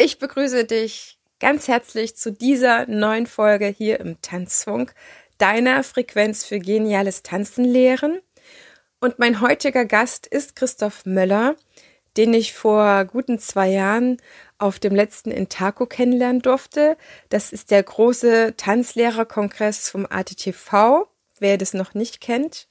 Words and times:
Ich 0.00 0.20
begrüße 0.20 0.64
dich 0.64 1.18
ganz 1.40 1.66
herzlich 1.66 2.14
zu 2.14 2.30
dieser 2.30 2.86
neuen 2.86 3.26
Folge 3.26 3.66
hier 3.66 3.98
im 3.98 4.22
Tanzfunk, 4.22 4.94
deiner 5.38 5.82
Frequenz 5.82 6.44
für 6.44 6.60
geniales 6.60 7.24
Tanzen 7.24 7.64
lehren. 7.64 8.20
Und 9.00 9.18
mein 9.18 9.40
heutiger 9.40 9.84
Gast 9.84 10.28
ist 10.28 10.54
Christoph 10.54 11.04
Möller, 11.04 11.56
den 12.16 12.32
ich 12.32 12.52
vor 12.52 13.06
guten 13.06 13.40
zwei 13.40 13.70
Jahren 13.70 14.18
auf 14.58 14.78
dem 14.78 14.94
letzten 14.94 15.32
Intaco 15.32 15.84
kennenlernen 15.86 16.42
durfte. 16.42 16.96
Das 17.28 17.52
ist 17.52 17.72
der 17.72 17.82
große 17.82 18.54
Tanzlehrerkongress 18.56 19.90
vom 19.90 20.06
ATTV, 20.08 21.08
wer 21.40 21.58
das 21.58 21.74
noch 21.74 21.94
nicht 21.94 22.20
kennt. 22.20 22.68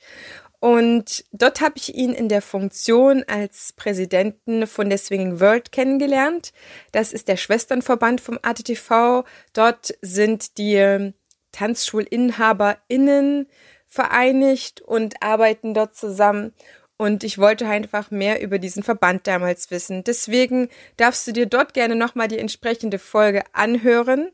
Und 0.59 1.23
dort 1.31 1.61
habe 1.61 1.75
ich 1.77 1.93
ihn 1.95 2.13
in 2.13 2.29
der 2.29 2.41
Funktion 2.41 3.23
als 3.27 3.73
Präsidenten 3.73 4.65
von 4.65 4.89
der 4.89 4.97
Swinging 4.97 5.39
World 5.39 5.71
kennengelernt. 5.71 6.51
Das 6.91 7.13
ist 7.13 7.27
der 7.27 7.37
Schwesternverband 7.37 8.21
vom 8.21 8.39
ATTV. 8.41 9.23
Dort 9.53 9.95
sind 10.01 10.57
die 10.57 11.13
TanzschulinhaberInnen 11.51 13.47
vereinigt 13.87 14.81
und 14.81 15.21
arbeiten 15.21 15.73
dort 15.75 15.95
zusammen. 15.95 16.53
Und 16.97 17.23
ich 17.23 17.37
wollte 17.37 17.67
einfach 17.67 18.09
mehr 18.09 18.41
über 18.41 18.57
diesen 18.57 18.81
Verband 18.81 19.27
damals 19.27 19.69
wissen. 19.69 20.03
Deswegen 20.03 20.69
darfst 20.97 21.27
du 21.27 21.31
dir 21.31 21.45
dort 21.45 21.75
gerne 21.75 21.95
nochmal 21.95 22.27
die 22.27 22.39
entsprechende 22.39 22.97
Folge 22.97 23.43
anhören 23.53 24.31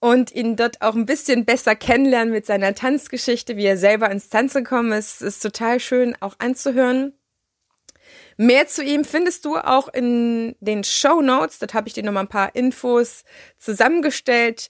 und 0.00 0.32
ihn 0.32 0.56
dort 0.56 0.82
auch 0.82 0.94
ein 0.94 1.06
bisschen 1.06 1.44
besser 1.44 1.74
kennenlernen 1.74 2.32
mit 2.32 2.46
seiner 2.46 2.74
Tanzgeschichte, 2.74 3.56
wie 3.56 3.64
er 3.64 3.76
selber 3.76 4.10
ins 4.10 4.28
Tanzen 4.28 4.64
gekommen 4.64 4.92
ist. 4.92 5.22
ist 5.22 5.42
total 5.42 5.80
schön 5.80 6.14
auch 6.20 6.36
anzuhören. 6.38 7.12
Mehr 8.36 8.66
zu 8.66 8.84
ihm 8.84 9.04
findest 9.04 9.46
du 9.46 9.56
auch 9.56 9.88
in 9.88 10.56
den 10.60 10.84
Show 10.84 11.22
Notes. 11.22 11.58
Dort 11.58 11.72
habe 11.72 11.88
ich 11.88 11.94
dir 11.94 12.02
nochmal 12.02 12.24
ein 12.24 12.28
paar 12.28 12.54
Infos 12.54 13.24
zusammengestellt. 13.58 14.68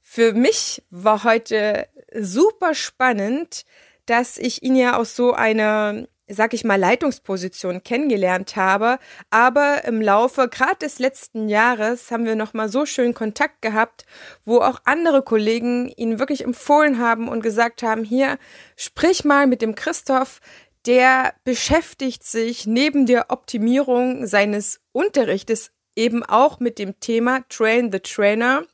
Für 0.00 0.32
mich 0.32 0.82
war 0.90 1.22
heute 1.24 1.88
super 2.14 2.74
spannend, 2.74 3.64
dass 4.06 4.38
ich 4.38 4.62
ihn 4.62 4.76
ja 4.76 4.96
aus 4.96 5.14
so 5.14 5.32
einer 5.32 6.06
sag 6.28 6.54
ich 6.54 6.64
mal, 6.64 6.78
Leitungsposition 6.78 7.82
kennengelernt 7.82 8.56
habe. 8.56 8.98
Aber 9.30 9.84
im 9.84 10.00
Laufe 10.00 10.48
gerade 10.48 10.78
des 10.80 10.98
letzten 10.98 11.48
Jahres 11.48 12.10
haben 12.10 12.24
wir 12.24 12.36
nochmal 12.36 12.68
so 12.68 12.86
schön 12.86 13.14
Kontakt 13.14 13.62
gehabt, 13.62 14.04
wo 14.44 14.58
auch 14.58 14.80
andere 14.84 15.22
Kollegen 15.22 15.88
ihn 15.88 16.18
wirklich 16.18 16.44
empfohlen 16.44 16.98
haben 16.98 17.28
und 17.28 17.42
gesagt 17.42 17.82
haben, 17.82 18.04
hier, 18.04 18.38
sprich 18.76 19.24
mal 19.24 19.46
mit 19.46 19.62
dem 19.62 19.74
Christoph, 19.74 20.40
der 20.86 21.34
beschäftigt 21.44 22.24
sich 22.24 22.66
neben 22.66 23.06
der 23.06 23.30
Optimierung 23.30 24.26
seines 24.26 24.80
Unterrichtes 24.92 25.70
eben 25.94 26.24
auch 26.24 26.58
mit 26.58 26.78
dem 26.78 26.98
Thema 27.00 27.40
Train 27.48 27.92
the 27.92 28.00
Trainer. 28.00 28.64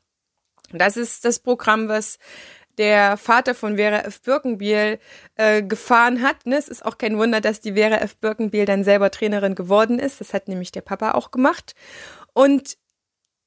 Das 0.71 0.97
ist 0.97 1.25
das 1.25 1.39
Programm, 1.39 1.87
was 1.87 2.19
der 2.79 3.17
Vater 3.17 3.53
von 3.53 3.75
Vera 3.75 3.99
F. 3.99 4.21
Birkenbiel 4.21 4.99
äh, 5.35 5.61
gefahren 5.61 6.23
hat. 6.23 6.45
Ne? 6.45 6.57
Es 6.57 6.69
ist 6.69 6.83
auch 6.83 6.97
kein 6.97 7.17
Wunder, 7.19 7.41
dass 7.41 7.59
die 7.59 7.73
Vera 7.73 7.97
F. 7.97 8.15
Birkenbiel 8.17 8.65
dann 8.65 8.83
selber 8.83 9.11
Trainerin 9.11 9.53
geworden 9.53 9.99
ist. 9.99 10.19
Das 10.21 10.33
hat 10.33 10.47
nämlich 10.47 10.71
der 10.71 10.81
Papa 10.81 11.11
auch 11.11 11.29
gemacht. 11.29 11.75
Und 12.33 12.77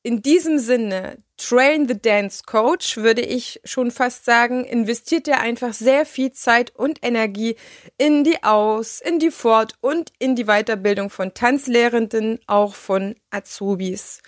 in 0.04 0.20
diesem 0.20 0.58
Sinne, 0.58 1.16
Train 1.36 1.88
the 1.88 2.00
Dance 2.00 2.42
Coach, 2.44 2.96
würde 2.96 3.22
ich 3.22 3.60
schon 3.64 3.90
fast 3.90 4.24
sagen, 4.24 4.64
investiert 4.64 5.28
er 5.28 5.40
einfach 5.40 5.72
sehr 5.72 6.04
viel 6.04 6.32
Zeit 6.32 6.74
und 6.74 6.98
Energie 7.02 7.56
in 7.98 8.24
die 8.24 8.42
Aus-, 8.42 9.00
in 9.00 9.18
die 9.18 9.30
Fort- 9.30 9.76
und 9.80 10.12
in 10.18 10.34
die 10.34 10.44
Weiterbildung 10.44 11.08
von 11.08 11.34
Tanzlehrenden, 11.34 12.40
auch 12.46 12.74
von 12.74 13.14
Azubis. 13.30 14.22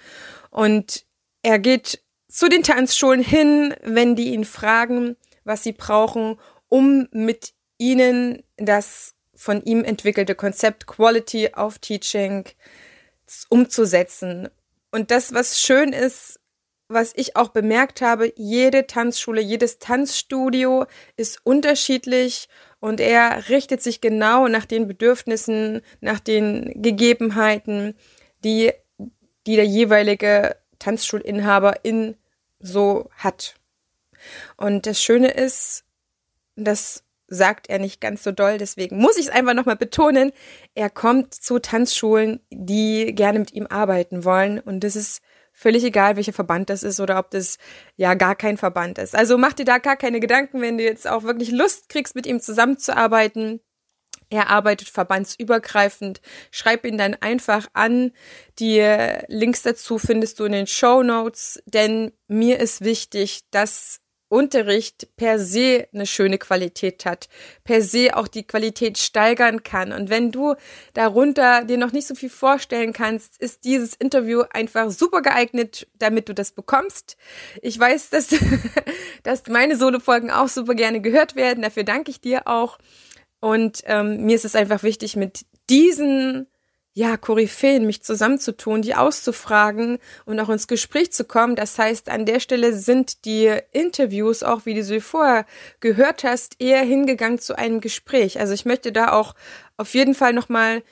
Und 0.50 1.04
er 1.42 1.58
geht 1.58 2.03
zu 2.34 2.48
den 2.48 2.64
Tanzschulen 2.64 3.22
hin, 3.22 3.76
wenn 3.84 4.16
die 4.16 4.34
ihn 4.34 4.44
fragen, 4.44 5.16
was 5.44 5.62
sie 5.62 5.70
brauchen, 5.70 6.36
um 6.68 7.06
mit 7.12 7.54
ihnen 7.78 8.42
das 8.56 9.14
von 9.36 9.62
ihm 9.62 9.84
entwickelte 9.84 10.34
Konzept 10.34 10.88
Quality 10.88 11.50
of 11.56 11.78
Teaching 11.78 12.44
umzusetzen. 13.50 14.48
Und 14.90 15.12
das, 15.12 15.32
was 15.32 15.60
schön 15.60 15.92
ist, 15.92 16.40
was 16.88 17.12
ich 17.14 17.36
auch 17.36 17.50
bemerkt 17.50 18.00
habe, 18.02 18.32
jede 18.34 18.88
Tanzschule, 18.88 19.40
jedes 19.40 19.78
Tanzstudio 19.78 20.86
ist 21.16 21.38
unterschiedlich 21.44 22.48
und 22.80 22.98
er 22.98 23.48
richtet 23.48 23.80
sich 23.80 24.00
genau 24.00 24.48
nach 24.48 24.64
den 24.64 24.88
Bedürfnissen, 24.88 25.82
nach 26.00 26.18
den 26.18 26.82
Gegebenheiten, 26.82 27.94
die, 28.42 28.72
die 29.46 29.54
der 29.54 29.66
jeweilige 29.66 30.56
Tanzschulinhaber 30.80 31.84
in 31.84 32.16
so 32.64 33.10
hat. 33.16 33.54
Und 34.56 34.86
das 34.86 35.02
Schöne 35.02 35.30
ist, 35.30 35.84
das 36.56 37.04
sagt 37.26 37.68
er 37.68 37.78
nicht 37.78 38.00
ganz 38.00 38.22
so 38.22 38.32
doll, 38.32 38.58
deswegen 38.58 38.98
muss 38.98 39.16
ich 39.16 39.26
es 39.26 39.32
einfach 39.32 39.54
nochmal 39.54 39.76
betonen, 39.76 40.32
er 40.74 40.90
kommt 40.90 41.34
zu 41.34 41.58
Tanzschulen, 41.58 42.40
die 42.50 43.14
gerne 43.14 43.38
mit 43.38 43.52
ihm 43.52 43.66
arbeiten 43.66 44.24
wollen 44.24 44.60
und 44.60 44.80
das 44.80 44.94
ist 44.96 45.22
völlig 45.52 45.84
egal, 45.84 46.16
welcher 46.16 46.32
Verband 46.32 46.68
das 46.68 46.82
ist 46.82 47.00
oder 47.00 47.18
ob 47.18 47.30
das 47.30 47.58
ja 47.96 48.14
gar 48.14 48.34
kein 48.34 48.56
Verband 48.56 48.98
ist. 48.98 49.14
Also 49.14 49.38
mach 49.38 49.52
dir 49.52 49.64
da 49.64 49.78
gar 49.78 49.96
keine 49.96 50.20
Gedanken, 50.20 50.60
wenn 50.60 50.78
du 50.78 50.84
jetzt 50.84 51.08
auch 51.08 51.22
wirklich 51.22 51.50
Lust 51.50 51.88
kriegst, 51.88 52.14
mit 52.14 52.26
ihm 52.26 52.40
zusammenzuarbeiten. 52.40 53.60
Er 54.34 54.50
arbeitet 54.50 54.88
verbandsübergreifend. 54.88 56.20
Schreib 56.50 56.84
ihn 56.84 56.98
dann 56.98 57.14
einfach 57.14 57.68
an. 57.72 58.12
Die 58.58 58.80
Links 59.28 59.62
dazu 59.62 59.98
findest 59.98 60.40
du 60.40 60.44
in 60.44 60.52
den 60.52 60.66
Show 60.66 61.02
Notes, 61.02 61.62
denn 61.66 62.12
mir 62.26 62.58
ist 62.58 62.84
wichtig, 62.84 63.42
dass 63.50 64.00
Unterricht 64.28 65.16
per 65.16 65.38
se 65.38 65.86
eine 65.94 66.06
schöne 66.06 66.38
Qualität 66.38 67.06
hat, 67.06 67.28
per 67.62 67.82
se 67.82 68.16
auch 68.16 68.26
die 68.26 68.44
Qualität 68.44 68.98
steigern 68.98 69.62
kann. 69.62 69.92
Und 69.92 70.10
wenn 70.10 70.32
du 70.32 70.56
darunter 70.94 71.64
dir 71.64 71.78
noch 71.78 71.92
nicht 71.92 72.08
so 72.08 72.16
viel 72.16 72.30
vorstellen 72.30 72.92
kannst, 72.92 73.40
ist 73.40 73.64
dieses 73.64 73.94
Interview 73.94 74.42
einfach 74.50 74.90
super 74.90 75.22
geeignet, 75.22 75.86
damit 75.98 76.28
du 76.28 76.34
das 76.34 76.50
bekommst. 76.50 77.16
Ich 77.62 77.78
weiß, 77.78 78.10
dass, 78.10 78.34
dass 79.22 79.46
meine 79.46 79.76
Solo-Folgen 79.76 80.32
auch 80.32 80.48
super 80.48 80.74
gerne 80.74 81.00
gehört 81.00 81.36
werden. 81.36 81.62
Dafür 81.62 81.84
danke 81.84 82.10
ich 82.10 82.20
dir 82.20 82.48
auch. 82.48 82.78
Und 83.44 83.82
ähm, 83.84 84.24
mir 84.24 84.36
ist 84.36 84.46
es 84.46 84.56
einfach 84.56 84.82
wichtig, 84.82 85.16
mit 85.16 85.44
diesen 85.68 86.46
ja, 86.94 87.18
Koryphäen 87.18 87.84
mich 87.84 88.02
zusammenzutun, 88.02 88.80
die 88.80 88.94
auszufragen 88.94 89.98
und 90.24 90.40
auch 90.40 90.48
ins 90.48 90.66
Gespräch 90.66 91.12
zu 91.12 91.24
kommen. 91.24 91.54
Das 91.54 91.78
heißt, 91.78 92.08
an 92.08 92.24
der 92.24 92.40
Stelle 92.40 92.72
sind 92.72 93.26
die 93.26 93.54
Interviews, 93.72 94.42
auch 94.42 94.64
wie 94.64 94.72
du 94.72 94.82
sie 94.82 95.02
vorher 95.02 95.44
gehört 95.80 96.24
hast, 96.24 96.58
eher 96.58 96.80
hingegangen 96.80 97.38
zu 97.38 97.58
einem 97.58 97.82
Gespräch. 97.82 98.40
Also 98.40 98.54
ich 98.54 98.64
möchte 98.64 98.92
da 98.92 99.12
auch 99.12 99.34
auf 99.76 99.92
jeden 99.92 100.14
Fall 100.14 100.32
nochmal 100.32 100.82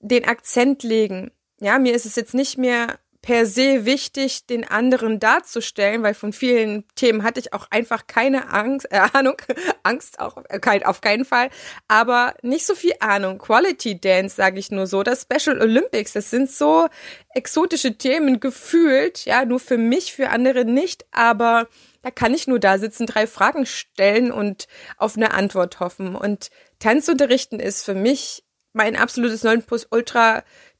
den 0.00 0.26
Akzent 0.26 0.82
legen. 0.82 1.30
Ja, 1.58 1.78
mir 1.78 1.94
ist 1.94 2.04
es 2.04 2.16
jetzt 2.16 2.34
nicht 2.34 2.58
mehr 2.58 2.98
per 3.26 3.44
se 3.44 3.84
wichtig, 3.86 4.46
den 4.46 4.62
anderen 4.62 5.18
darzustellen, 5.18 6.04
weil 6.04 6.14
von 6.14 6.32
vielen 6.32 6.84
Themen 6.94 7.24
hatte 7.24 7.40
ich 7.40 7.52
auch 7.52 7.66
einfach 7.72 8.06
keine 8.06 8.52
Angst, 8.52 8.86
äh, 8.92 9.00
Ahnung, 9.14 9.34
Angst 9.82 10.20
auch 10.20 10.36
äh, 10.48 10.84
auf 10.84 11.00
keinen 11.00 11.24
Fall, 11.24 11.50
aber 11.88 12.34
nicht 12.42 12.64
so 12.64 12.76
viel 12.76 12.92
Ahnung. 13.00 13.38
Quality 13.38 14.00
Dance, 14.00 14.36
sage 14.36 14.60
ich 14.60 14.70
nur 14.70 14.86
so, 14.86 15.02
das 15.02 15.22
Special 15.22 15.60
Olympics, 15.60 16.12
das 16.12 16.30
sind 16.30 16.52
so 16.52 16.86
exotische 17.34 17.98
Themen 17.98 18.38
gefühlt, 18.38 19.24
ja, 19.24 19.44
nur 19.44 19.58
für 19.58 19.76
mich, 19.76 20.12
für 20.12 20.30
andere 20.30 20.64
nicht, 20.64 21.04
aber 21.10 21.66
da 22.02 22.12
kann 22.12 22.32
ich 22.32 22.46
nur 22.46 22.60
da 22.60 22.78
sitzen, 22.78 23.06
drei 23.06 23.26
Fragen 23.26 23.66
stellen 23.66 24.30
und 24.30 24.68
auf 24.98 25.16
eine 25.16 25.34
Antwort 25.34 25.80
hoffen. 25.80 26.14
Und 26.14 26.50
Tanzunterrichten 26.78 27.58
ist 27.58 27.84
für 27.84 27.94
mich 27.94 28.44
mein 28.72 28.94
absolutes 28.94 29.42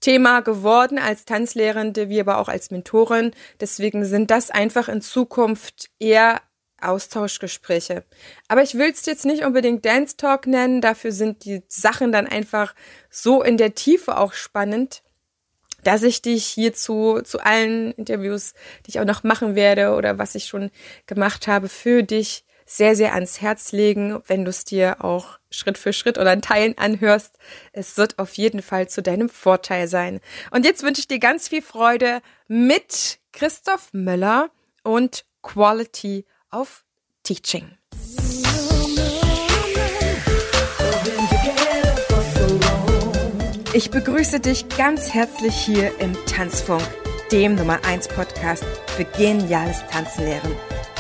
Nonplusultra-Thema 0.07 0.41
geworden 0.41 0.99
als 0.99 1.25
Tanzlehrende, 1.25 2.09
wie 2.09 2.21
aber 2.21 2.39
auch 2.39 2.49
als 2.49 2.71
Mentorin. 2.71 3.33
Deswegen 3.61 4.05
sind 4.05 4.31
das 4.31 4.51
einfach 4.51 4.89
in 4.89 5.01
Zukunft 5.01 5.91
eher 5.99 6.41
Austauschgespräche. 6.81 8.05
Aber 8.49 8.63
ich 8.63 8.75
will 8.75 8.91
es 8.91 9.07
jetzt 9.07 9.25
nicht 9.25 9.45
unbedingt 9.45 9.85
Dance 9.85 10.17
Talk 10.17 10.47
nennen, 10.47 10.81
dafür 10.81 11.11
sind 11.11 11.45
die 11.45 11.63
Sachen 11.69 12.13
dann 12.13 12.27
einfach 12.27 12.75
so 13.11 13.43
in 13.43 13.57
der 13.57 13.75
Tiefe 13.75 14.19
auch 14.19 14.35
spannend, 14.35 15.03
dass 15.83 16.03
ich 16.03 16.21
dich 16.21 16.47
hierzu 16.47 17.21
zu 17.23 17.41
allen 17.41 17.93
Interviews, 17.93 18.55
die 18.85 18.91
ich 18.91 19.01
auch 19.01 19.05
noch 19.05 19.25
machen 19.25 19.55
werde 19.55 19.95
oder 19.95 20.19
was 20.19 20.35
ich 20.35 20.47
schon 20.47 20.71
gemacht 21.07 21.49
habe, 21.49 21.69
für 21.69 22.03
dich 22.03 22.45
sehr, 22.67 22.95
sehr 22.97 23.15
ans 23.15 23.41
Herz 23.41 23.73
legen, 23.73 24.21
wenn 24.27 24.45
du 24.45 24.51
es 24.51 24.65
dir 24.65 25.03
auch 25.03 25.39
Schritt 25.57 25.79
für 25.79 25.93
Schritt 25.93 26.19
oder 26.19 26.33
in 26.33 26.43
Teilen 26.43 26.77
anhörst. 26.79 27.39
Es 27.73 27.97
wird 27.97 28.19
auf 28.19 28.35
jeden 28.35 28.63
Fall 28.63 28.89
zu 28.89 29.03
deinem 29.03 29.29
Vorteil 29.29 29.89
sein. 29.89 30.21
Und 30.51 30.65
jetzt 30.65 30.83
wünsche 30.83 31.01
ich 31.01 31.09
dir 31.09 31.19
ganz 31.19 31.49
viel 31.49 31.63
Freude 31.63 32.21
mit 32.49 33.19
Christoph 33.33 33.89
Möller 33.93 34.51
und 34.83 35.25
Quality 35.43 36.25
of 36.53 36.85
Teaching. 37.23 37.77
Ich 43.73 43.91
begrüße 43.91 44.41
dich 44.41 44.69
ganz 44.77 45.13
herzlich 45.13 45.55
hier 45.55 45.99
im 46.01 46.17
Tanzfunk 46.27 46.83
dem 47.33 47.57
Nummer 47.57 47.85
1 47.85 48.09
Podcast 48.09 48.65
für 48.97 49.05
geniales 49.05 49.85
Tanzlehren. 49.91 50.55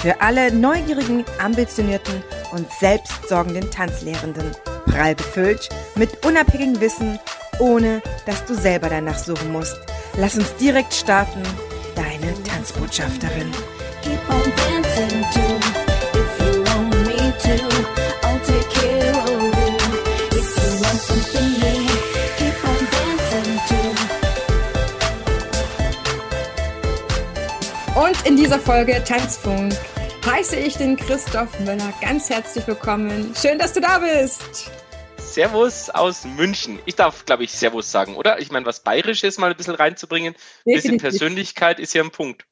Für 0.06 0.20
alle 0.20 0.55
neugierigen, 0.55 1.25
ambitionierten 1.41 2.23
und 2.53 2.70
selbstsorgenden 2.79 3.69
Tanzlehrenden. 3.73 4.53
Prall 4.85 5.17
befüllt 5.17 5.69
mit 5.97 6.25
unabhängigem 6.25 6.81
Wissen, 6.81 7.19
ohne 7.58 8.00
dass 8.25 8.44
du 8.44 8.55
selber 8.55 8.88
danach 8.88 9.19
suchen 9.19 9.50
musst. 9.50 9.76
Lass 10.17 10.37
uns 10.37 10.55
direkt 10.61 10.94
starten. 10.94 11.43
Deine 11.97 12.41
Tanzbotschafterin. 12.44 13.50
Keep 14.03 14.20
on 14.31 14.53
dancing 14.55 15.25
too, 15.35 16.20
if 16.20 16.55
you 16.55 16.62
want 16.62 16.94
me 17.09 17.32
to. 17.41 17.87
Und 27.97 28.26
in 28.26 28.37
dieser 28.37 28.59
Folge 28.59 29.02
Tanzfunk 29.02 29.73
heiße 30.26 30.56
ich 30.56 30.76
den 30.76 30.96
Christoph 30.96 31.56
Müller 31.61 31.93
ganz 32.00 32.28
herzlich 32.28 32.67
willkommen. 32.67 33.32
Schön, 33.40 33.61
dass 33.61 33.73
du 33.73 33.81
da 33.81 34.00
bist. 34.00 34.73
Servus 35.19 35.88
aus 35.88 36.25
München. 36.25 36.81
Ich 36.84 36.96
darf, 36.96 37.25
glaube 37.26 37.44
ich, 37.44 37.52
Servus 37.52 37.93
sagen, 37.93 38.17
oder? 38.17 38.40
Ich 38.40 38.50
meine, 38.50 38.67
was 38.67 38.81
Bayerisches 38.81 39.38
mal 39.38 39.52
ein 39.52 39.56
bisschen 39.56 39.76
reinzubringen. 39.76 40.34
Ein 40.67 40.75
bisschen 40.75 40.99
Persönlichkeit 40.99 41.78
ist 41.78 41.94
ja 41.94 42.02
ein 42.02 42.11
Punkt. 42.11 42.44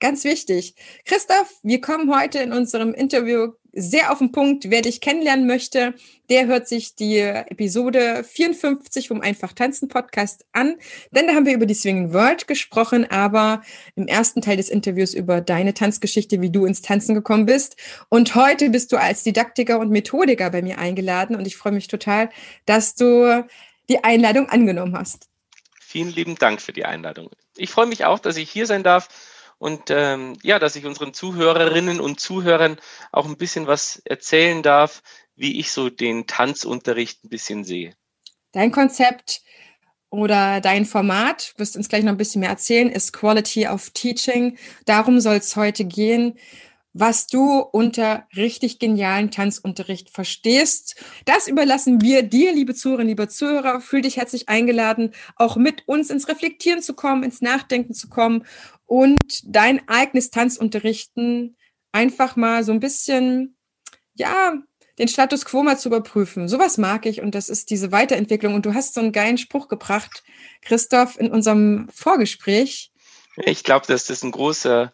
Ganz 0.00 0.24
wichtig. 0.24 0.74
Christoph, 1.04 1.54
wir 1.62 1.80
kommen 1.80 2.14
heute 2.14 2.40
in 2.40 2.52
unserem 2.52 2.92
Interview 2.92 3.52
sehr 3.74 4.12
auf 4.12 4.18
den 4.18 4.32
Punkt. 4.32 4.70
Wer 4.70 4.82
dich 4.82 5.00
kennenlernen 5.00 5.46
möchte, 5.46 5.94
der 6.30 6.46
hört 6.46 6.68
sich 6.68 6.94
die 6.94 7.18
Episode 7.18 8.24
54 8.24 9.08
vom 9.08 9.20
Einfach 9.20 9.52
Tanzen 9.52 9.88
Podcast 9.88 10.44
an. 10.52 10.76
Denn 11.10 11.26
da 11.26 11.34
haben 11.34 11.46
wir 11.46 11.54
über 11.54 11.66
die 11.66 11.74
Swinging 11.74 12.12
World 12.12 12.46
gesprochen, 12.46 13.10
aber 13.10 13.62
im 13.96 14.06
ersten 14.06 14.42
Teil 14.42 14.56
des 14.56 14.68
Interviews 14.68 15.14
über 15.14 15.40
deine 15.40 15.74
Tanzgeschichte, 15.74 16.40
wie 16.40 16.50
du 16.50 16.66
ins 16.66 16.82
Tanzen 16.82 17.14
gekommen 17.14 17.46
bist. 17.46 17.76
Und 18.08 18.34
heute 18.34 18.70
bist 18.70 18.92
du 18.92 18.96
als 18.96 19.22
Didaktiker 19.22 19.78
und 19.78 19.90
Methodiker 19.90 20.50
bei 20.50 20.62
mir 20.62 20.78
eingeladen 20.78 21.36
und 21.36 21.46
ich 21.46 21.56
freue 21.56 21.72
mich 21.72 21.88
total, 21.88 22.30
dass 22.66 22.94
du 22.94 23.44
die 23.88 24.02
Einladung 24.02 24.48
angenommen 24.48 24.96
hast. 24.96 25.28
Vielen 25.80 26.10
lieben 26.10 26.36
Dank 26.36 26.60
für 26.60 26.72
die 26.72 26.84
Einladung. 26.84 27.30
Ich 27.56 27.70
freue 27.70 27.86
mich 27.86 28.04
auch, 28.04 28.18
dass 28.18 28.36
ich 28.36 28.50
hier 28.50 28.66
sein 28.66 28.82
darf 28.82 29.08
und 29.58 29.90
ähm, 29.90 30.34
ja, 30.42 30.58
dass 30.58 30.76
ich 30.76 30.86
unseren 30.86 31.14
Zuhörerinnen 31.14 32.00
und 32.00 32.20
Zuhörern 32.20 32.76
auch 33.12 33.26
ein 33.26 33.36
bisschen 33.36 33.66
was 33.66 34.02
erzählen 34.04 34.62
darf, 34.62 35.02
wie 35.36 35.58
ich 35.58 35.72
so 35.72 35.90
den 35.90 36.26
Tanzunterricht 36.26 37.24
ein 37.24 37.28
bisschen 37.28 37.64
sehe. 37.64 37.94
Dein 38.52 38.72
Konzept 38.72 39.42
oder 40.10 40.60
dein 40.60 40.84
Format, 40.84 41.54
wirst 41.56 41.76
uns 41.76 41.88
gleich 41.88 42.04
noch 42.04 42.12
ein 42.12 42.18
bisschen 42.18 42.40
mehr 42.40 42.50
erzählen, 42.50 42.88
ist 42.88 43.12
Quality 43.12 43.66
of 43.66 43.90
Teaching. 43.90 44.56
Darum 44.84 45.20
soll 45.20 45.36
es 45.36 45.56
heute 45.56 45.84
gehen 45.84 46.38
was 46.94 47.26
du 47.26 47.58
unter 47.58 48.26
richtig 48.36 48.78
genialen 48.78 49.32
Tanzunterricht 49.32 50.10
verstehst. 50.10 50.94
Das 51.24 51.48
überlassen 51.48 52.00
wir 52.00 52.22
dir, 52.22 52.54
liebe 52.54 52.74
Zuhörerinnen, 52.74 53.08
liebe 53.08 53.28
Zuhörer. 53.28 53.80
Fühl 53.80 54.00
dich 54.00 54.16
herzlich 54.16 54.48
eingeladen, 54.48 55.12
auch 55.34 55.56
mit 55.56 55.86
uns 55.88 56.10
ins 56.10 56.28
Reflektieren 56.28 56.80
zu 56.80 56.94
kommen, 56.94 57.24
ins 57.24 57.42
Nachdenken 57.42 57.94
zu 57.94 58.08
kommen 58.08 58.46
und 58.94 59.42
dein 59.42 59.88
eigenes 59.88 60.30
Tanzunterrichten 60.30 61.56
einfach 61.90 62.36
mal 62.36 62.62
so 62.62 62.70
ein 62.70 62.78
bisschen, 62.78 63.56
ja, 64.14 64.52
den 65.00 65.08
Status 65.08 65.44
quo 65.44 65.64
mal 65.64 65.76
zu 65.76 65.88
überprüfen. 65.88 66.46
Sowas 66.46 66.78
mag 66.78 67.04
ich 67.04 67.20
und 67.20 67.34
das 67.34 67.48
ist 67.48 67.70
diese 67.70 67.90
Weiterentwicklung. 67.90 68.54
Und 68.54 68.66
du 68.66 68.72
hast 68.72 68.94
so 68.94 69.00
einen 69.00 69.10
geilen 69.10 69.36
Spruch 69.36 69.66
gebracht, 69.66 70.22
Christoph, 70.62 71.18
in 71.18 71.32
unserem 71.32 71.88
Vorgespräch. 71.92 72.92
Ich 73.34 73.64
glaube, 73.64 73.84
dass 73.88 74.06
das 74.06 74.22
ein 74.22 74.30
großer 74.30 74.92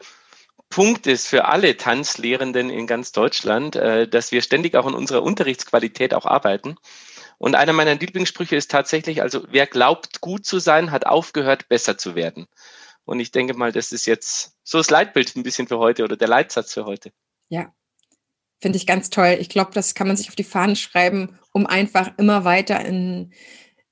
Punkt 0.70 1.06
ist 1.06 1.28
für 1.28 1.44
alle 1.44 1.76
Tanzlehrenden 1.76 2.70
in 2.70 2.86
ganz 2.86 3.12
Deutschland, 3.12 3.76
äh, 3.76 4.08
dass 4.08 4.32
wir 4.32 4.40
ständig 4.40 4.76
auch 4.76 4.86
an 4.86 4.94
unserer 4.94 5.22
Unterrichtsqualität 5.22 6.14
auch 6.14 6.24
arbeiten. 6.24 6.76
Und 7.36 7.54
einer 7.54 7.74
meiner 7.74 7.96
Lieblingssprüche 7.96 8.56
ist 8.56 8.70
tatsächlich, 8.70 9.20
also 9.20 9.44
wer 9.50 9.66
glaubt, 9.66 10.22
gut 10.22 10.46
zu 10.46 10.58
sein, 10.58 10.90
hat 10.90 11.04
aufgehört, 11.04 11.68
besser 11.68 11.98
zu 11.98 12.14
werden. 12.14 12.46
Und 13.04 13.20
ich 13.20 13.32
denke 13.32 13.54
mal, 13.54 13.72
das 13.72 13.92
ist 13.92 14.06
jetzt 14.06 14.56
so 14.62 14.78
das 14.78 14.90
Leitbild 14.90 15.34
ein 15.36 15.42
bisschen 15.42 15.68
für 15.68 15.78
heute 15.78 16.04
oder 16.04 16.16
der 16.16 16.28
Leitsatz 16.28 16.74
für 16.74 16.84
heute. 16.84 17.12
Ja, 17.48 17.72
finde 18.60 18.76
ich 18.76 18.86
ganz 18.86 19.10
toll. 19.10 19.36
Ich 19.40 19.48
glaube, 19.48 19.70
das 19.74 19.94
kann 19.94 20.06
man 20.06 20.16
sich 20.16 20.28
auf 20.28 20.36
die 20.36 20.44
Fahnen 20.44 20.76
schreiben, 20.76 21.38
um 21.52 21.66
einfach 21.66 22.12
immer 22.18 22.44
weiter 22.44 22.84
in, 22.84 23.32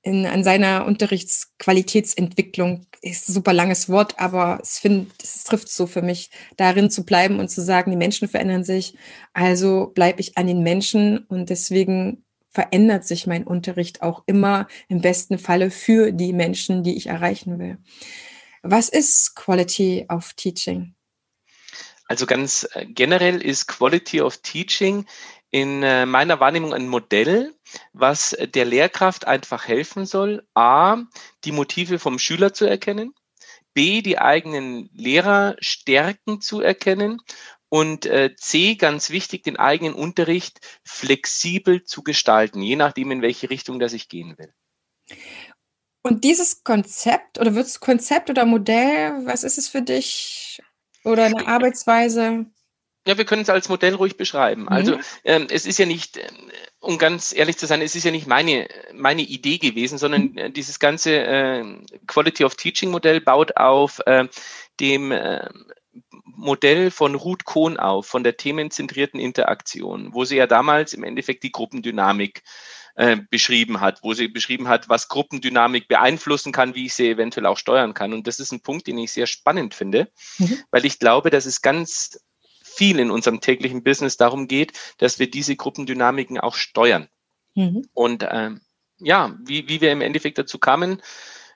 in, 0.03 0.27
an 0.27 0.45
seiner 0.45 0.87
Unterrichtsqualitätsentwicklung, 0.87 2.87
ist 3.03 3.29
ein 3.29 3.33
super 3.33 3.53
langes 3.53 3.89
Wort, 3.89 4.19
aber 4.19 4.59
es, 4.63 4.79
find, 4.79 5.11
es 5.23 5.45
trifft 5.45 5.69
so 5.69 5.87
für 5.87 6.03
mich, 6.03 6.31
darin 6.57 6.91
zu 6.91 7.05
bleiben 7.05 7.41
und 7.41 7.49
zu 7.49 7.63
sagen, 7.63 7.91
die 7.91 7.97
Menschen 7.97 8.29
verändern 8.29 8.65
sich, 8.65 8.97
also 9.33 9.91
bleibe 9.95 10.21
ich 10.21 10.39
an 10.39 10.47
den 10.47 10.63
Menschen 10.63 11.19
und 11.19 11.51
deswegen 11.51 12.25
verändert 12.51 13.07
sich 13.07 13.27
mein 13.27 13.45
Unterricht 13.45 14.03
auch 14.03 14.23
immer 14.27 14.69
im 14.89 15.01
besten 15.01 15.39
Falle 15.39 15.71
für 15.71 16.13
die 16.13 16.33
Menschen, 16.33 16.83
die 16.83 16.97
ich 16.97 17.07
erreichen 17.07 17.59
will. 17.59 17.79
Was 18.63 18.89
ist 18.89 19.35
Quality 19.37 20.07
of 20.09 20.33
Teaching? 20.35 20.95
Also 22.07 22.27
ganz 22.27 22.69
äh, 22.73 22.87
generell 22.87 23.43
ist 23.43 23.67
Quality 23.67 24.23
of 24.23 24.39
Teaching 24.39 25.07
in 25.51 25.83
äh, 25.83 26.07
meiner 26.07 26.41
Wahrnehmung 26.41 26.75
ein 26.75 26.89
Modell, 26.89 27.55
was 27.93 28.37
der 28.55 28.65
Lehrkraft 28.65 29.27
einfach 29.27 29.67
helfen 29.67 30.07
soll, 30.07 30.47
a, 30.55 31.03
die 31.45 31.53
Motive 31.53 31.99
vom 31.99 32.19
Schüler 32.19 32.53
zu 32.53 32.67
erkennen, 32.67 33.15
b, 33.75 34.03
die 34.03 34.19
eigenen 34.19 34.91
Lehrerstärken 34.93 36.41
zu 36.41 36.61
erkennen 36.61 37.21
und 37.69 38.07
äh, 38.07 38.35
C, 38.37 38.75
ganz 38.75 39.11
wichtig, 39.11 39.43
den 39.43 39.59
eigenen 39.59 39.95
Unterricht 39.95 40.61
flexibel 40.85 41.85
zu 41.85 42.03
gestalten, 42.03 42.63
je 42.63 42.77
nachdem, 42.77 43.11
in 43.11 43.23
welche 43.23 43.51
Richtung 43.51 43.79
das 43.79 43.93
ich 43.93 44.09
gehen 44.09 44.37
will. 44.39 44.53
Und 46.03 46.25
dieses 46.25 46.65
Konzept 46.65 47.39
oder 47.39 47.55
wird 47.55 47.67
es 47.67 47.81
Konzept 47.81 48.31
oder 48.31 48.47
Modell, 48.47 49.27
was 49.27 49.45
ist 49.45 49.59
es 49.59 49.69
für 49.69 49.83
dich? 49.83 50.63
Oder 51.05 51.25
eine 51.25 51.47
Arbeitsweise? 51.47 52.47
Ja, 53.07 53.17
wir 53.17 53.25
können 53.25 53.43
es 53.43 53.49
als 53.49 53.69
Modell 53.69 53.95
ruhig 53.95 54.17
beschreiben. 54.17 54.63
Mhm. 54.63 54.69
Also 54.69 54.99
ähm, 55.25 55.47
es 55.51 55.65
ist 55.65 55.79
ja 55.79 55.87
nicht, 55.87 56.19
ähm, 56.19 56.51
um 56.79 56.99
ganz 56.99 57.35
ehrlich 57.35 57.57
zu 57.57 57.67
sein, 57.67 57.81
es 57.81 57.97
ist 57.97 58.05
ja 58.05 58.11
nicht 58.11 58.27
meine, 58.27 58.69
meine 58.93 59.23
Idee 59.23 59.57
gewesen, 59.59 59.97
sondern 59.97 60.33
mhm. 60.33 60.39
äh, 60.39 60.51
dieses 60.51 60.79
ganze 60.79 61.15
äh, 61.15 61.65
Quality 62.07 62.45
of 62.45 62.57
Teaching 62.57 62.91
Modell 62.91 63.21
baut 63.21 63.57
auf 63.57 64.01
äh, 64.05 64.29
dem 64.79 65.13
äh, 65.13 65.49
Modell 66.23 66.91
von 66.91 67.15
Ruth 67.15 67.45
Kohn 67.45 67.79
auf, 67.79 68.07
von 68.07 68.23
der 68.23 68.37
themenzentrierten 68.37 69.19
Interaktion, 69.19 70.13
wo 70.13 70.25
sie 70.25 70.37
ja 70.37 70.47
damals 70.47 70.93
im 70.93 71.03
Endeffekt 71.03 71.43
die 71.43 71.53
Gruppendynamik 71.53 72.43
äh, 72.99 73.17
beschrieben 73.31 73.81
hat, 73.81 74.03
wo 74.03 74.13
sie 74.13 74.27
beschrieben 74.27 74.67
hat, 74.67 74.89
was 74.89 75.07
Gruppendynamik 75.07 75.87
beeinflussen 75.87 76.51
kann, 76.51 76.75
wie 76.75 76.87
ich 76.87 76.95
sie 76.95 77.09
eventuell 77.09 77.47
auch 77.47 77.57
steuern 77.57 77.95
kann. 77.95 78.13
Und 78.13 78.27
das 78.27 78.41
ist 78.41 78.51
ein 78.51 78.61
Punkt, 78.61 78.89
den 78.89 78.99
ich 78.99 79.13
sehr 79.13 79.29
spannend 79.29 79.73
finde, 79.73 80.11
mhm. 80.39 80.59
weil 80.73 80.85
ich 80.85 80.99
glaube, 80.99 81.31
dass 81.31 81.47
es 81.47 81.63
ganz 81.63 82.19
viel 82.65 82.99
in 82.99 83.13
unserem 83.13 83.41
täglichen 83.41 83.85
Business 83.85 84.17
darum 84.17 84.49
geht, 84.49 84.73
dass 84.99 85.21
wir 85.21 85.31
diese 85.31 85.55
Gruppendynamiken 85.55 86.41
auch 86.41 86.57
steuern. 86.57 87.07
Mhm. 87.55 87.87
Und 87.95 88.27
ähm, 88.29 88.63
ja, 88.99 89.33
wie, 89.45 89.69
wie 89.69 89.81
wir 89.81 89.93
im 89.93 90.01
Endeffekt 90.01 90.39
dazu 90.39 90.59
kamen, 90.59 91.01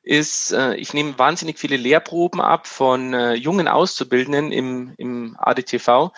ist, 0.04 0.52
äh, 0.52 0.76
ich 0.76 0.94
nehme 0.94 1.18
wahnsinnig 1.18 1.58
viele 1.58 1.76
Lehrproben 1.76 2.40
ab 2.40 2.68
von 2.68 3.14
äh, 3.14 3.34
jungen 3.34 3.66
Auszubildenden 3.66 4.52
im, 4.52 4.94
im 4.96 5.36
ADTV, 5.40 6.12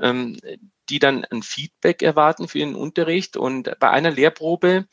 ähm, 0.00 0.36
die 0.88 0.98
dann 0.98 1.24
ein 1.24 1.42
Feedback 1.42 2.02
erwarten 2.02 2.48
für 2.48 2.58
ihren 2.58 2.74
Unterricht. 2.74 3.36
Und 3.36 3.78
bei 3.78 3.90
einer 3.90 4.10
Lehrprobe 4.10 4.86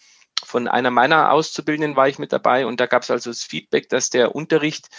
von 0.44 0.68
einer 0.68 0.92
meiner 0.92 1.32
Auszubildenden 1.32 1.96
war 1.96 2.08
ich 2.08 2.20
mit 2.20 2.34
dabei 2.34 2.66
und 2.66 2.80
da 2.80 2.86
gab 2.86 3.04
es 3.04 3.12
also 3.12 3.30
das 3.30 3.44
Feedback, 3.44 3.90
dass 3.90 4.10
der 4.10 4.36
Unterricht 4.36 4.90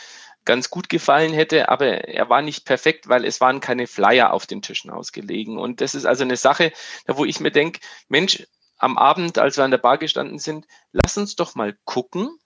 ganz 0.45 0.71
gut 0.71 0.89
gefallen 0.89 1.33
hätte, 1.33 1.69
aber 1.69 1.87
er 1.87 2.29
war 2.29 2.43
nicht 2.43 2.65
perfekt, 2.65 3.09
weil 3.09 3.25
es 3.25 3.41
waren 3.41 3.61
keine 3.61 3.87
Flyer 3.87 4.33
auf 4.33 4.47
den 4.47 4.63
Tischen 4.63 4.91
ausgelegen. 4.91 5.59
Und 5.59 5.81
das 5.81 5.95
ist 5.95 6.05
also 6.05 6.23
eine 6.23 6.37
Sache, 6.37 6.73
wo 7.07 7.25
ich 7.25 7.41
mir 7.41 7.51
denke, 7.51 7.81
Mensch, 8.09 8.47
am 8.77 8.99
Abend, 8.99 9.39
als 9.39 9.57
wir 9.57 9.65
an 9.65 9.71
der 9.71 9.79
Bar 9.79 9.99
gestanden 9.99 10.39
sind, 10.39 10.67
lass 10.93 11.17
uns 11.17 11.37
doch 11.37 11.55
mal 11.55 11.77
gucken, 11.85 12.39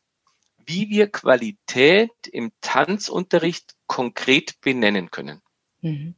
wie 0.65 0.91
wir 0.91 1.11
Qualität 1.11 2.13
im 2.31 2.53
Tanzunterricht 2.61 3.75
konkret 3.87 4.61
benennen 4.61 5.11
können. 5.11 5.43
Mhm. 5.81 6.15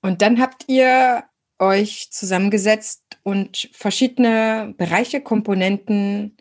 Und 0.00 0.22
dann 0.22 0.40
habt 0.40 0.64
ihr 0.68 1.24
euch 1.58 2.10
zusammengesetzt 2.10 3.02
und 3.22 3.68
verschiedene 3.72 4.74
Bereiche, 4.76 5.20
Komponenten 5.20 6.36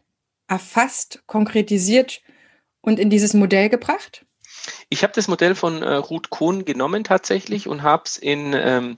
erfasst, 0.48 1.24
konkretisiert 1.26 2.22
und 2.82 3.00
in 3.00 3.10
dieses 3.10 3.34
Modell 3.34 3.70
gebracht? 3.70 4.26
Ich 4.90 5.04
habe 5.04 5.14
das 5.14 5.28
Modell 5.28 5.56
von 5.56 5.82
äh, 5.82 5.96
Ruth 5.96 6.30
Kohn 6.30 6.66
genommen 6.66 7.04
tatsächlich 7.04 7.68
und 7.68 7.84
habe 7.84 8.04
es 8.06 8.18
in, 8.18 8.54
ähm, 8.54 8.98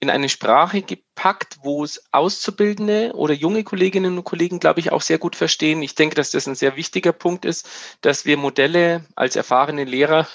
in 0.00 0.10
eine 0.10 0.28
Sprache 0.28 0.82
gepackt, 0.82 1.58
wo 1.62 1.84
es 1.84 2.04
Auszubildende 2.12 3.12
oder 3.14 3.34
junge 3.34 3.62
Kolleginnen 3.62 4.18
und 4.18 4.24
Kollegen, 4.24 4.58
glaube 4.58 4.80
ich, 4.80 4.90
auch 4.90 5.02
sehr 5.02 5.18
gut 5.18 5.36
verstehen. 5.36 5.82
Ich 5.82 5.94
denke, 5.94 6.14
dass 6.14 6.30
das 6.30 6.46
ein 6.46 6.54
sehr 6.54 6.76
wichtiger 6.76 7.12
Punkt 7.12 7.44
ist, 7.44 7.68
dass 8.00 8.24
wir 8.24 8.36
Modelle 8.36 9.04
als 9.14 9.36
erfahrene 9.36 9.84
Lehrer, 9.84 10.26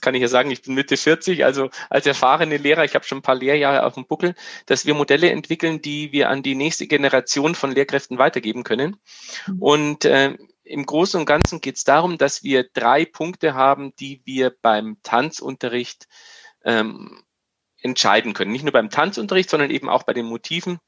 jetzt 0.00 0.04
kann 0.04 0.14
ich 0.14 0.22
ja 0.22 0.28
sagen, 0.28 0.50
ich 0.50 0.62
bin 0.62 0.74
Mitte 0.74 0.96
40, 0.96 1.44
also 1.44 1.68
als 1.90 2.06
erfahrene 2.06 2.56
Lehrer, 2.56 2.84
ich 2.84 2.94
habe 2.94 3.04
schon 3.04 3.18
ein 3.18 3.22
paar 3.22 3.34
Lehrjahre 3.34 3.84
auf 3.84 3.94
dem 3.94 4.06
Buckel, 4.06 4.34
dass 4.64 4.86
wir 4.86 4.94
Modelle 4.94 5.30
entwickeln, 5.30 5.82
die 5.82 6.10
wir 6.12 6.30
an 6.30 6.42
die 6.42 6.54
nächste 6.54 6.86
Generation 6.86 7.54
von 7.54 7.72
Lehrkräften 7.72 8.16
weitergeben 8.16 8.64
können. 8.64 8.96
Mhm. 9.46 9.62
Und 9.62 10.04
äh, 10.06 10.36
im 10.64 10.86
Großen 10.86 11.20
und 11.20 11.26
Ganzen 11.26 11.60
geht 11.60 11.76
es 11.76 11.84
darum, 11.84 12.16
dass 12.16 12.42
wir 12.42 12.64
drei 12.72 13.04
Punkte 13.04 13.54
haben, 13.54 13.94
die 13.96 14.22
wir 14.24 14.54
beim 14.62 14.96
Tanzunterricht 15.02 16.06
ähm, 16.64 17.22
entscheiden 17.82 18.32
können. 18.32 18.52
Nicht 18.52 18.64
nur 18.64 18.72
beim 18.72 18.90
Tanzunterricht, 18.90 19.50
sondern 19.50 19.70
eben 19.70 19.88
auch 19.88 20.04
bei 20.04 20.14
den 20.14 20.26
Motiven 20.26 20.78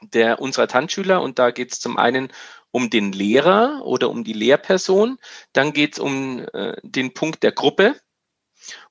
der 0.00 0.40
unserer 0.40 0.66
Tanzschüler. 0.66 1.22
Und 1.22 1.38
da 1.38 1.52
geht 1.52 1.72
es 1.72 1.80
zum 1.80 1.96
einen 1.96 2.32
um 2.72 2.90
den 2.90 3.12
Lehrer 3.12 3.82
oder 3.84 4.10
um 4.10 4.24
die 4.24 4.32
Lehrperson, 4.32 5.18
dann 5.52 5.72
geht 5.72 5.92
es 5.92 5.98
um 5.98 6.44
äh, 6.52 6.74
den 6.82 7.14
Punkt 7.14 7.42
der 7.42 7.52
Gruppe 7.52 7.96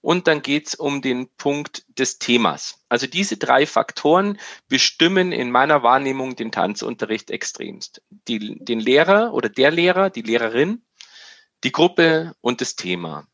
und 0.02 0.28
dann 0.28 0.42
geht 0.42 0.68
es 0.68 0.76
um 0.76 1.02
den 1.02 1.30
Punkt 1.38 1.86
des 2.00 2.20
Themas. 2.20 2.84
Also 2.90 3.08
diese 3.08 3.38
drei 3.38 3.66
Faktoren 3.66 4.40
bestimmen 4.68 5.32
in 5.32 5.52
meiner 5.52 5.84
Wahrnehmung 5.84 6.36
den 6.36 6.52
Tanzunterricht 6.52 7.32
extremst. 7.32 8.02
Die, 8.28 8.64
den 8.64 8.80
Lehrer 8.80 9.34
oder 9.34 9.50
der 9.50 9.72
Lehrer, 9.72 10.10
die 10.10 10.22
Lehrerin, 10.22 10.84
die 11.64 11.72
Gruppe 11.72 12.36
und 12.42 12.62
das 12.62 12.76
Thema. 12.76 13.28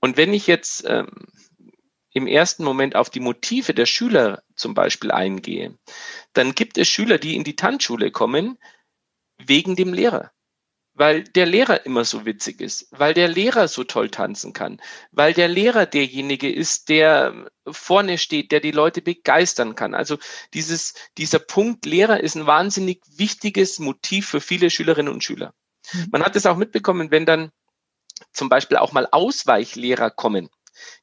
Und 0.00 0.16
wenn 0.16 0.32
ich 0.32 0.46
jetzt 0.46 0.84
ähm, 0.86 1.08
im 2.12 2.26
ersten 2.26 2.64
Moment 2.64 2.96
auf 2.96 3.10
die 3.10 3.20
Motive 3.20 3.74
der 3.74 3.86
Schüler 3.86 4.42
zum 4.56 4.74
Beispiel 4.74 5.10
eingehe, 5.10 5.78
dann 6.32 6.54
gibt 6.54 6.78
es 6.78 6.88
Schüler, 6.88 7.18
die 7.18 7.36
in 7.36 7.44
die 7.44 7.56
Tanzschule 7.56 8.10
kommen 8.10 8.58
wegen 9.38 9.76
dem 9.76 9.92
Lehrer. 9.92 10.32
Weil 11.00 11.24
der 11.24 11.46
Lehrer 11.46 11.86
immer 11.86 12.04
so 12.04 12.26
witzig 12.26 12.60
ist, 12.60 12.86
weil 12.90 13.14
der 13.14 13.26
Lehrer 13.26 13.68
so 13.68 13.84
toll 13.84 14.10
tanzen 14.10 14.52
kann, 14.52 14.82
weil 15.12 15.32
der 15.32 15.48
Lehrer 15.48 15.86
derjenige 15.86 16.52
ist, 16.52 16.90
der 16.90 17.50
vorne 17.66 18.18
steht, 18.18 18.52
der 18.52 18.60
die 18.60 18.70
Leute 18.70 19.00
begeistern 19.00 19.76
kann. 19.76 19.94
Also 19.94 20.18
dieses, 20.52 20.92
dieser 21.16 21.38
Punkt 21.38 21.86
Lehrer 21.86 22.20
ist 22.20 22.34
ein 22.34 22.46
wahnsinnig 22.46 23.00
wichtiges 23.16 23.78
Motiv 23.78 24.28
für 24.28 24.42
viele 24.42 24.68
Schülerinnen 24.68 25.10
und 25.10 25.24
Schüler. 25.24 25.54
Mhm. 25.94 26.08
Man 26.12 26.22
hat 26.22 26.36
es 26.36 26.44
auch 26.44 26.58
mitbekommen, 26.58 27.10
wenn 27.10 27.24
dann 27.24 27.50
zum 28.34 28.50
Beispiel 28.50 28.76
auch 28.76 28.92
mal 28.92 29.08
Ausweichlehrer 29.10 30.10
kommen 30.10 30.50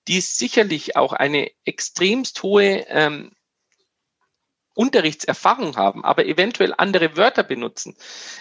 die 0.07 0.21
sicherlich 0.21 0.95
auch 0.95 1.13
eine 1.13 1.51
extremst 1.65 2.41
hohe 2.41 2.85
ähm, 2.87 3.31
Unterrichtserfahrung 4.77 5.75
haben, 5.75 6.05
aber 6.05 6.25
eventuell 6.25 6.73
andere 6.77 7.17
Wörter 7.17 7.43
benutzen, 7.43 7.95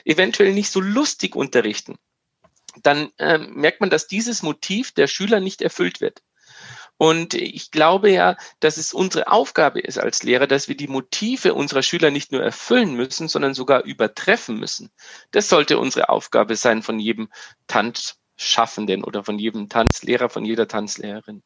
eventuell 0.04 0.52
nicht 0.52 0.70
so 0.70 0.80
lustig 0.80 1.34
unterrichten, 1.34 1.96
dann 2.82 3.10
ähm, 3.18 3.54
merkt 3.54 3.80
man, 3.80 3.90
dass 3.90 4.06
dieses 4.06 4.42
Motiv 4.42 4.92
der 4.92 5.06
Schüler 5.06 5.40
nicht 5.40 5.62
erfüllt 5.62 6.00
wird. 6.00 6.22
Und 6.98 7.34
ich 7.34 7.70
glaube 7.70 8.10
ja, 8.10 8.36
dass 8.60 8.78
es 8.78 8.94
unsere 8.94 9.28
Aufgabe 9.28 9.80
ist 9.80 9.98
als 9.98 10.22
Lehrer, 10.22 10.46
dass 10.46 10.68
wir 10.68 10.76
die 10.76 10.88
Motive 10.88 11.52
unserer 11.52 11.82
Schüler 11.82 12.10
nicht 12.10 12.32
nur 12.32 12.42
erfüllen 12.42 12.94
müssen, 12.94 13.28
sondern 13.28 13.52
sogar 13.52 13.84
übertreffen 13.84 14.58
müssen. 14.58 14.90
Das 15.30 15.48
sollte 15.48 15.78
unsere 15.78 16.08
Aufgabe 16.08 16.56
sein 16.56 16.82
von 16.82 16.98
jedem 16.98 17.28
Tanzschaffenden 17.66 19.04
oder 19.04 19.24
von 19.24 19.38
jedem 19.38 19.68
Tanzlehrer, 19.68 20.30
von 20.30 20.44
jeder 20.44 20.68
Tanzlehrerin. 20.68 21.42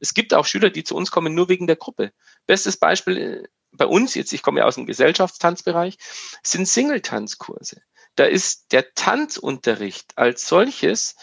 Es 0.00 0.14
gibt 0.14 0.34
auch 0.34 0.46
Schüler, 0.46 0.70
die 0.70 0.84
zu 0.84 0.96
uns 0.96 1.10
kommen 1.10 1.34
nur 1.34 1.48
wegen 1.48 1.66
der 1.66 1.76
Gruppe. 1.76 2.12
Bestes 2.46 2.76
Beispiel 2.76 3.16
äh, 3.16 3.48
bei 3.72 3.86
uns, 3.86 4.14
jetzt 4.14 4.32
ich 4.32 4.42
komme 4.42 4.60
ja 4.60 4.66
aus 4.66 4.76
dem 4.76 4.86
Gesellschaftstanzbereich, 4.86 5.96
sind 6.42 6.68
Single-Tanzkurse. 6.68 7.82
Da 8.16 8.24
ist 8.24 8.72
der 8.72 8.92
Tanzunterricht 8.94 10.12
als 10.16 10.46
solches 10.46 11.16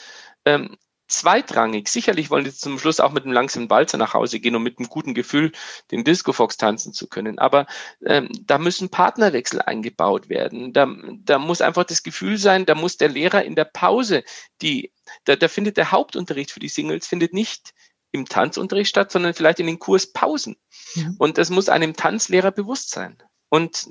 ähm, 0.45 0.77
zweitrangig. 1.09 1.89
Sicherlich 1.89 2.29
wollen 2.29 2.45
die 2.45 2.53
zum 2.53 2.79
Schluss 2.79 2.99
auch 2.99 3.11
mit 3.11 3.25
einem 3.25 3.33
langsamen 3.33 3.69
Walzer 3.69 3.97
nach 3.97 4.13
Hause 4.13 4.39
gehen, 4.39 4.55
um 4.55 4.63
mit 4.63 4.79
einem 4.79 4.89
guten 4.89 5.13
Gefühl 5.13 5.51
den 5.91 6.03
Disco 6.03 6.33
Fox 6.33 6.57
tanzen 6.57 6.93
zu 6.93 7.07
können. 7.07 7.39
Aber 7.39 7.67
ähm, 8.05 8.29
da 8.41 8.57
müssen 8.57 8.89
Partnerwechsel 8.89 9.61
eingebaut 9.61 10.29
werden. 10.29 10.71
Da, 10.71 10.87
da 11.23 11.39
muss 11.39 11.61
einfach 11.61 11.83
das 11.83 12.03
Gefühl 12.03 12.37
sein, 12.37 12.65
da 12.65 12.75
muss 12.75 12.97
der 12.97 13.09
Lehrer 13.09 13.43
in 13.43 13.55
der 13.55 13.65
Pause, 13.65 14.23
die, 14.61 14.93
da, 15.25 15.35
da 15.35 15.47
findet 15.47 15.77
der 15.77 15.91
Hauptunterricht 15.91 16.51
für 16.51 16.59
die 16.59 16.69
Singles, 16.69 17.07
findet 17.07 17.33
nicht 17.33 17.73
im 18.11 18.25
Tanzunterricht 18.25 18.89
statt, 18.89 19.11
sondern 19.11 19.33
vielleicht 19.33 19.59
in 19.59 19.67
den 19.67 19.79
Kurspausen. 19.79 20.57
Ja. 20.95 21.11
Und 21.17 21.37
das 21.37 21.49
muss 21.49 21.69
einem 21.69 21.95
Tanzlehrer 21.95 22.51
bewusst 22.51 22.89
sein. 22.89 23.21
Und 23.49 23.87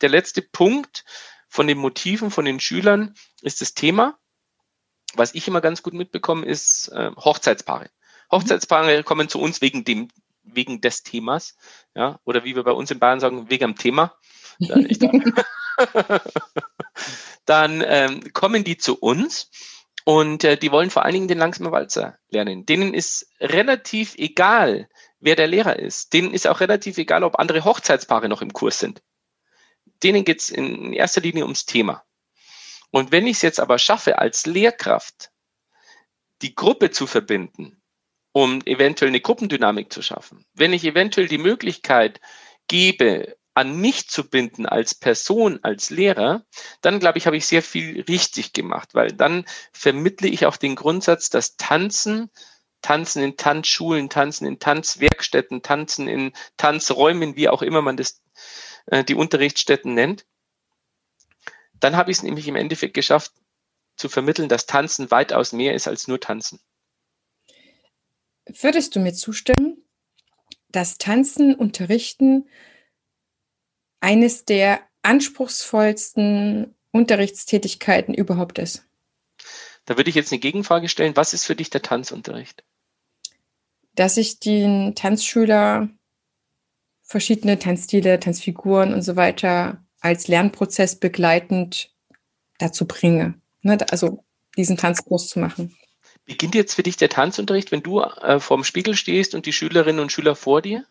der 0.00 0.08
letzte 0.08 0.42
Punkt 0.42 1.04
von 1.48 1.66
den 1.66 1.78
Motiven 1.78 2.30
von 2.30 2.44
den 2.44 2.60
Schülern 2.60 3.14
ist 3.42 3.60
das 3.60 3.74
Thema. 3.74 4.18
Was 5.14 5.34
ich 5.34 5.46
immer 5.46 5.60
ganz 5.60 5.82
gut 5.82 5.94
mitbekomme, 5.94 6.44
ist 6.46 6.88
äh, 6.88 7.10
Hochzeitspaare. 7.16 7.90
Hochzeitspaare 8.30 9.04
kommen 9.04 9.28
zu 9.28 9.40
uns 9.40 9.60
wegen 9.60 9.84
dem, 9.84 10.08
wegen 10.42 10.80
des 10.80 11.04
Themas, 11.04 11.56
ja, 11.94 12.18
oder 12.24 12.44
wie 12.44 12.56
wir 12.56 12.64
bei 12.64 12.72
uns 12.72 12.90
in 12.90 12.98
Bayern 12.98 13.20
sagen, 13.20 13.50
wegen 13.50 13.66
dem 13.66 13.76
Thema. 13.76 14.16
dann 17.44 17.82
ähm, 17.86 18.32
kommen 18.32 18.64
die 18.64 18.76
zu 18.76 18.98
uns 18.98 19.50
und 20.04 20.44
äh, 20.44 20.58
die 20.58 20.70
wollen 20.70 20.90
vor 20.90 21.04
allen 21.04 21.14
Dingen 21.14 21.28
den 21.28 21.38
langsamen 21.38 21.72
Walzer 21.72 22.18
lernen. 22.28 22.66
Denen 22.66 22.92
ist 22.92 23.26
relativ 23.40 24.14
egal, 24.16 24.88
wer 25.18 25.34
der 25.34 25.46
Lehrer 25.46 25.78
ist. 25.78 26.12
Denen 26.12 26.34
ist 26.34 26.46
auch 26.46 26.60
relativ 26.60 26.98
egal, 26.98 27.24
ob 27.24 27.38
andere 27.38 27.64
Hochzeitspaare 27.64 28.28
noch 28.28 28.42
im 28.42 28.52
Kurs 28.52 28.78
sind. 28.78 29.02
Denen 30.02 30.24
geht's 30.24 30.50
in 30.50 30.92
erster 30.92 31.22
Linie 31.22 31.44
ums 31.44 31.64
Thema. 31.64 32.04
Und 32.90 33.12
wenn 33.12 33.26
ich 33.26 33.36
es 33.36 33.42
jetzt 33.42 33.60
aber 33.60 33.78
schaffe, 33.78 34.18
als 34.18 34.44
Lehrkraft 34.44 35.30
die 36.42 36.54
Gruppe 36.54 36.90
zu 36.90 37.06
verbinden, 37.06 37.82
um 38.32 38.60
eventuell 38.66 39.08
eine 39.08 39.20
Gruppendynamik 39.20 39.92
zu 39.92 40.02
schaffen, 40.02 40.44
wenn 40.52 40.74
ich 40.74 40.84
eventuell 40.84 41.28
die 41.28 41.38
Möglichkeit 41.38 42.20
gebe, 42.68 43.36
an 43.54 43.76
mich 43.76 44.08
zu 44.08 44.28
binden 44.28 44.66
als 44.66 44.94
Person, 44.94 45.60
als 45.62 45.90
Lehrer, 45.90 46.44
dann 46.80 46.98
glaube 46.98 47.18
ich, 47.18 47.26
habe 47.26 47.36
ich 47.36 47.46
sehr 47.46 47.62
viel 47.62 48.02
richtig 48.02 48.52
gemacht, 48.52 48.94
weil 48.94 49.12
dann 49.12 49.44
vermittle 49.72 50.28
ich 50.28 50.46
auch 50.46 50.56
den 50.56 50.74
Grundsatz, 50.74 51.30
dass 51.30 51.56
Tanzen, 51.56 52.30
Tanzen 52.82 53.22
in 53.22 53.36
Tanzschulen, 53.36 54.10
Tanzen 54.10 54.46
in 54.46 54.58
Tanzwerkstätten, 54.58 55.62
Tanzen 55.62 56.08
in 56.08 56.32
Tanzräumen, 56.56 57.36
wie 57.36 57.48
auch 57.48 57.62
immer 57.62 57.80
man 57.80 57.96
das, 57.96 58.20
äh, 58.86 59.04
die 59.04 59.14
Unterrichtsstätten 59.14 59.94
nennt, 59.94 60.26
dann 61.78 61.96
habe 61.96 62.10
ich 62.10 62.18
es 62.18 62.22
nämlich 62.22 62.48
im 62.48 62.56
Endeffekt 62.56 62.94
geschafft, 62.94 63.32
zu 63.96 64.08
vermitteln, 64.08 64.48
dass 64.48 64.66
Tanzen 64.66 65.12
weitaus 65.12 65.52
mehr 65.52 65.74
ist 65.74 65.86
als 65.86 66.08
nur 66.08 66.18
Tanzen. 66.18 66.58
Würdest 68.46 68.96
du 68.96 69.00
mir 69.00 69.14
zustimmen, 69.14 69.84
dass 70.68 70.98
Tanzen, 70.98 71.54
Unterrichten 71.54 72.48
eines 74.04 74.44
der 74.44 74.80
anspruchsvollsten 75.00 76.74
Unterrichtstätigkeiten 76.92 78.12
überhaupt 78.12 78.58
ist. 78.58 78.84
Da 79.86 79.96
würde 79.96 80.10
ich 80.10 80.14
jetzt 80.14 80.30
eine 80.30 80.40
Gegenfrage 80.40 80.90
stellen. 80.90 81.16
Was 81.16 81.32
ist 81.32 81.46
für 81.46 81.56
dich 81.56 81.70
der 81.70 81.80
Tanzunterricht? 81.80 82.64
Dass 83.94 84.18
ich 84.18 84.40
den 84.40 84.94
Tanzschüler 84.94 85.88
verschiedene 87.02 87.58
Tanzstile, 87.58 88.20
Tanzfiguren 88.20 88.92
und 88.92 89.00
so 89.00 89.16
weiter 89.16 89.82
als 90.00 90.28
Lernprozess 90.28 90.96
begleitend 90.96 91.90
dazu 92.58 92.86
bringe. 92.86 93.40
Ne? 93.62 93.78
Also 93.90 94.22
diesen 94.54 94.76
Tanzkurs 94.76 95.28
zu 95.28 95.38
machen. 95.38 95.74
Beginnt 96.26 96.54
jetzt 96.54 96.74
für 96.74 96.82
dich 96.82 96.98
der 96.98 97.08
Tanzunterricht, 97.08 97.72
wenn 97.72 97.82
du 97.82 98.02
äh, 98.02 98.38
vorm 98.38 98.64
Spiegel 98.64 98.96
stehst 98.96 99.34
und 99.34 99.46
die 99.46 99.52
Schülerinnen 99.54 100.00
und 100.00 100.12
Schüler 100.12 100.36
vor 100.36 100.60
dir, 100.60 100.84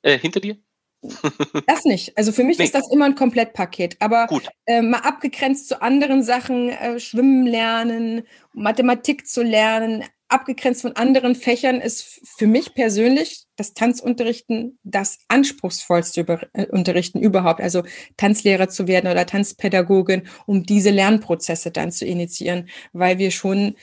äh, 0.00 0.18
hinter 0.18 0.40
dir? 0.40 0.56
Das 1.66 1.84
nicht. 1.84 2.16
Also 2.16 2.32
für 2.32 2.44
mich 2.44 2.58
nee. 2.58 2.64
ist 2.64 2.74
das 2.74 2.90
immer 2.90 3.04
ein 3.04 3.14
Komplettpaket. 3.14 3.96
Aber 4.00 4.26
äh, 4.66 4.82
mal 4.82 5.00
abgegrenzt 5.00 5.68
zu 5.68 5.80
anderen 5.80 6.22
Sachen, 6.22 6.70
äh, 6.70 6.98
Schwimmen 6.98 7.46
lernen, 7.46 8.22
Mathematik 8.52 9.26
zu 9.26 9.42
lernen, 9.42 10.04
abgegrenzt 10.28 10.82
von 10.82 10.94
anderen 10.94 11.34
Fächern 11.34 11.80
ist 11.80 12.20
für 12.36 12.46
mich 12.46 12.74
persönlich 12.74 13.44
das 13.56 13.74
Tanzunterrichten 13.74 14.78
das 14.82 15.18
anspruchsvollste 15.28 16.20
über, 16.20 16.40
äh, 16.52 16.66
Unterrichten 16.66 17.18
überhaupt. 17.18 17.60
Also 17.60 17.82
Tanzlehrer 18.16 18.68
zu 18.68 18.86
werden 18.86 19.10
oder 19.10 19.26
Tanzpädagogin, 19.26 20.28
um 20.46 20.64
diese 20.64 20.90
Lernprozesse 20.90 21.70
dann 21.70 21.90
zu 21.90 22.04
initiieren, 22.04 22.68
weil 22.92 23.18
wir 23.18 23.30
schon 23.30 23.74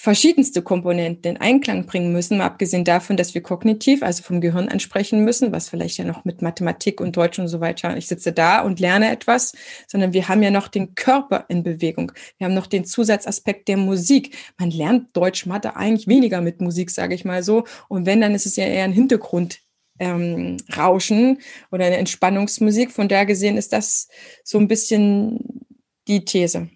verschiedenste 0.00 0.62
Komponenten 0.62 1.32
in 1.32 1.40
Einklang 1.40 1.84
bringen 1.84 2.12
müssen, 2.12 2.38
mal 2.38 2.46
abgesehen 2.46 2.84
davon, 2.84 3.16
dass 3.16 3.34
wir 3.34 3.42
kognitiv, 3.42 4.04
also 4.04 4.22
vom 4.22 4.40
Gehirn 4.40 4.68
ansprechen 4.68 5.24
müssen, 5.24 5.50
was 5.50 5.68
vielleicht 5.68 5.98
ja 5.98 6.04
noch 6.04 6.24
mit 6.24 6.40
Mathematik 6.40 7.00
und 7.00 7.16
Deutsch 7.16 7.40
und 7.40 7.48
so 7.48 7.58
weiter, 7.58 7.96
ich 7.96 8.06
sitze 8.06 8.32
da 8.32 8.60
und 8.60 8.78
lerne 8.78 9.10
etwas, 9.10 9.54
sondern 9.88 10.12
wir 10.12 10.28
haben 10.28 10.40
ja 10.40 10.52
noch 10.52 10.68
den 10.68 10.94
Körper 10.94 11.46
in 11.48 11.64
Bewegung. 11.64 12.12
Wir 12.38 12.44
haben 12.44 12.54
noch 12.54 12.68
den 12.68 12.84
Zusatzaspekt 12.84 13.66
der 13.66 13.76
Musik. 13.76 14.36
Man 14.56 14.70
lernt 14.70 15.16
Deutsch, 15.16 15.46
Mathe 15.46 15.74
eigentlich 15.74 16.06
weniger 16.06 16.40
mit 16.42 16.60
Musik, 16.60 16.90
sage 16.92 17.16
ich 17.16 17.24
mal 17.24 17.42
so. 17.42 17.64
Und 17.88 18.06
wenn, 18.06 18.20
dann 18.20 18.36
ist 18.36 18.46
es 18.46 18.54
ja 18.54 18.66
eher 18.66 18.84
ein 18.84 18.92
Hintergrund 18.92 19.58
ähm, 19.98 20.58
Rauschen 20.76 21.40
oder 21.72 21.86
eine 21.86 21.96
Entspannungsmusik. 21.96 22.92
Von 22.92 23.08
daher 23.08 23.26
gesehen 23.26 23.56
ist 23.56 23.72
das 23.72 24.06
so 24.44 24.58
ein 24.58 24.68
bisschen 24.68 25.66
die 26.06 26.24
These. 26.24 26.70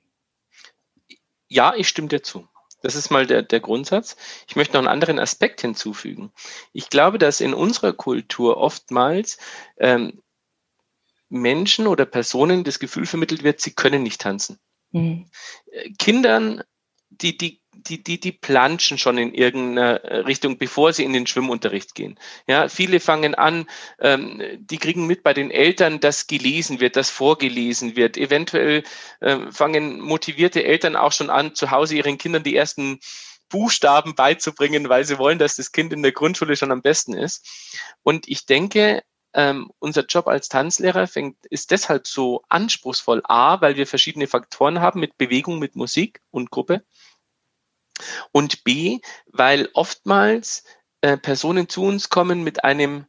Ja, 1.49 1.73
ich 1.77 1.87
stimme 1.87 2.09
dir 2.09 2.25
zu. 2.25 2.49
Das 2.83 2.95
ist 2.95 3.11
mal 3.11 3.27
der, 3.27 3.43
der 3.43 3.61
Grundsatz. 3.61 4.17
Ich 4.49 4.57
möchte 4.57 4.75
noch 4.75 4.81
einen 4.81 4.89
anderen 4.89 5.19
Aspekt 5.19 5.61
hinzufügen. 5.61 6.33
Ich 6.73 6.91
glaube, 6.91 7.19
dass 7.19 7.41
in 7.41 7.55
unserer 7.55 7.93
Kultur 7.93 8.57
oftmals 8.57 9.39
ähm, 9.79 10.23
Menschen 11.29 11.87
oder 11.87 12.05
Personen 12.05 12.65
das 12.65 12.79
Gefühl 12.79 13.07
vermittelt 13.07 13.43
wird, 13.43 13.61
sie 13.61 13.73
können 13.73 14.03
nicht 14.03 14.21
tanzen. 14.21 14.59
Mhm. 14.91 15.31
Kindern, 15.99 16.63
die, 17.09 17.39
die 17.39 17.62
die, 17.75 18.03
die, 18.03 18.21
die 18.21 18.33
planschen 18.33 18.99
schon 18.99 19.19
in 19.19 19.35
irgendeiner 19.35 20.05
äh, 20.05 20.17
Richtung, 20.19 20.59
bevor 20.59 20.93
sie 20.93 21.05
in 21.05 21.13
den 21.13 21.27
Schwimmunterricht 21.27 21.95
gehen. 21.95 22.19
Ja, 22.47 22.69
viele 22.69 23.01
fangen 23.01 23.35
an, 23.35 23.67
ähm, 23.99 24.43
die 24.59 24.79
kriegen 24.79 25.07
mit 25.07 25.23
bei 25.23 25.35
den 25.35 25.51
Eltern, 25.51 26.01
dass 26.01 26.27
gelesen 26.27 26.81
wird, 26.81 26.97
dass 26.97 27.11
vorgelesen 27.11 27.97
wird. 27.97 28.17
Eventuell 28.17 28.83
äh, 29.21 29.39
fangen 29.51 30.01
motivierte 30.01 30.65
Eltern 30.65 30.97
auch 30.97 31.13
schon 31.13 31.31
an, 31.31 31.55
zu 31.55 31.71
Hause 31.71 31.97
ihren 31.97 32.19
Kindern 32.19 32.43
die 32.43 32.57
ersten 32.57 33.01
Buchstaben 33.49 34.15
beizubringen, 34.15 34.89
weil 34.89 35.05
sie 35.05 35.19
wollen, 35.19 35.39
dass 35.39 35.57
das 35.57 35.73
Kind 35.73 35.93
in 35.93 36.03
der 36.03 36.13
Grundschule 36.13 36.57
schon 36.57 36.73
am 36.73 36.83
besten 36.83 37.15
ist. 37.15 37.47
Und 38.03 38.29
ich 38.29 38.47
denke, 38.47 39.03
ähm, 39.35 39.71
unser 39.79 40.05
Job 40.05 40.27
als 40.27 40.49
Tanzlehrer 40.49 41.07
fängt, 41.07 41.47
ist 41.47 41.71
deshalb 41.71 42.07
so 42.07 42.43
anspruchsvoll. 42.49 43.23
A, 43.25 43.61
weil 43.61 43.77
wir 43.77 43.87
verschiedene 43.87 44.27
Faktoren 44.27 44.81
haben 44.81 45.01
mit 45.01 45.17
Bewegung, 45.19 45.59
mit 45.59 45.77
Musik 45.77 46.21
und 46.31 46.51
Gruppe. 46.51 46.85
Und 48.33 48.65
B, 48.65 49.01
weil 49.27 49.69
oftmals 49.75 50.65
äh, 51.03 51.17
Personen 51.17 51.69
zu 51.69 51.83
uns 51.83 52.09
kommen 52.09 52.43
mit 52.43 52.65
einem 52.65 53.07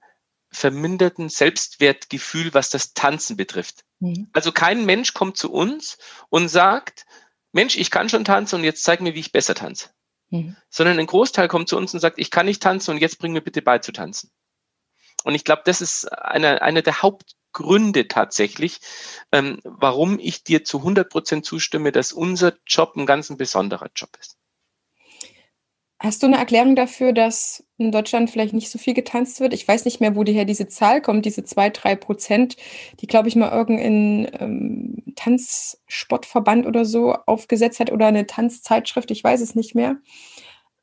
verminderten 0.51 1.29
Selbstwertgefühl, 1.29 2.53
was 2.53 2.69
das 2.69 2.93
Tanzen 2.93 3.37
betrifft. 3.37 3.83
Mhm. 3.99 4.29
Also 4.33 4.51
kein 4.51 4.85
Mensch 4.85 5.13
kommt 5.13 5.37
zu 5.37 5.51
uns 5.51 5.97
und 6.29 6.47
sagt, 6.47 7.05
Mensch, 7.51 7.75
ich 7.75 7.91
kann 7.91 8.09
schon 8.09 8.25
tanzen 8.25 8.57
und 8.57 8.63
jetzt 8.63 8.83
zeig 8.83 9.01
mir, 9.01 9.15
wie 9.15 9.19
ich 9.19 9.31
besser 9.31 9.55
tanze. 9.55 9.89
Mhm. 10.29 10.55
Sondern 10.69 10.99
ein 10.99 11.07
Großteil 11.07 11.47
kommt 11.47 11.69
zu 11.69 11.77
uns 11.77 11.93
und 11.93 11.99
sagt, 11.99 12.19
ich 12.19 12.31
kann 12.31 12.45
nicht 12.45 12.61
tanzen 12.61 12.91
und 12.91 12.97
jetzt 12.97 13.19
bring 13.19 13.33
mir 13.33 13.41
bitte 13.41 13.61
bei 13.61 13.79
zu 13.79 13.91
tanzen. 13.91 14.31
Und 15.23 15.35
ich 15.35 15.43
glaube, 15.43 15.61
das 15.65 15.81
ist 15.81 16.05
einer, 16.11 16.61
einer 16.61 16.81
der 16.81 17.01
Hauptgründe 17.01 18.07
tatsächlich, 18.07 18.79
ähm, 19.31 19.59
warum 19.63 20.19
ich 20.19 20.43
dir 20.43 20.63
zu 20.63 20.79
100 20.79 21.09
Prozent 21.09 21.45
zustimme, 21.45 21.91
dass 21.91 22.11
unser 22.11 22.53
Job 22.65 22.95
ein 22.95 23.05
ganz 23.05 23.29
ein 23.29 23.37
besonderer 23.37 23.89
Job 23.95 24.09
ist. 24.19 24.37
Hast 26.03 26.21
du 26.21 26.27
eine 26.27 26.35
Erklärung 26.35 26.75
dafür, 26.75 27.13
dass 27.13 27.63
in 27.77 27.93
Deutschland 27.93 28.29
vielleicht 28.29 28.53
nicht 28.53 28.69
so 28.69 28.77
viel 28.77 28.93
getanzt 28.93 29.39
wird? 29.39 29.53
Ich 29.53 29.65
weiß 29.65 29.85
nicht 29.85 30.01
mehr, 30.01 30.17
wo 30.17 30.25
her 30.25 30.43
diese 30.43 30.67
Zahl 30.67 31.01
kommt, 31.01 31.25
diese 31.25 31.45
zwei, 31.45 31.69
drei 31.69 31.95
Prozent, 31.95 32.57
die, 32.99 33.07
glaube 33.07 33.29
ich, 33.29 33.37
mal 33.37 33.53
irgendein 33.53 34.29
ähm, 34.37 35.13
Tanzsportverband 35.15 36.65
oder 36.65 36.83
so 36.83 37.13
aufgesetzt 37.13 37.79
hat 37.79 37.89
oder 37.89 38.07
eine 38.07 38.27
Tanzzeitschrift, 38.27 39.11
ich 39.11 39.23
weiß 39.23 39.39
es 39.39 39.55
nicht 39.55 39.75
mehr. 39.75 39.95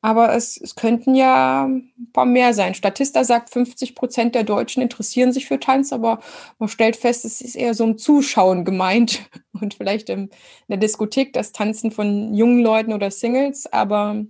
Aber 0.00 0.34
es, 0.34 0.56
es 0.56 0.74
könnten 0.74 1.14
ja 1.14 1.66
ein 1.66 1.92
paar 2.14 2.24
mehr 2.24 2.54
sein. 2.54 2.72
Statista 2.72 3.22
sagt, 3.22 3.50
50 3.50 3.94
Prozent 3.94 4.34
der 4.34 4.44
Deutschen 4.44 4.82
interessieren 4.82 5.32
sich 5.32 5.46
für 5.46 5.60
Tanz, 5.60 5.92
aber 5.92 6.20
man 6.58 6.70
stellt 6.70 6.96
fest, 6.96 7.26
es 7.26 7.42
ist 7.42 7.56
eher 7.56 7.74
so 7.74 7.84
ein 7.84 7.98
Zuschauen 7.98 8.64
gemeint 8.64 9.28
und 9.60 9.74
vielleicht 9.74 10.08
in 10.08 10.30
der 10.68 10.78
Diskothek 10.78 11.34
das 11.34 11.52
Tanzen 11.52 11.90
von 11.90 12.32
jungen 12.32 12.62
Leuten 12.62 12.94
oder 12.94 13.10
Singles, 13.10 13.70
aber 13.70 14.24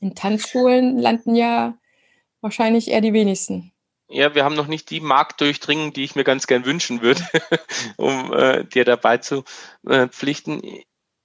in 0.00 0.14
Tanzschulen 0.14 0.98
landen 0.98 1.34
ja 1.34 1.78
wahrscheinlich 2.40 2.88
eher 2.88 3.00
die 3.00 3.12
wenigsten. 3.12 3.72
Ja, 4.10 4.34
wir 4.34 4.44
haben 4.44 4.54
noch 4.54 4.68
nicht 4.68 4.88
die 4.90 5.00
Marktdurchdringung, 5.00 5.92
die 5.92 6.04
ich 6.04 6.16
mir 6.16 6.24
ganz 6.24 6.46
gern 6.46 6.64
wünschen 6.64 7.02
würde, 7.02 7.22
um 7.96 8.32
äh, 8.32 8.64
dir 8.64 8.84
dabei 8.84 9.18
zu 9.18 9.44
äh, 9.86 10.08
pflichten. 10.08 10.62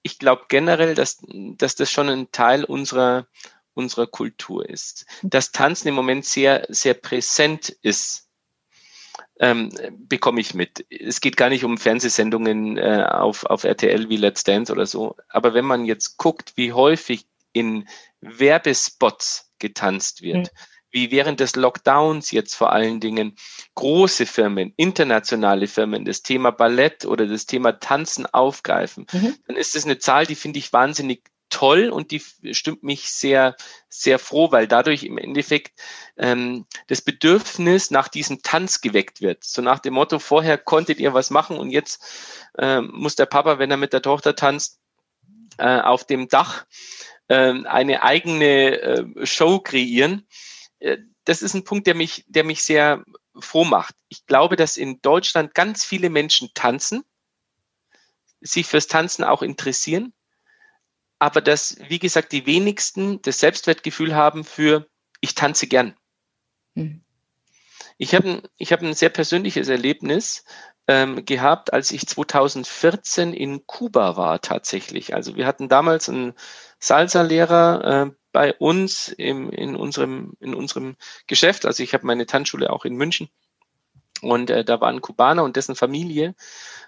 Ich 0.01 0.19
glaube 0.19 0.45
generell, 0.49 0.93
dass, 0.93 1.17
dass 1.23 1.75
das 1.75 1.89
schon 1.89 2.09
ein 2.09 2.31
Teil 2.31 2.65
unserer, 2.65 3.27
unserer 3.73 4.07
Kultur 4.07 4.67
ist. 4.67 5.05
Dass 5.21 5.53
Tanzen 5.53 5.87
im 5.87 5.95
Moment 5.95 6.25
sehr, 6.25 6.65
sehr 6.67 6.93
präsent 6.93 7.69
ist, 7.69 8.27
ähm, 9.39 9.71
bekomme 9.93 10.41
ich 10.41 10.53
mit. 10.53 10.85
Es 10.89 11.21
geht 11.21 11.37
gar 11.37 11.49
nicht 11.49 11.63
um 11.63 11.77
Fernsehsendungen 11.77 12.77
äh, 12.77 13.05
auf, 13.09 13.45
auf 13.45 13.63
RTL 13.63 14.09
wie 14.09 14.17
Let's 14.17 14.43
Dance 14.43 14.71
oder 14.71 14.85
so. 14.85 15.15
Aber 15.29 15.53
wenn 15.53 15.65
man 15.65 15.85
jetzt 15.85 16.17
guckt, 16.17 16.53
wie 16.55 16.73
häufig 16.73 17.25
in 17.53 17.87
Werbespots 18.21 19.51
getanzt 19.59 20.21
wird. 20.21 20.51
Mhm. 20.51 20.57
Wie 20.91 21.09
während 21.09 21.39
des 21.39 21.55
Lockdowns 21.55 22.29
jetzt 22.29 22.53
vor 22.53 22.71
allen 22.71 22.99
Dingen 22.99 23.35
große 23.73 24.27
Firmen, 24.27 24.73
internationale 24.77 25.65
Firmen 25.65 26.05
das 26.05 26.21
Thema 26.21 26.51
Ballett 26.51 27.05
oder 27.05 27.25
das 27.25 27.47
Thema 27.47 27.79
Tanzen 27.79 28.27
aufgreifen, 28.27 29.07
mhm. 29.11 29.35
dann 29.47 29.55
ist 29.55 29.75
es 29.75 29.85
eine 29.85 29.97
Zahl, 29.97 30.27
die 30.27 30.35
finde 30.35 30.59
ich 30.59 30.71
wahnsinnig 30.71 31.23
toll 31.53 31.89
und 31.89 32.11
die 32.11 32.21
stimmt 32.51 32.83
mich 32.83 33.09
sehr, 33.09 33.55
sehr 33.87 34.17
froh, 34.17 34.51
weil 34.51 34.67
dadurch 34.67 35.03
im 35.03 35.19
Endeffekt 35.19 35.79
ähm, 36.17 36.65
das 36.87 37.01
Bedürfnis 37.01 37.91
nach 37.91 38.07
diesem 38.07 38.41
Tanz 38.41 38.81
geweckt 38.81 39.21
wird. 39.21 39.43
So 39.43 39.61
nach 39.61 39.79
dem 39.79 39.93
Motto, 39.93 40.17
vorher 40.17 40.57
konntet 40.57 40.99
ihr 40.99 41.13
was 41.13 41.29
machen 41.29 41.57
und 41.57 41.69
jetzt 41.69 42.03
ähm, 42.57 42.91
muss 42.93 43.15
der 43.15 43.27
Papa, 43.27 43.59
wenn 43.59 43.69
er 43.69 43.77
mit 43.77 43.93
der 43.93 44.01
Tochter 44.01 44.35
tanzt, 44.35 44.79
äh, 45.59 45.79
auf 45.79 46.05
dem 46.05 46.27
Dach 46.27 46.65
eine 47.27 48.03
eigene 48.03 48.81
äh, 48.81 49.25
Show 49.25 49.59
kreieren. 49.59 50.27
Äh, 50.79 50.97
das 51.25 51.41
ist 51.41 51.53
ein 51.53 51.63
Punkt, 51.63 51.87
der 51.87 51.95
mich, 51.95 52.25
der 52.27 52.43
mich 52.43 52.63
sehr 52.63 53.03
froh 53.39 53.63
macht. 53.63 53.95
Ich 54.09 54.25
glaube, 54.25 54.55
dass 54.55 54.77
in 54.77 55.01
Deutschland 55.01 55.55
ganz 55.55 55.85
viele 55.85 56.09
Menschen 56.09 56.49
tanzen, 56.53 57.03
sich 58.41 58.67
fürs 58.67 58.87
Tanzen 58.87 59.23
auch 59.23 59.41
interessieren, 59.41 60.13
aber 61.17 61.41
dass, 61.41 61.77
wie 61.87 61.99
gesagt, 61.99 62.33
die 62.33 62.45
wenigsten 62.45 63.21
das 63.21 63.39
Selbstwertgefühl 63.39 64.13
haben 64.13 64.43
für 64.43 64.89
ich 65.21 65.35
tanze 65.35 65.67
gern. 65.67 65.95
Mhm. 66.75 67.03
Ich 67.97 68.13
habe 68.13 68.29
ein, 68.29 68.41
ich 68.57 68.73
hab 68.73 68.81
ein 68.81 68.93
sehr 68.93 69.09
persönliches 69.09 69.69
Erlebnis 69.69 70.43
ähm, 70.87 71.25
gehabt, 71.25 71.73
als 71.73 71.91
ich 71.91 72.07
2014 72.07 73.33
in 73.33 73.65
Kuba 73.65 74.17
war 74.17 74.41
tatsächlich. 74.41 75.13
Also 75.15 75.35
wir 75.35 75.45
hatten 75.45 75.69
damals 75.69 76.09
einen 76.09 76.33
Salsa-Lehrer 76.79 78.07
äh, 78.07 78.11
bei 78.31 78.53
uns 78.53 79.07
im, 79.07 79.49
in, 79.49 79.75
unserem, 79.75 80.33
in 80.39 80.53
unserem 80.53 80.95
Geschäft. 81.27 81.65
Also 81.65 81.83
ich 81.83 81.93
habe 81.93 82.05
meine 82.05 82.25
Tanzschule 82.25 82.71
auch 82.71 82.85
in 82.85 82.95
München. 82.95 83.29
Und 84.21 84.49
äh, 84.49 84.63
da 84.63 84.81
war 84.81 84.89
ein 84.89 85.01
Kubaner 85.01 85.43
und 85.43 85.55
dessen 85.55 85.75
Familie 85.75 86.35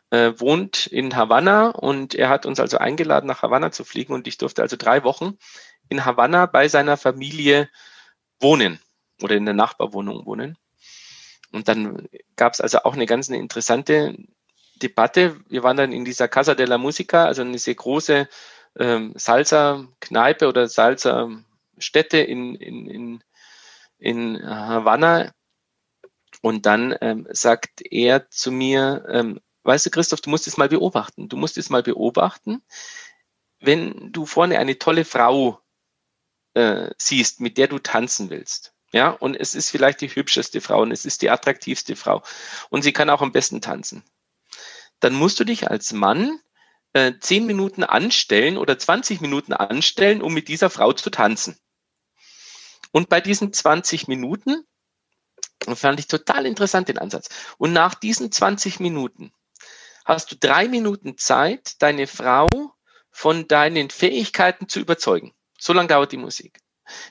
äh, 0.10 0.34
wohnt 0.38 0.88
in 0.88 1.16
Havanna 1.16 1.70
und 1.70 2.16
er 2.16 2.30
hat 2.30 2.46
uns 2.46 2.60
also 2.60 2.78
eingeladen, 2.78 3.28
nach 3.28 3.42
Havanna 3.42 3.72
zu 3.72 3.84
fliegen 3.84 4.14
und 4.14 4.28
ich 4.28 4.38
durfte 4.38 4.62
also 4.62 4.78
drei 4.78 5.04
Wochen 5.04 5.38
in 5.90 6.06
Havanna 6.06 6.46
bei 6.46 6.68
seiner 6.68 6.98
Familie 6.98 7.70
wohnen 8.40 8.80
oder 9.22 9.36
in 9.36 9.46
der 9.46 9.54
Nachbarwohnung 9.54 10.26
wohnen. 10.26 10.58
Und 11.56 11.70
dann 11.70 12.10
gab 12.36 12.52
es 12.52 12.60
also 12.60 12.80
auch 12.80 12.96
eine 12.96 13.06
ganz 13.06 13.30
eine 13.30 13.40
interessante 13.40 14.14
Debatte. 14.82 15.40
Wir 15.48 15.64
waren 15.64 15.78
dann 15.78 15.94
in 15.94 16.04
dieser 16.04 16.28
Casa 16.28 16.54
de 16.54 16.66
la 16.66 16.78
Musica, 16.78 17.24
also 17.24 17.44
eine 17.44 17.58
sehr 17.58 17.76
große 17.76 18.28
ähm, 18.78 19.14
Salsa-Kneipe 19.16 20.50
oder 20.50 20.68
Salsa-Stätte 20.68 22.18
in, 22.18 22.56
in, 22.56 22.88
in, 22.90 23.24
in 24.00 24.46
Havanna. 24.46 25.32
Und 26.42 26.66
dann 26.66 26.94
ähm, 27.00 27.26
sagt 27.32 27.82
er 27.90 28.30
zu 28.30 28.52
mir, 28.52 29.06
ähm, 29.10 29.40
weißt 29.64 29.86
du, 29.86 29.92
Christoph, 29.92 30.20
du 30.20 30.30
musst 30.30 30.48
es 30.48 30.58
mal 30.58 30.68
beobachten. 30.68 31.30
Du 31.30 31.38
musst 31.38 31.58
es 31.58 31.70
mal 31.70 31.84
beobachten, 31.84 32.64
wenn 33.62 34.12
du 34.12 34.26
vorne 34.26 34.60
eine 34.60 34.78
tolle 34.78 35.06
Frau 35.06 35.62
äh, 36.54 36.90
siehst, 36.98 37.40
mit 37.40 37.58
der 37.58 37.70
du 37.70 37.80
tanzen 37.80 38.30
willst. 38.30 38.75
Ja, 38.96 39.10
und 39.10 39.36
es 39.36 39.56
ist 39.56 39.72
vielleicht 39.72 40.00
die 40.00 40.08
hübscheste 40.08 40.62
Frau 40.62 40.82
und 40.82 40.92
es 40.94 41.04
ist 41.04 41.22
die 41.22 41.30
attraktivste 41.30 41.98
Frau 41.98 42.24
und 42.70 42.82
sie 42.82 42.94
kann 42.94 43.10
auch 43.10 43.22
am 43.22 43.34
besten 43.34 43.60
tanzen. 43.60 44.06
Dann 45.02 45.14
musst 45.14 45.38
du 45.38 45.44
dich 45.44 45.70
als 45.70 45.92
Mann 45.92 46.40
äh, 46.94 47.12
10 47.20 47.46
Minuten 47.46 47.84
anstellen 47.84 48.58
oder 48.58 48.80
20 48.80 49.20
Minuten 49.20 49.52
anstellen, 49.52 50.22
um 50.22 50.34
mit 50.34 50.48
dieser 50.48 50.70
Frau 50.70 50.94
zu 50.94 51.10
tanzen. 51.10 51.60
Und 52.94 53.10
bei 53.10 53.20
diesen 53.20 53.52
20 53.52 54.08
Minuten 54.08 54.64
fand 55.68 56.00
ich 56.00 56.08
total 56.08 56.46
interessant 56.46 56.88
den 56.88 56.98
Ansatz. 56.98 57.28
Und 57.58 57.74
nach 57.74 57.96
diesen 57.96 58.32
20 58.32 58.80
Minuten 58.80 59.34
hast 60.06 60.32
du 60.32 60.38
drei 60.38 60.70
Minuten 60.70 61.18
Zeit, 61.18 61.82
deine 61.82 62.08
Frau 62.08 62.48
von 63.12 63.46
deinen 63.50 63.90
Fähigkeiten 63.90 64.70
zu 64.70 64.80
überzeugen. 64.80 65.34
So 65.60 65.74
lange 65.74 65.90
dauert 65.90 66.14
die 66.14 66.18
Musik. 66.18 66.62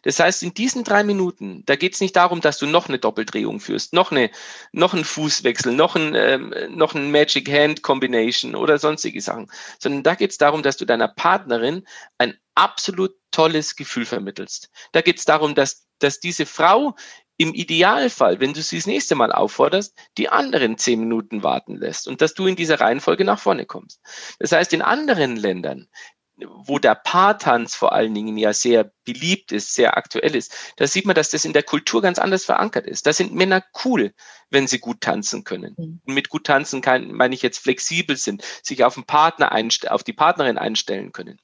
Das 0.02 0.20
heißt, 0.20 0.42
in 0.42 0.54
diesen 0.54 0.84
drei 0.84 1.04
Minuten, 1.04 1.62
da 1.66 1.76
geht 1.76 1.94
es 1.94 2.00
nicht 2.00 2.16
darum, 2.16 2.40
dass 2.40 2.58
du 2.58 2.66
noch 2.66 2.88
eine 2.88 2.98
Doppeldrehung 2.98 3.60
führst, 3.60 3.92
noch 3.92 4.10
eine, 4.10 4.30
noch 4.72 4.94
einen 4.94 5.04
Fußwechsel, 5.04 5.72
noch 5.72 5.96
ein, 5.96 6.14
ähm, 6.14 6.54
noch 6.70 6.94
ein 6.94 7.10
Magic 7.10 7.50
Hand 7.50 7.82
Combination 7.82 8.54
oder 8.54 8.78
sonstige 8.78 9.20
Sachen, 9.20 9.50
sondern 9.78 10.02
da 10.02 10.14
geht 10.14 10.30
es 10.30 10.38
darum, 10.38 10.62
dass 10.62 10.76
du 10.76 10.84
deiner 10.84 11.08
Partnerin 11.08 11.86
ein 12.18 12.38
absolut 12.54 13.14
tolles 13.30 13.76
Gefühl 13.76 14.06
vermittelst. 14.06 14.70
Da 14.92 15.00
geht 15.00 15.18
es 15.18 15.24
darum, 15.24 15.54
dass, 15.54 15.86
dass 15.98 16.20
diese 16.20 16.46
Frau 16.46 16.94
im 17.36 17.52
Idealfall, 17.52 18.38
wenn 18.38 18.52
du 18.52 18.62
sie 18.62 18.76
das 18.76 18.86
nächste 18.86 19.16
Mal 19.16 19.32
aufforderst, 19.32 19.96
die 20.18 20.28
anderen 20.28 20.78
zehn 20.78 21.00
Minuten 21.00 21.42
warten 21.42 21.76
lässt 21.76 22.06
und 22.06 22.20
dass 22.20 22.34
du 22.34 22.46
in 22.46 22.54
dieser 22.54 22.80
Reihenfolge 22.80 23.24
nach 23.24 23.40
vorne 23.40 23.66
kommst. 23.66 24.00
Das 24.38 24.52
heißt, 24.52 24.72
in 24.72 24.82
anderen 24.82 25.34
Ländern, 25.36 25.88
wo 26.36 26.78
der 26.78 26.96
Paartanz 26.96 27.76
vor 27.76 27.92
allen 27.92 28.12
Dingen 28.12 28.36
ja 28.36 28.52
sehr 28.52 28.90
beliebt 29.04 29.52
ist, 29.52 29.74
sehr 29.74 29.96
aktuell 29.96 30.34
ist, 30.34 30.52
da 30.76 30.86
sieht 30.86 31.06
man, 31.06 31.14
dass 31.14 31.30
das 31.30 31.44
in 31.44 31.52
der 31.52 31.62
Kultur 31.62 32.02
ganz 32.02 32.18
anders 32.18 32.44
verankert 32.44 32.86
ist. 32.86 33.06
Da 33.06 33.12
sind 33.12 33.34
Männer 33.34 33.62
cool, 33.84 34.12
wenn 34.50 34.66
sie 34.66 34.80
gut 34.80 35.00
tanzen 35.00 35.44
können. 35.44 35.74
Mhm. 35.76 36.00
Und 36.04 36.14
mit 36.14 36.28
gut 36.28 36.44
tanzen 36.44 36.80
kann, 36.80 37.12
meine 37.12 37.34
ich 37.34 37.42
jetzt 37.42 37.58
flexibel 37.58 38.16
sind, 38.16 38.42
sich 38.62 38.82
auf 38.84 38.94
den 38.94 39.04
Partner 39.04 39.52
auf 39.88 40.02
die 40.02 40.12
Partnerin 40.12 40.58
einstellen 40.58 41.12
können. 41.12 41.38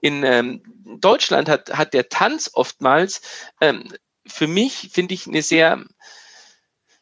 In 0.00 0.22
ähm, 0.24 0.62
Deutschland 0.98 1.48
hat, 1.48 1.76
hat 1.76 1.92
der 1.92 2.08
Tanz 2.08 2.50
oftmals 2.54 3.20
ähm, 3.60 3.92
für 4.26 4.46
mich, 4.46 4.90
finde 4.92 5.14
ich, 5.14 5.26
eine 5.26 5.42
sehr, 5.42 5.84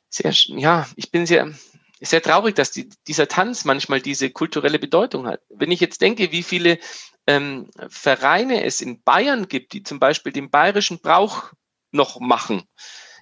sehr, 0.08 0.32
ja, 0.32 0.88
ich 0.96 1.10
bin 1.10 1.26
sehr, 1.26 1.52
sehr 2.00 2.22
traurig, 2.22 2.54
dass 2.54 2.70
die, 2.70 2.88
dieser 3.06 3.28
Tanz 3.28 3.64
manchmal 3.64 4.00
diese 4.00 4.30
kulturelle 4.30 4.78
Bedeutung 4.78 5.26
hat. 5.26 5.42
Wenn 5.48 5.70
ich 5.70 5.80
jetzt 5.80 6.00
denke, 6.00 6.32
wie 6.32 6.42
viele 6.42 6.78
ähm, 7.26 7.70
Vereine 7.88 8.64
es 8.64 8.80
in 8.80 9.02
Bayern 9.02 9.48
gibt, 9.48 9.72
die 9.72 9.82
zum 9.82 10.00
Beispiel 10.00 10.32
den 10.32 10.50
bayerischen 10.50 11.00
Brauch 11.00 11.52
noch 11.90 12.20
machen, 12.20 12.62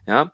ja, 0.07 0.33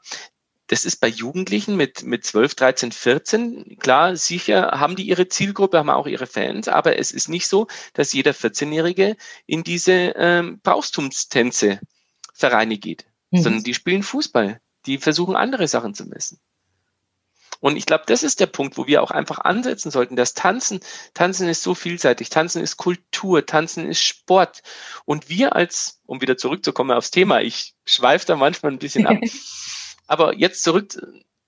das 0.67 0.85
ist 0.85 0.97
bei 0.97 1.07
Jugendlichen 1.07 1.75
mit, 1.75 2.03
mit 2.03 2.25
12, 2.25 2.55
13, 2.55 2.91
14, 2.91 3.77
klar, 3.77 4.15
sicher 4.15 4.71
haben 4.79 4.95
die 4.95 5.07
ihre 5.07 5.27
Zielgruppe, 5.27 5.77
haben 5.77 5.89
auch 5.89 6.07
ihre 6.07 6.25
Fans, 6.25 6.67
aber 6.67 6.97
es 6.97 7.11
ist 7.11 7.29
nicht 7.29 7.47
so, 7.47 7.67
dass 7.93 8.13
jeder 8.13 8.31
14-Jährige 8.31 9.15
in 9.45 9.63
diese 9.63 10.13
ähm, 10.15 10.59
Brauchstumstänze 10.63 11.79
Vereine 12.33 12.77
geht, 12.77 13.05
mhm. 13.29 13.41
sondern 13.41 13.63
die 13.63 13.73
spielen 13.73 14.03
Fußball. 14.03 14.59
Die 14.87 14.97
versuchen 14.97 15.35
andere 15.35 15.67
Sachen 15.67 15.93
zu 15.93 16.05
messen. 16.05 16.39
Und 17.59 17.77
ich 17.77 17.85
glaube, 17.85 18.03
das 18.07 18.23
ist 18.23 18.39
der 18.39 18.47
Punkt, 18.47 18.77
wo 18.77 18.87
wir 18.87 19.01
auch 19.01 19.11
einfach 19.11 19.39
ansetzen 19.39 19.91
sollten. 19.91 20.15
Das 20.15 20.33
Tanzen, 20.33 20.79
Tanzen 21.13 21.47
ist 21.47 21.63
so 21.63 21.75
vielseitig. 21.75 22.29
Tanzen 22.29 22.61
ist 22.61 22.77
Kultur, 22.77 23.45
Tanzen 23.45 23.87
ist 23.87 24.01
Sport. 24.01 24.61
Und 25.05 25.29
wir 25.29 25.55
als, 25.55 26.01
um 26.05 26.21
wieder 26.21 26.37
zurückzukommen 26.37 26.91
aufs 26.91 27.11
Thema, 27.11 27.41
ich 27.41 27.75
schweife 27.85 28.25
da 28.25 28.35
manchmal 28.35 28.71
ein 28.71 28.79
bisschen 28.79 29.07
ab. 29.07 29.17
aber 30.07 30.35
jetzt 30.35 30.63
zurück, 30.63 30.95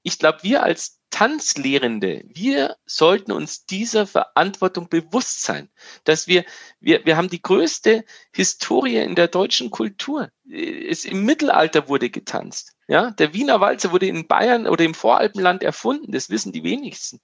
ich 0.07 0.19
glaube, 0.19 0.39
wir 0.43 0.63
als 0.63 1.01
Tanzlehrende, 1.09 2.23
wir 2.27 2.77
sollten 2.85 3.33
uns 3.33 3.65
dieser 3.65 4.07
Verantwortung 4.07 4.87
bewusst 4.87 5.41
sein, 5.41 5.69
dass 6.05 6.27
wir, 6.27 6.45
wir, 6.79 7.05
wir 7.05 7.17
haben 7.17 7.29
die 7.29 7.41
größte 7.41 8.05
Historie 8.31 8.99
in 8.99 9.15
der 9.15 9.27
deutschen 9.27 9.69
Kultur. 9.69 10.31
Es 10.49 11.03
im 11.03 11.25
Mittelalter 11.25 11.89
wurde 11.89 12.09
getanzt. 12.09 12.77
Ja, 12.87 13.11
der 13.11 13.33
Wiener 13.33 13.59
Walzer 13.59 13.91
wurde 13.91 14.07
in 14.07 14.27
Bayern 14.27 14.65
oder 14.65 14.85
im 14.85 14.93
Voralpenland 14.93 15.61
erfunden. 15.61 16.13
Das 16.13 16.29
wissen 16.29 16.53
die 16.53 16.63
wenigsten. 16.63 17.19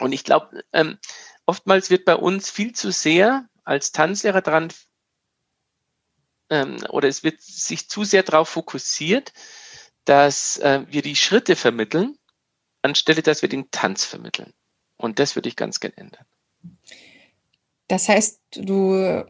Und 0.00 0.10
ich 0.10 0.24
glaube, 0.24 0.64
ähm, 0.72 0.98
oftmals 1.46 1.90
wird 1.90 2.04
bei 2.04 2.16
uns 2.16 2.50
viel 2.50 2.72
zu 2.72 2.90
sehr 2.90 3.48
als 3.62 3.92
Tanzlehrer 3.92 4.40
dran 4.40 4.72
ähm, 6.50 6.78
oder 6.88 7.06
es 7.06 7.22
wird 7.22 7.40
sich 7.40 7.88
zu 7.88 8.02
sehr 8.02 8.24
darauf 8.24 8.48
fokussiert, 8.48 9.32
dass 10.04 10.58
äh, 10.58 10.84
wir 10.88 11.02
die 11.02 11.16
Schritte 11.16 11.56
vermitteln, 11.56 12.16
anstelle 12.82 13.22
dass 13.22 13.42
wir 13.42 13.48
den 13.48 13.70
Tanz 13.70 14.04
vermitteln. 14.04 14.52
Und 14.96 15.18
das 15.18 15.34
würde 15.34 15.48
ich 15.48 15.56
ganz 15.56 15.80
gerne 15.80 15.96
ändern. 15.96 16.24
Das 17.88 18.08
heißt, 18.08 18.40
du 18.52 19.24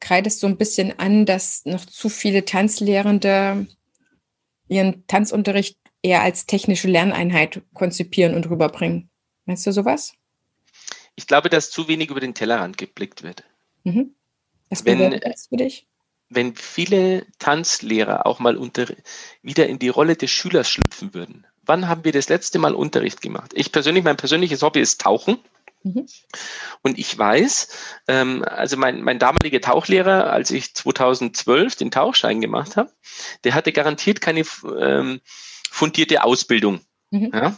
kreidest 0.00 0.40
so 0.40 0.46
ein 0.46 0.56
bisschen 0.56 0.98
an, 0.98 1.26
dass 1.26 1.64
noch 1.64 1.84
zu 1.84 2.08
viele 2.08 2.44
Tanzlehrende 2.44 3.66
ihren 4.68 5.06
Tanzunterricht 5.06 5.78
eher 6.02 6.22
als 6.22 6.46
technische 6.46 6.88
Lerneinheit 6.88 7.62
konzipieren 7.74 8.34
und 8.34 8.48
rüberbringen. 8.48 9.10
Meinst 9.44 9.66
du 9.66 9.72
sowas? 9.72 10.14
Ich 11.16 11.26
glaube, 11.26 11.50
dass 11.50 11.70
zu 11.70 11.88
wenig 11.88 12.10
über 12.10 12.20
den 12.20 12.34
Tellerrand 12.34 12.78
geblickt 12.78 13.22
wird. 13.22 13.44
Mhm. 13.84 14.14
Was 14.70 14.82
bedeutet 14.82 15.24
das 15.24 15.48
für 15.48 15.56
dich? 15.56 15.86
Wenn 16.30 16.54
viele 16.54 17.26
Tanzlehrer 17.38 18.26
auch 18.26 18.38
mal 18.38 18.56
unter, 18.56 18.86
wieder 19.42 19.66
in 19.66 19.78
die 19.78 19.88
Rolle 19.88 20.16
des 20.16 20.30
Schülers 20.30 20.70
schlüpfen 20.70 21.12
würden. 21.12 21.46
Wann 21.62 21.88
haben 21.88 22.04
wir 22.04 22.12
das 22.12 22.28
letzte 22.28 22.58
Mal 22.58 22.74
Unterricht 22.74 23.20
gemacht? 23.20 23.52
Ich 23.54 23.72
persönlich, 23.72 24.04
mein 24.04 24.16
persönliches 24.16 24.62
Hobby 24.62 24.80
ist 24.80 25.00
Tauchen. 25.00 25.38
Mhm. 25.82 26.06
Und 26.82 26.98
ich 26.98 27.16
weiß, 27.16 27.68
ähm, 28.08 28.44
also 28.44 28.76
mein, 28.76 29.02
mein 29.02 29.18
damaliger 29.18 29.60
Tauchlehrer, 29.60 30.30
als 30.32 30.50
ich 30.50 30.74
2012 30.74 31.76
den 31.76 31.90
Tauchschein 31.90 32.40
gemacht 32.40 32.76
habe, 32.76 32.92
der 33.44 33.54
hatte 33.54 33.72
garantiert 33.72 34.20
keine 34.20 34.44
ähm, 34.78 35.20
fundierte 35.70 36.22
Ausbildung. 36.22 36.80
Mhm. 37.10 37.30
Ja? 37.32 37.56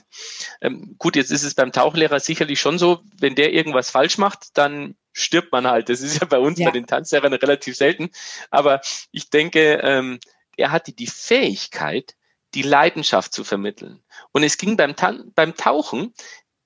Ähm, 0.60 0.94
gut, 0.98 1.16
jetzt 1.16 1.30
ist 1.30 1.42
es 1.42 1.54
beim 1.54 1.72
Tauchlehrer 1.72 2.20
sicherlich 2.20 2.60
schon 2.60 2.78
so, 2.78 3.02
wenn 3.18 3.34
der 3.34 3.52
irgendwas 3.52 3.90
falsch 3.90 4.18
macht, 4.18 4.56
dann 4.56 4.94
stirbt 5.12 5.52
man 5.52 5.66
halt. 5.66 5.88
Das 5.88 6.00
ist 6.00 6.20
ja 6.20 6.26
bei 6.26 6.38
uns, 6.38 6.58
ja. 6.58 6.66
bei 6.66 6.72
den 6.72 6.86
Tanzlehrern 6.86 7.32
relativ 7.32 7.76
selten. 7.76 8.10
Aber 8.50 8.80
ich 9.10 9.30
denke, 9.30 9.80
ähm, 9.82 10.20
er 10.56 10.70
hatte 10.70 10.92
die 10.92 11.06
Fähigkeit, 11.06 12.14
die 12.54 12.62
Leidenschaft 12.62 13.32
zu 13.32 13.44
vermitteln. 13.44 14.02
Und 14.32 14.42
es 14.42 14.58
ging 14.58 14.76
beim, 14.76 14.96
Tan 14.96 15.32
beim 15.34 15.56
Tauchen 15.56 16.12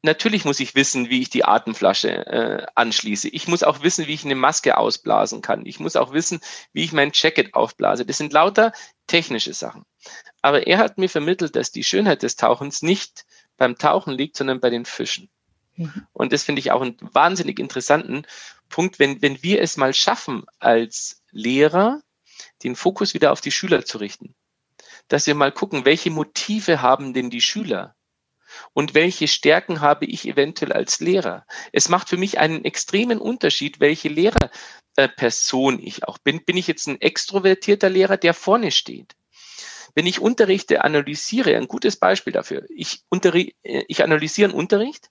natürlich 0.07 0.47
muss 0.47 0.61
ich 0.61 0.75
wissen, 0.75 1.11
wie 1.11 1.21
ich 1.21 1.29
die 1.29 1.45
Atemflasche 1.45 2.27
äh, 2.27 2.67
anschließe. 2.75 3.29
Ich 3.29 3.47
muss 3.49 3.63
auch 3.63 3.83
wissen, 3.83 4.07
wie 4.07 4.15
ich 4.15 4.25
eine 4.25 4.35
Maske 4.35 4.79
ausblasen 4.79 5.43
kann. 5.43 5.67
Ich 5.67 5.79
muss 5.79 5.97
auch 5.97 6.15
wissen, 6.15 6.41
wie 6.73 6.85
ich 6.85 6.93
mein 6.93 7.11
Jacket 7.13 7.53
aufblase. 7.55 8.07
Das 8.07 8.17
sind 8.17 8.33
lauter 8.33 8.73
technische 9.07 9.53
Sachen. 9.53 9.85
Aber 10.41 10.67
er 10.67 10.79
hat 10.79 10.97
mir 10.97 11.11
vermittelt, 11.11 11.57
dass 11.57 11.73
die 11.73 11.85
Schönheit 11.85 12.23
des 12.23 12.37
Tauchens 12.37 12.81
nicht 12.81 13.27
beim 13.59 13.77
Tauchen 13.77 14.15
liegt, 14.15 14.37
sondern 14.37 14.61
bei 14.61 14.71
den 14.71 14.87
Fischen. 14.87 15.29
Mhm. 15.77 16.07
Und 16.13 16.33
das 16.33 16.45
finde 16.45 16.61
ich 16.61 16.73
auch 16.73 16.83
einen 16.83 16.97
wahnsinnig 17.01 17.59
interessanten 17.59 18.27
Punkt, 18.69 18.99
wenn, 18.99 19.23
wenn 19.23 19.43
wir 19.43 19.61
es 19.63 19.77
mal 19.77 19.95
schaffen, 19.95 20.45
als 20.59 21.23
Lehrer 21.31 22.03
den 22.63 22.77
Fokus 22.77 23.15
wieder 23.15 23.33
auf 23.33 23.41
die 23.41 23.53
Schüler 23.53 23.85
zu 23.85 23.99
richten. 23.99 24.35
Dass 25.09 25.27
wir 25.27 25.35
mal 25.35 25.53
gucken, 25.53 25.85
welche 25.85 26.11
Motive 26.11 26.83
haben 26.83 27.15
denn 27.15 27.31
die 27.31 27.41
Schüler? 27.41 27.97
und 28.73 28.95
welche 28.95 29.29
Stärken 29.29 29.81
habe 29.81 30.07
ich 30.07 30.27
eventuell 30.27 30.73
als 30.73 31.01
Lehrer. 31.01 31.47
Es 31.73 31.89
macht 31.89 32.09
für 32.09 32.17
mich 32.17 32.39
einen 32.39 32.65
extremen 32.65 33.19
Unterschied, 33.19 33.81
welche 33.81 34.09
Lehrerperson 34.09 35.79
ich 35.83 36.05
auch 36.05 36.19
bin. 36.19 36.45
Bin 36.45 36.57
ich 36.57 36.67
jetzt 36.67 36.87
ein 36.87 37.01
extrovertierter 37.01 37.91
Lehrer, 37.91 38.17
der 38.17 38.35
vorne 38.35 38.71
steht? 38.71 39.15
Wenn 39.95 40.07
ich 40.07 40.21
Unterrichte 40.21 40.85
analysiere, 40.85 41.57
ein 41.57 41.69
gutes 41.69 41.97
Beispiel 41.97 42.33
dafür, 42.33 42.67
ich, 42.69 43.03
äh, 43.13 43.85
ich 43.89 44.05
analysiere 44.05 44.51
einen 44.51 44.59
Unterricht 44.59 45.11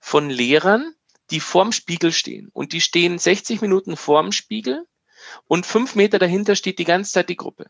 von 0.00 0.30
Lehrern, 0.30 0.94
die 1.30 1.40
vorm 1.40 1.72
Spiegel 1.72 2.12
stehen 2.12 2.48
und 2.52 2.72
die 2.72 2.80
stehen 2.80 3.18
60 3.18 3.60
Minuten 3.60 3.96
vorm 3.96 4.32
Spiegel 4.32 4.86
und 5.46 5.66
fünf 5.66 5.94
Meter 5.94 6.18
dahinter 6.18 6.56
steht 6.56 6.78
die 6.78 6.84
ganze 6.84 7.12
Zeit 7.12 7.28
die 7.28 7.36
Gruppe. 7.36 7.66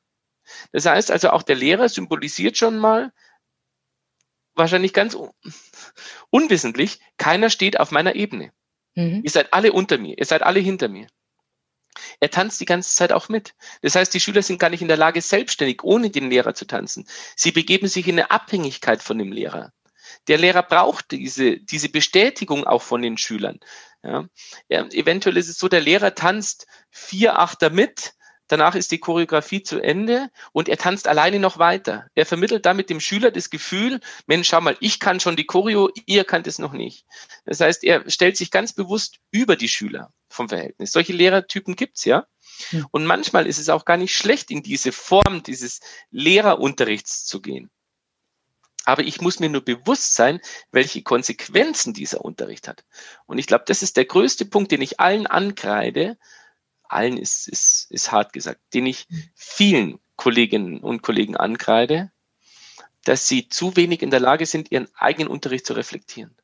Das 0.73 0.87
heißt 0.87 1.11
also, 1.11 1.31
auch 1.31 1.43
der 1.43 1.57
Lehrer 1.57 1.89
symbolisiert 1.89 2.57
schon 2.57 2.79
mal, 2.79 3.13
wahrscheinlich 4.55 4.93
ganz 4.93 5.17
unwissentlich, 6.31 7.01
keiner 7.17 7.51
steht 7.51 7.79
auf 7.79 7.91
meiner 7.91 8.15
Ebene. 8.15 8.53
Mhm. 8.95 9.23
Ihr 9.25 9.31
seid 9.31 9.53
alle 9.53 9.73
unter 9.73 9.99
mir, 9.99 10.19
ihr 10.19 10.27
seid 10.27 10.43
alle 10.43 10.61
hinter 10.61 10.89
mir. 10.89 11.07
Er 12.21 12.31
tanzt 12.31 12.61
die 12.61 12.65
ganze 12.65 12.95
Zeit 12.95 13.13
auch 13.13 13.29
mit. 13.29 13.55
Das 13.83 13.95
heißt, 13.95 14.13
die 14.15 14.21
Schüler 14.21 14.43
sind 14.43 14.59
gar 14.59 14.71
nicht 14.71 14.81
in 14.81 14.89
der 14.89 14.97
Lage, 14.97 15.21
selbstständig 15.21 15.83
ohne 15.83 16.09
den 16.11 16.31
Lehrer 16.31 16.55
zu 16.55 16.67
tanzen. 16.67 17.07
Sie 17.37 17.53
begeben 17.53 17.87
sich 17.87 18.09
in 18.09 18.19
eine 18.19 18.31
Abhängigkeit 18.31 19.03
von 19.03 19.19
dem 19.19 19.31
Lehrer. 19.31 19.73
Der 20.29 20.39
Lehrer 20.39 20.63
braucht 20.63 21.11
diese, 21.11 21.59
diese 21.59 21.89
Bestätigung 21.89 22.65
auch 22.65 22.83
von 22.83 23.03
den 23.03 23.19
Schülern. 23.19 23.59
Ja. 24.03 24.27
ja 24.69 24.87
eventuell 24.91 25.37
ist 25.37 25.49
es 25.49 25.59
so, 25.59 25.69
der 25.69 25.81
Lehrer 25.81 26.15
tanzt 26.15 26.67
vier 26.91 27.39
Achter 27.39 27.71
mit, 27.71 28.15
Danach 28.53 28.75
ist 28.75 28.93
die 28.93 28.99
Choreografie 28.99 29.63
zu 29.63 29.81
Ende 29.81 30.29
und 30.53 30.69
er 30.69 30.77
tanzt 30.77 31.09
alleine 31.09 31.39
noch 31.39 31.57
weiter. 31.59 32.09
Er 32.15 32.27
vermittelt 32.27 32.67
damit 32.67 32.91
dem 32.91 33.01
Schüler 33.01 33.31
das 33.31 33.49
Gefühl, 33.49 33.99
Mensch, 34.27 34.49
schau 34.49 34.61
mal, 34.61 34.77
ich 34.81 35.01
kann 35.01 35.21
schon 35.21 35.37
die 35.37 35.47
Choreo, 35.47 35.89
ihr 36.05 36.25
könnt 36.25 36.47
es 36.47 36.59
noch 36.59 36.75
nicht. 36.75 37.07
Das 37.47 37.61
heißt, 37.61 37.83
er 37.83 38.11
stellt 38.11 38.37
sich 38.37 38.51
ganz 38.51 38.75
bewusst 38.75 39.21
über 39.31 39.57
die 39.57 39.71
Schüler 39.71 40.13
vom 40.29 40.51
Verhältnis. 40.51 40.93
Solche 40.93 41.15
Lehrertypen 41.15 41.77
gibt's 41.77 42.05
ja. 42.05 42.27
Und 42.91 43.07
manchmal 43.07 43.47
ist 43.47 43.59
es 43.59 43.71
auch 43.71 43.87
gar 43.87 43.97
nicht 43.97 44.15
schlecht, 44.15 44.51
in 44.51 44.63
diese 44.63 44.93
Form 44.93 45.43
dieses 45.43 45.81
Lehrerunterrichts 46.11 47.25
zu 47.25 47.41
gehen. 47.41 47.71
Aber 48.85 49.03
ich 49.03 49.21
muss 49.21 49.39
mir 49.39 49.49
nur 49.49 49.65
bewusst 49.65 50.15
sein, 50.15 50.41
welche 50.73 51.03
Konsequenzen 51.03 51.95
dieser 51.95 52.25
Unterricht 52.25 52.67
hat. 52.69 52.85
Und 53.27 53.39
ich 53.39 53.47
glaube, 53.47 53.65
das 53.67 53.83
ist 53.83 53.97
der 53.97 54.05
größte 54.05 54.45
Punkt, 54.45 54.73
den 54.73 54.83
ich 54.83 54.99
allen 54.99 55.27
ankreide, 55.27 56.19
allen 56.83 57.17
ist, 57.17 57.49
ist, 57.49 57.87
ist 57.91 58.13
hart 58.13 58.33
gesagt, 58.33 58.61
den 58.75 58.87
ich 58.87 59.07
vielen 59.35 59.99
Kolleginnen 60.17 60.81
und 60.81 61.03
Kollegen 61.03 61.37
ankreide, 61.37 62.13
dass 63.05 63.29
sie 63.29 63.49
zu 63.49 63.77
wenig 63.77 64.03
in 64.03 64.11
der 64.11 64.21
Lage 64.21 64.47
sind, 64.47 64.71
ihren 64.71 64.89
eigenen 64.95 65.29
Unterricht 65.29 65.67
zu 65.67 65.73
reflektieren. 65.73 66.37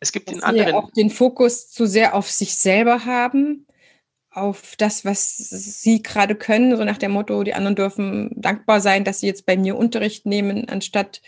Es 0.00 0.12
gibt 0.12 0.28
dass 0.28 0.36
in 0.36 0.42
anderen. 0.42 0.74
auch 0.74 0.90
den 0.92 1.10
Fokus 1.10 1.70
zu 1.70 1.86
sehr 1.86 2.14
auf 2.14 2.30
sich 2.30 2.56
selber 2.56 3.04
haben, 3.04 3.66
auf 4.30 4.74
das, 4.76 5.04
was 5.04 5.36
sie 5.36 6.02
gerade 6.02 6.34
können, 6.34 6.76
so 6.76 6.84
nach 6.84 6.98
dem 6.98 7.12
Motto, 7.12 7.42
die 7.42 7.54
anderen 7.54 7.76
dürfen 7.76 8.30
dankbar 8.36 8.80
sein, 8.80 9.04
dass 9.04 9.20
sie 9.20 9.26
jetzt 9.26 9.46
bei 9.46 9.56
mir 9.56 9.76
Unterricht 9.76 10.26
nehmen, 10.26 10.68
anstatt 10.68 11.22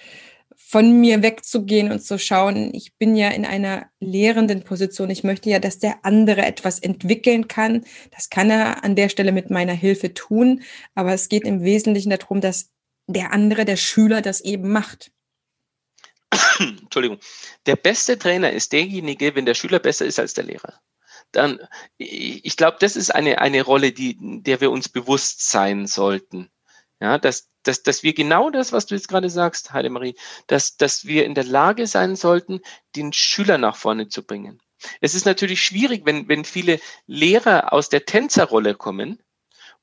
von 0.71 1.01
mir 1.01 1.21
wegzugehen 1.21 1.91
und 1.91 1.99
zu 2.01 2.17
schauen, 2.17 2.73
ich 2.73 2.95
bin 2.97 3.17
ja 3.17 3.31
in 3.31 3.45
einer 3.45 3.91
lehrenden 3.99 4.63
Position. 4.63 5.11
Ich 5.11 5.25
möchte 5.25 5.51
ja, 5.51 5.59
dass 5.59 5.81
der 5.81 6.05
andere 6.05 6.43
etwas 6.43 6.79
entwickeln 6.79 7.49
kann. 7.49 7.85
Das 8.13 8.31
kann 8.31 8.51
er 8.51 8.85
an 8.85 8.95
der 8.95 9.09
Stelle 9.09 9.33
mit 9.33 9.51
meiner 9.51 9.73
Hilfe 9.73 10.15
tun. 10.15 10.63
Aber 10.95 11.13
es 11.13 11.29
geht 11.29 11.43
im 11.43 11.65
Wesentlichen 11.65 12.11
darum, 12.11 12.41
dass 12.41 12.71
der 13.09 13.33
andere, 13.33 13.65
der 13.65 13.75
Schüler, 13.75 14.23
das 14.23 14.43
eben 14.43 14.71
macht. 14.71 15.11
Entschuldigung. 16.61 17.19
Der 17.67 17.75
beste 17.75 18.17
Trainer 18.17 18.53
ist 18.53 18.73
derjenige, 18.73 19.35
wenn 19.35 19.47
der 19.47 19.55
Schüler 19.55 19.81
besser 19.81 20.07
ist 20.07 20.21
als 20.21 20.35
der 20.35 20.45
Lehrer. 20.45 20.81
Dann, 21.33 21.59
ich 21.97 22.57
glaube, 22.57 22.77
das 22.79 22.95
ist 22.95 23.13
eine, 23.13 23.41
eine 23.41 23.63
Rolle, 23.63 23.91
die, 23.91 24.17
der 24.21 24.61
wir 24.61 24.71
uns 24.71 24.89
bewusst 24.89 25.51
sein 25.51 25.89
sollten. 25.89 26.49
Ja, 27.01 27.19
dass, 27.19 27.50
dass, 27.62 27.83
dass 27.83 28.03
wir 28.03 28.14
genau 28.14 28.51
das, 28.51 28.73
was 28.73 28.87
du 28.87 28.94
jetzt 28.94 29.09
gerade 29.09 29.31
sagst, 29.31 29.73
Heidemarie, 29.73 30.14
dass, 30.46 30.77
dass 30.77 31.05
wir 31.05 31.25
in 31.25 31.35
der 31.35 31.44
Lage 31.44 31.87
sein 31.87 32.16
sollten, 32.16 32.61
den 32.96 33.12
Schüler 33.12 33.59
nach 33.59 33.77
vorne 33.77 34.09
zu 34.09 34.25
bringen. 34.25 34.61
Es 35.01 35.14
ist 35.14 35.27
natürlich 35.27 35.62
schwierig, 35.62 36.03
wenn, 36.07 36.29
wenn 36.29 36.44
viele 36.44 36.81
Lehrer 37.07 37.73
aus 37.73 37.88
der 37.88 38.07
Tänzerrolle 38.07 38.75
kommen 38.75 39.23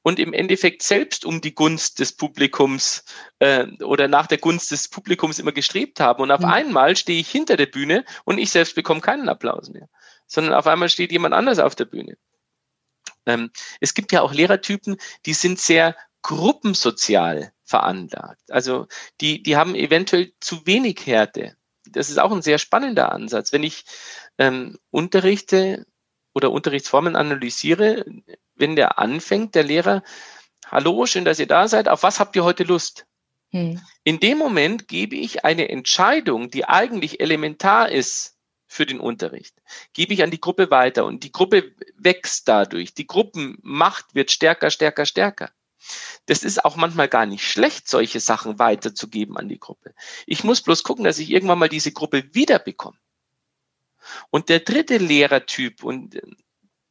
und 0.02 0.20
im 0.20 0.34
Endeffekt 0.34 0.84
selbst 0.84 1.26
um 1.26 1.42
die 1.42 1.54
Gunst 1.54 2.00
des 2.00 2.14
Publikums 2.14 3.04
äh, 3.40 3.68
oder 3.84 4.08
nach 4.08 4.28
der 4.28 4.38
Gunst 4.38 4.72
des 4.72 4.88
Publikums 4.88 5.38
immer 5.38 5.52
gestrebt 5.52 6.00
haben. 6.00 6.24
Und 6.24 6.32
auf 6.32 6.40
mhm. 6.42 6.46
einmal 6.46 6.96
stehe 6.96 7.20
ich 7.20 7.30
hinter 7.30 7.58
der 7.58 7.66
Bühne 7.66 8.06
und 8.24 8.38
ich 8.38 8.50
selbst 8.50 8.76
bekomme 8.76 9.02
keinen 9.02 9.30
Applaus 9.30 9.70
mehr, 9.70 9.90
sondern 10.26 10.54
auf 10.54 10.66
einmal 10.66 10.90
steht 10.90 11.12
jemand 11.12 11.34
anders 11.34 11.60
auf 11.60 11.76
der 11.76 11.86
Bühne. 11.86 12.18
Ähm, 13.26 13.52
es 13.82 13.94
gibt 13.94 14.12
ja 14.12 14.22
auch 14.22 14.34
Lehrertypen, 14.34 14.98
die 15.26 15.34
sind 15.34 15.60
sehr 15.60 15.96
gruppensozial 16.28 17.54
veranlagt. 17.64 18.52
Also 18.52 18.88
die, 19.22 19.42
die 19.42 19.56
haben 19.56 19.76
eventuell 19.76 20.34
zu 20.42 20.66
wenig 20.68 21.06
Härte. 21.06 21.56
Das 21.86 22.10
ist 22.10 22.20
auch 22.20 22.34
ein 22.34 22.42
sehr 22.42 22.58
spannender 22.58 23.14
Ansatz. 23.14 23.54
Wenn 23.54 23.64
ich 23.64 23.86
ähm, 24.38 24.78
unterrichte 24.92 25.88
oder 26.34 26.52
Unterrichtsformen 26.52 27.16
analysiere, 27.16 28.06
wenn 28.56 28.76
der 28.76 29.00
anfängt, 29.00 29.56
der 29.56 29.64
Lehrer, 29.64 30.04
hallo, 30.66 31.06
schön, 31.06 31.24
dass 31.24 31.40
ihr 31.40 31.48
da 31.48 31.70
seid, 31.70 31.88
auf 31.88 32.04
was 32.04 32.20
habt 32.20 32.36
ihr 32.36 32.44
heute 32.44 32.66
Lust? 32.66 33.06
Hm. 33.52 33.80
In 34.04 34.20
dem 34.20 34.38
Moment 34.38 34.90
gebe 34.90 35.16
ich 35.16 35.46
eine 35.46 35.70
Entscheidung, 35.70 36.52
die 36.52 36.66
eigentlich 36.66 37.22
elementar 37.22 37.90
ist 37.90 38.36
für 38.68 38.86
den 38.86 39.00
Unterricht, 39.00 39.56
gebe 39.94 40.14
ich 40.14 40.24
an 40.24 40.32
die 40.32 40.42
Gruppe 40.42 40.72
weiter 40.72 41.06
und 41.06 41.24
die 41.24 41.32
Gruppe 41.32 41.72
wächst 41.96 42.50
dadurch. 42.50 42.94
Die 42.94 43.08
Gruppenmacht 43.08 44.14
wird 44.14 44.30
stärker, 44.30 44.70
stärker, 44.72 45.06
stärker. 45.06 45.52
Das 46.26 46.44
ist 46.44 46.64
auch 46.66 46.76
manchmal 46.76 47.08
gar 47.08 47.26
nicht 47.26 47.44
schlecht, 47.44 47.88
solche 47.88 48.20
Sachen 48.20 48.60
weiterzugeben 48.60 49.38
an 49.38 49.50
die 49.50 49.60
Gruppe. 49.60 49.94
Ich 50.26 50.44
muss 50.44 50.62
bloß 50.62 50.84
gucken, 50.84 51.06
dass 51.06 51.20
ich 51.20 51.30
irgendwann 51.30 51.60
mal 51.60 51.70
diese 51.70 51.92
Gruppe 51.92 52.34
wiederbekomme. 52.34 52.98
Und 54.30 54.50
der 54.50 54.60
dritte 54.60 54.98
Lehrertyp, 54.98 55.84
und 55.84 56.16
äh, 56.16 56.22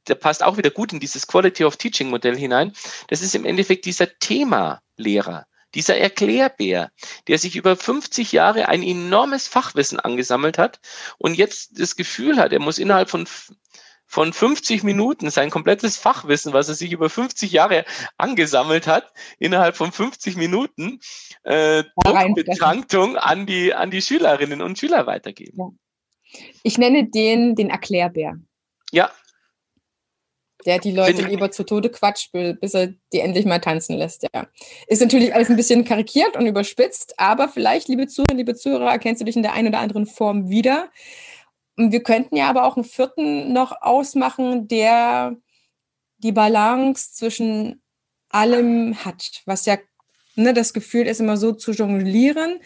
der 0.09 0.15
passt 0.15 0.43
auch 0.43 0.57
wieder 0.57 0.71
gut 0.71 0.93
in 0.93 1.01
dieses 1.01 1.27
Quality 1.27 1.65
of 1.65 1.77
Teaching 1.77 2.11
Modell 2.11 2.37
hinein, 2.37 2.73
das 3.09 3.23
ist 3.23 3.35
im 3.35 3.45
Endeffekt 3.45 3.85
dieser 3.85 4.19
Thema-Lehrer, 4.19 5.47
dieser 5.75 5.97
Erklärbär, 5.97 6.91
der 7.27 7.39
sich 7.39 7.57
über 7.57 7.77
50 7.77 8.33
Jahre 8.33 8.69
ein 8.69 8.83
enormes 8.83 9.49
Fachwissen 9.49 10.01
angesammelt 10.01 10.59
hat 10.59 10.81
und 11.19 11.35
jetzt 11.35 11.79
das 11.81 11.97
Gefühl 11.97 12.39
hat, 12.39 12.53
er 12.53 12.61
muss 12.61 12.79
innerhalb 12.79 13.11
von 13.11 13.27
von 14.07 14.33
50 14.33 14.85
Minuten 14.85 15.31
sein 15.31 15.51
komplettes 15.51 15.97
Fachwissen, 15.97 16.53
was 16.53 16.69
er 16.69 16.75
sich 16.75 16.93
über 16.93 17.11
50 17.11 17.51
Jahre 17.51 17.85
angesammelt 18.17 18.87
hat, 18.87 19.13
innerhalb 19.39 19.77
von 19.77 19.93
50 19.93 20.37
Minuten 20.37 21.01
äh, 21.43 21.83
Betranktung 22.35 23.17
an 23.17 23.47
die, 23.47 23.75
an 23.75 23.91
die 23.91 24.03
Schülerinnen 24.03 24.63
und 24.63 24.79
Schüler 24.79 25.07
weitergeben. 25.07 25.59
Ja. 25.59 25.71
Ich 26.63 26.79
nenne 26.79 27.09
den 27.09 27.55
den 27.55 27.71
Erklärbär. 27.71 28.39
Ja. 28.93 29.11
Der 30.65 30.81
die 30.81 30.91
Leute 30.91 31.23
Bin, 31.23 31.31
lieber 31.31 31.53
zu 31.53 31.65
Tode 31.65 31.91
quatscht, 31.91 32.33
bis 32.33 32.75
er 32.75 32.89
die 33.13 33.21
endlich 33.21 33.45
mal 33.45 33.61
tanzen 33.61 33.97
lässt, 33.97 34.27
ja. 34.35 34.49
Ist 34.89 35.01
natürlich 35.01 35.33
alles 35.33 35.49
ein 35.49 35.57
bisschen 35.57 35.85
karikiert 35.85 36.37
und 36.37 36.47
überspitzt, 36.47 37.15
aber 37.19 37.49
vielleicht, 37.49 37.89
liebe 37.89 38.09
Zuhörer, 38.09 38.35
liebe 38.35 38.57
Zuhörer, 38.57 38.91
erkennst 38.91 39.21
du 39.21 39.25
dich 39.25 39.37
in 39.37 39.43
der 39.43 39.53
einen 39.53 39.69
oder 39.69 39.79
anderen 39.79 40.07
Form 40.07 40.49
wieder. 40.49 40.91
Wir 41.77 42.03
könnten 42.03 42.37
ja 42.37 42.49
aber 42.49 42.65
auch 42.65 42.77
einen 42.77 42.85
vierten 42.85 43.53
noch 43.53 43.83
ausmachen, 43.83 44.69
der 44.69 45.37
die 46.19 46.33
Balance 46.33 47.13
zwischen 47.13 47.83
allem 48.31 49.05
hat, 49.05 49.43
was 49.45 49.67
ja 49.67 49.77
ne, 50.37 50.55
das 50.55 50.73
Gefühl 50.73 51.07
ist, 51.07 51.21
immer 51.21 51.37
so 51.37 51.53
zu 51.53 51.73
jonglieren, 51.73 52.61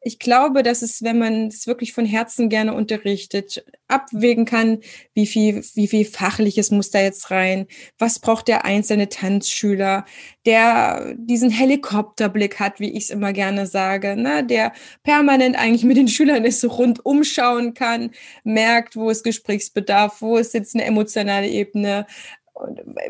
ich 0.00 0.18
glaube, 0.18 0.62
dass 0.62 0.82
es, 0.82 1.02
wenn 1.02 1.18
man 1.18 1.48
es 1.48 1.66
wirklich 1.66 1.92
von 1.92 2.06
Herzen 2.06 2.48
gerne 2.48 2.72
unterrichtet, 2.72 3.64
abwägen 3.88 4.44
kann, 4.44 4.78
wie 5.12 5.26
viel, 5.26 5.64
wie 5.74 5.88
viel 5.88 6.04
Fachliches 6.04 6.70
muss 6.70 6.90
da 6.90 7.00
jetzt 7.00 7.30
rein? 7.30 7.66
Was 7.98 8.20
braucht 8.20 8.48
der 8.48 8.64
einzelne 8.64 9.08
Tanzschüler, 9.08 10.04
der 10.46 11.14
diesen 11.16 11.50
Helikopterblick 11.50 12.60
hat, 12.60 12.78
wie 12.80 12.90
ich 12.90 13.04
es 13.04 13.10
immer 13.10 13.32
gerne 13.32 13.66
sage, 13.66 14.14
ne? 14.16 14.44
der 14.44 14.72
permanent 15.02 15.56
eigentlich 15.56 15.84
mit 15.84 15.96
den 15.96 16.08
Schülern 16.08 16.44
ist, 16.44 16.60
so 16.60 16.68
rund 16.68 17.04
umschauen 17.04 17.74
kann, 17.74 18.10
merkt, 18.44 18.94
wo 18.94 19.10
ist 19.10 19.24
Gesprächsbedarf, 19.24 20.22
wo 20.22 20.36
ist 20.36 20.54
jetzt 20.54 20.74
eine 20.74 20.84
emotionale 20.84 21.48
Ebene, 21.48 22.06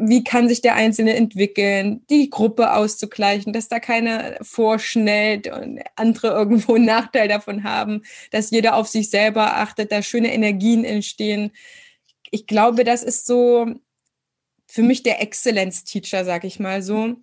wie 0.00 0.24
kann 0.24 0.48
sich 0.48 0.60
der 0.60 0.74
Einzelne 0.74 1.14
entwickeln, 1.14 2.04
die 2.10 2.30
Gruppe 2.30 2.72
auszugleichen, 2.74 3.52
dass 3.52 3.68
da 3.68 3.80
keiner 3.80 4.36
vorschnellt 4.42 5.46
und 5.48 5.80
andere 5.96 6.28
irgendwo 6.32 6.74
einen 6.74 6.84
Nachteil 6.84 7.28
davon 7.28 7.64
haben, 7.64 8.02
dass 8.30 8.50
jeder 8.50 8.76
auf 8.76 8.88
sich 8.88 9.10
selber 9.10 9.56
achtet, 9.56 9.92
da 9.92 10.02
schöne 10.02 10.32
Energien 10.32 10.84
entstehen. 10.84 11.50
Ich 12.30 12.46
glaube, 12.46 12.84
das 12.84 13.02
ist 13.02 13.26
so 13.26 13.66
für 14.66 14.82
mich 14.82 15.02
der 15.02 15.22
Exzellenz-Teacher, 15.22 16.24
sag 16.24 16.44
ich 16.44 16.60
mal 16.60 16.82
so, 16.82 17.16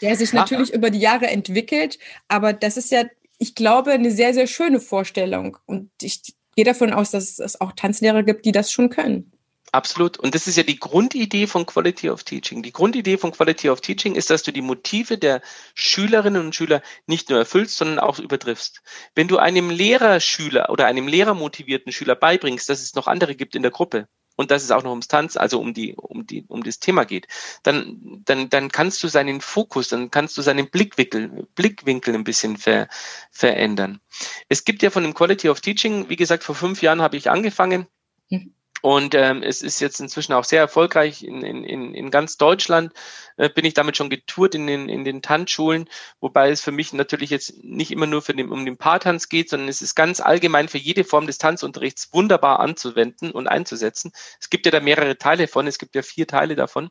der 0.00 0.16
sich 0.16 0.32
natürlich 0.32 0.72
über 0.72 0.90
die 0.90 1.00
Jahre 1.00 1.26
entwickelt, 1.26 1.98
aber 2.28 2.52
das 2.52 2.76
ist 2.76 2.90
ja, 2.92 3.04
ich 3.38 3.54
glaube, 3.54 3.92
eine 3.92 4.10
sehr, 4.10 4.32
sehr 4.34 4.46
schöne 4.46 4.80
Vorstellung 4.80 5.58
und 5.66 5.90
ich 6.02 6.22
gehe 6.54 6.64
davon 6.64 6.92
aus, 6.92 7.10
dass 7.10 7.38
es 7.38 7.60
auch 7.60 7.72
Tanzlehrer 7.72 8.22
gibt, 8.22 8.44
die 8.44 8.52
das 8.52 8.70
schon 8.70 8.90
können. 8.90 9.32
Absolut. 9.72 10.18
Und 10.18 10.34
das 10.34 10.46
ist 10.46 10.56
ja 10.56 10.62
die 10.62 10.78
Grundidee 10.78 11.46
von 11.46 11.66
Quality 11.66 12.08
of 12.08 12.24
Teaching. 12.24 12.62
Die 12.62 12.72
Grundidee 12.72 13.18
von 13.18 13.32
Quality 13.32 13.68
of 13.68 13.80
Teaching 13.80 14.14
ist, 14.14 14.30
dass 14.30 14.42
du 14.42 14.52
die 14.52 14.62
Motive 14.62 15.18
der 15.18 15.42
Schülerinnen 15.74 16.46
und 16.46 16.54
Schüler 16.54 16.82
nicht 17.06 17.28
nur 17.28 17.38
erfüllst, 17.38 17.76
sondern 17.76 17.98
auch 17.98 18.18
übertriffst. 18.18 18.82
Wenn 19.14 19.28
du 19.28 19.36
einem 19.36 19.68
Lehrerschüler 19.68 20.70
oder 20.70 20.86
einem 20.86 21.06
lehrermotivierten 21.06 21.92
Schüler 21.92 22.14
beibringst, 22.14 22.68
dass 22.68 22.80
es 22.80 22.94
noch 22.94 23.08
andere 23.08 23.34
gibt 23.34 23.54
in 23.54 23.62
der 23.62 23.70
Gruppe 23.70 24.08
und 24.36 24.50
dass 24.50 24.62
es 24.62 24.70
auch 24.70 24.84
noch 24.84 24.90
ums 24.90 25.08
Tanz, 25.08 25.36
also 25.36 25.60
um 25.60 25.74
die, 25.74 25.94
um 25.96 26.26
die, 26.26 26.46
um 26.48 26.62
das 26.62 26.78
Thema 26.78 27.04
geht, 27.04 27.26
dann, 27.62 28.22
dann, 28.24 28.48
dann 28.48 28.70
kannst 28.70 29.02
du 29.02 29.08
seinen 29.08 29.42
Fokus, 29.42 29.88
dann 29.88 30.10
kannst 30.10 30.38
du 30.38 30.42
seinen 30.42 30.70
Blickwinkel, 30.70 31.46
Blickwinkel 31.54 32.14
ein 32.14 32.24
bisschen 32.24 32.56
ver, 32.56 32.88
verändern. 33.30 34.00
Es 34.48 34.64
gibt 34.64 34.82
ja 34.82 34.88
von 34.88 35.02
dem 35.02 35.12
Quality 35.12 35.50
of 35.50 35.60
Teaching, 35.60 36.08
wie 36.08 36.16
gesagt, 36.16 36.42
vor 36.42 36.54
fünf 36.54 36.80
Jahren 36.80 37.02
habe 37.02 37.18
ich 37.18 37.28
angefangen. 37.28 37.86
Mhm 38.30 38.54
und 38.80 39.14
ähm, 39.14 39.42
es 39.42 39.62
ist 39.62 39.80
jetzt 39.80 40.00
inzwischen 40.00 40.32
auch 40.32 40.44
sehr 40.44 40.60
erfolgreich. 40.60 41.24
In, 41.24 41.42
in, 41.42 41.94
in 41.94 42.10
ganz 42.10 42.36
Deutschland 42.36 42.92
äh, 43.36 43.48
bin 43.48 43.64
ich 43.64 43.74
damit 43.74 43.96
schon 43.96 44.10
getourt 44.10 44.54
in 44.54 44.66
den, 44.66 44.88
in 44.88 45.04
den 45.04 45.20
Tanzschulen, 45.20 45.88
wobei 46.20 46.50
es 46.50 46.60
für 46.60 46.70
mich 46.70 46.92
natürlich 46.92 47.30
jetzt 47.30 47.64
nicht 47.64 47.90
immer 47.90 48.06
nur 48.06 48.22
für 48.22 48.34
den, 48.34 48.50
um 48.50 48.64
den 48.64 48.76
Paartanz 48.76 49.28
geht, 49.28 49.50
sondern 49.50 49.68
es 49.68 49.82
ist 49.82 49.94
ganz 49.96 50.20
allgemein 50.20 50.68
für 50.68 50.78
jede 50.78 51.02
Form 51.02 51.26
des 51.26 51.38
Tanzunterrichts 51.38 52.12
wunderbar 52.12 52.60
anzuwenden 52.60 53.32
und 53.32 53.48
einzusetzen. 53.48 54.12
Es 54.40 54.48
gibt 54.48 54.64
ja 54.66 54.72
da 54.72 54.80
mehrere 54.80 55.18
Teile 55.18 55.48
von, 55.48 55.66
es 55.66 55.78
gibt 55.78 55.96
ja 55.96 56.02
vier 56.02 56.26
Teile 56.26 56.54
davon. 56.54 56.90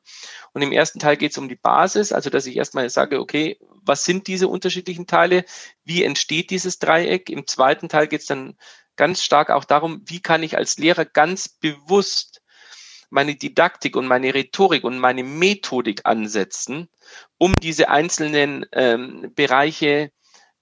Und 0.53 0.61
im 0.61 0.73
ersten 0.73 0.99
Teil 0.99 1.15
geht 1.15 1.31
es 1.31 1.37
um 1.37 1.47
die 1.47 1.55
Basis, 1.55 2.11
also 2.11 2.29
dass 2.29 2.45
ich 2.45 2.57
erstmal 2.57 2.89
sage, 2.89 3.19
okay, 3.19 3.59
was 3.81 4.03
sind 4.03 4.27
diese 4.27 4.49
unterschiedlichen 4.49 5.07
Teile? 5.07 5.45
Wie 5.85 6.03
entsteht 6.03 6.49
dieses 6.49 6.79
Dreieck? 6.79 7.29
Im 7.29 7.47
zweiten 7.47 7.87
Teil 7.87 8.07
geht 8.07 8.21
es 8.21 8.27
dann 8.27 8.57
ganz 8.97 9.23
stark 9.23 9.49
auch 9.49 9.63
darum, 9.63 10.01
wie 10.05 10.21
kann 10.21 10.43
ich 10.43 10.57
als 10.57 10.77
Lehrer 10.77 11.05
ganz 11.05 11.47
bewusst 11.47 12.41
meine 13.09 13.35
Didaktik 13.35 13.95
und 13.95 14.07
meine 14.07 14.33
Rhetorik 14.33 14.83
und 14.83 14.99
meine 14.99 15.23
Methodik 15.23 16.01
ansetzen, 16.03 16.89
um 17.37 17.53
diese 17.61 17.89
einzelnen 17.89 18.65
ähm, 18.73 19.31
Bereiche 19.33 20.11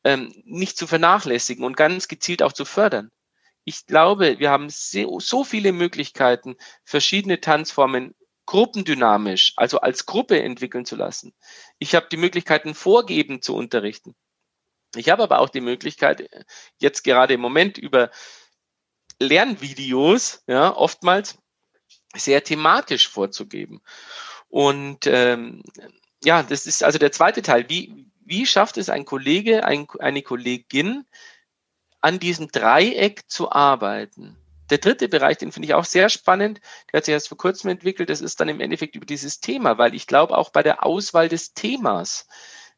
ähm, 0.04 0.32
nicht 0.46 0.78
zu 0.78 0.86
vernachlässigen 0.86 1.66
und 1.66 1.76
ganz 1.76 2.08
gezielt 2.08 2.44
auch 2.44 2.54
zu 2.54 2.66
fördern. 2.66 3.10
Ich 3.64 3.88
glaube, 3.88 4.38
wir 4.38 4.52
haben 4.52 4.68
so 4.70 5.44
viele 5.44 5.72
Möglichkeiten, 5.72 6.56
verschiedene 6.84 7.42
Tanzformen 7.42 8.14
gruppendynamisch, 8.46 9.54
also 9.56 9.80
als 9.80 10.06
Gruppe 10.06 10.42
entwickeln 10.42 10.86
zu 10.86 10.96
lassen. 10.96 11.34
Ich 11.80 11.96
habe 11.96 12.08
die 12.12 12.18
Möglichkeiten, 12.18 12.76
vorgeben 12.76 13.42
zu 13.42 13.56
unterrichten. 13.56 14.14
Ich 14.96 15.10
habe 15.10 15.24
aber 15.24 15.40
auch 15.40 15.50
die 15.50 15.62
Möglichkeit, 15.62 16.30
jetzt 16.78 17.04
gerade 17.04 17.34
im 17.34 17.42
Moment 17.42 17.78
über 17.78 18.12
Lernvideos, 19.20 20.44
ja, 20.48 20.76
oftmals 20.76 21.38
sehr 22.16 22.44
thematisch 22.44 23.08
vorzugeben. 23.08 23.82
Und 24.48 25.08
ähm, 25.08 25.64
ja, 26.24 26.44
das 26.44 26.66
ist 26.66 26.84
also 26.84 26.98
der 26.98 27.12
zweite 27.12 27.42
Teil. 27.42 27.70
Wie, 27.70 28.08
wie 28.26 28.46
schafft 28.46 28.78
es 28.78 28.90
ein 28.90 29.06
Kollege, 29.06 29.66
ein, 29.66 29.88
eine 30.00 30.22
Kollegin, 30.22 31.06
an 32.02 32.20
diesem 32.20 32.48
Dreieck 32.50 33.30
zu 33.30 33.52
arbeiten? 33.52 34.38
Der 34.70 34.80
dritte 34.80 35.08
Bereich, 35.08 35.38
den 35.38 35.52
finde 35.52 35.68
ich 35.68 35.74
auch 35.76 35.86
sehr 35.86 36.10
spannend, 36.10 36.60
der 36.92 36.98
hat 36.98 37.06
sich 37.06 37.14
erst 37.14 37.28
vor 37.28 37.38
kurzem 37.38 37.70
entwickelt, 37.70 38.10
das 38.10 38.22
ist 38.22 38.40
dann 38.40 38.50
im 38.50 38.60
Endeffekt 38.60 38.96
über 38.96 39.06
dieses 39.06 39.40
Thema, 39.40 39.78
weil 39.78 39.94
ich 39.94 40.08
glaube, 40.08 40.36
auch 40.36 40.50
bei 40.50 40.64
der 40.64 40.84
Auswahl 40.84 41.30
des 41.30 41.54
Themas 41.54 42.28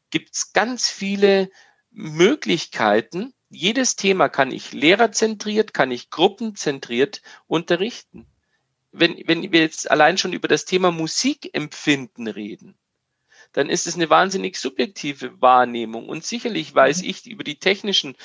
gibt 0.10 0.36
es 0.36 0.52
ganz 0.52 0.90
viele 0.90 1.50
Möglichkeiten. 1.98 3.34
Jedes 3.50 3.96
Thema 3.96 4.30
kann 4.30 4.52
ich 4.52 4.72
lehrerzentriert, 4.72 5.74
kann 5.74 5.90
ich 5.90 6.12
gruppenzentriert 6.12 7.24
unterrichten. 7.48 8.28
Wenn, 8.92 9.18
wenn 9.26 9.52
wir 9.52 9.62
jetzt 9.62 9.90
allein 9.90 10.18
schon 10.20 10.32
über 10.32 10.48
das 10.48 10.66
Thema 10.66 10.92
Musikempfinden 10.92 12.28
reden, 12.28 12.78
dann 13.58 13.72
ist 13.72 13.88
es 13.88 13.96
eine 13.96 14.12
wahnsinnig 14.12 14.56
subjektive 14.56 15.42
Wahrnehmung. 15.42 16.08
Und 16.08 16.24
sicherlich 16.24 16.76
weiß 16.76 17.02
mhm. 17.02 17.10
ich 17.10 17.26
über 17.26 17.44
die 17.44 17.58
technischen 17.58 18.16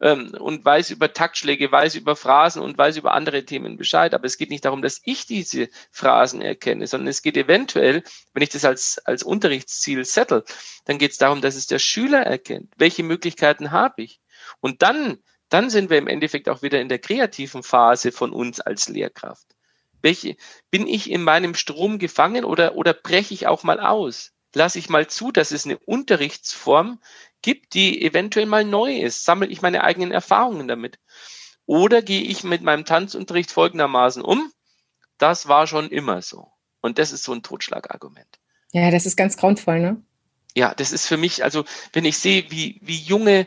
ähm, 0.00 0.34
und 0.36 0.64
weiß 0.64 0.90
über 0.90 1.12
Taktschläge, 1.12 1.70
weiß 1.70 1.94
über 1.94 2.16
Phrasen 2.16 2.60
und 2.60 2.76
weiß 2.76 2.96
über 2.96 3.14
andere 3.14 3.44
Themen 3.44 3.76
Bescheid. 3.76 4.14
Aber 4.14 4.24
es 4.24 4.36
geht 4.36 4.50
nicht 4.50 4.64
darum, 4.64 4.82
dass 4.82 5.00
ich 5.04 5.26
diese 5.26 5.68
Phrasen 5.92 6.42
erkenne, 6.42 6.88
sondern 6.88 7.06
es 7.06 7.22
geht 7.22 7.36
eventuell, 7.36 8.02
wenn 8.34 8.42
ich 8.42 8.48
das 8.48 8.64
als, 8.64 8.98
als 9.04 9.22
Unterrichtsziel 9.22 10.04
settle, 10.04 10.42
dann 10.86 10.98
geht 10.98 11.12
es 11.12 11.18
darum, 11.18 11.40
dass 11.40 11.54
es 11.54 11.68
der 11.68 11.78
Schüler 11.78 12.22
erkennt. 12.22 12.72
Welche 12.76 13.04
Möglichkeiten 13.04 13.70
habe 13.70 14.02
ich? 14.02 14.20
Und 14.58 14.82
dann, 14.82 15.18
dann 15.50 15.70
sind 15.70 15.90
wir 15.90 15.98
im 15.98 16.08
Endeffekt 16.08 16.48
auch 16.48 16.62
wieder 16.62 16.80
in 16.80 16.88
der 16.88 16.98
kreativen 16.98 17.62
Phase 17.62 18.10
von 18.10 18.32
uns 18.32 18.58
als 18.58 18.88
Lehrkraft. 18.88 19.46
Welche, 20.02 20.34
bin 20.72 20.88
ich 20.88 21.08
in 21.08 21.22
meinem 21.22 21.54
Strom 21.54 22.00
gefangen 22.00 22.44
oder, 22.44 22.74
oder 22.74 22.92
breche 22.92 23.34
ich 23.34 23.46
auch 23.46 23.62
mal 23.62 23.78
aus? 23.78 24.32
Lasse 24.54 24.78
ich 24.78 24.88
mal 24.88 25.06
zu, 25.06 25.32
dass 25.32 25.50
es 25.50 25.64
eine 25.64 25.78
Unterrichtsform 25.78 27.00
gibt, 27.42 27.74
die 27.74 28.02
eventuell 28.02 28.46
mal 28.46 28.64
neu 28.64 28.96
ist. 28.96 29.24
Sammle 29.24 29.48
ich 29.48 29.62
meine 29.62 29.82
eigenen 29.84 30.12
Erfahrungen 30.12 30.68
damit? 30.68 30.98
Oder 31.66 32.02
gehe 32.02 32.22
ich 32.22 32.44
mit 32.44 32.62
meinem 32.62 32.84
Tanzunterricht 32.84 33.50
folgendermaßen 33.50 34.22
um? 34.22 34.52
Das 35.18 35.48
war 35.48 35.66
schon 35.66 35.90
immer 35.90 36.22
so. 36.22 36.50
Und 36.80 36.98
das 36.98 37.12
ist 37.12 37.24
so 37.24 37.32
ein 37.32 37.42
Totschlagargument. 37.42 38.40
Ja, 38.72 38.90
das 38.90 39.06
ist 39.06 39.16
ganz 39.16 39.36
grauenvoll, 39.36 39.80
ne? 39.80 40.02
Ja, 40.54 40.74
das 40.74 40.92
ist 40.92 41.06
für 41.06 41.16
mich, 41.16 41.44
also 41.44 41.64
wenn 41.92 42.04
ich 42.04 42.18
sehe, 42.18 42.50
wie, 42.50 42.80
wie 42.82 42.96
junge 42.96 43.46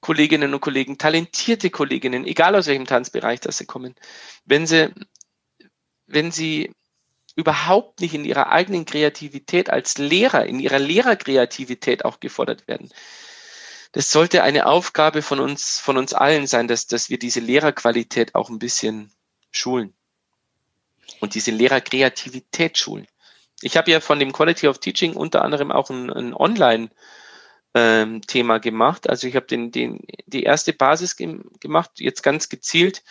Kolleginnen 0.00 0.52
und 0.52 0.60
Kollegen, 0.60 0.98
talentierte 0.98 1.70
Kolleginnen, 1.70 2.26
egal 2.26 2.56
aus 2.56 2.66
welchem 2.66 2.86
Tanzbereich 2.86 3.40
das 3.40 3.56
sie 3.56 3.66
kommen, 3.66 3.94
wenn 4.44 4.66
sie, 4.66 4.92
wenn 6.06 6.30
sie 6.32 6.72
überhaupt 7.36 8.00
nicht 8.00 8.14
in 8.14 8.24
ihrer 8.24 8.50
eigenen 8.50 8.84
Kreativität 8.84 9.70
als 9.70 9.98
Lehrer, 9.98 10.46
in 10.46 10.60
ihrer 10.60 10.78
Lehrerkreativität 10.78 12.04
auch 12.04 12.20
gefordert 12.20 12.68
werden. 12.68 12.90
Das 13.92 14.10
sollte 14.10 14.42
eine 14.42 14.66
Aufgabe 14.66 15.22
von 15.22 15.38
uns, 15.40 15.78
von 15.78 15.96
uns 15.96 16.14
allen 16.14 16.46
sein, 16.46 16.68
dass, 16.68 16.86
dass 16.86 17.10
wir 17.10 17.18
diese 17.18 17.40
Lehrerqualität 17.40 18.34
auch 18.34 18.48
ein 18.48 18.58
bisschen 18.58 19.12
schulen 19.50 19.92
und 21.20 21.34
diese 21.34 21.50
Lehrerkreativität 21.50 22.78
schulen. 22.78 23.06
Ich 23.60 23.76
habe 23.76 23.90
ja 23.90 24.00
von 24.00 24.18
dem 24.18 24.32
Quality 24.32 24.68
of 24.68 24.78
Teaching 24.78 25.14
unter 25.14 25.42
anderem 25.42 25.70
auch 25.70 25.90
ein, 25.90 26.10
ein 26.10 26.34
Online- 26.34 26.90
ähm, 27.74 28.20
Thema 28.22 28.58
gemacht. 28.58 29.08
Also 29.08 29.26
ich 29.26 29.36
habe 29.36 29.46
den, 29.46 29.70
den, 29.70 30.00
die 30.26 30.42
erste 30.42 30.72
Basis 30.72 31.16
gemacht, 31.16 31.92
jetzt 31.96 32.22
ganz 32.22 32.48
gezielt 32.48 33.02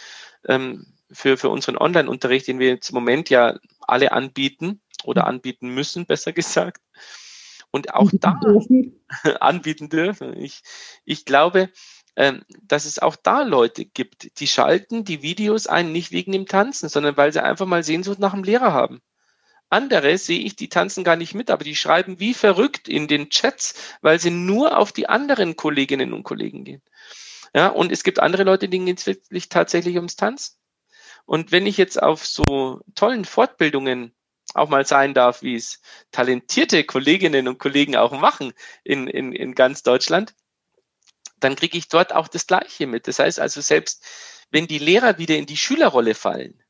ähm, 0.48 0.86
für, 1.14 1.38
für 1.38 1.50
unseren 1.50 1.78
Online-Unterricht, 1.78 2.48
den 2.48 2.60
wir 2.60 2.70
jetzt 2.70 2.90
im 2.90 2.96
Moment 2.96 3.30
ja 3.30 3.58
alle 3.82 4.12
anbieten 4.12 4.82
oder 5.04 5.28
anbieten 5.28 5.70
müssen, 5.70 6.06
besser 6.08 6.34
gesagt. 6.34 6.82
Und 7.72 7.94
auch 7.94 8.12
da 8.14 8.40
anbieten 9.40 9.90
dürfen. 9.90 10.36
Ich, 10.36 10.62
ich 11.06 11.24
glaube, 11.24 11.70
ähm, 12.18 12.44
dass 12.62 12.86
es 12.86 13.00
auch 13.00 13.16
da 13.16 13.44
Leute 13.44 13.86
gibt, 13.86 14.40
die 14.40 14.48
schalten 14.48 15.06
die 15.06 15.22
Videos 15.22 15.68
ein, 15.68 15.94
nicht 15.94 16.12
wegen 16.12 16.34
dem 16.34 16.46
Tanzen, 16.46 16.90
sondern 16.90 17.16
weil 17.16 17.32
sie 17.32 17.42
einfach 17.42 17.66
mal 17.66 17.84
Sehnsucht 17.84 18.20
nach 18.20 18.34
dem 18.34 18.44
Lehrer 18.44 18.74
haben. 18.74 19.02
Andere 19.70 20.18
sehe 20.18 20.40
ich, 20.40 20.58
die 20.58 20.68
tanzen 20.68 21.06
gar 21.06 21.16
nicht 21.16 21.34
mit, 21.34 21.50
aber 21.50 21.64
die 21.64 21.78
schreiben 21.78 22.20
wie 22.20 22.34
verrückt 22.34 22.90
in 22.90 23.08
den 23.08 23.30
Chats, 23.30 23.74
weil 24.02 24.20
sie 24.20 24.30
nur 24.30 24.78
auf 24.78 24.92
die 24.92 25.08
anderen 25.08 25.56
Kolleginnen 25.56 26.12
und 26.12 26.24
Kollegen 26.24 26.66
gehen. 26.66 26.82
Ja, 27.56 27.68
und 27.68 27.92
es 27.92 28.04
gibt 28.04 28.20
andere 28.20 28.44
Leute, 28.44 28.68
denen 28.68 28.86
geht 28.86 29.00
es 29.00 29.08
wirklich 29.08 29.48
tatsächlich 29.48 29.96
ums 29.96 30.18
Tanzen. 30.18 30.56
Und 31.26 31.52
wenn 31.52 31.66
ich 31.66 31.78
jetzt 31.78 32.02
auf 32.02 32.26
so 32.26 32.82
tollen 32.96 33.26
Fortbildungen 33.26 34.14
auch 34.54 34.70
mal 34.70 34.86
sein 34.86 35.14
darf, 35.14 35.42
wie 35.42 35.56
es 35.56 35.82
talentierte 36.12 36.84
Kolleginnen 36.84 37.48
und 37.48 37.58
Kollegen 37.58 37.96
auch 37.96 38.12
machen 38.12 38.54
in, 38.84 39.08
in, 39.08 39.32
in 39.34 39.56
ganz 39.56 39.84
Deutschland, 39.84 40.36
dann 41.40 41.56
kriege 41.56 41.78
ich 41.78 41.88
dort 41.88 42.14
auch 42.14 42.28
das 42.28 42.48
Gleiche 42.48 42.88
mit. 42.88 43.08
Das 43.08 43.20
heißt 43.20 43.40
also, 43.40 43.62
selbst 43.62 44.06
wenn 44.52 44.68
die 44.68 44.80
Lehrer 44.80 45.18
wieder 45.18 45.38
in 45.38 45.46
die 45.46 45.58
Schülerrolle 45.58 46.16
fallen, 46.16 46.62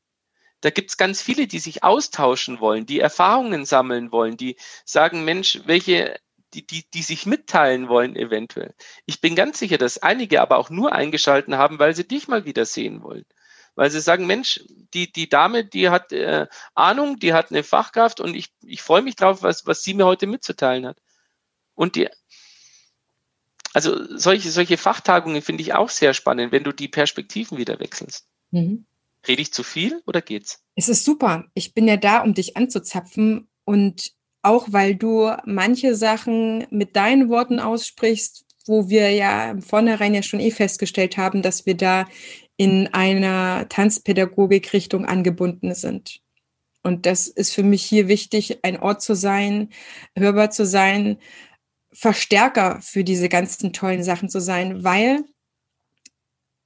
da 0.60 0.70
gibt 0.70 0.90
es 0.90 0.96
ganz 0.96 1.20
viele, 1.20 1.48
die 1.48 1.58
sich 1.58 1.82
austauschen 1.82 2.60
wollen, 2.60 2.86
die 2.86 3.00
Erfahrungen 3.00 3.64
sammeln 3.64 4.12
wollen, 4.12 4.36
die 4.36 4.56
sagen, 4.84 5.24
Mensch, 5.24 5.60
welche, 5.64 6.20
die, 6.54 6.64
die, 6.64 6.88
die 6.94 7.02
sich 7.02 7.26
mitteilen 7.26 7.88
wollen 7.88 8.14
eventuell. 8.14 8.72
Ich 9.04 9.20
bin 9.20 9.34
ganz 9.34 9.58
sicher, 9.58 9.76
dass 9.76 9.98
einige 9.98 10.40
aber 10.40 10.58
auch 10.58 10.70
nur 10.70 10.92
eingeschalten 10.92 11.56
haben, 11.56 11.80
weil 11.80 11.96
sie 11.96 12.06
dich 12.06 12.28
mal 12.28 12.44
wieder 12.44 12.64
sehen 12.64 13.02
wollen 13.02 13.26
weil 13.74 13.90
sie 13.90 14.00
sagen, 14.00 14.26
Mensch, 14.26 14.60
die, 14.94 15.10
die 15.10 15.28
Dame, 15.28 15.64
die 15.64 15.88
hat 15.88 16.12
äh, 16.12 16.46
Ahnung, 16.74 17.18
die 17.18 17.32
hat 17.32 17.50
eine 17.50 17.62
Fachkraft 17.62 18.20
und 18.20 18.34
ich, 18.34 18.52
ich 18.62 18.82
freue 18.82 19.02
mich 19.02 19.16
drauf, 19.16 19.42
was, 19.42 19.66
was 19.66 19.82
sie 19.82 19.94
mir 19.94 20.06
heute 20.06 20.26
mitzuteilen 20.26 20.86
hat. 20.86 20.98
Und 21.74 21.96
die, 21.96 22.08
also 23.72 24.16
solche, 24.16 24.50
solche 24.50 24.76
Fachtagungen 24.76 25.42
finde 25.42 25.62
ich 25.62 25.74
auch 25.74 25.88
sehr 25.88 26.14
spannend, 26.14 26.52
wenn 26.52 26.64
du 26.64 26.72
die 26.72 26.88
Perspektiven 26.88 27.58
wieder 27.58 27.80
wechselst. 27.80 28.26
Mhm. 28.50 28.86
Rede 29.26 29.42
ich 29.42 29.52
zu 29.52 29.62
viel 29.62 30.02
oder 30.06 30.20
geht's? 30.20 30.62
Es 30.74 30.88
ist 30.88 31.04
super. 31.04 31.46
Ich 31.54 31.74
bin 31.74 31.88
ja 31.88 31.96
da, 31.96 32.22
um 32.22 32.34
dich 32.34 32.56
anzuzapfen 32.56 33.48
und 33.64 34.12
auch 34.42 34.66
weil 34.70 34.96
du 34.96 35.30
manche 35.44 35.94
Sachen 35.94 36.66
mit 36.70 36.96
deinen 36.96 37.28
Worten 37.28 37.60
aussprichst, 37.60 38.44
wo 38.66 38.88
wir 38.88 39.10
ja 39.10 39.50
im 39.50 39.62
Vornherein 39.62 40.14
ja 40.14 40.22
schon 40.22 40.40
eh 40.40 40.50
festgestellt 40.50 41.16
haben, 41.16 41.42
dass 41.42 41.66
wir 41.66 41.76
da 41.76 42.06
in 42.56 42.88
einer 42.88 43.68
Tanzpädagogik-Richtung 43.68 45.04
angebunden 45.06 45.74
sind. 45.74 46.20
Und 46.82 47.06
das 47.06 47.28
ist 47.28 47.54
für 47.54 47.62
mich 47.62 47.82
hier 47.82 48.08
wichtig, 48.08 48.64
ein 48.64 48.78
Ort 48.78 49.02
zu 49.02 49.14
sein, 49.14 49.70
hörbar 50.16 50.50
zu 50.50 50.66
sein, 50.66 51.18
Verstärker 51.94 52.80
für 52.80 53.04
diese 53.04 53.28
ganzen 53.28 53.72
tollen 53.72 54.02
Sachen 54.02 54.28
zu 54.30 54.40
sein, 54.40 54.82
weil 54.82 55.24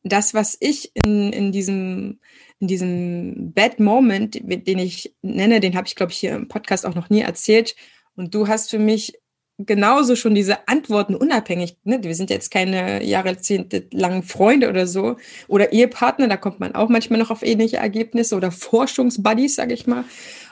das, 0.05 0.35
was 0.35 0.57
ich 0.61 0.93
in, 0.95 1.33
in 1.33 1.51
diesem 1.51 2.21
in 2.59 2.69
diesem 2.69 3.53
Bad 3.53 3.81
Moment, 3.81 4.41
den 4.43 4.79
ich 4.79 5.15
nenne, 5.23 5.61
den 5.61 5.77
habe 5.77 5.87
ich, 5.87 5.95
glaube 5.95 6.13
ich, 6.13 6.19
hier 6.19 6.35
im 6.35 6.49
Podcast 6.49 6.87
auch 6.87 6.95
noch 6.95 7.11
nie 7.11 7.21
erzählt. 7.21 7.77
Und 8.15 8.35
du 8.35 8.49
hast 8.49 8.71
für 8.71 8.79
mich 8.79 9.19
genauso 9.59 10.17
schon 10.17 10.35
diese 10.35 10.69
Antworten 10.69 11.15
unabhängig. 11.15 11.77
Ne? 11.85 12.03
Wir 12.03 12.15
sind 12.15 12.31
jetzt 12.31 12.51
keine 12.51 13.03
Jahrzehnte 13.03 13.87
langen 13.91 14.23
Freunde 14.23 14.69
oder 14.69 14.87
so 14.87 15.17
oder 15.49 15.73
Ehepartner, 15.73 16.29
da 16.29 16.37
kommt 16.37 16.61
man 16.61 16.75
auch 16.75 16.89
manchmal 16.89 17.19
noch 17.19 17.31
auf 17.31 17.43
ähnliche 17.43 17.79
Ergebnisse 17.79 18.37
oder 18.37 18.51
Forschungsbuddies, 18.51 19.55
sage 19.57 19.75
ich 19.75 19.87
mal. 19.87 20.05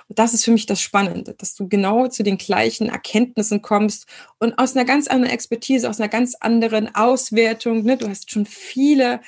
Und 0.09 0.19
das 0.19 0.35
ist 0.35 0.45
für 0.45 0.51
mich 0.51 0.67
das 0.67 0.81
Spannende, 0.81 1.35
dass 1.35 1.55
du 1.55 1.69
genau 1.69 2.09
zu 2.09 2.23
den 2.23 2.37
gleichen 2.37 2.89
Erkenntnissen 2.89 3.63
kommst 3.63 4.07
und 4.39 4.59
aus 4.59 4.77
einer 4.77 4.85
ganz 4.85 5.07
anderen 5.07 5.33
Expertise, 5.33 5.89
aus 5.89 6.01
einer 6.01 6.11
ganz 6.11 6.35
anderen 6.35 6.95
Auswertung. 6.95 7.85
Ne? 7.85 7.97
Du 7.97 8.09
hast 8.09 8.31
schon 8.31 8.45
viele 8.47 9.21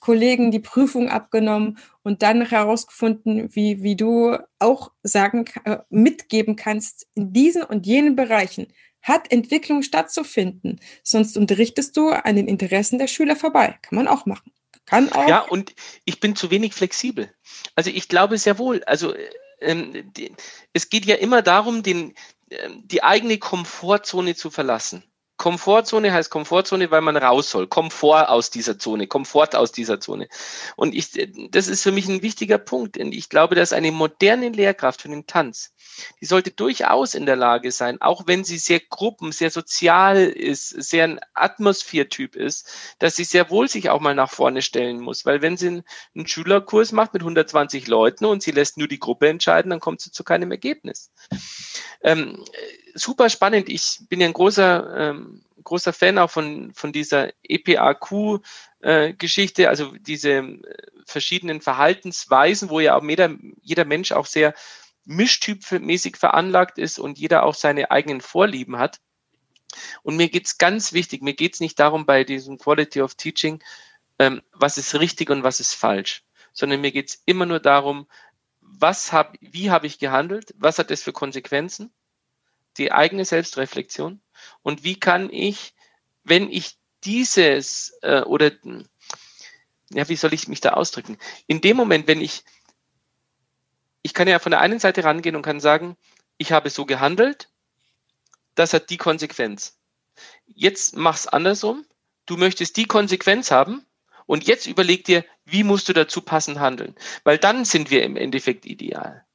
Kollegen 0.00 0.50
die 0.50 0.60
Prüfung 0.60 1.08
abgenommen 1.08 1.78
und 2.02 2.22
dann 2.22 2.46
herausgefunden, 2.46 3.48
wie, 3.54 3.82
wie 3.82 3.96
du 3.96 4.36
auch 4.58 4.90
sagen, 5.02 5.46
äh, 5.64 5.78
mitgeben 5.88 6.56
kannst 6.56 7.06
in 7.14 7.32
diesen 7.32 7.62
und 7.62 7.86
jenen 7.86 8.14
Bereichen 8.14 8.66
hat 9.04 9.30
Entwicklung 9.30 9.82
stattzufinden. 9.82 10.80
Sonst 11.04 11.36
unterrichtest 11.36 11.96
du 11.96 12.08
an 12.08 12.34
den 12.34 12.48
Interessen 12.48 12.98
der 12.98 13.06
Schüler 13.06 13.36
vorbei. 13.36 13.78
Kann 13.82 13.96
man 13.96 14.08
auch 14.08 14.26
machen. 14.26 14.50
Kann 14.86 15.12
auch. 15.12 15.28
Ja, 15.28 15.40
und 15.40 15.74
ich 16.04 16.20
bin 16.20 16.34
zu 16.34 16.50
wenig 16.50 16.74
flexibel. 16.74 17.32
Also 17.76 17.90
ich 17.90 18.08
glaube 18.08 18.38
sehr 18.38 18.58
wohl. 18.58 18.82
Also 18.84 19.14
ähm, 19.60 20.12
die, 20.16 20.32
es 20.72 20.88
geht 20.88 21.04
ja 21.06 21.16
immer 21.16 21.42
darum, 21.42 21.82
den, 21.82 22.14
ähm, 22.50 22.82
die 22.86 23.02
eigene 23.02 23.38
Komfortzone 23.38 24.34
zu 24.34 24.50
verlassen. 24.50 25.04
Komfortzone 25.36 26.12
heißt 26.12 26.30
Komfortzone, 26.30 26.90
weil 26.90 27.00
man 27.00 27.16
raus 27.16 27.50
soll. 27.50 27.66
Komfort 27.66 28.28
aus 28.28 28.50
dieser 28.50 28.78
Zone, 28.78 29.08
Komfort 29.08 29.56
aus 29.56 29.72
dieser 29.72 29.98
Zone. 29.98 30.28
Und 30.76 30.94
ich, 30.94 31.10
das 31.50 31.66
ist 31.66 31.82
für 31.82 31.90
mich 31.90 32.08
ein 32.08 32.22
wichtiger 32.22 32.58
Punkt. 32.58 32.96
Und 32.98 33.12
ich 33.12 33.28
glaube, 33.28 33.56
dass 33.56 33.72
eine 33.72 33.90
moderne 33.90 34.50
Lehrkraft 34.50 35.02
für 35.02 35.08
den 35.08 35.26
Tanz, 35.26 35.74
die 36.20 36.26
sollte 36.26 36.52
durchaus 36.52 37.14
in 37.14 37.26
der 37.26 37.34
Lage 37.34 37.72
sein, 37.72 38.00
auch 38.00 38.26
wenn 38.26 38.44
sie 38.44 38.58
sehr 38.58 38.80
gruppen, 38.80 39.32
sehr 39.32 39.50
sozial 39.50 40.18
ist, 40.18 40.68
sehr 40.68 41.04
ein 41.04 41.20
Atmosphärtyp 41.34 42.36
ist, 42.36 42.70
dass 43.00 43.16
sie 43.16 43.24
sehr 43.24 43.50
wohl 43.50 43.68
sich 43.68 43.90
auch 43.90 44.00
mal 44.00 44.14
nach 44.14 44.30
vorne 44.30 44.62
stellen 44.62 45.00
muss. 45.00 45.26
Weil 45.26 45.42
wenn 45.42 45.56
sie 45.56 45.82
einen 46.14 46.26
Schülerkurs 46.26 46.92
macht 46.92 47.12
mit 47.12 47.22
120 47.22 47.88
Leuten 47.88 48.24
und 48.24 48.42
sie 48.42 48.52
lässt 48.52 48.78
nur 48.78 48.88
die 48.88 49.00
Gruppe 49.00 49.28
entscheiden, 49.28 49.70
dann 49.70 49.80
kommt 49.80 50.00
sie 50.00 50.12
zu 50.12 50.22
keinem 50.22 50.52
Ergebnis. 50.52 51.10
Ähm, 52.02 52.44
super 52.94 53.28
spannend. 53.28 53.68
Ich 53.68 53.98
bin 54.08 54.20
ja 54.20 54.28
ein 54.28 54.32
großer, 54.32 55.10
ähm, 55.10 55.42
großer 55.62 55.92
Fan 55.92 56.16
auch 56.18 56.30
von, 56.30 56.72
von 56.74 56.92
dieser 56.92 57.32
EPAQ-Geschichte, 57.42 59.64
äh, 59.64 59.66
also 59.66 59.92
diese 59.98 60.30
äh, 60.30 60.62
verschiedenen 61.04 61.60
Verhaltensweisen, 61.60 62.70
wo 62.70 62.80
ja 62.80 62.96
auch 62.96 63.02
jeder, 63.02 63.34
jeder 63.60 63.84
Mensch 63.84 64.12
auch 64.12 64.24
sehr 64.26 64.54
mischtypmäßig 65.04 66.16
veranlagt 66.16 66.78
ist 66.78 66.98
und 66.98 67.18
jeder 67.18 67.44
auch 67.44 67.54
seine 67.54 67.90
eigenen 67.90 68.22
Vorlieben 68.22 68.78
hat. 68.78 69.00
Und 70.02 70.16
mir 70.16 70.28
geht's 70.28 70.58
ganz 70.58 70.92
wichtig, 70.92 71.22
mir 71.22 71.34
geht's 71.34 71.60
nicht 71.60 71.78
darum 71.78 72.06
bei 72.06 72.24
diesem 72.24 72.58
Quality 72.58 73.02
of 73.02 73.14
Teaching, 73.16 73.62
ähm, 74.18 74.42
was 74.52 74.78
ist 74.78 74.94
richtig 74.94 75.30
und 75.30 75.42
was 75.42 75.60
ist 75.60 75.74
falsch, 75.74 76.24
sondern 76.52 76.80
mir 76.80 76.92
geht's 76.92 77.22
immer 77.26 77.46
nur 77.46 77.60
darum, 77.60 78.06
was 78.60 79.12
hab, 79.12 79.36
wie 79.40 79.70
habe 79.70 79.86
ich 79.86 79.98
gehandelt, 79.98 80.54
was 80.56 80.78
hat 80.78 80.90
das 80.90 81.02
für 81.02 81.12
Konsequenzen 81.12 81.92
die 82.78 82.92
eigene 82.92 83.24
Selbstreflexion 83.24 84.20
und 84.62 84.84
wie 84.84 84.98
kann 84.98 85.30
ich, 85.30 85.74
wenn 86.24 86.50
ich 86.50 86.76
dieses 87.04 87.96
äh, 88.02 88.22
oder 88.22 88.52
ja, 89.90 90.08
wie 90.08 90.16
soll 90.16 90.34
ich 90.34 90.48
mich 90.48 90.60
da 90.60 90.70
ausdrücken? 90.70 91.18
In 91.46 91.60
dem 91.60 91.76
Moment, 91.76 92.06
wenn 92.06 92.20
ich, 92.20 92.44
ich 94.02 94.14
kann 94.14 94.28
ja 94.28 94.38
von 94.38 94.50
der 94.50 94.60
einen 94.60 94.80
Seite 94.80 95.04
rangehen 95.04 95.36
und 95.36 95.42
kann 95.42 95.60
sagen, 95.60 95.96
ich 96.36 96.52
habe 96.52 96.70
so 96.70 96.84
gehandelt, 96.84 97.48
das 98.54 98.72
hat 98.72 98.90
die 98.90 98.96
Konsequenz. 98.96 99.78
Jetzt 100.46 100.96
mach's 100.96 101.26
andersrum. 101.26 101.84
Du 102.26 102.36
möchtest 102.36 102.76
die 102.76 102.86
Konsequenz 102.86 103.50
haben 103.50 103.84
und 104.26 104.46
jetzt 104.46 104.66
überleg 104.66 105.04
dir, 105.04 105.24
wie 105.44 105.64
musst 105.64 105.88
du 105.88 105.92
dazu 105.92 106.22
passend 106.22 106.58
handeln? 106.58 106.94
Weil 107.22 107.38
dann 107.38 107.64
sind 107.64 107.90
wir 107.90 108.02
im 108.02 108.16
Endeffekt 108.16 108.64
ideal. 108.64 109.26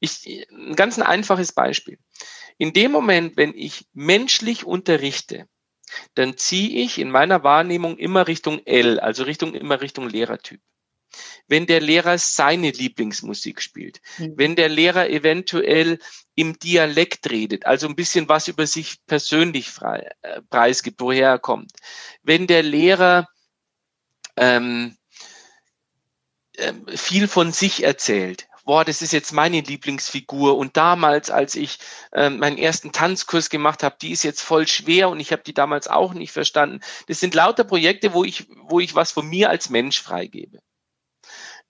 Ich, 0.00 0.46
ein 0.50 0.76
ganz 0.76 0.98
ein 0.98 1.02
einfaches 1.02 1.52
Beispiel. 1.52 1.98
In 2.58 2.72
dem 2.72 2.92
Moment, 2.92 3.36
wenn 3.36 3.54
ich 3.54 3.86
menschlich 3.92 4.64
unterrichte, 4.64 5.48
dann 6.14 6.36
ziehe 6.36 6.82
ich 6.82 6.98
in 6.98 7.10
meiner 7.10 7.42
Wahrnehmung 7.42 7.98
immer 7.98 8.26
Richtung 8.26 8.60
L, 8.64 9.00
also 9.00 9.24
Richtung 9.24 9.54
immer 9.54 9.80
Richtung 9.80 10.08
Lehrertyp. 10.08 10.60
Wenn 11.46 11.66
der 11.66 11.80
Lehrer 11.80 12.18
seine 12.18 12.70
Lieblingsmusik 12.70 13.62
spielt, 13.62 14.00
mhm. 14.18 14.32
wenn 14.36 14.56
der 14.56 14.68
Lehrer 14.68 15.08
eventuell 15.08 15.98
im 16.34 16.58
Dialekt 16.58 17.30
redet, 17.30 17.66
also 17.66 17.86
ein 17.86 17.94
bisschen 17.94 18.28
was 18.28 18.48
über 18.48 18.66
sich 18.66 19.04
persönlich 19.06 19.70
frei, 19.70 20.10
äh, 20.22 20.40
preisgibt, 20.42 21.00
woher 21.00 21.28
er 21.28 21.38
kommt, 21.38 21.72
wenn 22.22 22.46
der 22.48 22.64
Lehrer 22.64 23.28
ähm, 24.36 24.96
äh, 26.54 26.72
viel 26.96 27.28
von 27.28 27.52
sich 27.52 27.84
erzählt, 27.84 28.48
boah, 28.64 28.84
das 28.84 29.02
ist 29.02 29.12
jetzt 29.12 29.32
meine 29.32 29.60
Lieblingsfigur. 29.60 30.56
Und 30.56 30.76
damals, 30.76 31.30
als 31.30 31.54
ich 31.54 31.78
äh, 32.12 32.30
meinen 32.30 32.58
ersten 32.58 32.92
Tanzkurs 32.92 33.50
gemacht 33.50 33.82
habe, 33.82 33.96
die 34.00 34.10
ist 34.10 34.24
jetzt 34.24 34.40
voll 34.40 34.66
schwer 34.66 35.08
und 35.10 35.20
ich 35.20 35.32
habe 35.32 35.42
die 35.42 35.54
damals 35.54 35.88
auch 35.88 36.14
nicht 36.14 36.32
verstanden. 36.32 36.80
Das 37.06 37.20
sind 37.20 37.34
lauter 37.34 37.64
Projekte, 37.64 38.14
wo 38.14 38.24
ich, 38.24 38.46
wo 38.48 38.80
ich 38.80 38.94
was 38.94 39.12
von 39.12 39.28
mir 39.28 39.50
als 39.50 39.70
Mensch 39.70 40.00
freigebe. 40.00 40.60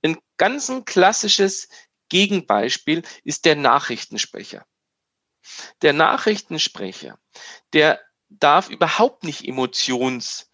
Ein 0.03 0.19
ganz 0.37 0.69
ein 0.69 0.85
klassisches 0.85 1.69
Gegenbeispiel 2.09 3.03
ist 3.25 3.45
der 3.45 3.57
Nachrichtensprecher. 3.57 4.65
Der 5.83 5.93
Nachrichtensprecher, 5.93 7.19
der 7.73 8.01
darf 8.29 8.69
überhaupt 8.71 9.25
nicht 9.25 9.47
emotions, 9.47 10.51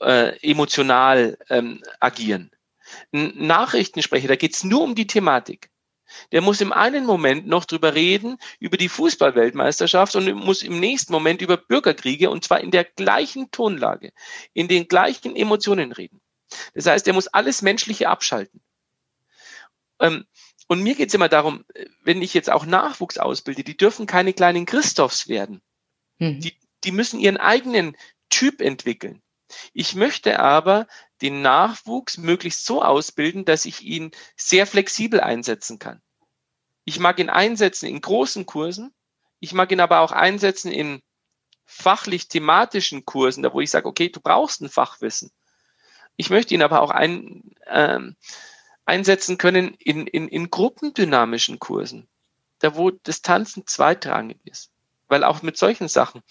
äh, 0.00 0.38
emotional 0.40 1.38
ähm, 1.48 1.82
agieren 2.00 2.53
ein 3.12 3.32
Nachrichtensprecher, 3.46 4.28
da 4.28 4.36
geht's 4.36 4.64
nur 4.64 4.82
um 4.82 4.94
die 4.94 5.06
Thematik. 5.06 5.70
Der 6.32 6.42
muss 6.42 6.60
im 6.60 6.72
einen 6.72 7.06
Moment 7.06 7.46
noch 7.46 7.64
drüber 7.64 7.94
reden, 7.94 8.38
über 8.58 8.76
die 8.76 8.88
Fußballweltmeisterschaft 8.88 10.14
und 10.16 10.32
muss 10.34 10.62
im 10.62 10.78
nächsten 10.78 11.12
Moment 11.12 11.40
über 11.40 11.56
Bürgerkriege 11.56 12.30
und 12.30 12.44
zwar 12.44 12.60
in 12.60 12.70
der 12.70 12.84
gleichen 12.84 13.50
Tonlage, 13.50 14.12
in 14.52 14.68
den 14.68 14.86
gleichen 14.86 15.34
Emotionen 15.34 15.92
reden. 15.92 16.20
Das 16.74 16.86
heißt, 16.86 17.06
er 17.08 17.14
muss 17.14 17.26
alles 17.28 17.62
Menschliche 17.62 18.08
abschalten. 18.08 18.62
Ähm, 20.00 20.24
und 20.68 20.82
mir 20.82 20.94
geht's 20.94 21.14
immer 21.14 21.28
darum, 21.28 21.64
wenn 22.02 22.22
ich 22.22 22.34
jetzt 22.34 22.50
auch 22.50 22.64
Nachwuchs 22.64 23.18
ausbilde, 23.18 23.64
die 23.64 23.76
dürfen 23.76 24.06
keine 24.06 24.32
kleinen 24.32 24.66
Christophs 24.66 25.28
werden. 25.28 25.62
Mhm. 26.18 26.40
Die, 26.40 26.54
die 26.84 26.92
müssen 26.92 27.20
ihren 27.20 27.36
eigenen 27.36 27.96
Typ 28.30 28.60
entwickeln. 28.60 29.22
Ich 29.72 29.94
möchte 29.94 30.40
aber 30.40 30.86
den 31.22 31.42
Nachwuchs 31.42 32.18
möglichst 32.18 32.64
so 32.64 32.82
ausbilden, 32.82 33.44
dass 33.44 33.64
ich 33.64 33.82
ihn 33.82 34.10
sehr 34.36 34.66
flexibel 34.66 35.20
einsetzen 35.20 35.78
kann. 35.78 36.02
Ich 36.84 36.98
mag 36.98 37.18
ihn 37.18 37.30
einsetzen 37.30 37.86
in 37.88 38.00
großen 38.00 38.46
Kursen. 38.46 38.94
Ich 39.40 39.52
mag 39.52 39.72
ihn 39.72 39.80
aber 39.80 40.00
auch 40.00 40.12
einsetzen 40.12 40.70
in 40.70 41.02
fachlich 41.64 42.28
thematischen 42.28 43.04
Kursen, 43.04 43.42
da 43.42 43.52
wo 43.52 43.60
ich 43.60 43.70
sage, 43.70 43.88
okay, 43.88 44.08
du 44.08 44.20
brauchst 44.20 44.60
ein 44.60 44.68
Fachwissen. 44.68 45.30
Ich 46.16 46.30
möchte 46.30 46.54
ihn 46.54 46.62
aber 46.62 46.82
auch 46.82 46.90
ein, 46.90 47.54
ähm, 47.66 48.16
einsetzen 48.84 49.38
können 49.38 49.74
in, 49.78 50.06
in, 50.06 50.28
in 50.28 50.50
gruppendynamischen 50.50 51.58
Kursen, 51.58 52.08
da 52.58 52.76
wo 52.76 52.90
das 52.90 53.22
Tanzen 53.22 53.66
zweitrangig 53.66 54.38
ist. 54.44 54.70
Weil 55.08 55.24
auch 55.24 55.42
mit 55.42 55.56
solchen 55.56 55.88
Sachen 55.88 56.22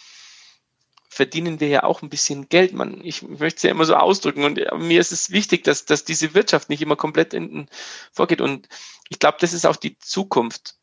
verdienen 1.13 1.59
wir 1.59 1.67
ja 1.67 1.83
auch 1.83 2.01
ein 2.01 2.09
bisschen 2.09 2.49
Geld. 2.49 2.73
Man, 2.73 3.03
ich 3.03 3.21
möchte 3.21 3.57
es 3.57 3.63
ja 3.63 3.71
immer 3.71 3.85
so 3.85 3.95
ausdrücken 3.95 4.43
und 4.43 4.59
mir 4.79 4.99
ist 4.99 5.11
es 5.11 5.31
wichtig, 5.31 5.63
dass, 5.63 5.85
dass 5.85 6.03
diese 6.03 6.33
Wirtschaft 6.33 6.69
nicht 6.69 6.81
immer 6.81 6.95
komplett 6.95 7.31
hinten 7.31 7.67
vorgeht. 8.11 8.41
Und 8.41 8.67
ich 9.09 9.19
glaube, 9.19 9.37
das 9.39 9.53
ist 9.53 9.65
auch 9.65 9.75
die 9.75 9.97
Zukunft. 9.99 10.75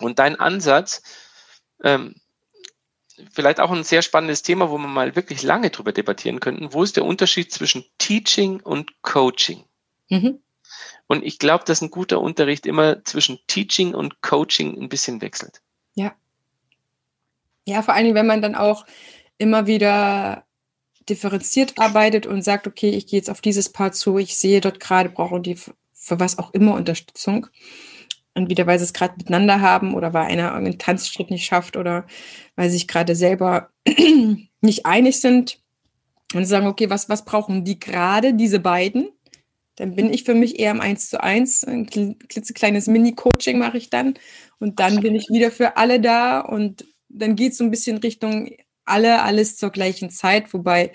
Und 0.00 0.18
dein 0.18 0.36
Ansatz, 0.36 1.02
ähm, 1.84 2.14
vielleicht 3.32 3.60
auch 3.60 3.70
ein 3.70 3.84
sehr 3.84 4.02
spannendes 4.02 4.42
Thema, 4.42 4.70
wo 4.70 4.78
wir 4.78 4.88
mal 4.88 5.14
wirklich 5.14 5.42
lange 5.42 5.70
drüber 5.70 5.92
debattieren 5.92 6.40
könnten. 6.40 6.72
Wo 6.72 6.82
ist 6.82 6.96
der 6.96 7.04
Unterschied 7.04 7.52
zwischen 7.52 7.84
Teaching 7.98 8.60
und 8.60 9.02
Coaching? 9.02 9.64
Mhm. 10.08 10.40
Und 11.06 11.24
ich 11.24 11.38
glaube, 11.38 11.64
dass 11.64 11.82
ein 11.82 11.90
guter 11.90 12.20
Unterricht 12.20 12.66
immer 12.66 13.04
zwischen 13.04 13.38
Teaching 13.46 13.94
und 13.94 14.22
Coaching 14.22 14.80
ein 14.80 14.88
bisschen 14.88 15.20
wechselt. 15.20 15.60
Ja. 15.94 16.14
Ja, 17.66 17.82
vor 17.82 17.94
allen 17.94 18.04
Dingen, 18.04 18.16
wenn 18.16 18.26
man 18.26 18.40
dann 18.40 18.54
auch 18.54 18.86
immer 19.40 19.66
wieder 19.66 20.44
differenziert 21.08 21.78
arbeitet 21.78 22.26
und 22.26 22.42
sagt, 22.42 22.66
okay, 22.66 22.90
ich 22.90 23.06
gehe 23.06 23.18
jetzt 23.18 23.30
auf 23.30 23.40
dieses 23.40 23.70
Paar 23.70 23.92
zu, 23.92 24.18
ich 24.18 24.36
sehe 24.36 24.60
dort 24.60 24.80
gerade, 24.80 25.08
brauchen 25.08 25.42
die 25.42 25.56
für 25.56 26.20
was 26.20 26.38
auch 26.38 26.52
immer 26.52 26.74
Unterstützung. 26.74 27.46
Entweder 28.34 28.66
weil 28.66 28.78
sie 28.78 28.84
es 28.84 28.92
gerade 28.92 29.14
miteinander 29.16 29.60
haben 29.60 29.94
oder 29.94 30.12
weil 30.12 30.26
einer 30.26 30.50
irgendeinen 30.50 30.78
Tanzschritt 30.78 31.30
nicht 31.30 31.44
schafft 31.44 31.76
oder 31.76 32.06
weil 32.54 32.68
sie 32.68 32.76
sich 32.76 32.86
gerade 32.86 33.16
selber 33.16 33.70
nicht 34.60 34.86
einig 34.86 35.20
sind 35.20 35.58
und 36.34 36.44
sagen, 36.44 36.66
okay, 36.66 36.90
was, 36.90 37.08
was 37.08 37.24
brauchen 37.24 37.64
die 37.64 37.80
gerade, 37.80 38.34
diese 38.34 38.60
beiden? 38.60 39.08
Dann 39.76 39.96
bin 39.96 40.12
ich 40.12 40.24
für 40.24 40.34
mich 40.34 40.60
eher 40.60 40.72
im 40.72 40.80
1 40.80 41.08
zu 41.08 41.22
1. 41.22 41.64
Ein 41.64 41.86
klitzekleines 41.86 42.86
Mini-Coaching 42.86 43.58
mache 43.58 43.78
ich 43.78 43.88
dann. 43.88 44.14
Und 44.58 44.78
dann 44.78 45.00
bin 45.00 45.14
ich 45.14 45.28
wieder 45.30 45.50
für 45.50 45.78
alle 45.78 46.00
da. 46.00 46.40
Und 46.40 46.84
dann 47.08 47.34
geht 47.34 47.52
es 47.52 47.58
so 47.58 47.64
ein 47.64 47.70
bisschen 47.70 47.96
Richtung 47.96 48.50
alle 48.84 49.22
alles 49.22 49.56
zur 49.56 49.70
gleichen 49.70 50.10
Zeit, 50.10 50.52
wobei 50.52 50.92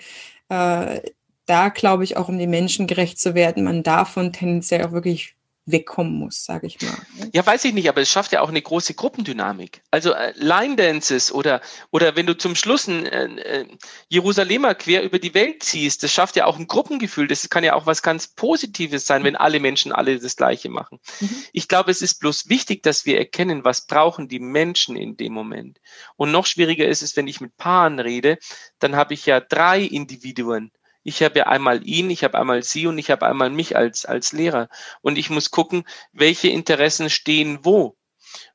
äh, 0.48 1.00
da 1.46 1.68
glaube 1.68 2.04
ich 2.04 2.16
auch, 2.16 2.28
um 2.28 2.38
den 2.38 2.50
Menschen 2.50 2.86
gerecht 2.86 3.18
zu 3.20 3.34
werden, 3.34 3.64
man 3.64 3.82
davon 3.82 4.32
tendenziell 4.32 4.84
auch 4.84 4.92
wirklich 4.92 5.35
wegkommen 5.66 6.14
muss, 6.14 6.44
sage 6.44 6.68
ich 6.68 6.80
mal. 6.80 6.94
Ja, 7.34 7.44
weiß 7.44 7.64
ich 7.64 7.74
nicht, 7.74 7.88
aber 7.88 8.00
es 8.00 8.08
schafft 8.08 8.32
ja 8.32 8.40
auch 8.40 8.48
eine 8.48 8.62
große 8.62 8.94
Gruppendynamik. 8.94 9.82
Also 9.90 10.12
äh, 10.12 10.32
Line 10.36 10.76
Dances 10.76 11.32
oder 11.32 11.60
oder 11.90 12.14
wenn 12.14 12.26
du 12.26 12.38
zum 12.38 12.54
Schluss 12.54 12.86
ein 12.86 13.04
äh, 13.06 13.24
äh, 13.60 13.66
Jerusalemer 14.08 14.76
quer 14.76 15.02
über 15.02 15.18
die 15.18 15.34
Welt 15.34 15.64
ziehst, 15.64 16.04
das 16.04 16.12
schafft 16.12 16.36
ja 16.36 16.46
auch 16.46 16.58
ein 16.58 16.68
Gruppengefühl. 16.68 17.26
Das 17.26 17.48
kann 17.50 17.64
ja 17.64 17.74
auch 17.74 17.84
was 17.84 18.02
ganz 18.02 18.28
Positives 18.28 19.06
sein, 19.06 19.24
wenn 19.24 19.34
alle 19.34 19.58
Menschen 19.58 19.92
alle 19.92 20.18
das 20.18 20.36
Gleiche 20.36 20.68
machen. 20.68 21.00
Mhm. 21.20 21.44
Ich 21.52 21.66
glaube, 21.66 21.90
es 21.90 22.00
ist 22.00 22.20
bloß 22.20 22.48
wichtig, 22.48 22.84
dass 22.84 23.04
wir 23.04 23.18
erkennen, 23.18 23.64
was 23.64 23.86
brauchen 23.86 24.28
die 24.28 24.40
Menschen 24.40 24.96
in 24.96 25.16
dem 25.16 25.32
Moment. 25.32 25.80
Und 26.14 26.30
noch 26.30 26.46
schwieriger 26.46 26.86
ist 26.86 27.02
es, 27.02 27.16
wenn 27.16 27.26
ich 27.26 27.40
mit 27.40 27.56
Paaren 27.56 27.98
rede, 27.98 28.38
dann 28.78 28.94
habe 28.94 29.14
ich 29.14 29.26
ja 29.26 29.40
drei 29.40 29.80
Individuen 29.80 30.70
ich 31.06 31.22
habe 31.22 31.38
ja 31.38 31.46
einmal 31.46 31.86
ihn, 31.86 32.10
ich 32.10 32.24
habe 32.24 32.38
einmal 32.38 32.64
sie 32.64 32.88
und 32.88 32.98
ich 32.98 33.10
habe 33.10 33.26
einmal 33.26 33.48
mich 33.48 33.76
als, 33.76 34.04
als 34.04 34.32
Lehrer. 34.32 34.68
Und 35.02 35.18
ich 35.18 35.30
muss 35.30 35.52
gucken, 35.52 35.84
welche 36.12 36.48
Interessen 36.48 37.10
stehen 37.10 37.60
wo. 37.62 37.96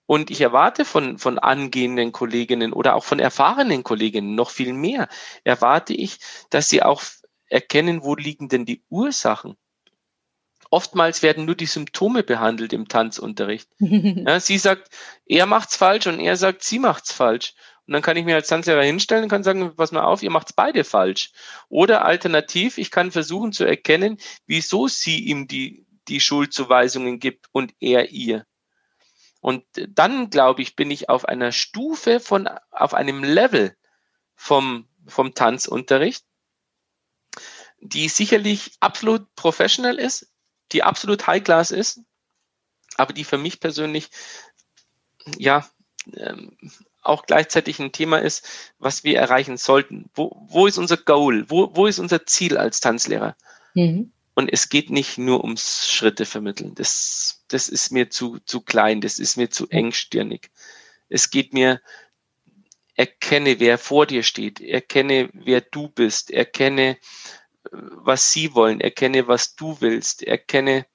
Und 0.06 0.30
ich 0.30 0.42
erwarte 0.42 0.84
von, 0.84 1.18
von 1.18 1.40
angehenden 1.40 2.12
Kolleginnen 2.12 2.74
oder 2.74 2.96
auch 2.96 3.06
von 3.06 3.20
erfahrenen 3.20 3.84
Kolleginnen 3.84 4.36
noch 4.36 4.50
viel 4.50 4.74
mehr. 4.74 5.08
Erwarte 5.46 5.94
ich, 5.94 6.20
dass 6.50 6.68
sie 6.68 6.84
auch 6.84 7.02
erkennen, 7.48 8.04
wo 8.04 8.16
liegen 8.16 8.50
denn 8.50 8.66
die 8.66 8.84
Ursachen. 8.90 9.56
Oftmals 10.70 11.24
werden 11.24 11.46
nur 11.46 11.56
die 11.56 11.66
Symptome 11.66 12.24
behandelt 12.24 12.74
im 12.74 12.90
Tanzunterricht. 12.90 13.70
Ja, 13.80 14.42
sie 14.42 14.58
sagt, 14.58 14.90
er 15.26 15.46
macht's 15.46 15.78
falsch 15.78 16.08
und 16.08 16.20
er 16.20 16.36
sagt, 16.36 16.64
sie 16.64 16.80
macht's 16.80 17.14
falsch. 17.14 17.54
Und 17.88 17.94
dann 17.94 18.02
kann 18.02 18.18
ich 18.18 18.26
mir 18.26 18.36
als 18.36 18.48
Tanzlehrer 18.48 18.84
hinstellen 18.84 19.24
und 19.24 19.30
kann 19.30 19.44
sagen, 19.44 19.76
pass 19.76 19.92
mal 19.92 20.04
auf, 20.04 20.24
ihr 20.24 20.32
macht's 20.32 20.54
beide 20.54 20.84
falsch. 20.84 21.32
Oder 21.68 22.06
alternativ, 22.06 22.78
ich 22.78 22.92
kann 22.92 23.12
versuchen 23.12 23.52
zu 23.52 23.66
erkennen, 23.66 24.18
wieso 24.46 24.88
sie 24.88 25.20
ihm 25.20 25.48
die, 25.48 25.86
die 26.08 26.20
Schuldzuweisungen 26.20 27.20
gibt 27.20 27.48
und 27.52 27.74
er 27.80 28.12
ihr. 28.12 28.46
Und 29.42 29.66
dann, 29.74 30.30
glaube 30.30 30.62
ich, 30.62 30.76
bin 30.76 30.92
ich 30.92 31.10
auf 31.10 31.26
einer 31.26 31.52
Stufe 31.52 32.20
von, 32.20 32.48
auf 32.70 32.94
einem 32.94 33.24
Level 33.24 33.76
vom, 34.36 34.88
vom 35.08 35.34
Tanzunterricht, 35.34 36.24
die 37.80 38.08
sicherlich 38.08 38.74
absolut 38.80 39.34
professional 39.36 39.98
ist, 39.98 40.32
die 40.72 40.84
absolut 40.84 41.26
High 41.26 41.44
Class 41.44 41.72
ist, 41.72 42.02
aber 42.96 43.14
die 43.14 43.24
für 43.24 43.40
mich 43.40 43.60
persönlich 43.60 44.10
ja 45.38 45.68
ähm, 46.16 46.56
auch 47.02 47.26
gleichzeitig 47.26 47.80
ein 47.80 47.92
Thema 47.92 48.18
ist, 48.18 48.48
was 48.80 49.04
wir 49.04 49.18
erreichen 49.18 49.58
sollten. 49.58 50.10
Wo, 50.14 50.46
wo 50.48 50.68
ist 50.68 50.78
unser 50.78 50.98
Goal? 50.98 51.46
Wo, 51.50 51.76
wo 51.76 51.88
ist 51.88 52.00
unser 52.00 52.26
Ziel 52.26 52.58
als 52.58 52.80
Tanzlehrer? 52.80 53.36
Mhm. 53.74 54.12
Und 54.34 54.52
es 54.52 54.70
geht 54.70 54.90
nicht 54.90 55.18
nur 55.18 55.44
ums 55.44 55.90
Schritte 55.90 56.26
vermitteln. 56.26 56.74
Das, 56.76 57.44
das 57.48 57.70
ist 57.70 57.92
mir 57.92 58.10
zu, 58.10 58.40
zu 58.46 58.62
klein, 58.62 59.02
das 59.02 59.20
ist 59.20 59.36
mir 59.36 59.50
zu 59.50 59.68
engstirnig. 59.70 60.52
Es 61.10 61.30
geht 61.30 61.54
mir, 61.54 61.82
erkenne, 62.96 63.60
wer 63.60 63.78
vor 63.78 64.06
dir 64.06 64.24
steht, 64.24 64.62
erkenne, 64.62 65.30
wer 65.34 65.62
du 65.62 65.88
bist, 65.90 66.30
erkenne, 66.30 66.98
was 67.72 68.32
sie 68.32 68.54
wollen, 68.54 68.80
erkenne, 68.80 69.28
was 69.28 69.56
du 69.56 69.78
willst, 69.80 70.24
erkenne, 70.24 70.86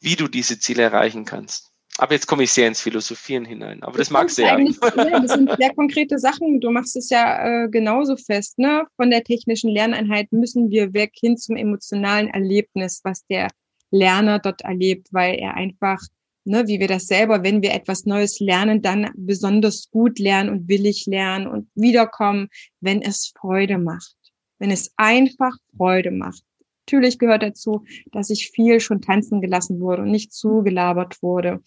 wie 0.00 0.16
du 0.16 0.28
diese 0.28 0.58
Ziele 0.58 0.82
erreichen 0.82 1.24
kannst. 1.24 1.71
Aber 1.98 2.14
jetzt 2.14 2.26
komme 2.26 2.44
ich 2.44 2.52
sehr 2.52 2.68
ins 2.68 2.80
Philosophieren 2.80 3.44
hinein. 3.44 3.82
Aber 3.82 3.98
das, 3.98 4.08
das 4.08 4.10
magst 4.10 4.38
du 4.38 4.42
ja. 4.42 4.58
ja. 4.58 5.20
Das 5.20 5.32
sind 5.32 5.50
sehr 5.58 5.74
konkrete 5.76 6.18
Sachen. 6.18 6.60
Du 6.60 6.70
machst 6.70 6.96
es 6.96 7.10
ja 7.10 7.64
äh, 7.64 7.68
genauso 7.68 8.16
fest. 8.16 8.58
Ne? 8.58 8.86
Von 8.96 9.10
der 9.10 9.24
technischen 9.24 9.70
Lerneinheit 9.70 10.32
müssen 10.32 10.70
wir 10.70 10.94
weg 10.94 11.12
hin 11.18 11.36
zum 11.36 11.56
emotionalen 11.56 12.28
Erlebnis, 12.28 13.00
was 13.04 13.26
der 13.26 13.48
Lerner 13.90 14.38
dort 14.38 14.62
erlebt, 14.62 15.08
weil 15.10 15.34
er 15.34 15.54
einfach, 15.54 16.00
ne, 16.44 16.66
wie 16.66 16.80
wir 16.80 16.88
das 16.88 17.06
selber, 17.06 17.42
wenn 17.42 17.60
wir 17.60 17.74
etwas 17.74 18.06
Neues 18.06 18.40
lernen, 18.40 18.80
dann 18.80 19.10
besonders 19.14 19.90
gut 19.90 20.18
lernen 20.18 20.48
und 20.48 20.68
willig 20.68 21.04
lernen 21.06 21.46
und 21.46 21.68
wiederkommen, 21.74 22.48
wenn 22.80 23.02
es 23.02 23.32
Freude 23.38 23.76
macht 23.76 24.16
wenn 24.62 24.70
es 24.70 24.92
einfach 24.96 25.56
Freude 25.76 26.12
macht. 26.12 26.44
Natürlich 26.86 27.18
gehört 27.18 27.42
dazu, 27.42 27.84
dass 28.10 28.30
ich 28.30 28.50
viel 28.50 28.80
schon 28.80 29.00
tanzen 29.00 29.40
gelassen 29.40 29.80
wurde 29.80 30.02
und 30.02 30.10
nicht 30.10 30.32
zugelabert 30.32 31.22
wurde. 31.22 31.62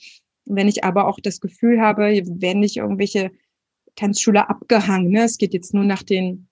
Wenn 0.45 0.67
ich 0.67 0.83
aber 0.83 1.07
auch 1.07 1.19
das 1.21 1.39
Gefühl 1.39 1.81
habe, 1.81 2.01
werden 2.01 2.59
nicht 2.59 2.77
irgendwelche 2.77 3.31
Tanzschüler 3.95 4.49
abgehangen. 4.49 5.09
Ne? 5.09 5.23
Es 5.23 5.37
geht 5.37 5.53
jetzt 5.53 5.73
nur 5.73 5.85
nach 5.85 6.03
den 6.03 6.47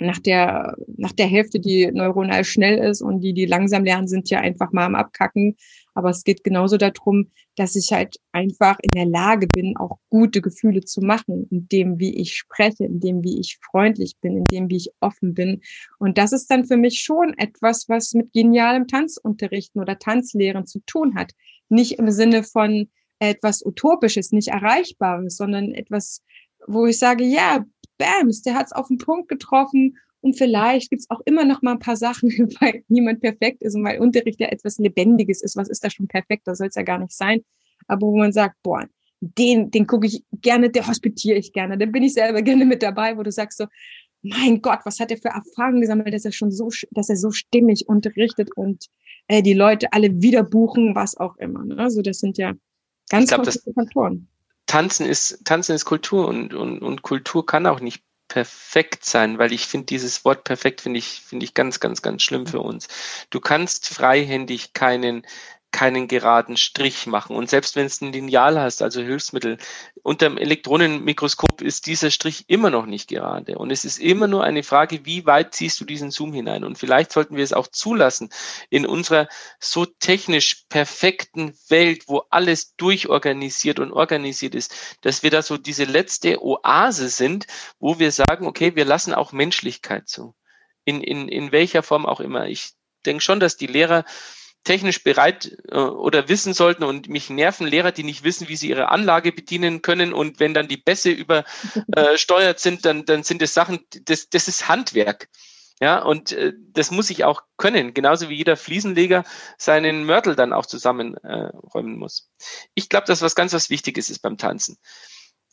nach 0.00 0.18
der, 0.18 0.76
nach 0.96 1.12
der 1.12 1.26
Hälfte, 1.26 1.60
die 1.60 1.90
neuronal 1.92 2.44
schnell 2.44 2.78
ist 2.78 3.02
und 3.02 3.20
die, 3.20 3.32
die 3.32 3.46
langsam 3.46 3.84
lernen, 3.84 4.08
sind 4.08 4.30
ja 4.30 4.40
einfach 4.40 4.72
mal 4.72 4.86
am 4.86 4.94
Abkacken. 4.94 5.56
Aber 5.94 6.10
es 6.10 6.24
geht 6.24 6.44
genauso 6.44 6.76
darum, 6.76 7.30
dass 7.56 7.76
ich 7.76 7.92
halt 7.92 8.16
einfach 8.32 8.78
in 8.82 8.90
der 8.90 9.06
Lage 9.06 9.46
bin, 9.46 9.76
auch 9.76 9.98
gute 10.10 10.40
Gefühle 10.40 10.80
zu 10.82 11.00
machen, 11.00 11.46
in 11.50 11.68
dem, 11.68 11.98
wie 11.98 12.16
ich 12.16 12.34
spreche, 12.34 12.84
in 12.84 13.00
dem, 13.00 13.22
wie 13.22 13.38
ich 13.38 13.58
freundlich 13.70 14.16
bin, 14.20 14.36
in 14.36 14.44
dem, 14.44 14.68
wie 14.70 14.76
ich 14.76 14.90
offen 15.00 15.34
bin. 15.34 15.60
Und 15.98 16.18
das 16.18 16.32
ist 16.32 16.50
dann 16.50 16.64
für 16.64 16.76
mich 16.76 17.00
schon 17.00 17.34
etwas, 17.38 17.88
was 17.88 18.12
mit 18.14 18.32
genialem 18.32 18.88
Tanzunterrichten 18.88 19.80
oder 19.80 19.98
Tanzlehren 19.98 20.66
zu 20.66 20.80
tun 20.86 21.14
hat. 21.14 21.32
Nicht 21.68 21.98
im 21.98 22.10
Sinne 22.10 22.42
von 22.42 22.88
etwas 23.20 23.64
Utopisches, 23.64 24.32
nicht 24.32 24.48
Erreichbares, 24.48 25.36
sondern 25.36 25.72
etwas, 25.72 26.22
wo 26.66 26.86
ich 26.86 26.98
sage, 26.98 27.24
ja, 27.24 27.64
bams, 27.98 28.42
der 28.42 28.54
hat 28.54 28.66
es 28.66 28.72
auf 28.72 28.88
den 28.88 28.98
Punkt 28.98 29.28
getroffen 29.28 29.96
und 30.20 30.38
vielleicht 30.38 30.90
gibt's 30.90 31.10
auch 31.10 31.20
immer 31.26 31.44
noch 31.44 31.60
mal 31.60 31.72
ein 31.72 31.78
paar 31.78 31.96
Sachen, 31.96 32.30
weil 32.60 32.82
niemand 32.88 33.20
perfekt 33.20 33.62
ist 33.62 33.74
und 33.74 33.84
weil 33.84 34.00
Unterricht 34.00 34.40
ja 34.40 34.48
etwas 34.48 34.78
Lebendiges 34.78 35.42
ist. 35.42 35.56
Was 35.56 35.68
ist 35.68 35.84
da 35.84 35.90
schon 35.90 36.08
perfekt? 36.08 36.46
Das 36.46 36.58
soll 36.58 36.68
es 36.68 36.74
ja 36.74 36.82
gar 36.82 36.98
nicht 36.98 37.12
sein. 37.12 37.44
Aber 37.88 38.06
wo 38.06 38.16
man 38.16 38.32
sagt, 38.32 38.56
boah, 38.62 38.86
den, 39.20 39.70
den 39.70 39.86
gucke 39.86 40.06
ich 40.06 40.24
gerne, 40.32 40.70
der 40.70 40.86
hospitiere 40.86 41.38
ich 41.38 41.52
gerne. 41.52 41.76
Dann 41.78 41.92
bin 41.92 42.02
ich 42.02 42.14
selber 42.14 42.42
gerne 42.42 42.64
mit 42.64 42.82
dabei, 42.82 43.16
wo 43.16 43.22
du 43.22 43.30
sagst 43.30 43.58
so, 43.58 43.66
mein 44.22 44.62
Gott, 44.62 44.80
was 44.84 45.00
hat 45.00 45.10
er 45.10 45.18
für 45.18 45.28
Erfahrungen 45.28 45.82
gesammelt, 45.82 46.14
dass 46.14 46.24
er 46.24 46.32
schon 46.32 46.50
so, 46.50 46.70
dass 46.90 47.10
er 47.10 47.16
so 47.16 47.30
stimmig 47.30 47.86
unterrichtet 47.86 48.48
und 48.56 48.86
äh, 49.28 49.42
die 49.42 49.52
Leute 49.52 49.92
alle 49.92 50.22
wieder 50.22 50.42
buchen, 50.42 50.94
was 50.94 51.16
auch 51.18 51.36
immer. 51.36 51.64
Ne? 51.64 51.78
Also 51.78 52.00
das 52.00 52.20
sind 52.20 52.38
ja 52.38 52.54
ganz 53.10 53.28
glaub, 53.28 53.46
Faktoren. 53.74 54.28
Tanzen 54.74 55.06
ist, 55.06 55.44
Tanzen 55.44 55.76
ist 55.76 55.84
Kultur 55.84 56.26
und, 56.26 56.52
und, 56.52 56.82
und 56.82 57.02
Kultur 57.02 57.46
kann 57.46 57.68
auch 57.68 57.78
nicht 57.78 58.02
perfekt 58.26 59.04
sein, 59.04 59.38
weil 59.38 59.52
ich 59.52 59.68
finde 59.68 59.86
dieses 59.86 60.24
Wort 60.24 60.42
perfekt 60.42 60.80
finde 60.80 60.98
ich 60.98 61.20
finde 61.20 61.44
ich 61.44 61.54
ganz 61.54 61.78
ganz 61.78 62.02
ganz 62.02 62.24
schlimm 62.24 62.48
für 62.48 62.58
uns. 62.58 62.88
Du 63.30 63.38
kannst 63.38 63.88
freihändig 63.88 64.72
keinen 64.72 65.24
keinen 65.74 66.06
geraden 66.06 66.56
Strich 66.56 67.08
machen. 67.08 67.34
Und 67.34 67.50
selbst 67.50 67.74
wenn 67.74 67.86
es 67.86 68.00
ein 68.00 68.12
Lineal 68.12 68.60
hast, 68.60 68.80
also 68.80 69.02
Hilfsmittel, 69.02 69.58
unter 70.04 70.28
dem 70.28 70.38
Elektronenmikroskop 70.38 71.62
ist 71.62 71.86
dieser 71.88 72.12
Strich 72.12 72.44
immer 72.46 72.70
noch 72.70 72.86
nicht 72.86 73.08
gerade. 73.08 73.58
Und 73.58 73.72
es 73.72 73.84
ist 73.84 73.98
immer 73.98 74.28
nur 74.28 74.44
eine 74.44 74.62
Frage, 74.62 75.04
wie 75.04 75.26
weit 75.26 75.52
ziehst 75.52 75.80
du 75.80 75.84
diesen 75.84 76.12
Zoom 76.12 76.32
hinein? 76.32 76.62
Und 76.62 76.78
vielleicht 76.78 77.10
sollten 77.10 77.36
wir 77.36 77.42
es 77.42 77.52
auch 77.52 77.66
zulassen 77.66 78.30
in 78.70 78.86
unserer 78.86 79.26
so 79.58 79.84
technisch 79.84 80.64
perfekten 80.68 81.54
Welt, 81.68 82.04
wo 82.06 82.22
alles 82.30 82.76
durchorganisiert 82.76 83.80
und 83.80 83.90
organisiert 83.90 84.54
ist, 84.54 84.72
dass 85.00 85.24
wir 85.24 85.30
da 85.32 85.42
so 85.42 85.58
diese 85.58 85.84
letzte 85.84 86.40
Oase 86.40 87.08
sind, 87.08 87.48
wo 87.80 87.98
wir 87.98 88.12
sagen, 88.12 88.46
okay, 88.46 88.76
wir 88.76 88.84
lassen 88.84 89.12
auch 89.12 89.32
Menschlichkeit 89.32 90.08
zu. 90.08 90.36
In, 90.84 91.00
in, 91.00 91.26
in 91.28 91.50
welcher 91.50 91.82
Form 91.82 92.06
auch 92.06 92.20
immer. 92.20 92.46
Ich 92.46 92.74
denke 93.04 93.22
schon, 93.22 93.40
dass 93.40 93.56
die 93.56 93.66
Lehrer 93.66 94.04
technisch 94.64 95.04
bereit 95.04 95.56
äh, 95.70 95.76
oder 95.76 96.28
wissen 96.28 96.54
sollten 96.54 96.84
und 96.84 97.08
mich 97.08 97.30
nerven 97.30 97.66
Lehrer, 97.66 97.92
die 97.92 98.02
nicht 98.02 98.24
wissen, 98.24 98.48
wie 98.48 98.56
sie 98.56 98.70
ihre 98.70 98.88
Anlage 98.88 99.30
bedienen 99.30 99.82
können 99.82 100.12
und 100.12 100.40
wenn 100.40 100.54
dann 100.54 100.68
die 100.68 100.76
Bässe 100.76 101.10
übersteuert 101.10 101.46
äh, 102.56 102.60
sind, 102.60 102.84
dann, 102.84 103.04
dann 103.04 103.22
sind 103.22 103.42
es 103.42 103.54
Sachen, 103.54 103.80
das, 104.04 104.28
das 104.30 104.48
ist 104.48 104.68
Handwerk. 104.68 105.28
Ja, 105.80 106.02
und 106.02 106.32
äh, 106.32 106.52
das 106.72 106.90
muss 106.90 107.10
ich 107.10 107.24
auch 107.24 107.42
können, 107.56 107.94
genauso 107.94 108.28
wie 108.28 108.36
jeder 108.36 108.56
Fliesenleger 108.56 109.24
seinen 109.58 110.04
Mörtel 110.04 110.36
dann 110.36 110.52
auch 110.52 110.66
zusammenräumen 110.66 111.94
äh, 111.94 111.98
muss. 111.98 112.30
Ich 112.74 112.88
glaube, 112.88 113.06
dass 113.06 113.22
was 113.22 113.34
ganz 113.34 113.52
was 113.52 113.70
Wichtiges 113.70 114.08
ist 114.08 114.20
beim 114.20 114.38
Tanzen. 114.38 114.78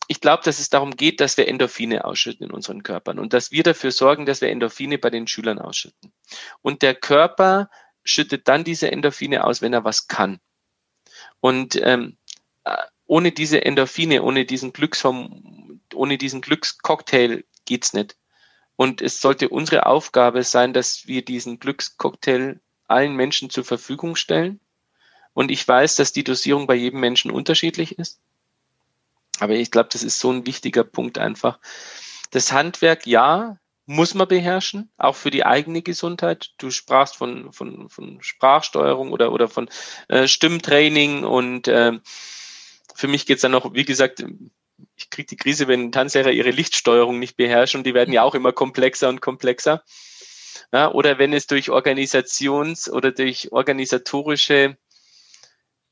Ich 0.08 0.20
glaube, 0.20 0.42
dass 0.44 0.58
es 0.58 0.68
darum 0.68 0.96
geht, 0.96 1.20
dass 1.20 1.36
wir 1.36 1.48
Endorphine 1.48 2.04
ausschütten 2.04 2.46
in 2.46 2.52
unseren 2.52 2.82
Körpern 2.82 3.18
und 3.18 3.32
dass 3.32 3.50
wir 3.50 3.62
dafür 3.62 3.90
sorgen, 3.90 4.26
dass 4.26 4.40
wir 4.40 4.48
Endorphine 4.48 4.98
bei 4.98 5.10
den 5.10 5.26
Schülern 5.26 5.58
ausschütten. 5.58 6.12
Und 6.60 6.82
der 6.82 6.94
Körper 6.94 7.70
schüttet 8.04 8.48
dann 8.48 8.64
diese 8.64 8.90
Endorphine 8.90 9.44
aus, 9.44 9.62
wenn 9.62 9.72
er 9.72 9.84
was 9.84 10.08
kann. 10.08 10.40
Und 11.40 11.80
ähm, 11.82 12.16
äh, 12.64 12.76
ohne 13.06 13.32
diese 13.32 13.64
Endorphine, 13.64 14.22
ohne 14.22 14.44
diesen 14.44 14.72
Glückshorm, 14.72 15.80
ohne 15.94 16.18
diesen 16.18 16.40
Glückscocktail 16.40 17.44
geht's 17.64 17.92
nicht. 17.92 18.16
Und 18.76 19.02
es 19.02 19.20
sollte 19.20 19.48
unsere 19.48 19.86
Aufgabe 19.86 20.42
sein, 20.42 20.72
dass 20.72 21.06
wir 21.06 21.24
diesen 21.24 21.58
Glückscocktail 21.58 22.60
allen 22.88 23.14
Menschen 23.14 23.50
zur 23.50 23.64
Verfügung 23.64 24.16
stellen. 24.16 24.60
Und 25.34 25.50
ich 25.50 25.66
weiß, 25.66 25.96
dass 25.96 26.12
die 26.12 26.24
Dosierung 26.24 26.66
bei 26.66 26.74
jedem 26.74 27.00
Menschen 27.00 27.30
unterschiedlich 27.30 27.98
ist. 27.98 28.20
Aber 29.40 29.54
ich 29.54 29.70
glaube, 29.70 29.88
das 29.92 30.02
ist 30.02 30.18
so 30.20 30.30
ein 30.30 30.46
wichtiger 30.46 30.84
Punkt 30.84 31.18
einfach. 31.18 31.58
Das 32.30 32.52
Handwerk, 32.52 33.06
ja, 33.06 33.58
muss 33.86 34.14
man 34.14 34.28
beherrschen, 34.28 34.90
auch 34.96 35.16
für 35.16 35.30
die 35.30 35.44
eigene 35.44 35.82
Gesundheit. 35.82 36.50
Du 36.58 36.70
sprachst 36.70 37.16
von, 37.16 37.52
von, 37.52 37.88
von 37.88 38.22
Sprachsteuerung 38.22 39.12
oder, 39.12 39.32
oder 39.32 39.48
von 39.48 39.68
äh, 40.08 40.28
Stimmtraining 40.28 41.24
und 41.24 41.68
äh, 41.68 41.98
für 42.94 43.08
mich 43.08 43.26
geht's 43.26 43.42
dann 43.42 43.52
noch, 43.52 43.74
wie 43.74 43.84
gesagt, 43.84 44.24
ich 44.96 45.10
kriege 45.10 45.26
die 45.26 45.36
Krise, 45.36 45.68
wenn 45.68 45.92
Tanzlehrer 45.92 46.30
ihre 46.30 46.50
Lichtsteuerung 46.50 47.18
nicht 47.18 47.36
beherrschen 47.36 47.84
die 47.84 47.94
werden 47.94 48.12
ja 48.12 48.22
auch 48.22 48.34
immer 48.34 48.52
komplexer 48.52 49.08
und 49.08 49.20
komplexer. 49.20 49.82
Ja, 50.72 50.90
oder 50.90 51.18
wenn 51.18 51.32
es 51.32 51.46
durch 51.46 51.70
Organisations- 51.70 52.90
oder 52.90 53.12
durch 53.12 53.52
organisatorische 53.52 54.76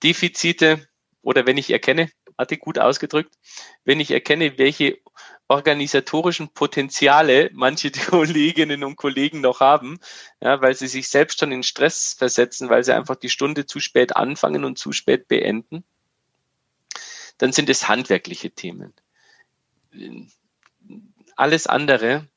Defizite 0.03 0.88
oder 1.22 1.47
wenn 1.47 1.59
ich 1.59 1.70
erkenne, 1.70 2.11
hatte 2.38 2.57
gut 2.57 2.78
ausgedrückt, 2.78 3.34
wenn 3.84 4.01
ich 4.01 4.11
erkenne, 4.11 4.59
welche 4.59 4.99
organisatorischen 5.48 6.50
Potenziale 6.50 7.50
manche 7.52 7.90
Kolleginnen 8.10 8.84
und 8.84 8.96
Kollegen 8.96 9.40
noch 9.40 9.60
haben, 9.60 9.98
ja, 10.40 10.62
weil 10.62 10.74
sie 10.74 10.86
sich 10.86 11.08
selbst 11.08 11.40
schon 11.40 11.50
in 11.52 11.62
Stress 11.62 12.14
versetzen, 12.16 12.68
weil 12.68 12.84
sie 12.84 12.94
einfach 12.94 13.16
die 13.16 13.30
Stunde 13.30 13.66
zu 13.66 13.80
spät 13.80 14.16
anfangen 14.16 14.64
und 14.64 14.78
zu 14.78 14.92
spät 14.92 15.26
beenden, 15.26 15.84
dann 17.38 17.52
sind 17.52 17.68
es 17.68 17.88
handwerkliche 17.88 18.50
Themen. 18.50 18.94
Alles 21.36 21.66
andere 21.66 22.28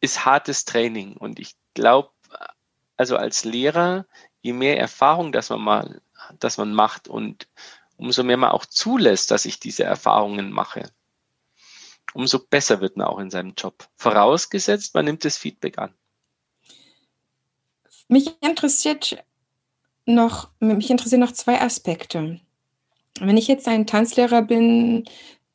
ist 0.00 0.24
hartes 0.24 0.64
Training. 0.64 1.16
Und 1.16 1.38
ich 1.38 1.54
glaube, 1.74 2.10
also 2.96 3.16
als 3.16 3.44
Lehrer, 3.44 4.06
je 4.40 4.52
mehr 4.52 4.78
Erfahrung, 4.78 5.30
dass 5.30 5.50
man 5.50 5.60
mal, 5.60 6.02
dass 6.38 6.58
man 6.58 6.72
macht 6.74 7.06
und 7.06 7.48
umso 7.96 8.24
mehr 8.24 8.36
man 8.36 8.50
auch 8.50 8.66
zulässt, 8.66 9.30
dass 9.30 9.44
ich 9.44 9.60
diese 9.60 9.84
Erfahrungen 9.84 10.50
mache, 10.50 10.90
umso 12.14 12.38
besser 12.38 12.80
wird 12.80 12.96
man 12.96 13.06
auch 13.06 13.18
in 13.18 13.30
seinem 13.30 13.54
Job. 13.56 13.88
Vorausgesetzt, 13.96 14.94
man 14.94 15.04
nimmt 15.04 15.24
das 15.24 15.36
Feedback 15.36 15.78
an. 15.78 15.94
Mich 18.08 18.30
interessiert 18.40 19.22
noch, 20.06 20.48
mich 20.60 20.90
interessieren 20.90 21.20
noch 21.20 21.32
zwei 21.32 21.60
Aspekte. 21.60 22.40
Wenn 23.20 23.36
ich 23.36 23.48
jetzt 23.48 23.68
ein 23.68 23.86
Tanzlehrer 23.86 24.42
bin, 24.42 25.04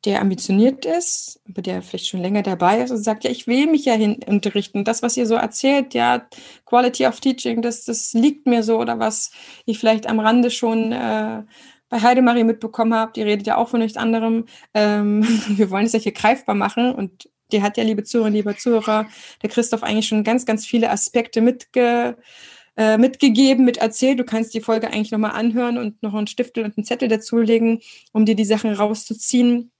der 0.04 0.20
ambitioniert 0.20 0.84
ist, 0.84 1.40
aber 1.48 1.62
der 1.62 1.82
vielleicht 1.82 2.08
schon 2.08 2.20
länger 2.20 2.42
dabei 2.42 2.82
ist 2.82 2.90
und 2.90 2.98
sagt, 2.98 3.24
ja, 3.24 3.30
ich 3.30 3.46
will 3.46 3.66
mich 3.66 3.86
ja 3.86 3.94
hin 3.94 4.20
unterrichten. 4.26 4.84
Das, 4.84 5.02
was 5.02 5.16
ihr 5.16 5.26
so 5.26 5.34
erzählt, 5.34 5.94
ja, 5.94 6.28
Quality 6.66 7.06
of 7.06 7.20
Teaching, 7.20 7.62
das, 7.62 7.84
das 7.84 8.12
liegt 8.12 8.46
mir 8.46 8.62
so 8.62 8.78
oder 8.78 8.98
was 8.98 9.30
ich 9.64 9.78
vielleicht 9.78 10.06
am 10.06 10.20
Rande 10.20 10.50
schon 10.50 10.92
äh, 10.92 11.42
bei 11.88 12.00
Heidemarie 12.00 12.44
mitbekommen 12.44 12.94
habe, 12.94 13.12
die 13.14 13.22
redet 13.22 13.46
ja 13.46 13.56
auch 13.56 13.68
von 13.68 13.80
nichts 13.80 13.96
anderem. 13.96 14.46
Ähm, 14.74 15.22
wir 15.48 15.70
wollen 15.70 15.86
es 15.86 15.92
ja 15.92 15.98
hier 15.98 16.12
greifbar 16.12 16.54
machen 16.54 16.94
und 16.94 17.28
die 17.52 17.62
hat 17.62 17.76
ja, 17.76 17.84
liebe 17.84 18.04
Zuhörer, 18.04 18.30
lieber 18.30 18.56
Zuhörer, 18.56 19.06
der 19.42 19.50
Christoph 19.50 19.82
eigentlich 19.82 20.08
schon 20.08 20.24
ganz, 20.24 20.46
ganz 20.46 20.66
viele 20.66 20.90
Aspekte 20.90 21.40
mitge 21.40 22.16
äh, 22.76 22.98
mitgegeben, 22.98 23.64
mit 23.64 23.76
erzählt. 23.76 24.18
Du 24.18 24.24
kannst 24.24 24.52
die 24.52 24.60
Folge 24.60 24.88
eigentlich 24.88 25.12
nochmal 25.12 25.30
anhören 25.32 25.78
und 25.78 26.02
noch 26.02 26.14
einen 26.14 26.26
Stiftel 26.26 26.64
und 26.64 26.76
einen 26.76 26.84
Zettel 26.84 27.06
dazulegen, 27.08 27.80
um 28.12 28.24
dir 28.26 28.34
die 28.34 28.44
Sachen 28.44 28.72
rauszuziehen 28.72 29.70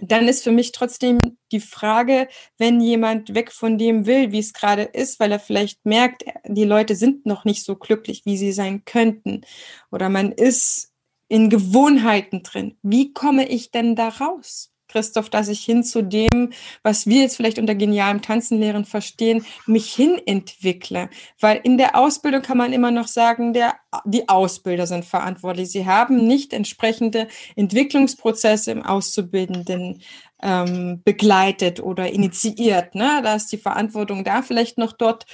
dann 0.00 0.28
ist 0.28 0.44
für 0.44 0.52
mich 0.52 0.72
trotzdem 0.72 1.18
die 1.52 1.60
Frage, 1.60 2.28
wenn 2.58 2.80
jemand 2.80 3.34
weg 3.34 3.52
von 3.52 3.78
dem 3.78 4.06
will, 4.06 4.32
wie 4.32 4.38
es 4.38 4.52
gerade 4.52 4.82
ist, 4.82 5.20
weil 5.20 5.32
er 5.32 5.40
vielleicht 5.40 5.84
merkt, 5.84 6.24
die 6.46 6.64
Leute 6.64 6.94
sind 6.96 7.26
noch 7.26 7.44
nicht 7.44 7.64
so 7.64 7.76
glücklich, 7.76 8.22
wie 8.24 8.36
sie 8.36 8.52
sein 8.52 8.84
könnten, 8.84 9.42
oder 9.90 10.08
man 10.08 10.32
ist 10.32 10.89
in 11.30 11.48
Gewohnheiten 11.48 12.42
drin. 12.42 12.76
Wie 12.82 13.12
komme 13.14 13.48
ich 13.48 13.70
denn 13.70 13.94
da 13.94 14.08
raus? 14.08 14.72
Christoph, 14.88 15.30
dass 15.30 15.46
ich 15.46 15.64
hin 15.64 15.84
zu 15.84 16.02
dem, 16.02 16.52
was 16.82 17.06
wir 17.06 17.22
jetzt 17.22 17.36
vielleicht 17.36 17.60
unter 17.60 17.76
genialem 17.76 18.22
Tanzenlehren 18.22 18.84
verstehen, 18.84 19.46
mich 19.64 19.94
hin 19.94 20.20
entwickle. 20.26 21.08
Weil 21.38 21.60
in 21.62 21.78
der 21.78 21.94
Ausbildung 21.94 22.42
kann 22.42 22.58
man 22.58 22.72
immer 22.72 22.90
noch 22.90 23.06
sagen, 23.06 23.52
der, 23.52 23.76
die 24.04 24.28
Ausbilder 24.28 24.88
sind 24.88 25.04
verantwortlich. 25.04 25.70
Sie 25.70 25.86
haben 25.86 26.26
nicht 26.26 26.52
entsprechende 26.52 27.28
Entwicklungsprozesse 27.54 28.72
im 28.72 28.82
Auszubildenden 28.82 30.02
ähm, 30.42 31.00
begleitet 31.04 31.78
oder 31.78 32.12
initiiert. 32.12 32.96
Ne? 32.96 33.20
Da 33.22 33.36
ist 33.36 33.52
die 33.52 33.58
Verantwortung 33.58 34.24
da 34.24 34.42
vielleicht 34.42 34.78
noch 34.78 34.92
dort. 34.92 35.24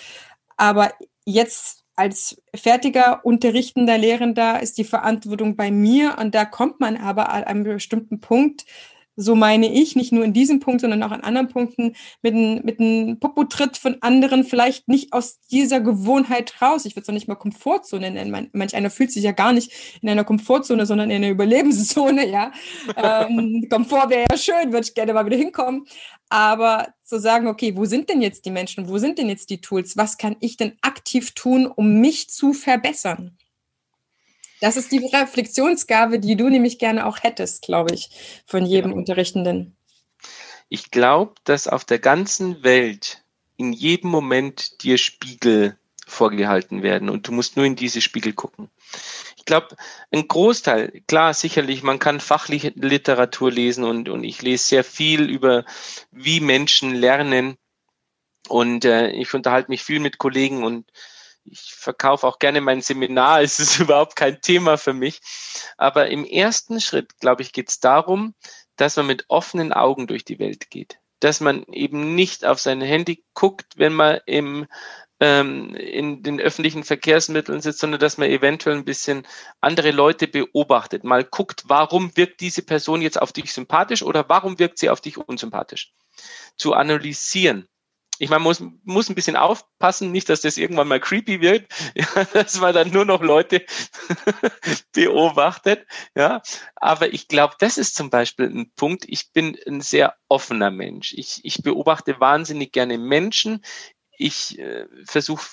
Aber 0.59 0.93
jetzt 1.25 1.86
als 1.97 2.43
fertiger 2.55 3.25
unterrichtender 3.25 3.97
Lehrender 3.97 4.63
ist 4.63 4.79
die 4.79 4.85
Verantwortung 4.85 5.57
bei 5.57 5.71
mir. 5.71 6.17
Und 6.19 6.35
da 6.35 6.45
kommt 6.45 6.79
man 6.79 6.97
aber 6.97 7.31
an 7.31 7.45
einem 7.45 7.65
bestimmten 7.65 8.21
Punkt 8.21 8.67
so 9.17 9.35
meine 9.35 9.73
ich, 9.73 9.97
nicht 9.97 10.13
nur 10.13 10.25
in 10.25 10.33
diesem 10.33 10.61
Punkt, 10.61 10.83
sondern 10.83 11.03
auch 11.03 11.11
an 11.11 11.23
anderen 11.23 11.49
Punkten, 11.49 11.97
mit 12.23 12.35
einem 12.35 12.61
mit 12.65 12.79
einem 12.79 13.19
Popo-Tritt 13.19 13.77
von 13.79 13.97
anderen 14.01 14.45
vielleicht 14.45 14.89
nicht 14.89 15.13
aus 15.13 15.41
dieser 15.51 15.81
Gewohnheit 15.81 16.61
raus. 16.61 16.85
Ich 16.85 16.95
würde 16.95 17.03
es 17.03 17.09
noch 17.09 17.15
nicht 17.15 17.29
mal 17.29 17.35
Komfortzone 17.35 18.11
nennen. 18.11 18.49
Manch 18.53 18.77
einer 18.77 18.91
fühlt 18.91 19.11
sich 19.11 19.25
ja 19.25 19.33
gar 19.33 19.53
nicht 19.53 19.73
in 20.03 20.09
einer 20.09 20.25
Komfortzone, 20.25 20.87
sondern 20.87 21.11
in 21.11 21.17
einer 21.17 21.31
Überlebenszone, 21.33 22.29
ja. 22.29 22.53
ähm, 22.97 23.67
Komfort 23.71 24.11
wäre 24.11 24.27
ja 24.31 24.37
schön, 24.37 24.73
würde 24.73 24.87
ich 24.87 24.95
gerne 24.95 25.15
mal 25.15 25.27
wieder 25.27 25.37
hinkommen. 25.37 25.87
Aber 26.29 26.89
zu 27.05 27.21
sagen, 27.21 27.47
okay, 27.47 27.77
wo 27.77 27.85
sind 27.85 28.09
denn 28.09 28.21
jetzt 28.21 28.45
die 28.45 28.51
Menschen? 28.51 28.89
Wo 28.89 28.99
sind 28.99 29.19
denn 29.19 29.29
jetzt 29.29 29.49
die 29.51 29.61
Tools? 29.61 29.97
Was 29.97 30.19
kann 30.19 30.37
ich 30.41 30.57
denn 30.57 30.73
aktiv 30.83 31.33
tun, 31.33 31.67
um 31.67 32.01
mich 32.01 32.29
zu 32.29 32.53
verbessern? 32.53 33.37
Das 34.61 34.77
ist 34.77 34.93
die 34.93 35.05
Reflexionsgabe, 35.05 36.19
die 36.19 36.37
du 36.37 36.49
nämlich 36.49 36.79
gerne 36.79 37.07
auch 37.07 37.23
hättest, 37.23 37.63
glaube 37.63 37.95
ich, 37.95 38.11
von 38.47 38.65
jedem 38.65 38.93
ja. 38.93 38.97
Unterrichtenden. 38.97 39.77
Ich 40.69 40.91
glaube, 40.91 41.35
dass 41.45 41.69
auf 41.69 41.85
der 41.85 41.99
ganzen 41.99 42.65
Welt 42.65 43.23
in 43.57 43.73
jedem 43.73 44.11
Moment 44.11 44.83
dir 44.83 44.99
Spiegel 44.99 45.79
vorgehalten 46.07 46.83
werden 46.83 47.11
und 47.11 47.27
du 47.27 47.33
musst 47.33 47.57
nur 47.57 47.67
in 47.67 47.77
diese 47.77 48.01
Spiegel 48.01 48.33
gucken. 48.33 48.71
Ich 49.37 49.45
glaube, 49.45 49.77
ein 50.13 50.29
Großteil, 50.29 51.03
klar, 51.09 51.35
sicherlich, 51.35 51.83
man 51.83 51.99
kann 51.99 52.21
fachliche 52.21 52.73
Literatur 52.77 53.51
lesen 53.51 53.85
und, 53.85 54.09
und 54.09 54.25
ich 54.25 54.41
lese 54.43 54.65
sehr 54.65 54.85
viel 54.85 55.29
über, 55.29 55.65
wie 56.13 56.41
Menschen 56.41 56.95
lernen 56.95 57.57
und 58.49 58.85
äh, 58.85 59.11
ich 59.11 59.35
unterhalte 59.35 59.71
mich 59.71 59.83
viel 59.83 59.99
mit 59.99 60.19
Kollegen 60.19 60.65
und 60.65 60.91
ich 61.51 61.75
verkaufe 61.75 62.27
auch 62.27 62.39
gerne 62.39 62.61
mein 62.61 62.81
Seminar, 62.81 63.41
es 63.43 63.59
ist 63.59 63.79
überhaupt 63.79 64.17
kein 64.17 64.41
Thema 64.41 64.79
für 64.79 64.93
mich. 64.93 65.21
Aber 65.77 66.09
im 66.09 66.25
ersten 66.25 66.81
Schritt, 66.81 67.19
glaube 67.19 67.43
ich, 67.43 67.53
geht 67.53 67.69
es 67.69 67.81
darum, 67.81 68.35
dass 68.77 68.97
man 68.97 69.07
mit 69.07 69.25
offenen 69.29 69.73
Augen 69.73 70.07
durch 70.07 70.25
die 70.25 70.39
Welt 70.39 70.71
geht. 70.71 70.99
Dass 71.21 71.41
man 71.41 71.65
eben 71.65 72.15
nicht 72.15 72.45
auf 72.45 72.61
sein 72.61 72.81
Handy 72.81 73.25
guckt, 73.33 73.75
wenn 73.77 73.95
man 73.95 74.21
im, 74.27 74.67
ähm, 75.19 75.75
in 75.75 76.23
den 76.23 76.41
öffentlichen 76.41 76.85
Verkehrsmitteln 76.85 77.63
sitzt, 77.63 77.79
sondern 77.79 78.01
dass 78.01 78.19
man 78.19 78.29
eventuell 78.29 78.77
ein 78.77 78.85
bisschen 78.85 79.27
andere 79.63 79.93
Leute 79.93 80.29
beobachtet. 80.29 81.05
Mal 81.05 81.25
guckt, 81.25 81.65
warum 81.67 82.15
wirkt 82.17 82.41
diese 82.41 82.63
Person 82.63 83.01
jetzt 83.01 83.21
auf 83.21 83.33
dich 83.33 83.53
sympathisch 83.53 84.03
oder 84.03 84.29
warum 84.29 84.59
wirkt 84.59 84.79
sie 84.79 84.91
auf 84.91 85.01
dich 85.01 85.17
unsympathisch. 85.17 85.95
Zu 86.59 86.75
analysieren 86.75 87.67
ich 88.19 88.31
meine, 88.31 88.43
muss, 88.43 88.63
muss 88.85 89.09
ein 89.09 89.15
bisschen 89.15 89.37
aufpassen, 89.37 90.13
nicht, 90.13 90.29
dass 90.29 90.41
das 90.41 90.57
irgendwann 90.57 90.89
mal 90.89 91.01
creepy 91.01 91.41
wird, 91.41 91.67
ja, 91.95 92.25
dass 92.33 92.61
man 92.61 92.75
dann 92.75 92.91
nur 92.91 93.05
noch 93.05 93.23
Leute 93.23 93.65
beobachtet. 94.93 95.87
Ja, 96.15 96.43
aber 96.75 97.13
ich 97.13 97.29
glaube, 97.29 97.55
das 97.59 97.79
ist 97.79 97.95
zum 97.95 98.11
Beispiel 98.11 98.47
ein 98.47 98.71
Punkt. 98.77 99.05
Ich 99.07 99.33
bin 99.33 99.57
ein 99.67 99.81
sehr 99.81 100.17
offener 100.29 100.71
Mensch. 100.71 101.15
Ich, 101.15 101.41
ich 101.45 101.63
beobachte 101.63 102.21
wahnsinnig 102.21 102.73
gerne 102.73 102.99
Menschen. 102.99 103.63
Ich 104.19 104.59
äh, 104.59 104.87
versuche, 105.05 105.47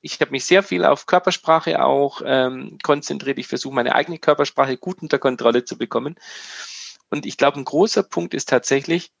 ich 0.00 0.20
habe 0.20 0.32
mich 0.32 0.44
sehr 0.44 0.62
viel 0.62 0.84
auf 0.84 1.06
Körpersprache 1.06 1.84
auch 1.84 2.20
ähm, 2.24 2.78
konzentriert. 2.82 3.38
Ich 3.38 3.46
versuche 3.46 3.74
meine 3.74 3.94
eigene 3.94 4.18
Körpersprache 4.18 4.76
gut 4.76 5.02
unter 5.02 5.18
Kontrolle 5.18 5.64
zu 5.64 5.78
bekommen. 5.78 6.16
Und 7.10 7.26
ich 7.26 7.36
glaube, 7.36 7.60
ein 7.60 7.64
großer 7.64 8.02
Punkt 8.02 8.34
ist 8.34 8.48
tatsächlich, 8.48 9.12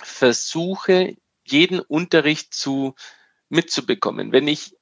versuche 0.00 1.16
jeden 1.50 1.80
Unterricht 1.80 2.54
zu 2.54 2.94
mitzubekommen. 3.48 4.32
Wenn 4.32 4.48
ich 4.48 4.74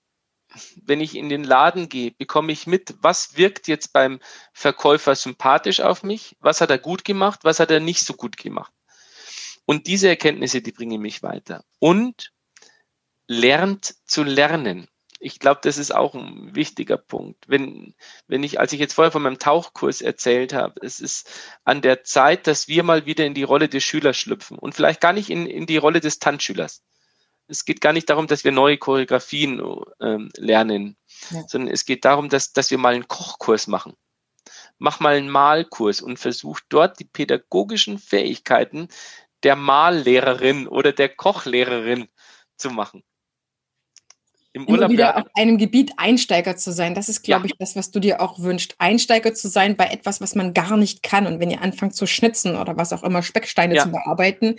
wenn 0.76 1.00
ich 1.00 1.16
in 1.16 1.28
den 1.28 1.44
Laden 1.44 1.88
gehe, 1.88 2.12
bekomme 2.12 2.52
ich 2.52 2.66
mit, 2.66 2.94
was 3.00 3.36
wirkt 3.36 3.68
jetzt 3.68 3.92
beim 3.92 4.20
Verkäufer 4.52 5.14
sympathisch 5.14 5.80
auf 5.80 6.02
mich, 6.02 6.36
was 6.40 6.60
hat 6.60 6.70
er 6.70 6.78
gut 6.78 7.04
gemacht, 7.04 7.40
was 7.42 7.60
hat 7.60 7.70
er 7.70 7.80
nicht 7.80 8.06
so 8.06 8.14
gut 8.14 8.36
gemacht. 8.36 8.72
Und 9.66 9.86
diese 9.86 10.08
Erkenntnisse, 10.08 10.62
die 10.62 10.72
bringen 10.72 11.02
mich 11.02 11.22
weiter. 11.22 11.64
Und 11.78 12.32
lernt 13.26 13.96
zu 14.06 14.22
lernen 14.22 14.88
ich 15.27 15.41
glaube, 15.41 15.59
das 15.64 15.77
ist 15.77 15.93
auch 15.93 16.14
ein 16.14 16.55
wichtiger 16.55 16.97
Punkt. 16.97 17.49
Wenn, 17.49 17.97
wenn 18.29 18.45
ich, 18.45 18.61
als 18.61 18.72
ich 18.72 18.79
jetzt 18.79 18.95
vorher 18.95 19.11
von 19.11 19.22
meinem 19.22 19.41
Tauchkurs 19.41 20.01
erzählt 20.01 20.55
habe, 20.55 20.81
es 20.83 21.01
ist 21.01 21.29
an 21.64 21.83
der 21.83 22.05
Zeit, 22.05 22.47
dass 22.47 22.68
wir 22.68 22.85
mal 22.85 23.07
wieder 23.07 23.27
in 23.27 23.35
die 23.35 23.43
Rolle 23.43 23.68
des 23.68 23.83
Schülers 23.83 24.16
schlüpfen 24.16 24.57
und 24.57 24.77
vielleicht 24.77 25.01
gar 25.01 25.12
nicht 25.12 25.29
in, 25.29 25.47
in 25.47 25.66
die 25.66 25.79
Rolle 25.79 25.99
des 25.99 26.20
Tanzschülers. 26.20 26.85
Es 27.49 27.64
geht 27.64 27.81
gar 27.81 27.93
nicht 27.93 28.09
darum, 28.09 28.29
dass 28.29 28.45
wir 28.45 28.53
neue 28.53 28.79
Choreografien 28.79 29.61
ähm, 30.01 30.31
lernen, 30.37 30.97
ja. 31.31 31.43
sondern 31.49 31.74
es 31.74 31.85
geht 31.87 32.05
darum, 32.05 32.29
dass, 32.29 32.53
dass 32.53 32.70
wir 32.70 32.79
mal 32.79 32.95
einen 32.95 33.09
Kochkurs 33.09 33.66
machen. 33.66 33.95
Mach 34.79 35.01
mal 35.01 35.16
einen 35.16 35.29
Malkurs 35.29 36.03
und 36.03 36.20
versuch 36.20 36.61
dort 36.68 37.01
die 37.01 37.05
pädagogischen 37.05 37.99
Fähigkeiten 37.99 38.87
der 39.43 39.57
Mallehrerin 39.57 40.68
oder 40.68 40.93
der 40.93 41.09
Kochlehrerin 41.09 42.07
zu 42.57 42.70
machen 42.70 43.03
im 44.57 44.66
Urlaub 44.66 44.90
wieder 44.90 45.18
auf 45.18 45.24
einem 45.34 45.59
Gebiet 45.59 45.92
Einsteiger 45.98 46.57
zu 46.57 46.72
sein. 46.72 46.94
Das 46.94 47.11
ist, 47.11 47.22
glaube 47.22 47.46
ja. 47.46 47.52
ich, 47.52 47.59
das, 47.59 47.76
was 47.76 47.90
du 47.90 48.00
dir 48.00 48.22
auch 48.22 48.38
wünschst. 48.38 48.74
Einsteiger 48.78 49.34
zu 49.34 49.48
sein 49.48 49.76
bei 49.76 49.88
etwas, 49.88 50.22
was 50.22 50.34
man 50.34 50.54
gar 50.54 50.78
nicht 50.78 51.02
kann. 51.02 51.26
Und 51.26 51.40
wenn 51.40 51.50
ihr 51.50 51.61
anfangt 51.61 51.94
zu 51.94 52.07
schnitzen 52.07 52.57
oder 52.57 52.74
was 52.78 52.94
auch 52.94 53.02
immer, 53.02 53.22
Specksteine 53.22 53.74
ja. 53.74 53.82
zu 53.82 53.90
bearbeiten, 53.90 54.57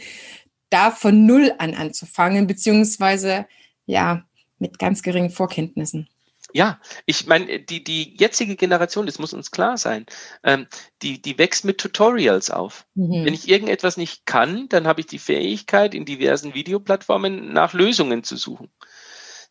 da 0.69 0.91
von 0.91 1.25
Null 1.25 1.51
an 1.57 1.73
anzufangen, 1.73 2.45
beziehungsweise 2.45 3.47
ja, 3.87 4.23
mit 4.59 4.77
ganz 4.77 5.01
geringen 5.01 5.31
Vorkenntnissen. 5.31 6.07
Ja, 6.53 6.79
ich 7.07 7.25
meine, 7.25 7.59
die, 7.59 7.83
die 7.83 8.15
jetzige 8.17 8.55
Generation, 8.55 9.07
das 9.07 9.17
muss 9.17 9.33
uns 9.33 9.49
klar 9.49 9.77
sein, 9.77 10.05
ähm, 10.43 10.67
die, 11.01 11.19
die 11.21 11.39
wächst 11.39 11.65
mit 11.65 11.79
Tutorials 11.79 12.51
auf. 12.51 12.85
Mhm. 12.93 13.25
Wenn 13.25 13.33
ich 13.33 13.49
irgendetwas 13.49 13.97
nicht 13.97 14.27
kann, 14.27 14.69
dann 14.69 14.85
habe 14.85 15.01
ich 15.01 15.07
die 15.07 15.19
Fähigkeit, 15.19 15.95
in 15.95 16.05
diversen 16.05 16.53
Videoplattformen 16.53 17.51
nach 17.51 17.73
Lösungen 17.73 18.23
zu 18.23 18.37
suchen 18.37 18.69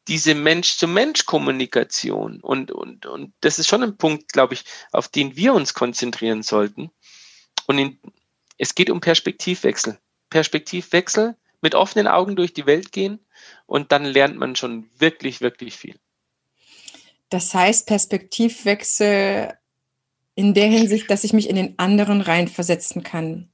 diese 0.08 0.34
Mensch-zu-Mensch-Kommunikation. 0.34 2.40
Und, 2.40 2.70
und, 2.70 3.06
und 3.06 3.32
das 3.40 3.58
ist 3.58 3.68
schon 3.68 3.82
ein 3.82 3.96
Punkt, 3.96 4.32
glaube 4.32 4.54
ich, 4.54 4.64
auf 4.92 5.08
den 5.08 5.36
wir 5.36 5.54
uns 5.54 5.74
konzentrieren 5.74 6.42
sollten. 6.42 6.90
Und 7.66 7.78
in, 7.78 7.98
es 8.58 8.74
geht 8.74 8.90
um 8.90 9.00
Perspektivwechsel. 9.00 9.98
Perspektivwechsel, 10.30 11.36
mit 11.60 11.74
offenen 11.74 12.06
Augen 12.06 12.36
durch 12.36 12.52
die 12.52 12.66
Welt 12.66 12.92
gehen 12.92 13.18
und 13.66 13.92
dann 13.92 14.04
lernt 14.04 14.36
man 14.36 14.56
schon 14.56 14.88
wirklich, 14.98 15.40
wirklich 15.40 15.76
viel. 15.76 15.98
Das 17.28 17.54
heißt, 17.54 17.86
Perspektivwechsel 17.86 19.54
in 20.34 20.54
der 20.54 20.66
Hinsicht, 20.66 21.10
dass 21.10 21.24
ich 21.24 21.32
mich 21.32 21.48
in 21.48 21.56
den 21.56 21.78
anderen 21.78 22.20
reinversetzen 22.20 23.02
kann. 23.02 23.48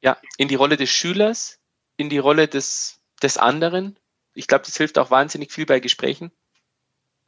Ja, 0.00 0.16
in 0.38 0.48
die 0.48 0.54
Rolle 0.54 0.76
des 0.76 0.88
Schülers, 0.88 1.58
in 1.96 2.08
die 2.08 2.18
Rolle 2.18 2.48
des, 2.48 3.00
des 3.22 3.36
anderen. 3.36 3.98
Ich 4.38 4.46
glaube, 4.46 4.64
das 4.64 4.76
hilft 4.76 4.98
auch 4.98 5.10
wahnsinnig 5.10 5.52
viel 5.52 5.66
bei 5.66 5.80
Gesprächen. 5.80 6.30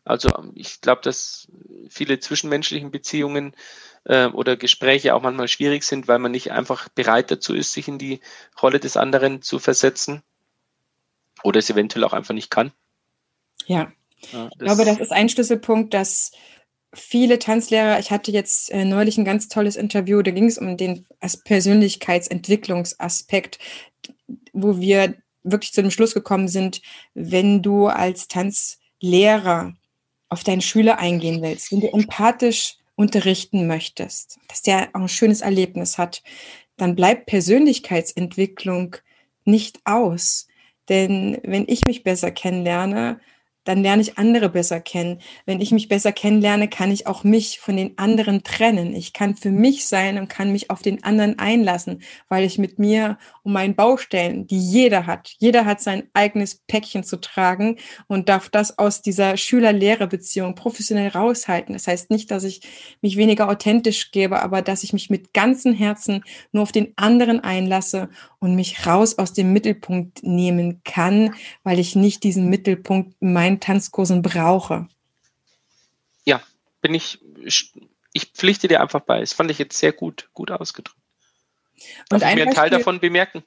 Also 0.05 0.31
ich 0.55 0.81
glaube, 0.81 1.03
dass 1.03 1.49
viele 1.89 2.21
zwischenmenschlichen 2.21 2.91
Beziehungen 2.91 3.55
äh, 4.05 4.27
oder 4.27 4.57
Gespräche 4.57 5.15
auch 5.15 5.23
manchmal 5.23 5.49
schwierig 5.49 5.83
sind, 5.83 6.09
weil 6.09 6.19
man 6.19 6.33
nicht 6.33 6.53
einfach 6.53 6.89
bereit 6.89 7.31
dazu 7.31 7.55
ist, 7.55 7.73
sich 7.73 7.89
in 7.89 7.99
die 7.99 8.21
Rolle 8.63 8.81
des 8.81 8.97
anderen 8.97 9.43
zu 9.43 9.59
versetzen 9.59 10.23
oder 11.43 11.59
es 11.59 11.69
eventuell 11.69 12.05
auch 12.05 12.13
einfach 12.13 12.35
nicht 12.35 12.51
kann. 12.51 12.73
Ja, 13.67 13.93
ja 14.33 14.49
ich 14.53 14.59
glaube, 14.59 14.85
das 14.85 15.01
ist 15.01 15.13
ein 15.13 15.29
Schlüsselpunkt, 15.29 15.93
dass 15.93 16.33
viele 16.95 17.39
Tanzlehrer, 17.39 17.99
ich 17.99 18.11
hatte 18.11 18.31
jetzt 18.31 18.71
äh, 18.71 18.85
neulich 18.85 19.19
ein 19.19 19.25
ganz 19.25 19.49
tolles 19.49 19.77
Interview, 19.77 20.23
da 20.23 20.31
ging 20.31 20.47
es 20.47 20.59
um 20.59 20.77
den 20.77 21.07
Persönlichkeitsentwicklungsaspekt, 21.45 23.59
wo 24.53 24.81
wir 24.81 25.15
wirklich 25.43 25.73
zu 25.73 25.83
dem 25.83 25.91
Schluss 25.91 26.15
gekommen 26.15 26.49
sind, 26.49 26.83
wenn 27.15 27.63
du 27.63 27.87
als 27.87 28.29
Tanzlehrer 28.29 29.75
auf 30.29 30.45
deinen 30.45 30.61
Schüler 30.61 30.99
eingehen 30.99 31.43
willst, 31.43 31.73
wenn 31.73 31.81
du 31.81 31.93
empathisch 31.93 32.77
unterrichten 32.95 33.67
möchtest, 33.67 34.39
dass 34.49 34.63
der 34.63 34.91
auch 34.93 35.01
ein 35.01 35.09
schönes 35.09 35.41
Erlebnis 35.41 35.99
hat, 35.99 36.23
dann 36.77 36.95
bleibt 36.95 37.27
Persönlichkeitsentwicklung 37.27 38.97
nicht 39.45 39.81
aus. 39.85 40.47
Denn 40.89 41.39
wenn 41.43 41.65
ich 41.69 41.87
mich 41.87 42.03
besser 42.03 42.31
kennenlerne, 42.31 43.21
dann 43.71 43.85
lerne 43.85 44.03
ich 44.03 44.19
andere 44.19 44.49
besser 44.49 44.81
kennen. 44.81 45.21
Wenn 45.47 45.61
ich 45.61 45.71
mich 45.71 45.87
besser 45.87 46.11
kennenlerne, 46.11 46.67
kann 46.67 46.91
ich 46.91 47.07
auch 47.07 47.23
mich 47.23 47.61
von 47.61 47.77
den 47.77 47.97
anderen 47.99 48.43
trennen. 48.43 48.97
Ich 48.97 49.13
kann 49.13 49.37
für 49.37 49.53
mich 49.53 49.87
sein 49.87 50.19
und 50.19 50.29
kann 50.29 50.51
mich 50.51 50.71
auf 50.71 50.83
den 50.83 51.05
anderen 51.05 51.39
einlassen, 51.39 52.03
weil 52.29 52.45
ich 52.45 52.59
mit 52.59 52.81
mir 52.81 53.17
um 53.45 53.53
meinen 53.53 53.77
Baustellen, 53.77 54.49
die 54.49 54.59
jeder 54.59 55.07
hat, 55.07 55.37
jeder 55.39 55.67
hat 55.67 55.81
sein 55.81 56.09
eigenes 56.15 56.57
Päckchen 56.67 57.05
zu 57.05 57.21
tragen 57.21 57.77
und 58.09 58.29
darf 58.29 58.49
das 58.49 58.77
aus 58.77 59.03
dieser 59.03 59.37
Schüler-Lehrer-Beziehung 59.37 60.57
professionell 60.57 61.11
raushalten. 61.11 61.73
Das 61.73 61.87
heißt 61.87 62.11
nicht, 62.11 62.33
dass 62.33 62.43
ich 62.43 62.63
mich 63.03 63.17
weniger 63.17 63.49
authentisch 63.49 64.11
gebe, 64.11 64.43
aber 64.43 64.63
dass 64.63 64.83
ich 64.83 64.93
mich 64.93 65.11
mit 65.11 65.33
ganzem 65.33 65.75
Herzen 65.75 66.25
nur 66.51 66.65
auf 66.65 66.73
den 66.73 66.93
anderen 66.97 67.39
einlasse 67.39 68.09
und 68.41 68.57
mich 68.57 68.87
raus 68.87 69.19
aus 69.19 69.33
dem 69.33 69.53
Mittelpunkt 69.53 70.23
nehmen 70.23 70.83
kann, 70.85 71.35
weil 71.63 71.79
ich 71.79 71.95
nicht 71.95 72.25
diesen 72.25 72.49
Mittelpunkt 72.49 73.15
in 73.21 73.33
meinen 73.33 73.61
Tanzkursen 73.61 74.23
brauche. 74.23 74.89
Ja, 76.25 76.43
bin 76.81 76.95
ich, 76.95 77.21
ich 78.13 78.27
pflichte 78.33 78.67
dir 78.67 78.81
einfach 78.81 79.01
bei. 79.01 79.21
Das 79.21 79.33
fand 79.33 79.51
ich 79.51 79.59
jetzt 79.59 79.79
sehr 79.79 79.93
gut, 79.93 80.31
gut 80.35 80.51
ausgedrückt. 80.51 80.97
Darf 82.09 82.23
und 82.23 82.29
ich 82.29 82.35
mir 82.35 82.43
einen 82.43 82.55
Teil 82.55 82.71
davon 82.71 83.01
bemerken? 83.01 83.43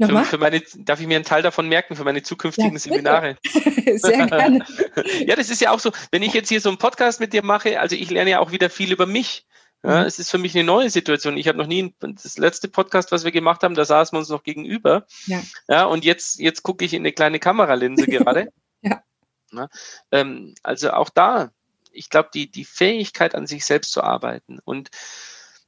Für, 0.00 0.24
für, 0.24 0.38
meine, 0.38 0.60
darf 0.78 1.00
ich 1.00 1.06
mir 1.06 1.16
einen 1.16 1.24
Teil 1.24 1.42
davon 1.42 1.68
merken 1.68 1.94
für 1.94 2.02
meine 2.02 2.22
zukünftigen 2.22 2.72
ja, 2.72 2.78
Seminare? 2.78 3.36
Sehr 3.96 4.26
gerne. 4.26 4.64
ja, 5.26 5.36
das 5.36 5.48
ist 5.48 5.60
ja 5.60 5.70
auch 5.70 5.78
so, 5.78 5.92
wenn 6.10 6.22
ich 6.22 6.32
jetzt 6.32 6.48
hier 6.48 6.60
so 6.60 6.70
einen 6.70 6.78
Podcast 6.78 7.20
mit 7.20 7.32
dir 7.32 7.44
mache, 7.44 7.78
also 7.78 7.94
ich 7.94 8.10
lerne 8.10 8.30
ja 8.30 8.40
auch 8.40 8.50
wieder 8.50 8.68
viel 8.68 8.90
über 8.90 9.06
mich. 9.06 9.46
Ja, 9.82 10.00
mhm. 10.00 10.06
es 10.06 10.18
ist 10.18 10.30
für 10.30 10.38
mich 10.38 10.54
eine 10.54 10.64
neue 10.64 10.90
Situation. 10.90 11.36
Ich 11.36 11.48
habe 11.48 11.58
noch 11.58 11.66
nie, 11.66 11.94
das 12.00 12.38
letzte 12.38 12.68
Podcast, 12.68 13.10
was 13.10 13.24
wir 13.24 13.32
gemacht 13.32 13.62
haben, 13.62 13.74
da 13.74 13.84
saßen 13.84 14.14
wir 14.14 14.20
uns 14.20 14.28
noch 14.28 14.44
gegenüber. 14.44 15.06
Ja. 15.26 15.42
ja 15.68 15.84
und 15.84 16.04
jetzt, 16.04 16.38
jetzt 16.38 16.62
gucke 16.62 16.84
ich 16.84 16.94
in 16.94 17.02
eine 17.02 17.12
kleine 17.12 17.38
Kameralinse 17.38 18.06
gerade. 18.06 18.52
ja. 18.80 19.02
ja 19.52 19.68
ähm, 20.12 20.54
also 20.62 20.92
auch 20.92 21.10
da, 21.10 21.50
ich 21.90 22.10
glaube, 22.10 22.30
die, 22.32 22.50
die 22.50 22.64
Fähigkeit 22.64 23.34
an 23.34 23.46
sich 23.46 23.64
selbst 23.64 23.92
zu 23.92 24.02
arbeiten 24.02 24.60
und 24.64 24.90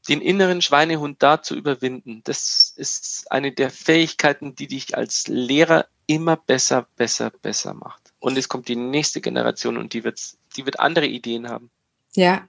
den 0.09 0.21
inneren 0.21 0.63
Schweinehund 0.63 1.23
da 1.23 1.43
zu 1.43 1.55
überwinden, 1.55 2.21
das 2.25 2.73
ist 2.77 3.33
eine 3.33 3.53
der 3.53 3.71
Fähigkeiten, 3.71 4.55
die 4.55 4.69
dich 4.69 4.97
als 4.97 5.29
Lehrer 5.29 5.87
immer 6.07 6.37
besser, 6.37 6.87
besser, 6.97 7.31
besser 7.31 7.75
macht. 7.75 8.13
Und 8.19 8.37
es 8.37 8.49
kommt 8.49 8.69
die 8.69 8.77
nächste 8.77 9.21
Generation 9.21 9.79
und 9.79 9.93
die 9.93 10.05
wird, 10.05 10.21
die 10.57 10.67
wird 10.67 10.79
andere 10.79 11.07
Ideen 11.07 11.49
haben. 11.49 11.71
Ja, 12.15 12.47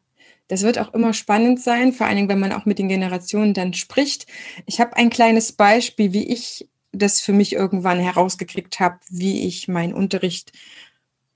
das 0.47 0.61
wird 0.61 0.79
auch 0.79 0.93
immer 0.93 1.13
spannend 1.13 1.59
sein, 1.61 1.93
vor 1.93 2.07
allen 2.07 2.17
Dingen, 2.17 2.29
wenn 2.29 2.39
man 2.39 2.51
auch 2.53 2.65
mit 2.65 2.79
den 2.79 2.89
Generationen 2.89 3.53
dann 3.53 3.73
spricht. 3.73 4.27
Ich 4.65 4.79
habe 4.79 4.95
ein 4.95 5.09
kleines 5.09 5.53
Beispiel, 5.53 6.13
wie 6.13 6.31
ich 6.31 6.67
das 6.91 7.21
für 7.21 7.33
mich 7.33 7.53
irgendwann 7.53 7.99
herausgekriegt 7.99 8.79
habe, 8.79 8.99
wie 9.09 9.47
ich 9.47 9.67
meinen 9.67 9.93
Unterricht 9.93 10.51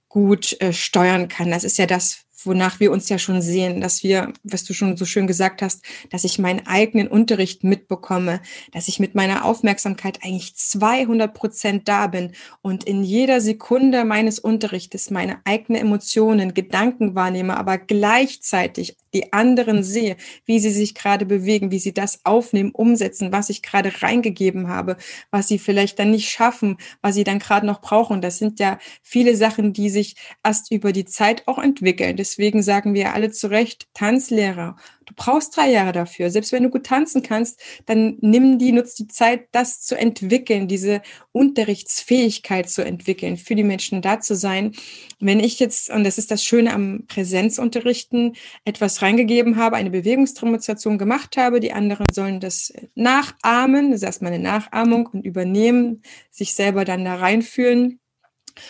gut 0.07 0.59
äh, 0.61 0.73
steuern 0.73 1.27
kann. 1.27 1.51
Das 1.51 1.63
ist 1.63 1.77
ja 1.77 1.85
das, 1.85 2.25
wonach 2.45 2.79
wir 2.79 2.91
uns 2.91 3.09
ja 3.09 3.17
schon 3.17 3.41
sehen, 3.41 3.81
dass 3.81 4.03
wir, 4.03 4.33
was 4.43 4.63
du 4.63 4.73
schon 4.73 4.97
so 4.97 5.05
schön 5.05 5.27
gesagt 5.27 5.61
hast, 5.61 5.83
dass 6.09 6.23
ich 6.23 6.39
meinen 6.39 6.65
eigenen 6.67 7.07
Unterricht 7.07 7.63
mitbekomme, 7.63 8.41
dass 8.71 8.87
ich 8.87 8.99
mit 8.99 9.15
meiner 9.15 9.45
Aufmerksamkeit 9.45 10.19
eigentlich 10.23 10.55
200 10.55 11.33
Prozent 11.33 11.87
da 11.87 12.07
bin 12.07 12.33
und 12.61 12.83
in 12.83 13.03
jeder 13.03 13.41
Sekunde 13.41 14.05
meines 14.05 14.39
Unterrichtes 14.39 15.09
meine 15.09 15.39
eigenen 15.45 15.81
Emotionen, 15.81 16.53
Gedanken 16.53 17.15
wahrnehme, 17.15 17.57
aber 17.57 17.77
gleichzeitig 17.77 18.97
die 19.13 19.33
anderen 19.33 19.83
sehe, 19.83 20.17
wie 20.45 20.59
sie 20.59 20.71
sich 20.71 20.93
gerade 20.95 21.25
bewegen, 21.25 21.71
wie 21.71 21.79
sie 21.79 21.93
das 21.93 22.25
aufnehmen, 22.25 22.71
umsetzen, 22.71 23.31
was 23.31 23.49
ich 23.49 23.61
gerade 23.61 24.01
reingegeben 24.01 24.67
habe, 24.67 24.97
was 25.31 25.47
sie 25.47 25.59
vielleicht 25.59 25.99
dann 25.99 26.11
nicht 26.11 26.29
schaffen, 26.29 26.77
was 27.01 27.15
sie 27.15 27.23
dann 27.23 27.39
gerade 27.39 27.65
noch 27.65 27.81
brauchen. 27.81 28.21
Das 28.21 28.37
sind 28.37 28.59
ja 28.59 28.77
viele 29.01 29.35
Sachen, 29.35 29.73
die 29.73 29.89
sich 29.89 30.15
erst 30.43 30.71
über 30.71 30.91
die 30.91 31.05
Zeit 31.05 31.47
auch 31.47 31.57
entwickeln. 31.57 32.17
Deswegen 32.29 32.63
sagen 32.63 32.93
wir 32.93 33.13
alle 33.13 33.31
zu 33.31 33.47
Recht, 33.47 33.87
Tanzlehrer 33.93 34.75
Du 35.09 35.15
brauchst 35.15 35.57
drei 35.57 35.71
Jahre 35.71 35.91
dafür. 35.91 36.29
Selbst 36.29 36.51
wenn 36.51 36.61
du 36.61 36.69
gut 36.69 36.85
tanzen 36.85 37.23
kannst, 37.23 37.59
dann 37.87 38.19
nimm 38.21 38.59
die, 38.59 38.71
nutz 38.71 38.93
die 38.93 39.07
Zeit, 39.07 39.47
das 39.51 39.81
zu 39.81 39.97
entwickeln, 39.97 40.67
diese 40.67 41.01
Unterrichtsfähigkeit 41.31 42.69
zu 42.69 42.85
entwickeln, 42.85 43.35
für 43.35 43.55
die 43.55 43.63
Menschen 43.63 44.03
da 44.03 44.19
zu 44.19 44.35
sein. 44.35 44.73
Wenn 45.19 45.39
ich 45.39 45.59
jetzt, 45.59 45.89
und 45.89 46.03
das 46.03 46.19
ist 46.19 46.29
das 46.29 46.43
Schöne 46.43 46.73
am 46.75 47.05
Präsenzunterrichten, 47.07 48.35
etwas 48.65 49.01
reingegeben 49.01 49.55
habe, 49.55 49.77
eine 49.77 49.89
Bewegungsdemonstration 49.89 50.99
gemacht 50.99 51.37
habe, 51.37 51.59
die 51.59 51.73
anderen 51.73 52.05
sollen 52.13 52.39
das 52.39 52.71
nachahmen, 52.93 53.89
das 53.89 54.01
ist 54.01 54.05
erstmal 54.05 54.31
eine 54.31 54.43
Nachahmung 54.43 55.07
und 55.07 55.25
übernehmen, 55.25 56.03
sich 56.29 56.53
selber 56.53 56.85
dann 56.85 57.03
da 57.03 57.15
reinfühlen. 57.15 57.99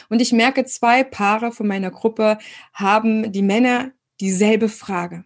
Und 0.09 0.21
ich 0.21 0.31
merke, 0.31 0.65
zwei 0.65 1.03
Paare 1.03 1.51
von 1.51 1.67
meiner 1.67 1.91
Gruppe 1.91 2.37
haben 2.73 3.31
die 3.31 3.41
Männer 3.41 3.91
dieselbe 4.19 4.69
Frage 4.69 5.23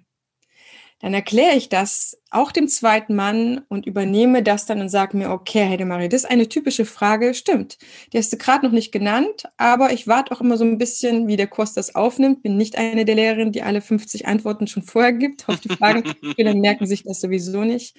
dann 1.03 1.13
erkläre 1.13 1.57
ich 1.57 1.67
das 1.67 2.17
auch 2.31 2.53
dem 2.53 2.69
zweiten 2.69 3.13
Mann 3.13 3.65
und 3.67 3.85
übernehme 3.85 4.41
das 4.41 4.65
dann 4.65 4.79
und 4.79 4.87
sage 4.87 5.17
mir, 5.17 5.31
okay, 5.31 5.67
Heidemarie, 5.67 6.07
das 6.07 6.23
ist 6.23 6.29
eine 6.29 6.47
typische 6.47 6.85
Frage, 6.85 7.33
stimmt. 7.33 7.77
Die 8.13 8.17
hast 8.17 8.31
du 8.31 8.37
gerade 8.37 8.65
noch 8.65 8.71
nicht 8.71 8.93
genannt, 8.93 9.43
aber 9.57 9.91
ich 9.91 10.07
warte 10.07 10.31
auch 10.31 10.39
immer 10.39 10.55
so 10.55 10.63
ein 10.63 10.77
bisschen, 10.77 11.27
wie 11.27 11.35
der 11.35 11.47
Kurs 11.47 11.73
das 11.73 11.93
aufnimmt. 11.93 12.41
Bin 12.41 12.55
nicht 12.55 12.77
eine 12.77 13.03
der 13.03 13.15
Lehrerinnen, 13.15 13.51
die 13.51 13.63
alle 13.63 13.81
50 13.81 14.27
Antworten 14.27 14.65
schon 14.65 14.83
vorher 14.83 15.11
gibt 15.11 15.49
auf 15.49 15.59
die 15.59 15.75
Fragen. 15.75 16.05
Viele 16.37 16.55
merken 16.55 16.87
sich 16.87 17.03
das 17.03 17.19
sowieso 17.19 17.65
nicht. 17.65 17.97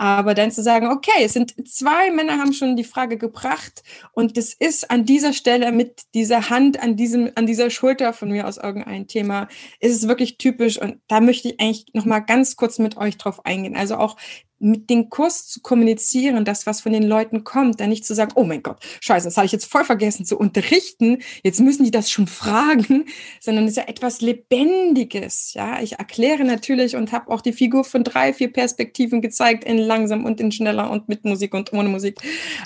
Aber 0.00 0.32
dann 0.32 0.50
zu 0.50 0.62
sagen, 0.62 0.86
okay, 0.86 1.24
es 1.24 1.34
sind 1.34 1.52
zwei 1.68 2.10
Männer 2.10 2.38
haben 2.38 2.54
schon 2.54 2.74
die 2.74 2.84
Frage 2.84 3.18
gebracht 3.18 3.82
und 4.12 4.38
das 4.38 4.54
ist 4.54 4.90
an 4.90 5.04
dieser 5.04 5.34
Stelle 5.34 5.72
mit 5.72 6.04
dieser 6.14 6.48
Hand 6.48 6.82
an 6.82 6.96
diesem, 6.96 7.30
an 7.34 7.44
dieser 7.44 7.68
Schulter 7.68 8.14
von 8.14 8.30
mir 8.30 8.48
aus 8.48 8.56
irgendein 8.56 9.08
Thema, 9.08 9.46
ist 9.78 9.94
es 9.94 10.08
wirklich 10.08 10.38
typisch 10.38 10.80
und 10.80 11.02
da 11.06 11.20
möchte 11.20 11.48
ich 11.48 11.60
eigentlich 11.60 11.84
nochmal 11.92 12.24
ganz 12.24 12.56
kurz 12.56 12.78
mit 12.78 12.96
euch 12.96 13.18
drauf 13.18 13.44
eingehen. 13.44 13.76
Also 13.76 13.98
auch 13.98 14.16
mit 14.60 14.90
dem 14.90 15.08
Kurs 15.08 15.48
zu 15.48 15.60
kommunizieren, 15.60 16.44
das, 16.44 16.66
was 16.66 16.82
von 16.82 16.92
den 16.92 17.02
Leuten 17.02 17.44
kommt, 17.44 17.80
dann 17.80 17.88
nicht 17.88 18.04
zu 18.04 18.14
sagen, 18.14 18.32
oh 18.34 18.44
mein 18.44 18.62
Gott, 18.62 18.78
scheiße, 19.00 19.26
das 19.26 19.36
habe 19.36 19.46
ich 19.46 19.52
jetzt 19.52 19.64
voll 19.64 19.84
vergessen 19.84 20.26
zu 20.26 20.38
unterrichten, 20.38 21.18
jetzt 21.42 21.60
müssen 21.60 21.84
die 21.84 21.90
das 21.90 22.10
schon 22.10 22.26
fragen, 22.26 23.06
sondern 23.40 23.64
es 23.64 23.72
ist 23.72 23.76
ja 23.78 23.88
etwas 23.88 24.20
Lebendiges. 24.20 25.54
Ja, 25.54 25.80
ich 25.80 25.98
erkläre 25.98 26.44
natürlich 26.44 26.94
und 26.94 27.10
habe 27.10 27.30
auch 27.30 27.40
die 27.40 27.54
Figur 27.54 27.84
von 27.84 28.04
drei, 28.04 28.32
vier 28.32 28.52
Perspektiven 28.52 29.22
gezeigt, 29.22 29.64
in 29.64 29.78
langsam 29.78 30.24
und 30.24 30.40
in 30.40 30.52
schneller 30.52 30.90
und 30.90 31.08
mit 31.08 31.24
Musik 31.24 31.54
und 31.54 31.72
ohne 31.72 31.88
Musik. 31.88 32.20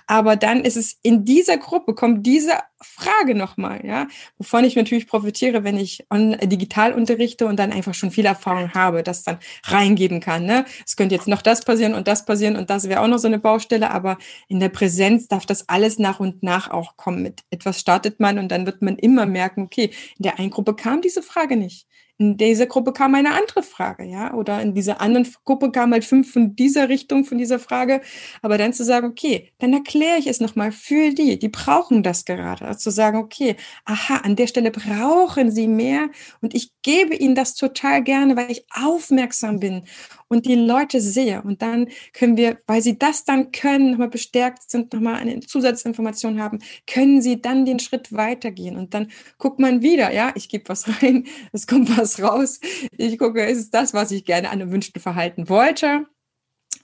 Aber 0.07 0.36
dann 0.36 0.64
ist 0.64 0.76
es 0.76 0.99
in 1.03 1.24
dieser 1.24 1.59
Gruppe, 1.59 1.95
kommt 1.95 2.26
diese 2.26 2.55
Frage 2.85 3.35
nochmal, 3.35 3.85
ja, 3.85 4.07
wovon 4.39 4.64
ich 4.64 4.76
natürlich 4.76 5.07
profitiere, 5.07 5.64
wenn 5.64 5.76
ich 5.76 6.07
on, 6.11 6.35
äh, 6.35 6.47
digital 6.47 6.93
unterrichte 6.93 7.47
und 7.47 7.59
dann 7.59 7.72
einfach 7.72 7.95
schon 7.95 8.11
viel 8.11 8.26
Erfahrung 8.26 8.72
habe, 8.74 9.03
das 9.03 9.24
dann 9.24 9.39
reingeben 9.64 10.20
kann. 10.20 10.45
Ne? 10.45 10.64
Es 10.87 10.97
könnte 10.97 11.14
jetzt 11.14 11.28
noch 11.28 11.43
das 11.43 11.64
passieren 11.64 11.95
und 11.95 12.07
das 12.09 12.24
passieren 12.24 12.57
und 12.57 12.70
das 12.70 12.89
wäre 12.89 13.01
auch 13.01 13.09
noch 13.09 13.18
so 13.18 13.26
eine 13.26 13.39
Baustelle, 13.39 13.91
aber 13.91 14.18
in 14.49 14.61
der 14.61 14.68
Präsenz 14.68 15.28
darf 15.28 15.47
das 15.47 15.68
alles 15.68 15.99
nach 15.99 16.20
und 16.20 16.43
nach 16.43 16.70
auch 16.70 16.97
kommen. 16.97 17.22
Mit 17.22 17.43
etwas 17.51 17.80
startet 17.80 18.20
man 18.20 18.39
und 18.39 18.49
dann 18.49 18.66
wird 18.66 18.82
man 18.82 18.97
immer 18.97 19.26
merken, 19.26 19.62
okay, 19.62 19.91
in 20.18 20.22
der 20.22 20.39
einen 20.39 20.51
Gruppe 20.51 20.74
kam 20.74 21.01
diese 21.01 21.22
Frage 21.22 21.57
nicht. 21.57 21.87
In 22.17 22.37
dieser 22.37 22.67
Gruppe 22.67 22.93
kam 22.93 23.15
eine 23.17 23.33
andere 23.35 23.65
Frage, 23.65 24.05
ja, 24.05 24.35
oder 24.35 24.62
in 24.62 24.73
dieser 24.73 25.01
anderen 25.01 25.27
Gruppe 25.45 25.73
kam 25.73 25.93
halt 25.93 26.05
fünf 26.05 26.33
von 26.33 26.55
dieser 26.55 26.89
Richtung, 26.89 27.25
von 27.25 27.39
dieser 27.39 27.59
Frage. 27.59 28.03
Aber 28.41 28.57
dann 28.57 28.73
zu 28.73 28.85
sagen, 28.85 29.09
okay, 29.09 29.51
dann 29.59 29.73
erkläre 29.73 30.19
ich 30.19 30.29
es 30.29 30.39
nochmal 30.39 30.71
für 30.71 31.11
die, 31.11 31.39
die 31.39 31.49
brauchen 31.49 32.05
das 32.05 32.25
gerade. 32.25 32.67
Also 32.67 32.79
zu 32.79 32.91
sagen, 32.91 33.19
okay, 33.19 33.57
aha, 33.85 34.19
an 34.19 34.37
der 34.37 34.47
Stelle 34.47 34.71
brauchen 34.71 35.51
sie 35.51 35.67
mehr 35.67 36.09
und 36.41 36.55
ich 36.55 36.71
gebe 36.83 37.17
ihnen 37.17 37.35
das 37.35 37.55
total 37.57 38.03
gerne, 38.03 38.37
weil 38.37 38.51
ich 38.51 38.65
aufmerksam 38.71 39.59
bin 39.59 39.83
und 40.29 40.47
die 40.47 40.55
Leute 40.55 41.01
sehe. 41.01 41.43
Und 41.43 41.62
dann 41.62 41.89
können 42.12 42.37
wir, 42.37 42.59
weil 42.67 42.83
sie 42.83 42.99
das 42.99 43.25
dann 43.25 43.51
können, 43.51 43.91
nochmal 43.91 44.09
bestärkt 44.09 44.71
sind, 44.71 44.93
nochmal 44.93 45.17
eine 45.17 45.41
Zusatzinformation 45.41 46.41
haben, 46.41 46.61
können 46.87 47.23
sie 47.23 47.41
dann 47.41 47.65
den 47.65 47.81
Schritt 47.81 48.12
weitergehen. 48.12 48.77
Und 48.77 48.95
dann 48.95 49.11
guckt 49.39 49.59
man 49.59 49.83
wieder, 49.83 50.12
ja, 50.12 50.33
ich 50.37 50.49
gebe 50.49 50.69
was 50.69 51.03
rein, 51.03 51.27
es 51.53 51.67
kommt 51.67 51.97
was 51.97 52.03
raus. 52.22 52.61
Ich 52.96 53.18
gucke, 53.18 53.44
ist 53.44 53.59
es 53.59 53.70
das, 53.70 53.94
was 53.94 54.11
ich 54.11 54.24
gerne 54.24 54.50
an 54.50 54.61
einem 54.61 54.70
wünschten 54.70 55.00
Verhalten 55.00 55.48
wollte? 55.48 56.07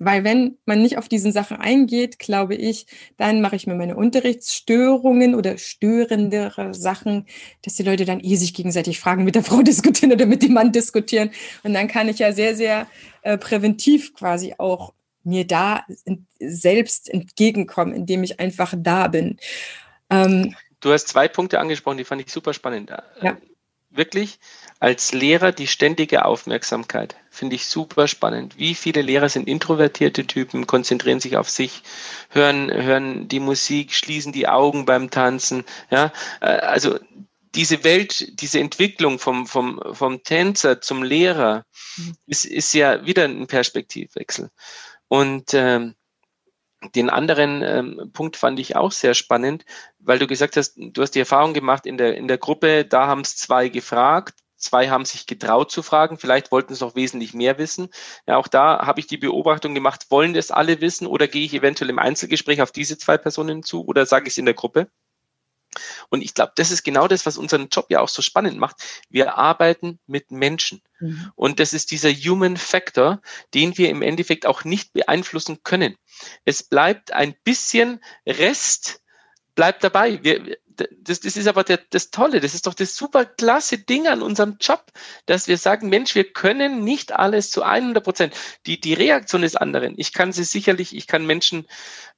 Weil 0.03 0.25
wenn 0.25 0.57
man 0.65 0.81
nicht 0.81 0.97
auf 0.97 1.09
diese 1.09 1.31
Sachen 1.31 1.59
eingeht, 1.59 2.19
glaube 2.19 2.55
ich, 2.55 2.87
dann 3.19 3.43
mache 3.43 3.55
ich 3.55 3.67
mir 3.67 3.75
meine 3.75 3.97
Unterrichtsstörungen 3.97 5.35
oder 5.35 5.59
störendere 5.59 6.73
Sachen, 6.73 7.27
dass 7.63 7.75
die 7.75 7.83
Leute 7.83 8.07
dann 8.07 8.21
eh 8.21 8.37
sich 8.37 8.55
gegenseitig 8.55 8.99
fragen, 8.99 9.25
mit 9.25 9.35
der 9.35 9.45
Frau 9.45 9.61
diskutieren 9.63 10.13
oder 10.13 10.25
mit 10.25 10.43
dem 10.43 10.55
Mann 10.55 10.73
diskutieren. 10.73 11.31
Und 11.65 11.75
dann 11.75 11.87
kann 11.87 12.09
ich 12.09 12.19
ja 12.19 12.33
sehr, 12.33 12.57
sehr 12.57 12.87
äh, 13.23 13.37
präventiv 13.37 14.15
quasi 14.15 14.55
auch 14.57 14.95
mir 15.23 15.47
da 15.47 15.85
selbst 16.39 17.11
entgegenkommen, 17.11 17.93
indem 17.93 18.23
ich 18.23 18.41
einfach 18.41 18.73
da 18.75 19.07
bin. 19.09 19.37
Ähm, 20.09 20.55
du 20.81 20.93
hast 20.93 21.09
zwei 21.09 21.29
Punkte 21.29 21.61
angesprochen, 21.61 21.99
die 21.99 22.05
fand 22.05 22.23
ich 22.23 22.33
super 22.33 22.55
spannend. 22.55 22.91
Ja. 23.21 23.37
Wirklich 23.91 24.39
als 24.79 25.13
Lehrer 25.13 25.53
die 25.53 25.67
ständige 25.67 26.25
Aufmerksamkeit. 26.25 27.17
Finde 27.29 27.57
ich 27.57 27.67
super 27.67 28.07
spannend. 28.07 28.57
Wie 28.57 28.75
viele 28.75 29.03
Lehrer 29.03 29.29
sind 29.29 29.49
introvertierte 29.49 30.27
Typen, 30.27 30.67
konzentrieren 30.67 31.21
sich 31.21 31.37
auf 31.37 31.51
sich, 31.51 31.83
hören, 32.31 32.71
hören 32.73 33.29
die 33.29 33.41
Musik, 33.41 33.93
schließen 33.93 34.33
die 34.33 34.49
Augen 34.49 34.87
beim 34.87 35.11
Tanzen. 35.11 35.65
Ja, 35.91 36.13
äh, 36.41 36.47
also 36.47 36.99
diese 37.55 37.83
Welt, 37.83 38.41
diese 38.41 38.61
Entwicklung 38.61 39.19
vom, 39.19 39.47
vom, 39.47 39.81
vom 39.93 40.23
Tänzer 40.23 40.81
zum 40.81 41.03
Lehrer 41.03 41.65
mhm. 41.97 42.15
ist, 42.27 42.45
ist 42.45 42.73
ja 42.73 43.05
wieder 43.07 43.25
ein 43.25 43.49
Perspektivwechsel. 43.49 44.51
Und 45.09 45.53
ähm, 45.55 45.97
den 46.95 47.11
anderen 47.11 47.63
ähm, 47.63 48.11
Punkt 48.13 48.37
fand 48.37 48.59
ich 48.59 48.77
auch 48.77 48.93
sehr 48.93 49.15
spannend, 49.15 49.65
weil 49.99 50.19
du 50.19 50.27
gesagt 50.27 50.57
hast, 50.57 50.75
du 50.77 51.03
hast 51.03 51.15
die 51.15 51.21
Erfahrung 51.21 51.55
gemacht 51.55 51.87
in 51.87 51.99
der, 51.99 52.17
in 52.17 52.29
der 52.29 52.39
Gruppe, 52.39 52.85
da 52.85 53.07
haben 53.07 53.21
es 53.21 53.37
zwei 53.37 53.69
gefragt, 53.69 54.41
zwei 54.57 54.89
haben 54.89 55.05
sich 55.05 55.27
getraut 55.27 55.71
zu 55.71 55.83
fragen, 55.83 56.19
vielleicht 56.19 56.53
wollten 56.53 56.73
es 56.73 56.81
noch 56.81 56.95
wesentlich 56.95 57.35
mehr 57.35 57.59
wissen. 57.59 57.89
Ja, 58.27 58.37
auch 58.37 58.49
da 58.49 58.87
habe 58.87 59.01
ich 59.01 59.07
die 59.07 59.19
Beobachtung 59.19 59.75
gemacht, 59.75 60.07
wollen 60.11 60.35
das 60.35 60.51
alle 60.51 60.81
wissen 60.81 61.07
oder 61.07 61.29
gehe 61.29 61.45
ich 61.45 61.55
eventuell 61.55 61.91
im 61.91 61.99
Einzelgespräch 61.99 62.63
auf 62.63 62.73
diese 62.73 62.99
zwei 62.99 63.19
Personen 63.19 63.63
zu 63.63 63.85
oder 63.85 64.07
sage 64.07 64.27
ich 64.27 64.35
es 64.35 64.39
in 64.39 64.47
der 64.47 64.55
Gruppe? 64.55 64.91
Und 66.09 66.23
ich 66.23 66.35
glaube, 66.35 66.53
das 66.57 66.71
ist 66.71 66.83
genau 66.83 67.09
das, 67.09 67.27
was 67.27 67.39
unseren 67.39 67.69
Job 67.69 67.87
ja 67.91 68.01
auch 68.01 68.09
so 68.09 68.23
spannend 68.23 68.59
macht. 68.59 68.77
Wir 69.09 69.37
arbeiten 69.37 69.99
mit 70.07 70.31
Menschen. 70.31 70.83
Mhm. 70.99 71.33
Und 71.37 71.61
das 71.61 71.73
ist 71.73 71.91
dieser 71.91 72.11
Human 72.11 72.57
Factor, 72.57 73.21
den 73.55 73.79
wir 73.79 73.91
im 73.91 74.03
Endeffekt 74.03 74.47
auch 74.47 74.65
nicht 74.65 74.93
beeinflussen 74.93 75.63
können. 75.63 75.97
Es 76.45 76.63
bleibt 76.63 77.13
ein 77.13 77.35
bisschen 77.45 78.01
Rest, 78.27 79.01
bleibt 79.61 79.85
dabei. 79.85 80.25
Wir, 80.25 80.57
das, 81.03 81.21
das 81.21 81.37
ist 81.37 81.47
aber 81.47 81.65
der, 81.65 81.79
das 81.91 82.11
Tolle, 82.11 82.41
das 82.41 82.55
ist 82.55 82.67
doch 82.67 82.73
das 82.73 82.97
super 82.97 83.27
klasse 83.27 83.77
Ding 83.77 84.07
an 84.07 84.23
unserem 84.23 84.57
Job, 84.59 84.87
dass 85.27 85.49
wir 85.49 85.59
sagen, 85.59 85.91
Mensch, 85.91 86.15
wir 86.15 86.25
können 86.25 86.83
nicht 86.83 87.13
alles 87.13 87.51
zu 87.51 87.63
100 87.63 88.03
Prozent. 88.03 88.35
Die, 88.65 88.81
die 88.81 88.95
Reaktion 88.95 89.43
des 89.43 89.57
anderen, 89.57 89.97
ich 89.99 90.15
kann 90.15 90.33
sie 90.33 90.45
sicherlich, 90.45 90.97
ich 90.97 91.07
kann 91.07 91.27
Menschen 91.27 91.67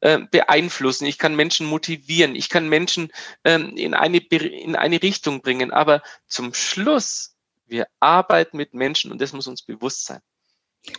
äh, 0.03 0.21
beeinflussen, 0.31 1.07
ich 1.07 1.19
kann 1.19 1.35
Menschen 1.35 1.67
motivieren, 1.67 2.37
ich 2.37 2.49
kann 2.49 2.69
Menschen 2.69 3.11
ähm, 3.43 3.77
in, 3.77 3.93
eine, 3.95 4.19
in 4.19 4.77
eine 4.77 5.03
Richtung 5.03 5.43
bringen, 5.43 5.73
aber 5.73 6.01
zum 6.29 6.55
Schluss, 6.55 7.35
wir 7.67 7.89
arbeiten 7.99 8.57
mit 8.57 8.73
Menschen 8.73 9.11
und 9.11 9.21
das 9.21 9.33
muss 9.33 9.49
uns 9.49 9.63
bewusst 9.63 10.05
sein. 10.05 10.21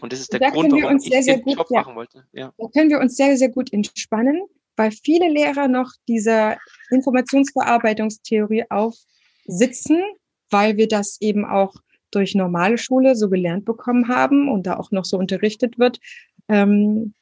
Und 0.01 0.11
das 0.11 0.19
ist 0.19 0.33
der 0.33 0.41
da 0.41 0.49
Grund, 0.49 0.73
warum 0.73 0.97
ich 0.97 1.03
sehr, 1.03 1.37
den 1.37 1.47
Job 1.47 1.67
ja, 1.69 1.79
machen 1.79 1.95
wollte. 1.95 2.27
Ja. 2.33 2.53
Da 2.57 2.67
können 2.67 2.89
wir 2.89 2.99
uns 2.99 3.15
sehr, 3.15 3.37
sehr 3.37 3.49
gut 3.49 3.71
entspannen 3.71 4.41
weil 4.75 4.91
viele 4.91 5.29
Lehrer 5.29 5.67
noch 5.67 5.91
dieser 6.07 6.57
Informationsverarbeitungstheorie 6.89 8.65
aufsitzen, 8.69 10.01
weil 10.49 10.77
wir 10.77 10.87
das 10.87 11.19
eben 11.21 11.45
auch 11.45 11.75
durch 12.11 12.35
normale 12.35 12.77
Schule 12.77 13.15
so 13.15 13.29
gelernt 13.29 13.65
bekommen 13.65 14.07
haben 14.07 14.49
und 14.49 14.67
da 14.67 14.77
auch 14.77 14.91
noch 14.91 15.05
so 15.05 15.17
unterrichtet 15.17 15.79
wird. 15.79 15.99
Ähm, 16.47 17.13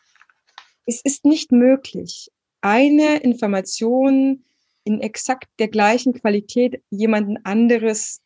es 0.85 1.01
ist 1.03 1.25
nicht 1.25 1.51
möglich, 1.51 2.29
eine 2.61 3.17
Information 3.17 4.43
in 4.83 4.99
exakt 4.99 5.47
der 5.59 5.67
gleichen 5.67 6.13
Qualität 6.13 6.81
jemanden 6.89 7.37
anderes 7.43 8.21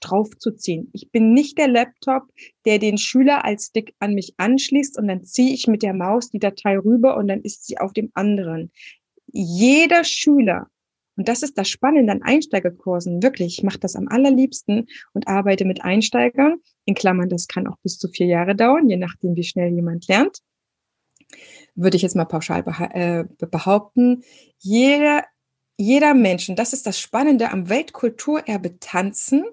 draufzuziehen. 0.00 0.90
Ich 0.92 1.10
bin 1.10 1.32
nicht 1.32 1.58
der 1.58 1.68
Laptop, 1.68 2.24
der 2.64 2.78
den 2.78 2.98
Schüler 2.98 3.44
als 3.44 3.66
Stick 3.66 3.94
an 3.98 4.14
mich 4.14 4.34
anschließt 4.36 4.98
und 4.98 5.08
dann 5.08 5.24
ziehe 5.24 5.52
ich 5.52 5.66
mit 5.66 5.82
der 5.82 5.94
Maus 5.94 6.30
die 6.30 6.38
Datei 6.38 6.78
rüber 6.78 7.16
und 7.16 7.28
dann 7.28 7.42
ist 7.42 7.66
sie 7.66 7.78
auf 7.78 7.92
dem 7.92 8.10
anderen. 8.14 8.72
Jeder 9.26 10.04
Schüler, 10.04 10.68
und 11.16 11.28
das 11.28 11.42
ist 11.42 11.56
das 11.56 11.68
Spannende 11.68 12.12
an 12.12 12.22
Einsteigerkursen, 12.22 13.22
wirklich, 13.22 13.58
ich 13.58 13.64
mache 13.64 13.78
das 13.78 13.96
am 13.96 14.08
allerliebsten 14.08 14.86
und 15.14 15.28
arbeite 15.28 15.64
mit 15.64 15.82
Einsteigern, 15.82 16.56
in 16.84 16.94
Klammern, 16.94 17.28
das 17.28 17.48
kann 17.48 17.66
auch 17.66 17.78
bis 17.82 17.98
zu 17.98 18.08
vier 18.08 18.26
Jahre 18.26 18.54
dauern, 18.54 18.88
je 18.88 18.96
nachdem, 18.96 19.34
wie 19.36 19.44
schnell 19.44 19.72
jemand 19.72 20.06
lernt, 20.08 20.38
würde 21.74 21.96
ich 21.96 22.02
jetzt 22.02 22.16
mal 22.16 22.24
pauschal 22.24 22.64
äh, 22.92 23.24
behaupten, 23.46 24.22
jeder 24.58 25.24
jeder 25.78 26.14
Mensch, 26.14 26.48
und 26.48 26.58
das 26.58 26.72
ist 26.72 26.86
das 26.86 26.98
Spannende 26.98 27.50
am 27.50 27.68
Weltkulturerbe 27.68 28.78
Tanzen, 28.80 29.44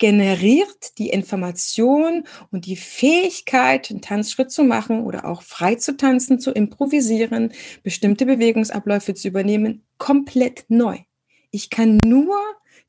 generiert 0.00 0.98
die 0.98 1.10
Information 1.10 2.24
und 2.50 2.66
die 2.66 2.76
Fähigkeit, 2.76 3.90
einen 3.90 4.00
Tanzschritt 4.00 4.50
zu 4.50 4.64
machen 4.64 5.04
oder 5.04 5.26
auch 5.26 5.42
frei 5.42 5.76
zu 5.76 5.96
tanzen, 5.96 6.40
zu 6.40 6.50
improvisieren, 6.50 7.52
bestimmte 7.84 8.26
Bewegungsabläufe 8.26 9.14
zu 9.14 9.28
übernehmen, 9.28 9.84
komplett 9.98 10.64
neu. 10.68 10.98
Ich 11.52 11.70
kann 11.70 11.98
nur 12.04 12.36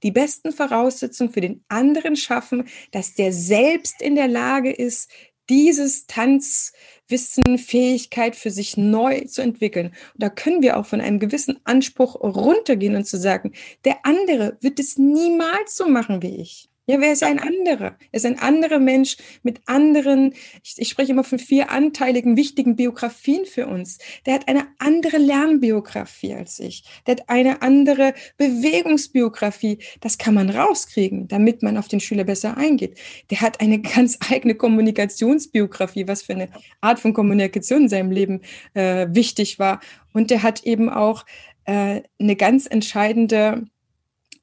die 0.04 0.12
besten 0.12 0.52
Voraussetzungen 0.54 1.32
für 1.32 1.42
den 1.42 1.64
anderen 1.68 2.16
schaffen, 2.16 2.68
dass 2.92 3.14
der 3.14 3.34
selbst 3.34 4.02
in 4.02 4.16
der 4.16 4.28
Lage 4.28 4.72
ist, 4.72 5.12
dieses 5.50 6.08
Tanzwissen, 6.08 7.58
Fähigkeit 7.58 8.38
für 8.38 8.52
sich 8.52 8.78
neu 8.78 9.26
zu 9.26 9.42
entwickeln. 9.42 9.88
Und 9.88 10.24
da 10.24 10.30
können 10.30 10.62
wir 10.62 10.78
auch 10.78 10.86
von 10.86 11.02
einem 11.02 11.20
gewissen 11.20 11.60
Anspruch 11.66 12.16
runtergehen 12.16 12.96
und 12.96 13.06
zu 13.06 13.18
sagen, 13.18 13.52
der 13.84 14.06
andere 14.06 14.58
wird 14.62 14.80
es 14.80 14.98
niemals 14.98 15.76
so 15.76 15.90
machen 15.90 16.22
wie 16.22 16.38
ich. 16.38 16.71
Ja, 16.92 17.00
wer 17.00 17.14
ist 17.14 17.24
ein 17.24 17.40
anderer? 17.40 17.96
Er 18.12 18.18
ist 18.18 18.26
ein 18.26 18.38
anderer 18.38 18.78
Mensch 18.78 19.16
mit 19.44 19.62
anderen, 19.66 20.34
ich, 20.62 20.74
ich, 20.76 20.90
spreche 20.90 21.14
immer 21.14 21.24
von 21.24 21.40
vier 21.40 21.72
anteiligen, 21.72 22.36
wichtigen 22.36 22.76
Biografien 22.76 23.46
für 23.46 23.68
uns. 23.68 23.98
Der 24.26 24.34
hat 24.34 24.50
eine 24.50 24.68
andere 24.78 25.18
Lernbiografie 25.18 26.34
als 26.34 26.60
ich. 26.60 26.84
Der 27.08 27.16
hat 27.16 27.30
eine 27.30 27.62
andere 27.62 28.14
Bewegungsbiografie. 28.36 29.78
Das 30.02 30.18
kann 30.18 30.34
man 30.34 30.50
rauskriegen, 30.50 31.30
damit 31.30 31.64
man 31.64 31.78
auf 31.78 31.88
den 31.88 32.02
Schüler 32.02 32.26
besser 32.26 32.58
eingeht. 32.58 33.00
Der 33.30 33.40
hat 33.40 33.62
eine 33.62 33.80
ganz 33.96 34.18
eigene 34.30 34.56
Kommunikationsbiografie, 34.56 36.10
was 36.10 36.24
für 36.24 36.34
eine 36.34 36.50
Art 36.82 37.00
von 37.00 37.14
Kommunikation 37.14 37.84
in 37.84 37.90
seinem 37.90 38.12
Leben 38.12 38.42
äh, 38.74 39.08
wichtig 39.12 39.60
war. 39.60 39.80
Und 40.12 40.30
der 40.30 40.44
hat 40.44 40.66
eben 40.66 40.90
auch 40.90 41.26
äh, 41.64 42.02
eine 42.20 42.36
ganz 42.36 42.66
entscheidende 42.66 43.64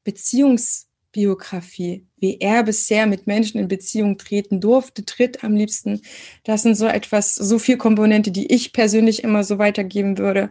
Beziehungs- 0.06 0.87
Biografie, 1.12 2.06
wie 2.18 2.38
er 2.40 2.62
bisher 2.62 3.06
mit 3.06 3.26
Menschen 3.26 3.58
in 3.58 3.68
Beziehung 3.68 4.18
treten 4.18 4.60
durfte, 4.60 5.04
tritt 5.04 5.42
am 5.42 5.54
liebsten. 5.54 6.02
Das 6.44 6.62
sind 6.62 6.74
so 6.74 6.86
etwas, 6.86 7.34
so 7.34 7.58
viel 7.58 7.76
Komponente, 7.76 8.30
die 8.30 8.52
ich 8.52 8.72
persönlich 8.72 9.24
immer 9.24 9.44
so 9.44 9.58
weitergeben 9.58 10.18
würde. 10.18 10.50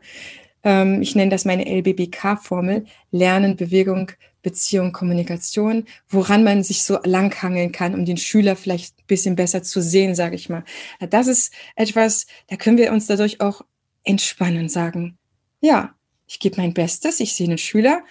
Ähm, 0.64 1.02
ich 1.02 1.16
nenne 1.16 1.32
das 1.32 1.46
meine 1.46 1.66
LBBK-Formel. 1.66 2.86
Lernen, 3.12 3.56
Bewegung, 3.56 4.12
Beziehung, 4.42 4.94
Kommunikation, 4.94 5.86
woran 6.10 6.44
man 6.44 6.64
sich 6.64 6.84
so 6.84 7.00
langhangeln 7.04 7.72
kann, 7.72 7.94
um 7.94 8.06
den 8.06 8.18
Schüler 8.18 8.56
vielleicht 8.56 9.00
ein 9.00 9.08
bisschen 9.08 9.36
besser 9.36 9.62
zu 9.62 9.82
sehen, 9.82 10.16
sage 10.16 10.36
ich 10.36 10.50
mal. 10.50 10.64
Das 11.10 11.28
ist 11.28 11.54
etwas, 11.76 12.28
da 12.48 12.56
können 12.56 12.78
wir 12.78 12.92
uns 12.92 13.08
dadurch 13.08 13.42
auch 13.42 13.62
entspannen 14.04 14.64
und 14.64 14.72
sagen, 14.72 15.18
ja, 15.60 15.96
ich 16.28 16.40
gebe 16.40 16.58
mein 16.58 16.74
Bestes, 16.74 17.20
ich 17.20 17.34
sehe 17.34 17.48
den 17.48 17.58
Schüler, 17.58 18.04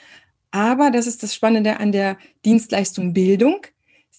aber 0.51 0.90
das 0.90 1.07
ist 1.07 1.22
das 1.22 1.34
Spannende 1.34 1.78
an 1.78 1.92
der 1.92 2.18
Dienstleistung 2.44 3.12
Bildung. 3.12 3.66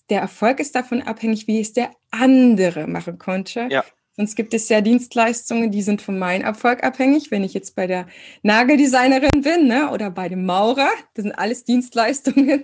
Der 0.09 0.21
Erfolg 0.21 0.59
ist 0.59 0.75
davon 0.75 1.01
abhängig, 1.01 1.47
wie 1.47 1.59
es 1.59 1.73
der 1.73 1.91
andere 2.11 2.88
machen 2.88 3.17
konnte. 3.17 3.67
Ja. 3.69 3.84
Sonst 4.15 4.36
gibt 4.36 4.53
es 4.55 4.67
ja 4.69 4.82
Dienstleistungen, 4.82 5.69
die 5.69 5.84
sind 5.84 6.01
von 6.01 6.17
meinem 6.17 6.43
Erfolg 6.43 6.84
abhängig. 6.84 7.30
Wenn 7.30 7.43
ich 7.43 7.53
jetzt 7.53 7.75
bei 7.75 7.86
der 7.86 8.07
Nageldesignerin 8.41 9.41
bin 9.41 9.67
ne, 9.67 9.91
oder 9.91 10.09
bei 10.09 10.28
dem 10.28 10.45
Maurer, 10.45 10.89
das 11.13 11.23
sind 11.23 11.34
alles 11.34 11.65
Dienstleistungen. 11.65 12.63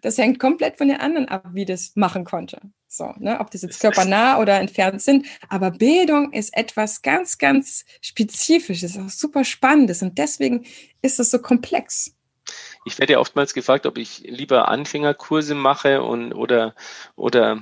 Das 0.00 0.16
hängt 0.16 0.38
komplett 0.38 0.78
von 0.78 0.86
den 0.86 0.98
anderen 0.98 1.26
ab, 1.26 1.44
wie 1.52 1.64
das 1.64 1.92
machen 1.96 2.24
konnte. 2.24 2.60
So, 2.86 3.12
ne? 3.18 3.40
Ob 3.40 3.50
das 3.50 3.62
jetzt 3.62 3.80
körpernah 3.80 4.38
oder 4.38 4.60
entfernt 4.60 5.02
sind. 5.02 5.26
Aber 5.48 5.70
Bildung 5.72 6.32
ist 6.32 6.56
etwas 6.56 7.02
ganz, 7.02 7.38
ganz 7.38 7.84
Spezifisches, 8.00 8.96
auch 8.96 9.08
super 9.08 9.44
Spannendes. 9.44 10.02
Und 10.02 10.18
deswegen 10.18 10.64
ist 11.02 11.18
es 11.18 11.30
so 11.30 11.40
komplex. 11.40 12.15
Ich 12.86 13.00
werde 13.00 13.14
ja 13.14 13.18
oftmals 13.18 13.52
gefragt, 13.52 13.84
ob 13.84 13.98
ich 13.98 14.20
lieber 14.20 14.68
Anfängerkurse 14.68 15.56
mache 15.56 16.02
und 16.02 16.32
oder 16.32 16.74
oder 17.16 17.60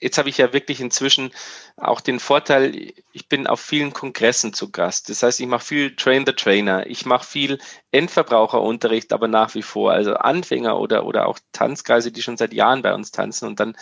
jetzt 0.00 0.18
habe 0.18 0.28
ich 0.28 0.38
ja 0.38 0.52
wirklich 0.52 0.80
inzwischen 0.80 1.30
auch 1.76 2.00
den 2.00 2.18
Vorteil, 2.18 2.92
ich 3.12 3.28
bin 3.28 3.46
auf 3.46 3.60
vielen 3.60 3.92
Kongressen 3.92 4.52
zu 4.52 4.72
Gast. 4.72 5.10
Das 5.10 5.22
heißt, 5.22 5.38
ich 5.38 5.46
mache 5.46 5.64
viel 5.64 5.94
Train 5.94 6.24
the 6.26 6.32
Trainer, 6.32 6.88
ich 6.88 7.06
mache 7.06 7.24
viel 7.24 7.58
Endverbraucherunterricht, 7.92 9.12
aber 9.12 9.28
nach 9.28 9.54
wie 9.54 9.62
vor, 9.62 9.92
also 9.92 10.14
Anfänger 10.14 10.80
oder, 10.80 11.06
oder 11.06 11.26
auch 11.28 11.38
Tanzkreise, 11.52 12.10
die 12.10 12.22
schon 12.22 12.36
seit 12.36 12.52
Jahren 12.52 12.82
bei 12.82 12.92
uns 12.92 13.12
tanzen. 13.12 13.46
Und 13.46 13.60
dann, 13.60 13.76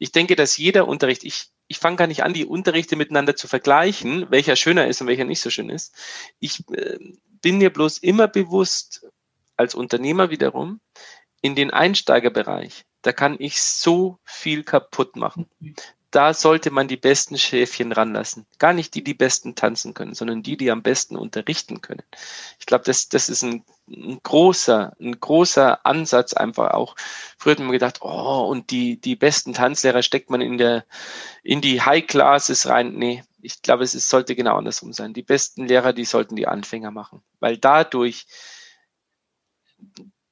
ich 0.00 0.10
denke, 0.10 0.34
dass 0.34 0.56
jeder 0.56 0.88
Unterricht, 0.88 1.22
ich, 1.22 1.50
ich 1.68 1.78
fange 1.78 1.96
gar 1.96 2.08
nicht 2.08 2.24
an, 2.24 2.32
die 2.32 2.44
Unterrichte 2.44 2.96
miteinander 2.96 3.36
zu 3.36 3.46
vergleichen, 3.46 4.26
welcher 4.30 4.56
schöner 4.56 4.88
ist 4.88 5.00
und 5.00 5.06
welcher 5.06 5.24
nicht 5.24 5.40
so 5.40 5.50
schön 5.50 5.70
ist. 5.70 5.94
Ich 6.40 6.68
äh, 6.72 6.98
bin 7.40 7.58
mir 7.58 7.70
bloß 7.72 7.98
immer 7.98 8.26
bewusst, 8.26 9.06
als 9.58 9.74
Unternehmer 9.74 10.30
wiederum, 10.30 10.80
in 11.40 11.54
den 11.54 11.70
Einsteigerbereich 11.70 12.84
da 13.02 13.12
kann 13.12 13.36
ich 13.38 13.62
so 13.62 14.18
viel 14.24 14.64
kaputt 14.64 15.16
machen. 15.16 15.48
Da 16.10 16.32
sollte 16.32 16.70
man 16.70 16.88
die 16.88 16.96
besten 16.96 17.36
Schäfchen 17.36 17.92
ranlassen. 17.92 18.46
Gar 18.58 18.72
nicht 18.72 18.94
die, 18.94 19.04
die 19.04 19.14
besten 19.14 19.54
tanzen 19.54 19.92
können, 19.92 20.14
sondern 20.14 20.42
die, 20.42 20.56
die 20.56 20.70
am 20.70 20.82
besten 20.82 21.16
unterrichten 21.16 21.82
können. 21.82 22.02
Ich 22.58 22.64
glaube, 22.64 22.84
das, 22.84 23.10
das 23.10 23.28
ist 23.28 23.42
ein, 23.42 23.62
ein, 23.88 24.18
großer, 24.22 24.96
ein 24.98 25.20
großer 25.20 25.84
Ansatz 25.84 26.32
einfach 26.32 26.72
auch. 26.72 26.96
Früher 27.36 27.52
hat 27.52 27.58
man 27.60 27.72
gedacht, 27.72 27.98
oh, 28.00 28.46
und 28.48 28.70
die, 28.70 28.98
die 28.98 29.16
besten 29.16 29.52
Tanzlehrer 29.52 30.02
steckt 30.02 30.30
man 30.30 30.40
in 30.40 30.56
der, 30.56 30.86
in 31.42 31.60
die 31.60 31.82
High 31.82 32.06
Classes 32.06 32.66
rein. 32.66 32.94
Nee, 32.94 33.22
ich 33.42 33.60
glaube, 33.60 33.84
es 33.84 33.94
ist, 33.94 34.08
sollte 34.08 34.34
genau 34.34 34.56
andersrum 34.56 34.94
sein. 34.94 35.12
Die 35.12 35.22
besten 35.22 35.66
Lehrer, 35.66 35.92
die 35.92 36.06
sollten 36.06 36.36
die 36.36 36.48
Anfänger 36.48 36.90
machen, 36.90 37.22
weil 37.38 37.58
dadurch 37.58 38.26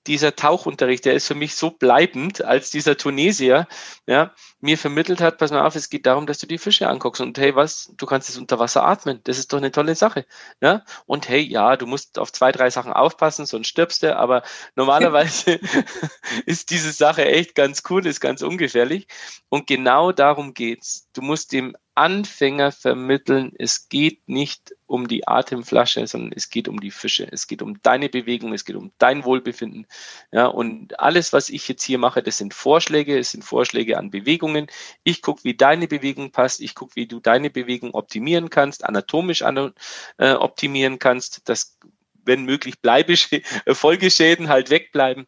dieser 0.07 0.36
Tauchunterricht, 0.36 1.05
der 1.05 1.14
ist 1.14 1.26
für 1.26 1.34
mich 1.34 1.57
so 1.57 1.70
bleibend, 1.70 2.44
als 2.44 2.70
dieser 2.70 2.97
Tunesier 2.97 3.66
ja, 4.07 4.32
mir 4.61 4.78
vermittelt 4.78 5.20
hat, 5.20 5.38
pass 5.38 5.51
mal 5.51 5.66
auf, 5.66 5.74
es 5.74 5.90
geht 5.90 6.07
darum, 6.07 6.26
dass 6.26 6.38
du 6.38 6.47
die 6.47 6.59
Fische 6.59 6.88
anguckst 6.88 7.20
und 7.20 7.36
hey, 7.38 7.55
was, 7.57 7.92
du 7.97 8.07
kannst 8.07 8.28
es 8.28 8.38
unter 8.38 8.59
Wasser 8.59 8.84
atmen, 8.84 9.20
das 9.24 9.38
ist 9.38 9.53
doch 9.53 9.59
eine 9.59 9.72
tolle 9.72 9.94
Sache. 9.94 10.26
Ja? 10.61 10.84
Und 11.07 11.28
hey, 11.28 11.40
ja, 11.40 11.76
du 11.76 11.86
musst 11.86 12.18
auf 12.18 12.32
zwei, 12.32 12.53
drei 12.53 12.70
Sachen 12.70 12.92
aufpassen, 12.92 13.47
sonst 13.47 13.68
stirbst 13.68 14.03
du, 14.03 14.16
aber 14.16 14.42
normalerweise 14.76 15.59
ist 16.47 16.70
diese 16.70 16.92
Sache 16.92 17.24
echt 17.24 17.55
ganz 17.55 17.82
cool, 17.90 18.07
ist 18.07 18.20
ganz 18.20 18.42
ungefährlich 18.42 19.09
und 19.49 19.66
genau 19.66 20.12
darum 20.12 20.55
geht's. 20.55 21.09
Du 21.14 21.22
musst 21.22 21.53
dem 21.53 21.76
Anfänger 21.97 22.72
vermitteln, 22.72 23.53
es 23.59 23.88
geht 23.88 24.28
nicht 24.28 24.74
um 24.86 25.09
die 25.09 25.26
Atemflasche, 25.26 26.07
sondern 26.07 26.32
es 26.36 26.51
geht 26.51 26.68
um 26.68 26.78
die 26.78 26.90
Fische. 26.90 27.26
Es 27.30 27.47
geht 27.47 27.62
um 27.62 27.80
deine 27.82 28.09
Bewegung, 28.09 28.53
es 28.53 28.64
geht 28.64 28.76
um 28.76 28.92
dein 28.99 29.24
Wohlbefinden. 29.24 29.86
Ja, 30.30 30.47
und 30.47 31.01
alles, 31.01 31.32
was 31.32 31.49
ich 31.49 31.66
jetzt 31.68 31.82
hier 31.82 31.99
mache, 31.99 32.22
das 32.22 32.38
sind 32.38 32.55
Vorschläge, 32.55 33.18
es 33.18 33.30
sind 33.30 33.44
Vorschläge 33.44 33.99
an 33.99 34.11
Bewegungen. 34.11 34.66
Ich 35.05 35.22
gucke, 35.22 35.44
wie 35.44 35.55
deine 35.55 35.88
Bewegung 35.88 36.32
passt. 36.32 36.61
Ich 36.61 36.74
gucke, 36.74 36.97
wie 36.97 37.07
du 37.07 37.18
deine 37.18 37.51
Bewegung 37.51 37.94
optimieren 37.94 38.51
kannst, 38.51 38.84
anatomisch 38.84 39.42
an, 39.42 39.72
äh, 40.18 40.32
optimieren 40.32 40.99
kannst, 40.99 41.49
dass, 41.49 41.78
wenn 42.24 42.44
möglich, 42.44 42.80
Bleibesch 42.80 43.30
Folgeschäden 43.68 44.49
halt 44.49 44.70
wegbleiben. 44.70 45.26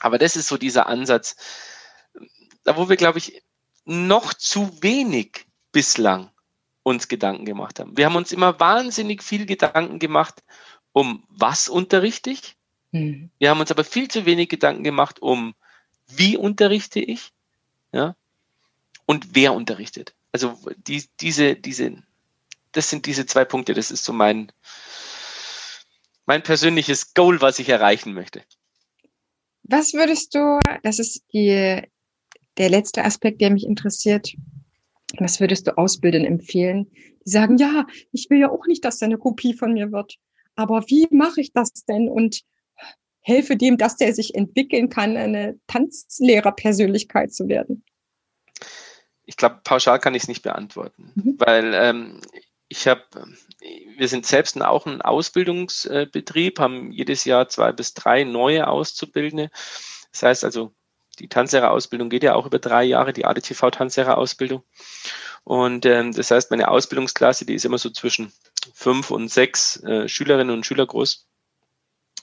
Aber 0.00 0.18
das 0.18 0.36
ist 0.36 0.48
so 0.48 0.56
dieser 0.56 0.86
Ansatz, 0.86 1.36
da 2.64 2.76
wo 2.76 2.88
wir, 2.88 2.96
glaube 2.96 3.18
ich, 3.18 3.42
noch 3.84 4.34
zu 4.34 4.82
wenig 4.82 5.45
bislang 5.76 6.30
uns 6.84 7.06
Gedanken 7.06 7.44
gemacht 7.44 7.80
haben. 7.80 7.98
Wir 7.98 8.06
haben 8.06 8.16
uns 8.16 8.32
immer 8.32 8.58
wahnsinnig 8.58 9.22
viel 9.22 9.44
Gedanken 9.44 9.98
gemacht, 9.98 10.42
um 10.92 11.22
was 11.28 11.68
unterrichte 11.68 12.30
ich. 12.30 12.56
Mhm. 12.92 13.28
Wir 13.38 13.50
haben 13.50 13.60
uns 13.60 13.70
aber 13.70 13.84
viel 13.84 14.08
zu 14.08 14.24
wenig 14.24 14.48
Gedanken 14.48 14.84
gemacht, 14.84 15.20
um 15.20 15.54
wie 16.06 16.38
unterrichte 16.38 17.00
ich, 17.00 17.34
ja, 17.92 18.16
und 19.04 19.34
wer 19.34 19.52
unterrichtet. 19.52 20.14
Also 20.32 20.58
die, 20.78 21.04
diese, 21.20 21.56
diese, 21.56 22.02
das 22.72 22.88
sind 22.88 23.04
diese 23.04 23.26
zwei 23.26 23.44
Punkte. 23.44 23.74
Das 23.74 23.90
ist 23.90 24.02
so 24.02 24.14
mein, 24.14 24.50
mein 26.24 26.42
persönliches 26.42 27.12
Goal, 27.12 27.42
was 27.42 27.58
ich 27.58 27.68
erreichen 27.68 28.14
möchte. 28.14 28.42
Was 29.64 29.92
würdest 29.92 30.34
du, 30.34 30.58
das 30.82 30.98
ist 30.98 31.22
die, 31.34 31.82
der 32.56 32.70
letzte 32.70 33.04
Aspekt, 33.04 33.42
der 33.42 33.50
mich 33.50 33.66
interessiert, 33.66 34.32
was 35.18 35.40
würdest 35.40 35.66
du 35.66 35.78
Ausbildern 35.78 36.24
empfehlen? 36.24 36.90
Die 37.24 37.30
sagen, 37.30 37.56
ja, 37.58 37.86
ich 38.12 38.28
will 38.30 38.40
ja 38.40 38.50
auch 38.50 38.66
nicht, 38.66 38.84
dass 38.84 39.00
er 39.00 39.06
eine 39.06 39.18
Kopie 39.18 39.54
von 39.54 39.72
mir 39.72 39.92
wird. 39.92 40.16
Aber 40.56 40.84
wie 40.88 41.06
mache 41.10 41.40
ich 41.40 41.52
das 41.52 41.72
denn? 41.84 42.08
Und 42.08 42.42
helfe 43.20 43.56
dem, 43.56 43.76
dass 43.76 43.96
der 43.96 44.14
sich 44.14 44.34
entwickeln 44.34 44.88
kann, 44.88 45.16
eine 45.16 45.58
Tanzlehrerpersönlichkeit 45.66 47.32
zu 47.32 47.48
werden? 47.48 47.84
Ich 49.24 49.36
glaube, 49.36 49.60
pauschal 49.64 49.98
kann 49.98 50.14
ich 50.14 50.22
es 50.22 50.28
nicht 50.28 50.42
beantworten, 50.42 51.10
mhm. 51.16 51.34
weil 51.38 51.72
ähm, 51.74 52.20
ich 52.68 52.86
habe, 52.86 53.02
wir 53.96 54.08
sind 54.08 54.26
selbst 54.26 54.60
auch 54.62 54.86
ein 54.86 55.02
Ausbildungsbetrieb, 55.02 56.60
haben 56.60 56.92
jedes 56.92 57.24
Jahr 57.24 57.48
zwei 57.48 57.72
bis 57.72 57.94
drei 57.94 58.22
neue 58.22 58.68
Auszubildende. 58.68 59.50
Das 60.12 60.22
heißt 60.22 60.44
also, 60.44 60.72
die 61.18 61.28
Tanzlehrerausbildung 61.28 62.08
geht 62.08 62.22
ja 62.22 62.34
auch 62.34 62.46
über 62.46 62.58
drei 62.58 62.84
Jahre, 62.84 63.12
die 63.12 63.24
ADTV-Tanzlehrerausbildung. 63.24 64.62
Und 65.44 65.86
ähm, 65.86 66.12
das 66.12 66.30
heißt, 66.30 66.50
meine 66.50 66.68
Ausbildungsklasse, 66.68 67.46
die 67.46 67.54
ist 67.54 67.64
immer 67.64 67.78
so 67.78 67.90
zwischen 67.90 68.32
fünf 68.74 69.10
und 69.10 69.30
sechs 69.30 69.82
äh, 69.84 70.08
Schülerinnen 70.08 70.54
und 70.54 70.66
Schüler 70.66 70.86
groß. 70.86 71.26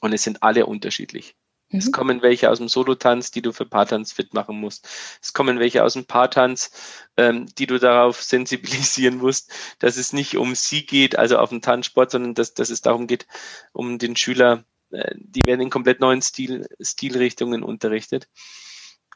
Und 0.02 0.14
es 0.14 0.24
sind 0.24 0.44
alle 0.44 0.66
unterschiedlich. 0.66 1.36
Mhm. 1.70 1.80
Es 1.80 1.92
kommen 1.92 2.22
welche 2.22 2.50
aus 2.50 2.60
dem 2.60 2.68
Solotanz, 2.68 3.32
die 3.32 3.42
du 3.42 3.52
für 3.52 3.66
Paartanz 3.66 4.12
fit 4.12 4.34
machen 4.34 4.60
musst. 4.60 4.88
Es 5.22 5.34
kommen 5.34 5.60
welche 5.60 5.84
aus 5.84 5.94
dem 5.94 6.06
Paartanz, 6.06 6.72
ähm, 7.18 7.48
die 7.58 7.66
du 7.66 7.80
darauf 7.80 8.22
sensibilisieren 8.22 9.18
musst, 9.18 9.52
dass 9.80 9.98
es 9.98 10.14
nicht 10.14 10.38
um 10.38 10.56
sie 10.56 10.86
geht, 10.86 11.18
also 11.18 11.38
auf 11.38 11.50
den 11.50 11.62
Tanzsport, 11.62 12.12
sondern 12.12 12.34
dass, 12.34 12.54
dass 12.54 12.70
es 12.70 12.82
darum 12.82 13.08
geht, 13.08 13.26
um 13.72 13.98
den 13.98 14.16
Schüler, 14.16 14.64
äh, 14.92 15.16
die 15.16 15.42
werden 15.46 15.62
in 15.62 15.70
komplett 15.70 16.00
neuen 16.00 16.22
Stil, 16.22 16.68
Stilrichtungen 16.82 17.64
unterrichtet. 17.64 18.28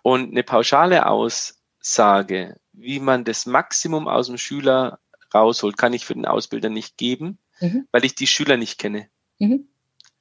Und 0.08 0.32
eine 0.32 0.44
pauschale 0.44 1.06
Aussage, 1.06 2.56
wie 2.72 3.02
man 3.02 3.26
das 3.26 3.46
Maximum 3.46 4.08
aus 4.08 4.28
dem 4.28 4.38
Schüler 4.38 5.00
rausholt, 5.34 5.78
kann 5.78 5.92
ich 5.92 6.06
für 6.06 6.14
den 6.14 6.26
Ausbilder 6.26 6.70
nicht 6.70 6.96
geben, 6.96 7.40
mhm. 7.60 7.90
weil 7.92 8.06
ich 8.06 8.16
die 8.16 8.26
Schüler 8.26 8.56
nicht 8.56 8.80
kenne. 8.80 9.10
Mhm. 9.38 9.68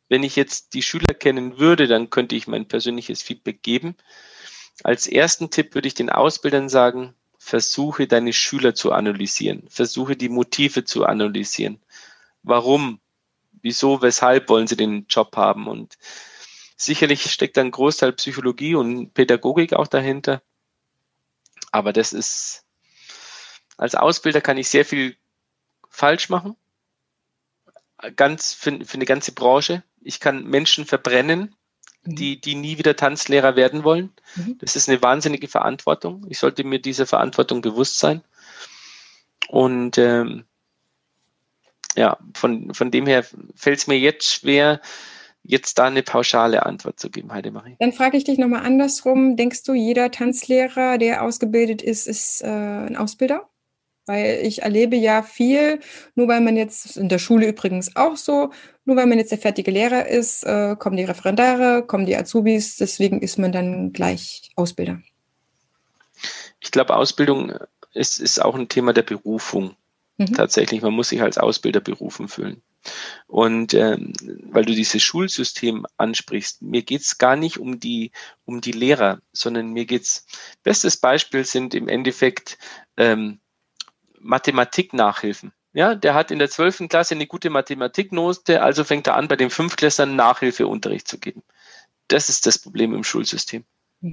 Wenn 0.09 0.25
ich 0.25 0.35
jetzt 0.35 0.75
die 0.75 0.83
Schüler 0.83 1.15
kennen 1.15 1.61
würde, 1.61 1.87
dann 1.87 2.11
könnte 2.11 2.35
ich 2.35 2.49
mein 2.49 2.67
persönliches 2.67 3.23
Feedback 3.23 3.63
geben. 3.63 3.95
Als 4.83 5.07
ersten 5.07 5.51
Tipp 5.51 5.77
würde 5.77 5.87
ich 5.87 5.95
den 5.95 6.11
Ausbildern 6.11 6.69
sagen, 6.69 7.15
versuche 7.39 8.09
deine 8.09 8.33
Schüler 8.33 8.75
zu 8.75 8.91
analysieren, 8.91 9.69
versuche 9.69 10.17
die 10.17 10.31
Motive 10.31 10.83
zu 10.83 11.07
analysieren. 11.07 11.79
Warum, 12.43 12.99
wieso, 13.63 14.03
weshalb 14.03 14.49
wollen 14.49 14.67
sie 14.67 14.77
den 14.77 15.07
Job 15.09 15.37
haben 15.37 15.69
und 15.69 15.97
Sicherlich 16.77 17.31
steckt 17.31 17.57
ein 17.57 17.71
Großteil 17.71 18.13
Psychologie 18.13 18.75
und 18.75 19.15
Pädagogik 19.15 19.73
auch 19.73 19.87
dahinter. 19.87 20.43
Aber 21.73 21.93
das 21.93 22.13
ist, 22.13 22.65
als 23.79 23.95
Ausbilder 23.95 24.43
kann 24.43 24.59
ich 24.59 24.69
sehr 24.69 24.85
viel 24.85 25.17
falsch 25.89 26.29
machen. 26.29 26.55
Ganz 28.15 28.53
für, 28.53 28.85
für 28.85 28.95
eine 28.95 29.07
ganze 29.07 29.33
Branche. 29.33 29.83
Ich 30.03 30.21
kann 30.21 30.45
Menschen 30.45 30.85
verbrennen, 30.85 31.55
mhm. 32.05 32.17
die, 32.17 32.41
die 32.41 32.55
nie 32.55 32.77
wieder 32.77 32.95
Tanzlehrer 32.95 33.57
werden 33.57 33.83
wollen. 33.83 34.13
Mhm. 34.35 34.59
Das 34.59 34.77
ist 34.77 34.89
eine 34.89 35.01
wahnsinnige 35.01 35.49
Verantwortung. 35.49 36.27
Ich 36.29 36.39
sollte 36.39 36.63
mir 36.63 36.79
dieser 36.79 37.07
Verantwortung 37.07 37.63
bewusst 37.63 37.99
sein. 37.99 38.23
Und 39.49 39.97
ähm, 39.97 40.45
ja, 41.97 42.19
von, 42.35 42.75
von 42.75 42.91
dem 42.91 43.07
her 43.07 43.25
fällt 43.55 43.79
es 43.79 43.87
mir 43.87 43.99
jetzt 43.99 44.31
schwer, 44.31 44.83
jetzt 45.47 45.79
da 45.79 45.85
eine 45.85 46.03
pauschale 46.03 46.67
Antwort 46.67 46.99
zu 47.01 47.11
geben, 47.11 47.33
Heidemarie. 47.33 47.77
Dann 47.79 47.93
frage 47.93 48.17
ich 48.17 48.25
dich 48.25 48.39
nochmal 48.39 48.65
andersrum. 48.65 49.37
Denkst 49.37 49.63
du, 49.65 49.75
jeder 49.75 50.11
Tanzlehrer, 50.11 50.99
der 50.99 51.23
ausgebildet 51.23 51.83
ist, 51.83 52.07
ist 52.07 52.43
äh, 52.43 52.47
ein 52.47 52.97
Ausbilder? 52.97 53.49
Weil 54.07 54.41
ich 54.45 54.63
erlebe 54.63 54.95
ja 54.95 55.23
viel, 55.23 55.81
nur 56.15 56.29
weil 56.29 56.41
man 56.41 56.57
jetzt, 56.57 56.97
in 56.97 57.09
der 57.09 57.19
Schule 57.19 57.49
übrigens 57.49 57.97
auch 57.97 58.17
so, 58.17 58.53
nur 58.85 58.97
weil 58.97 59.07
man 59.07 59.19
jetzt 59.19 59.33
der 59.33 59.39
fertige 59.39 59.73
Lehrer 59.73 60.07
ist, 60.07 60.45
äh, 60.45 60.77
kommen 60.79 60.97
die 60.97 61.05
Referendare, 61.05 61.83
kommen 61.85 62.07
die 62.07 62.17
Azubis, 62.17 62.77
deswegen 62.77 63.21
ist 63.21 63.37
man 63.37 63.51
dann 63.51 63.93
gleich 63.93 64.53
Ausbilder. 64.55 65.01
Ich 66.61 66.71
glaube, 66.71 66.95
Ausbildung 66.95 67.53
ist, 67.95 68.21
ist 68.21 68.41
auch 68.41 68.55
ein 68.55 68.69
Thema 68.69 68.93
der 68.93 69.03
Berufung. 69.03 69.75
Mhm. 70.19 70.35
Tatsächlich, 70.35 70.83
man 70.83 70.95
muss 70.95 71.09
sich 71.09 71.21
als 71.21 71.37
Ausbilder 71.37 71.81
berufen 71.81 72.29
fühlen. 72.29 72.63
Und 73.27 73.75
ähm, 73.75 74.13
weil 74.51 74.65
du 74.65 74.75
dieses 74.75 75.03
Schulsystem 75.03 75.87
ansprichst, 75.97 76.63
mir 76.63 76.83
geht's 76.83 77.19
gar 77.19 77.37
nicht 77.37 77.59
um 77.59 77.81
die, 77.81 78.13
um 78.45 78.61
die 78.61 78.73
Lehrer, 78.73 79.21
sondern 79.33 79.73
mir 79.73 79.87
geht's, 79.87 80.27
bestes 80.63 80.97
Beispiel 80.97 81.45
sind 81.45 81.75
im 81.75 81.89
Endeffekt 81.89 82.59
ähm, 82.97 83.41
Mathematik-Nachhilfen. 84.21 85.53
Ja, 85.73 85.95
der 85.95 86.15
hat 86.15 86.31
in 86.31 86.39
der 86.39 86.49
zwölften 86.49 86.89
Klasse 86.89 87.15
eine 87.15 87.27
gute 87.27 87.51
Mathematiknote, 87.51 88.63
also 88.63 88.83
fängt 88.83 89.07
er 89.09 89.17
an, 89.17 89.29
bei 89.29 89.37
den 89.37 89.51
Fünftklässlern 89.51 90.17
Nachhilfeunterricht 90.17 91.07
zu 91.07 91.19
geben. 91.19 91.43
Das 92.09 92.29
ist 92.29 92.47
das 92.47 92.59
Problem 92.59 92.95
im 92.95 93.05
Schulsystem. 93.05 93.65
Mhm. 94.01 94.13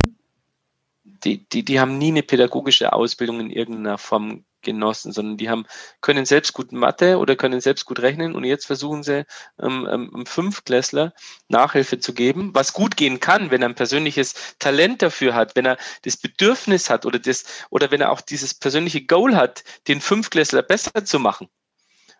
Die, 1.03 1.47
die, 1.49 1.63
die 1.63 1.79
haben 1.79 1.97
nie 1.97 2.09
eine 2.09 2.23
pädagogische 2.23 2.91
Ausbildung 2.91 3.39
in 3.39 3.49
irgendeiner 3.49 3.97
Form 3.97 4.43
genossen, 4.63 5.11
sondern 5.11 5.37
die 5.37 5.49
haben, 5.49 5.65
können 6.01 6.25
selbst 6.25 6.53
gut 6.53 6.71
Mathe 6.71 7.17
oder 7.17 7.35
können 7.35 7.61
selbst 7.61 7.85
gut 7.85 7.99
rechnen 7.99 8.35
und 8.35 8.43
jetzt 8.43 8.65
versuchen 8.65 9.03
sie, 9.03 9.25
ähm, 9.59 9.87
ähm, 9.91 10.25
Fünfklässler 10.25 11.13
Nachhilfe 11.47 11.99
zu 11.99 12.13
geben, 12.13 12.51
was 12.53 12.73
gut 12.73 12.97
gehen 12.97 13.19
kann, 13.19 13.51
wenn 13.51 13.61
er 13.61 13.69
ein 13.69 13.75
persönliches 13.75 14.55
Talent 14.59 15.01
dafür 15.01 15.35
hat, 15.35 15.55
wenn 15.55 15.65
er 15.65 15.77
das 16.03 16.17
Bedürfnis 16.17 16.89
hat 16.89 17.05
oder 17.05 17.19
das, 17.19 17.45
oder 17.69 17.91
wenn 17.91 18.01
er 18.01 18.11
auch 18.11 18.21
dieses 18.21 18.53
persönliche 18.53 19.05
Goal 19.05 19.35
hat, 19.35 19.63
den 19.87 20.01
Fünfklässler 20.01 20.63
besser 20.63 21.05
zu 21.05 21.19
machen. 21.19 21.49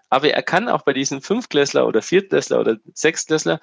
Aber 0.10 0.30
er 0.30 0.44
kann 0.44 0.70
auch 0.70 0.84
bei 0.84 0.94
diesen 0.94 1.22
Fünfklässler 1.22 1.88
oder 1.88 2.04
Viertklässler 2.04 2.60
oder 2.60 2.78
Sechstklässler 2.94 3.60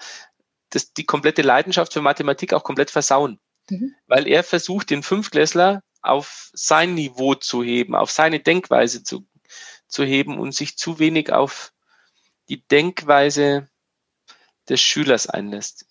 das, 0.71 0.93
die 0.93 1.05
komplette 1.05 1.43
Leidenschaft 1.43 1.93
für 1.93 2.01
Mathematik 2.01 2.53
auch 2.53 2.65
komplett 2.65 2.91
versauen. 2.91 3.39
Mhm. 3.69 3.95
Weil 4.07 4.27
er 4.27 4.43
versucht, 4.43 4.91
den 4.91 5.03
Fünfklässler 5.03 5.83
auf 6.03 6.51
sein 6.53 6.95
Niveau 6.95 7.35
zu 7.35 7.63
heben, 7.63 7.95
auf 7.95 8.11
seine 8.11 8.41
Denkweise 8.41 9.03
zu, 9.03 9.27
zu 9.89 10.05
heben 10.05 10.39
und 10.39 10.53
sich 10.53 10.77
zu 10.77 10.99
wenig 10.99 11.33
auf 11.33 11.73
die 12.49 12.67
Denkweise 12.67 13.69
des 14.69 14.81
Schülers 14.81 15.27
einlässt. 15.27 15.87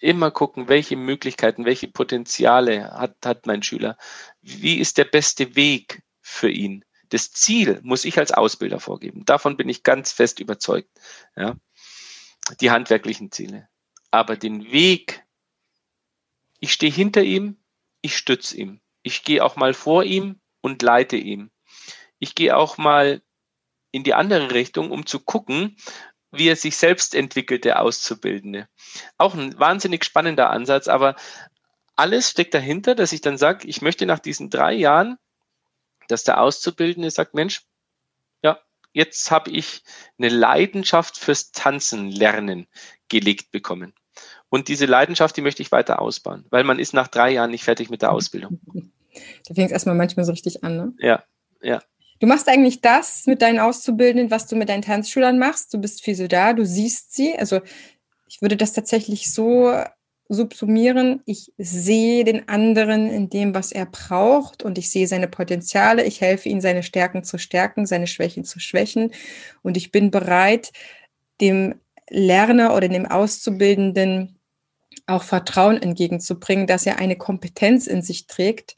Immer 0.00 0.30
gucken, 0.30 0.68
welche 0.68 0.96
Möglichkeiten, 0.96 1.64
welche 1.64 1.88
Potenziale 1.88 2.90
hat, 2.92 3.16
hat 3.24 3.46
mein 3.46 3.62
Schüler. 3.62 3.96
Wie 4.42 4.78
ist 4.78 4.98
der 4.98 5.04
beste 5.04 5.56
Weg 5.56 6.02
für 6.20 6.50
ihn? 6.50 6.84
Das 7.08 7.30
Ziel 7.30 7.80
muss 7.82 8.04
ich 8.04 8.18
als 8.18 8.32
Ausbilder 8.32 8.80
vorgeben. 8.80 9.24
Davon 9.24 9.56
bin 9.56 9.68
ich 9.68 9.82
ganz 9.82 10.12
fest 10.12 10.40
überzeugt. 10.40 10.90
Ja. 11.36 11.56
Die 12.60 12.70
handwerklichen 12.70 13.30
Ziele. 13.30 13.68
Aber 14.10 14.36
den 14.36 14.70
Weg, 14.70 15.24
ich 16.60 16.72
stehe 16.72 16.92
hinter 16.92 17.22
ihm, 17.22 17.56
ich 18.00 18.16
stütze 18.16 18.56
ihm. 18.56 18.80
Ich 19.04 19.22
gehe 19.22 19.44
auch 19.44 19.54
mal 19.54 19.74
vor 19.74 20.02
ihm 20.02 20.40
und 20.62 20.82
leite 20.82 21.16
ihm. 21.16 21.50
Ich 22.18 22.34
gehe 22.34 22.56
auch 22.56 22.78
mal 22.78 23.22
in 23.92 24.02
die 24.02 24.14
andere 24.14 24.52
Richtung, 24.52 24.90
um 24.90 25.04
zu 25.04 25.20
gucken, 25.20 25.76
wie 26.32 26.48
er 26.48 26.56
sich 26.56 26.78
selbst 26.78 27.14
entwickelt, 27.14 27.66
der 27.66 27.82
Auszubildende. 27.82 28.66
Auch 29.18 29.34
ein 29.34 29.56
wahnsinnig 29.58 30.04
spannender 30.04 30.48
Ansatz, 30.48 30.88
aber 30.88 31.16
alles 31.94 32.30
steckt 32.30 32.54
dahinter, 32.54 32.94
dass 32.94 33.12
ich 33.12 33.20
dann 33.20 33.36
sage, 33.36 33.68
ich 33.68 33.82
möchte 33.82 34.06
nach 34.06 34.18
diesen 34.18 34.48
drei 34.48 34.72
Jahren, 34.72 35.18
dass 36.08 36.24
der 36.24 36.40
Auszubildende 36.40 37.10
sagt, 37.10 37.34
Mensch, 37.34 37.62
ja, 38.42 38.58
jetzt 38.94 39.30
habe 39.30 39.50
ich 39.50 39.82
eine 40.18 40.30
Leidenschaft 40.30 41.18
fürs 41.18 41.52
Tanzen 41.52 42.10
lernen 42.10 42.68
gelegt 43.08 43.52
bekommen. 43.52 43.94
Und 44.54 44.68
diese 44.68 44.86
Leidenschaft, 44.86 45.36
die 45.36 45.40
möchte 45.40 45.62
ich 45.62 45.72
weiter 45.72 46.00
ausbauen, 46.00 46.44
weil 46.50 46.62
man 46.62 46.78
ist 46.78 46.94
nach 46.94 47.08
drei 47.08 47.32
Jahren 47.32 47.50
nicht 47.50 47.64
fertig 47.64 47.90
mit 47.90 48.02
der 48.02 48.12
Ausbildung. 48.12 48.60
Da 49.48 49.54
fängt 49.54 49.66
es 49.66 49.72
erstmal 49.72 49.96
manchmal 49.96 50.24
so 50.24 50.30
richtig 50.30 50.62
an, 50.62 50.76
ne? 50.76 50.92
Ja, 50.98 51.24
ja. 51.60 51.80
Du 52.20 52.26
machst 52.28 52.48
eigentlich 52.48 52.80
das 52.80 53.26
mit 53.26 53.42
deinen 53.42 53.58
Auszubildenden, 53.58 54.30
was 54.30 54.46
du 54.46 54.56
mit 54.56 54.68
deinen 54.68 54.82
Tanzschülern 54.82 55.38
machst. 55.38 55.74
Du 55.74 55.78
bist 55.80 56.02
viel 56.02 56.14
so 56.14 56.26
da, 56.26 56.52
du 56.52 56.64
siehst 56.64 57.14
sie. 57.14 57.36
Also 57.36 57.60
ich 58.28 58.42
würde 58.42 58.56
das 58.56 58.72
tatsächlich 58.72 59.32
so 59.32 59.72
subsumieren. 60.28 61.22
Ich 61.26 61.52
sehe 61.58 62.24
den 62.24 62.48
anderen 62.48 63.08
in 63.08 63.30
dem, 63.30 63.54
was 63.54 63.70
er 63.70 63.86
braucht 63.86 64.62
und 64.62 64.78
ich 64.78 64.90
sehe 64.90 65.06
seine 65.06 65.28
Potenziale. 65.28 66.04
Ich 66.04 66.20
helfe 66.20 66.48
ihm, 66.48 66.60
seine 66.60 66.82
Stärken 66.82 67.22
zu 67.24 67.38
stärken, 67.38 67.86
seine 67.86 68.08
Schwächen 68.08 68.44
zu 68.44 68.58
schwächen. 68.58 69.12
Und 69.62 69.76
ich 69.76 69.92
bin 69.92 70.10
bereit, 70.10 70.72
dem 71.40 71.74
Lerner 72.10 72.74
oder 72.76 72.88
dem 72.88 73.06
Auszubildenden 73.06 74.33
auch 75.06 75.22
Vertrauen 75.22 75.80
entgegenzubringen, 75.80 76.66
dass 76.66 76.86
er 76.86 76.98
eine 76.98 77.16
Kompetenz 77.16 77.86
in 77.86 78.02
sich 78.02 78.26
trägt, 78.26 78.76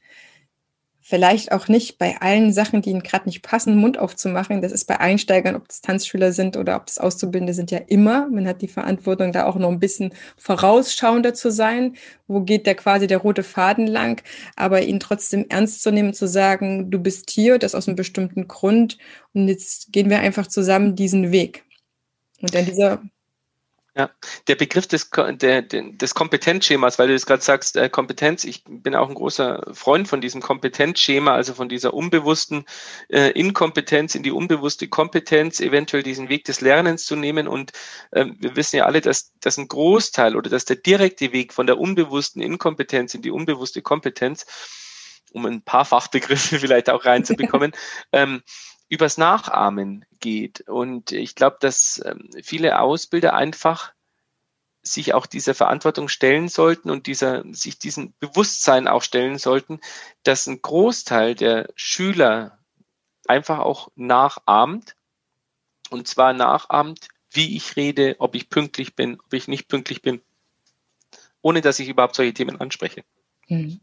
vielleicht 1.08 1.52
auch 1.52 1.68
nicht 1.68 1.98
bei 1.98 2.20
allen 2.20 2.52
Sachen, 2.52 2.82
die 2.82 2.90
ihnen 2.90 3.04
gerade 3.04 3.26
nicht 3.26 3.42
passen, 3.42 3.76
Mund 3.76 3.96
aufzumachen. 3.96 4.60
Das 4.60 4.72
ist 4.72 4.86
bei 4.86 4.98
Einsteigern, 4.98 5.54
ob 5.54 5.68
das 5.68 5.80
Tanzschüler 5.80 6.32
sind 6.32 6.56
oder 6.56 6.74
ob 6.74 6.86
das 6.86 6.98
Auszubildende 6.98 7.54
sind, 7.54 7.70
ja 7.70 7.78
immer. 7.78 8.28
Man 8.28 8.48
hat 8.48 8.60
die 8.60 8.66
Verantwortung, 8.66 9.30
da 9.30 9.46
auch 9.46 9.54
noch 9.54 9.70
ein 9.70 9.78
bisschen 9.78 10.12
vorausschauender 10.36 11.32
zu 11.32 11.52
sein. 11.52 11.94
Wo 12.26 12.40
geht 12.40 12.66
der 12.66 12.74
quasi 12.74 13.06
der 13.06 13.18
rote 13.18 13.44
Faden 13.44 13.86
lang? 13.86 14.20
Aber 14.56 14.82
ihn 14.82 14.98
trotzdem 14.98 15.46
ernst 15.48 15.84
zu 15.84 15.92
nehmen, 15.92 16.12
zu 16.12 16.26
sagen, 16.26 16.90
du 16.90 16.98
bist 16.98 17.30
hier, 17.30 17.60
das 17.60 17.76
aus 17.76 17.86
einem 17.86 17.94
bestimmten 17.94 18.48
Grund. 18.48 18.98
Und 19.32 19.46
jetzt 19.46 19.92
gehen 19.92 20.10
wir 20.10 20.18
einfach 20.18 20.48
zusammen 20.48 20.96
diesen 20.96 21.30
Weg. 21.30 21.62
Und 22.40 22.52
dann 22.52 22.64
dieser 22.64 23.00
ja, 23.96 24.10
der 24.46 24.56
Begriff 24.56 24.86
des, 24.86 25.08
der, 25.10 25.62
des 25.62 26.14
Kompetenzschemas, 26.14 26.98
weil 26.98 27.06
du 27.06 27.14
jetzt 27.14 27.24
gerade 27.24 27.42
sagst, 27.42 27.76
äh, 27.76 27.88
Kompetenz, 27.88 28.44
ich 28.44 28.62
bin 28.66 28.94
auch 28.94 29.08
ein 29.08 29.14
großer 29.14 29.62
Freund 29.72 30.06
von 30.06 30.20
diesem 30.20 30.42
Kompetenzschema, 30.42 31.34
also 31.34 31.54
von 31.54 31.70
dieser 31.70 31.94
unbewussten 31.94 32.66
äh, 33.08 33.30
Inkompetenz 33.30 34.14
in 34.14 34.22
die 34.22 34.32
unbewusste 34.32 34.88
Kompetenz, 34.88 35.60
eventuell 35.60 36.02
diesen 36.02 36.28
Weg 36.28 36.44
des 36.44 36.60
Lernens 36.60 37.06
zu 37.06 37.16
nehmen. 37.16 37.48
Und 37.48 37.72
äh, 38.10 38.26
wir 38.38 38.54
wissen 38.54 38.76
ja 38.76 38.84
alle, 38.84 39.00
dass, 39.00 39.32
dass 39.40 39.56
ein 39.56 39.68
Großteil 39.68 40.36
oder 40.36 40.50
dass 40.50 40.66
der 40.66 40.76
direkte 40.76 41.32
Weg 41.32 41.54
von 41.54 41.66
der 41.66 41.78
unbewussten 41.78 42.42
Inkompetenz 42.42 43.14
in 43.14 43.22
die 43.22 43.30
unbewusste 43.30 43.80
Kompetenz, 43.80 44.44
um 45.32 45.46
ein 45.46 45.62
paar 45.62 45.86
Fachbegriffe 45.86 46.58
vielleicht 46.60 46.90
auch 46.90 47.06
reinzubekommen, 47.06 47.72
ähm, 48.12 48.42
übers 48.88 49.18
Nachahmen 49.18 50.04
geht. 50.20 50.68
Und 50.68 51.12
ich 51.12 51.34
glaube, 51.34 51.56
dass 51.60 52.02
ähm, 52.04 52.30
viele 52.42 52.80
Ausbilder 52.80 53.34
einfach 53.34 53.92
sich 54.82 55.14
auch 55.14 55.26
dieser 55.26 55.54
Verantwortung 55.54 56.08
stellen 56.08 56.48
sollten 56.48 56.90
und 56.90 57.06
dieser, 57.06 57.42
sich 57.52 57.78
diesem 57.78 58.14
Bewusstsein 58.20 58.86
auch 58.86 59.02
stellen 59.02 59.38
sollten, 59.38 59.80
dass 60.22 60.46
ein 60.46 60.62
Großteil 60.62 61.34
der 61.34 61.68
Schüler 61.74 62.58
einfach 63.26 63.58
auch 63.58 63.88
nachahmt. 63.96 64.94
Und 65.90 66.08
zwar 66.08 66.32
nachahmt, 66.32 67.08
wie 67.30 67.56
ich 67.56 67.76
rede, 67.76 68.16
ob 68.18 68.34
ich 68.34 68.48
pünktlich 68.48 68.94
bin, 68.94 69.20
ob 69.20 69.32
ich 69.34 69.48
nicht 69.48 69.68
pünktlich 69.68 70.02
bin, 70.02 70.20
ohne 71.42 71.60
dass 71.60 71.78
ich 71.78 71.88
überhaupt 71.88 72.14
solche 72.14 72.34
Themen 72.34 72.60
anspreche. 72.60 73.04
Mhm. 73.48 73.80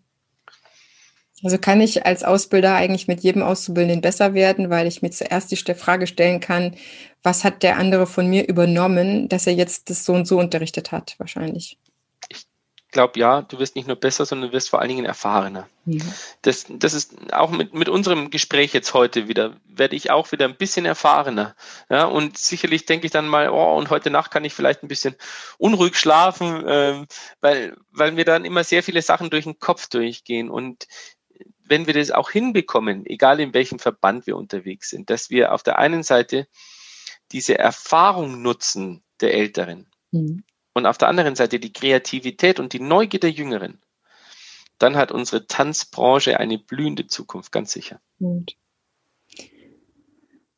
Also 1.44 1.58
kann 1.58 1.82
ich 1.82 2.06
als 2.06 2.24
Ausbilder 2.24 2.74
eigentlich 2.76 3.08
mit 3.08 3.22
jedem 3.22 3.44
Auszubildenden 3.44 4.02
besser 4.02 4.34
werden, 4.34 4.70
weil 4.70 4.88
ich 4.88 5.02
mir 5.02 5.12
zuerst 5.12 5.52
die 5.52 5.76
Frage 5.76 6.08
stellen 6.08 6.40
kann, 6.40 6.76
was 7.22 7.44
hat 7.44 7.64
der 7.64 7.78
andere 7.78 8.08
von 8.08 8.28
mir 8.28 8.48
übernommen, 8.48 9.30
dass 9.30 9.48
er 9.48 9.54
jetzt 9.54 9.90
das 9.90 10.06
so 10.06 10.14
und 10.14 10.28
so 10.28 10.40
unterrichtet 10.40 10.92
hat, 10.92 11.16
wahrscheinlich. 11.18 11.78
Ich 12.30 12.46
glaube, 12.92 13.20
ja, 13.20 13.42
du 13.42 13.58
wirst 13.58 13.76
nicht 13.76 13.88
nur 13.88 13.96
besser, 13.96 14.26
sondern 14.26 14.50
du 14.50 14.54
wirst 14.54 14.70
vor 14.70 14.80
allen 14.80 14.90
Dingen 14.90 15.06
erfahrener. 15.06 15.68
Ja. 15.86 16.06
Das, 16.44 16.66
das 16.70 16.94
ist 16.94 17.34
auch 17.34 17.50
mit, 17.50 17.74
mit 17.74 17.90
unserem 17.90 18.30
Gespräch 18.30 18.72
jetzt 18.72 18.94
heute 18.94 19.28
wieder, 19.28 19.56
werde 19.66 19.96
ich 19.96 20.12
auch 20.12 20.32
wieder 20.32 20.46
ein 20.46 20.56
bisschen 20.56 20.86
erfahrener. 20.86 21.56
Ja, 21.90 22.06
und 22.06 22.38
sicherlich 22.38 22.86
denke 22.86 23.08
ich 23.08 23.12
dann 23.12 23.28
mal, 23.28 23.50
oh, 23.50 23.78
und 23.78 23.90
heute 23.90 24.12
Nacht 24.12 24.32
kann 24.32 24.46
ich 24.46 24.54
vielleicht 24.54 24.84
ein 24.84 24.88
bisschen 24.88 25.16
unruhig 25.58 25.96
schlafen, 25.96 26.64
ähm, 26.68 27.08
weil, 27.42 27.76
weil 27.92 28.12
mir 28.12 28.26
dann 28.26 28.46
immer 28.46 28.64
sehr 28.64 28.84
viele 28.84 29.02
Sachen 29.02 29.32
durch 29.32 29.46
den 29.46 29.60
Kopf 29.60 29.88
durchgehen. 29.88 30.52
Und 30.52 30.86
wenn 31.66 31.88
wir 31.88 31.94
das 31.94 32.12
auch 32.12 32.30
hinbekommen, 32.32 33.06
egal 33.06 33.40
in 33.40 33.54
welchem 33.54 33.80
Verband 33.80 34.28
wir 34.28 34.38
unterwegs 34.38 34.90
sind, 34.90 35.10
dass 35.10 35.30
wir 35.30 35.54
auf 35.54 35.64
der 35.64 35.80
einen 35.80 36.04
Seite 36.04 36.48
diese 37.32 37.58
Erfahrung 37.58 38.42
nutzen 38.42 39.04
der 39.22 39.34
Älteren 39.34 39.88
mhm. 40.12 40.44
und 40.74 40.86
auf 40.86 40.98
der 40.98 41.08
anderen 41.08 41.36
Seite 41.36 41.60
die 41.60 41.74
Kreativität 41.74 42.60
und 42.60 42.74
die 42.74 42.80
Neugier 42.80 43.20
der 43.20 43.32
Jüngeren, 43.32 43.82
dann 44.78 44.96
hat 44.96 45.12
unsere 45.12 45.48
Tanzbranche 45.48 46.40
eine 46.40 46.58
blühende 46.58 47.08
Zukunft, 47.08 47.52
ganz 47.52 47.72
sicher. 47.72 48.02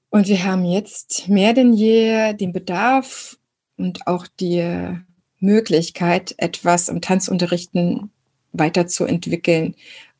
Und 0.09 0.27
wir 0.27 0.43
haben 0.43 0.65
jetzt 0.65 1.27
mehr 1.27 1.53
denn 1.53 1.73
je 1.73 2.33
den 2.33 2.53
Bedarf 2.53 3.37
und 3.77 4.07
auch 4.07 4.27
die 4.39 4.97
Möglichkeit, 5.39 6.33
etwas 6.37 6.89
im 6.89 7.01
Tanzunterrichten 7.01 8.11
weiterzuentwickeln 8.53 9.75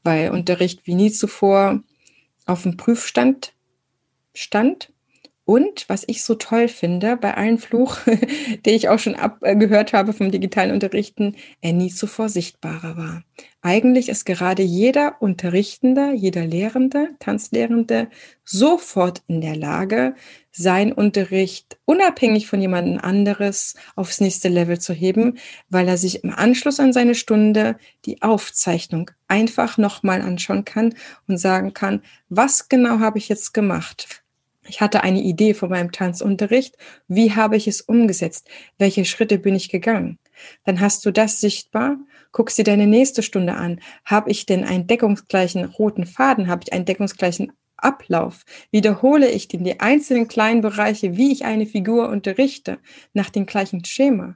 weil 0.06 0.30
Unterricht 0.30 0.86
wie 0.86 0.95
nie 0.95 1.11
zuvor 1.11 1.84
auf 2.45 2.64
dem 2.64 2.77
Prüfstand 2.77 3.53
stand 4.34 4.94
Und 5.45 5.88
was 5.89 6.03
ich 6.07 6.23
so 6.23 6.34
toll 6.34 6.67
finde, 6.67 7.17
bei 7.17 7.35
allen 7.35 7.59
Fluch, 7.59 7.99
den 8.65 8.73
ich 8.73 8.89
auch 8.89 8.97
schon 8.97 9.15
abgehört 9.15 9.93
habe 9.93 10.11
vom 10.11 10.31
digitalen 10.31 10.72
Unterrichten, 10.72 11.35
er 11.61 11.72
nie 11.72 11.91
zuvor 11.91 12.30
sichtbarer 12.30 12.97
war. 12.97 13.23
Eigentlich 13.61 14.09
ist 14.09 14.26
gerade 14.26 14.63
jeder 14.63 15.22
Unterrichtende, 15.22 16.13
jeder 16.13 16.45
Lehrende, 16.45 17.09
Tanzlehrende 17.19 18.09
sofort 18.43 19.22
in 19.27 19.41
der 19.41 19.55
Lage, 19.55 20.15
sein 20.51 20.91
Unterricht 20.93 21.77
unabhängig 21.85 22.47
von 22.47 22.61
jemandem 22.61 22.99
anderes 22.99 23.76
aufs 23.95 24.22
nächste 24.22 24.49
Level 24.49 24.80
zu 24.80 24.93
heben, 24.93 25.38
weil 25.69 25.88
er 25.88 25.97
sich 25.97 26.23
im 26.23 26.31
Anschluss 26.34 26.80
an 26.80 26.93
seine 26.93 27.13
Stunde 27.13 27.77
die 28.05 28.22
Aufzeichnung 28.23 29.11
einfach 29.27 29.77
nochmal 29.77 30.22
anschauen 30.22 30.65
kann 30.65 30.95
und 31.27 31.38
sagen 31.38 31.73
kann, 31.73 32.01
was 32.30 32.69
genau 32.69 32.99
habe 32.99 33.19
ich 33.19 33.30
jetzt 33.30 33.53
gemacht? 33.53 34.24
Ich 34.68 34.82
hatte 34.82 35.04
eine 35.04 35.22
Idee 35.22 35.54
von 35.54 35.70
meinem 35.70 35.92
Tanzunterricht. 35.92 36.76
Wie 37.08 37.34
habe 37.34 37.56
ich 37.56 37.68
es 37.68 37.82
umgesetzt? 37.82 38.48
Welche 38.78 39.06
Schritte 39.06 39.38
bin 39.38 39.56
ich 39.56 39.70
gegangen? 39.70 40.18
Dann 40.64 40.80
hast 40.80 41.06
du 41.06 41.12
das 41.12 41.40
sichtbar. 41.40 41.98
Guckst 42.32 42.58
dir 42.58 42.64
deine 42.64 42.88
nächste 42.88 43.22
Stunde 43.24 43.54
an. 43.54 43.80
Habe 44.04 44.32
ich 44.32 44.46
denn 44.46 44.64
einen 44.64 44.88
deckungsgleichen 44.88 45.66
roten 45.66 46.06
Faden? 46.06 46.48
Habe 46.48 46.64
ich 46.66 46.74
einen 46.74 46.86
deckungsgleichen 46.86 47.54
Ablauf? 47.78 48.44
Wiederhole 48.72 49.30
ich 49.30 49.48
denn 49.48 49.64
die 49.64 49.80
einzelnen 49.80 50.28
kleinen 50.28 50.62
Bereiche, 50.62 51.16
wie 51.16 51.32
ich 51.32 51.46
eine 51.46 51.68
Figur 51.68 52.10
unterrichte, 52.10 52.80
nach 53.14 53.30
dem 53.30 53.46
gleichen 53.46 53.86
Schema? 53.86 54.36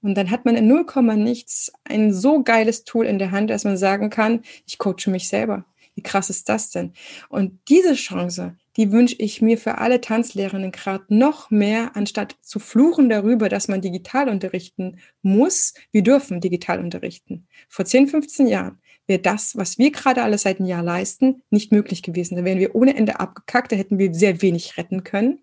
Und 0.00 0.16
dann 0.16 0.30
hat 0.30 0.44
man 0.44 0.56
in 0.56 0.66
0, 0.66 0.86
nichts 1.16 1.72
ein 1.84 2.12
so 2.12 2.42
geiles 2.42 2.84
Tool 2.84 3.06
in 3.06 3.18
der 3.18 3.30
Hand, 3.30 3.50
dass 3.50 3.64
man 3.64 3.76
sagen 3.76 4.10
kann, 4.10 4.42
ich 4.66 4.78
coache 4.78 5.08
mich 5.08 5.28
selber. 5.28 5.64
Wie 5.94 6.02
krass 6.02 6.30
ist 6.30 6.48
das 6.48 6.70
denn? 6.70 6.92
Und 7.28 7.60
diese 7.68 7.94
Chance, 7.94 8.56
die 8.76 8.90
wünsche 8.92 9.16
ich 9.18 9.42
mir 9.42 9.58
für 9.58 9.78
alle 9.78 10.00
Tanzlehrerinnen 10.00 10.72
gerade 10.72 11.04
noch 11.08 11.50
mehr, 11.50 11.94
anstatt 11.94 12.36
zu 12.40 12.58
fluchen 12.58 13.08
darüber, 13.08 13.48
dass 13.48 13.68
man 13.68 13.80
digital 13.80 14.28
unterrichten 14.28 14.98
muss. 15.20 15.74
Wir 15.90 16.02
dürfen 16.02 16.40
digital 16.40 16.80
unterrichten. 16.80 17.46
Vor 17.68 17.84
10, 17.84 18.08
15 18.08 18.46
Jahren 18.46 18.78
wäre 19.06 19.20
das, 19.20 19.56
was 19.56 19.78
wir 19.78 19.90
gerade 19.90 20.22
alle 20.22 20.38
seit 20.38 20.58
einem 20.58 20.68
Jahr 20.68 20.82
leisten, 20.82 21.42
nicht 21.50 21.72
möglich 21.72 22.02
gewesen. 22.02 22.36
Da 22.36 22.44
wären 22.44 22.58
wir 22.58 22.74
ohne 22.74 22.96
Ende 22.96 23.20
abgekackt, 23.20 23.72
da 23.72 23.76
hätten 23.76 23.98
wir 23.98 24.14
sehr 24.14 24.40
wenig 24.42 24.76
retten 24.76 25.04
können. 25.04 25.40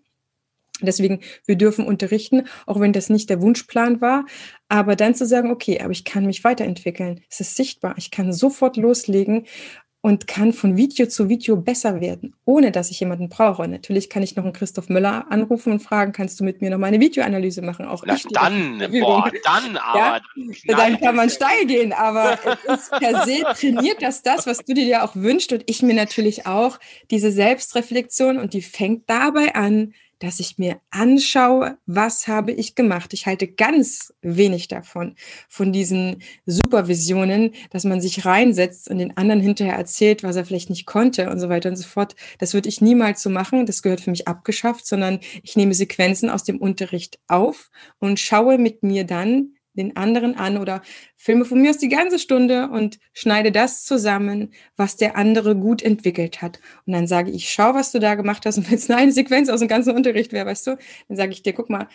Deswegen, 0.82 1.20
wir 1.46 1.56
dürfen 1.56 1.86
unterrichten, 1.86 2.44
auch 2.66 2.80
wenn 2.80 2.94
das 2.94 3.10
nicht 3.10 3.28
der 3.28 3.42
Wunschplan 3.42 4.00
war. 4.00 4.24
Aber 4.68 4.96
dann 4.96 5.14
zu 5.14 5.26
sagen, 5.26 5.50
okay, 5.50 5.80
aber 5.80 5.90
ich 5.90 6.04
kann 6.04 6.24
mich 6.24 6.42
weiterentwickeln. 6.42 7.20
Es 7.28 7.40
ist 7.40 7.54
sichtbar. 7.54 7.94
Ich 7.98 8.10
kann 8.10 8.32
sofort 8.32 8.78
loslegen 8.78 9.46
und 10.02 10.26
kann 10.26 10.52
von 10.52 10.76
Video 10.76 11.06
zu 11.06 11.28
Video 11.28 11.56
besser 11.56 12.00
werden, 12.00 12.34
ohne 12.46 12.72
dass 12.72 12.90
ich 12.90 13.00
jemanden 13.00 13.28
brauche. 13.28 13.68
Natürlich 13.68 14.08
kann 14.08 14.22
ich 14.22 14.34
noch 14.34 14.44
einen 14.44 14.54
Christoph 14.54 14.88
Müller 14.88 15.26
anrufen 15.30 15.72
und 15.72 15.80
fragen, 15.80 16.12
kannst 16.12 16.40
du 16.40 16.44
mit 16.44 16.62
mir 16.62 16.70
noch 16.70 16.78
mal 16.78 16.86
eine 16.86 17.00
Videoanalyse 17.00 17.60
machen? 17.60 17.84
Auch 17.84 18.02
Na, 18.06 18.14
ich 18.14 18.24
dann, 18.30 18.78
boah, 19.00 19.30
dann 19.44 19.76
aber. 19.76 19.98
Ja? 19.98 20.20
Dann 20.66 20.98
kann 21.00 21.16
man 21.16 21.28
steil 21.28 21.66
gehen, 21.66 21.92
aber 21.92 22.38
es 22.66 22.80
ist 22.80 22.90
per 22.92 23.24
se 23.24 23.42
trainiert 23.54 24.00
das 24.00 24.22
das, 24.22 24.46
was 24.46 24.58
du 24.58 24.72
dir 24.72 24.84
ja 24.84 25.04
auch 25.04 25.16
wünschst 25.16 25.52
und 25.52 25.64
ich 25.66 25.82
mir 25.82 25.94
natürlich 25.94 26.46
auch, 26.46 26.78
diese 27.10 27.30
Selbstreflexion 27.30 28.38
und 28.38 28.54
die 28.54 28.62
fängt 28.62 29.08
dabei 29.08 29.54
an, 29.54 29.92
dass 30.20 30.38
ich 30.38 30.58
mir 30.58 30.80
anschaue, 30.90 31.78
was 31.86 32.28
habe 32.28 32.52
ich 32.52 32.74
gemacht. 32.74 33.12
Ich 33.12 33.26
halte 33.26 33.48
ganz 33.48 34.14
wenig 34.22 34.68
davon, 34.68 35.16
von 35.48 35.72
diesen 35.72 36.22
Supervisionen, 36.46 37.52
dass 37.70 37.84
man 37.84 38.00
sich 38.00 38.24
reinsetzt 38.24 38.88
und 38.88 38.98
den 38.98 39.16
anderen 39.16 39.40
hinterher 39.40 39.74
erzählt, 39.76 40.22
was 40.22 40.36
er 40.36 40.44
vielleicht 40.44 40.70
nicht 40.70 40.86
konnte 40.86 41.30
und 41.30 41.40
so 41.40 41.48
weiter 41.48 41.70
und 41.70 41.76
so 41.76 41.88
fort. 41.88 42.14
Das 42.38 42.54
würde 42.54 42.68
ich 42.68 42.80
niemals 42.80 43.22
so 43.22 43.30
machen. 43.30 43.66
Das 43.66 43.82
gehört 43.82 44.00
für 44.00 44.10
mich 44.10 44.28
abgeschafft, 44.28 44.86
sondern 44.86 45.20
ich 45.42 45.56
nehme 45.56 45.74
Sequenzen 45.74 46.30
aus 46.30 46.44
dem 46.44 46.58
Unterricht 46.58 47.18
auf 47.26 47.70
und 47.98 48.20
schaue 48.20 48.58
mit 48.58 48.82
mir 48.82 49.04
dann, 49.04 49.54
den 49.80 49.96
anderen 49.96 50.36
an 50.36 50.58
oder 50.58 50.82
filme 51.16 51.44
von 51.44 51.60
mir 51.60 51.70
aus 51.70 51.78
die 51.78 51.88
ganze 51.88 52.18
Stunde 52.18 52.68
und 52.68 52.98
schneide 53.12 53.50
das 53.50 53.84
zusammen, 53.84 54.52
was 54.76 54.96
der 54.96 55.16
andere 55.16 55.56
gut 55.56 55.82
entwickelt 55.82 56.42
hat. 56.42 56.60
Und 56.86 56.92
dann 56.92 57.06
sage 57.06 57.30
ich, 57.30 57.50
schau, 57.50 57.74
was 57.74 57.92
du 57.92 57.98
da 57.98 58.14
gemacht 58.14 58.46
hast. 58.46 58.58
Und 58.58 58.70
wenn 58.70 58.78
es 58.78 58.90
eine 58.90 59.12
Sequenz 59.20 59.48
aus 59.48 59.60
dem 59.60 59.68
ganzen 59.68 59.94
Unterricht 59.94 60.32
wäre, 60.32 60.46
weißt 60.46 60.66
du, 60.68 60.78
dann 61.08 61.16
sage 61.16 61.32
ich 61.32 61.42
dir, 61.42 61.52
guck 61.52 61.70
mal, 61.70 61.88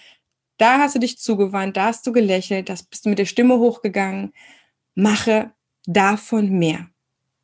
da 0.58 0.80
hast 0.80 0.96
du 0.96 1.00
dich 1.00 1.20
zugewandt, 1.20 1.78
da 1.78 1.86
hast 1.86 2.06
du 2.08 2.12
gelächelt, 2.12 2.70
da 2.70 2.76
bist 2.90 3.06
du 3.06 3.10
mit 3.10 3.20
der 3.20 3.26
Stimme 3.26 3.60
hochgegangen. 3.60 4.34
Mache 4.96 5.52
davon 5.86 6.50
mehr. 6.58 6.88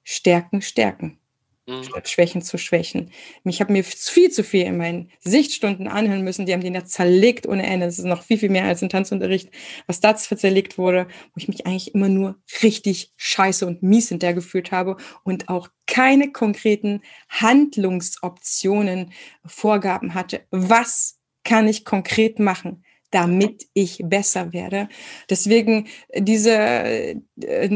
Stärken, 0.03 0.61
stärken. 0.61 1.20
Mhm. 1.67 1.83
statt 1.83 2.09
Schwächen 2.09 2.41
zu 2.41 2.57
schwächen. 2.57 3.11
Ich 3.43 3.61
habe 3.61 3.71
mir 3.71 3.83
viel 3.83 4.31
zu 4.31 4.43
viel 4.43 4.65
in 4.65 4.77
meinen 4.77 5.11
Sichtstunden 5.19 5.88
anhören 5.88 6.23
müssen. 6.23 6.45
Die 6.47 6.53
haben 6.53 6.61
den 6.61 6.73
ja 6.73 6.85
zerlegt 6.85 7.47
ohne 7.47 7.65
Ende. 7.67 7.85
Das 7.85 7.99
ist 7.99 8.05
noch 8.05 8.23
viel, 8.23 8.39
viel 8.39 8.49
mehr 8.49 8.65
als 8.65 8.81
ein 8.81 8.89
Tanzunterricht, 8.89 9.51
was 9.85 9.99
da 9.99 10.15
zerlegt 10.15 10.79
wurde, 10.79 11.07
wo 11.07 11.38
ich 11.38 11.47
mich 11.47 11.67
eigentlich 11.67 11.93
immer 11.93 12.09
nur 12.09 12.41
richtig 12.63 13.13
scheiße 13.17 13.67
und 13.67 13.83
mies 13.83 14.09
hinterher 14.09 14.33
gefühlt 14.33 14.71
habe 14.71 14.97
und 15.23 15.49
auch 15.49 15.69
keine 15.85 16.31
konkreten 16.31 17.01
Handlungsoptionen, 17.29 19.11
Vorgaben 19.45 20.15
hatte. 20.15 20.41
Was 20.49 21.19
kann 21.43 21.67
ich 21.67 21.85
konkret 21.85 22.39
machen? 22.39 22.83
damit 23.13 23.67
ich 23.73 23.99
besser 24.05 24.53
werde. 24.53 24.88
Deswegen 25.29 25.89
diese 26.15 26.53
äh, 26.53 27.17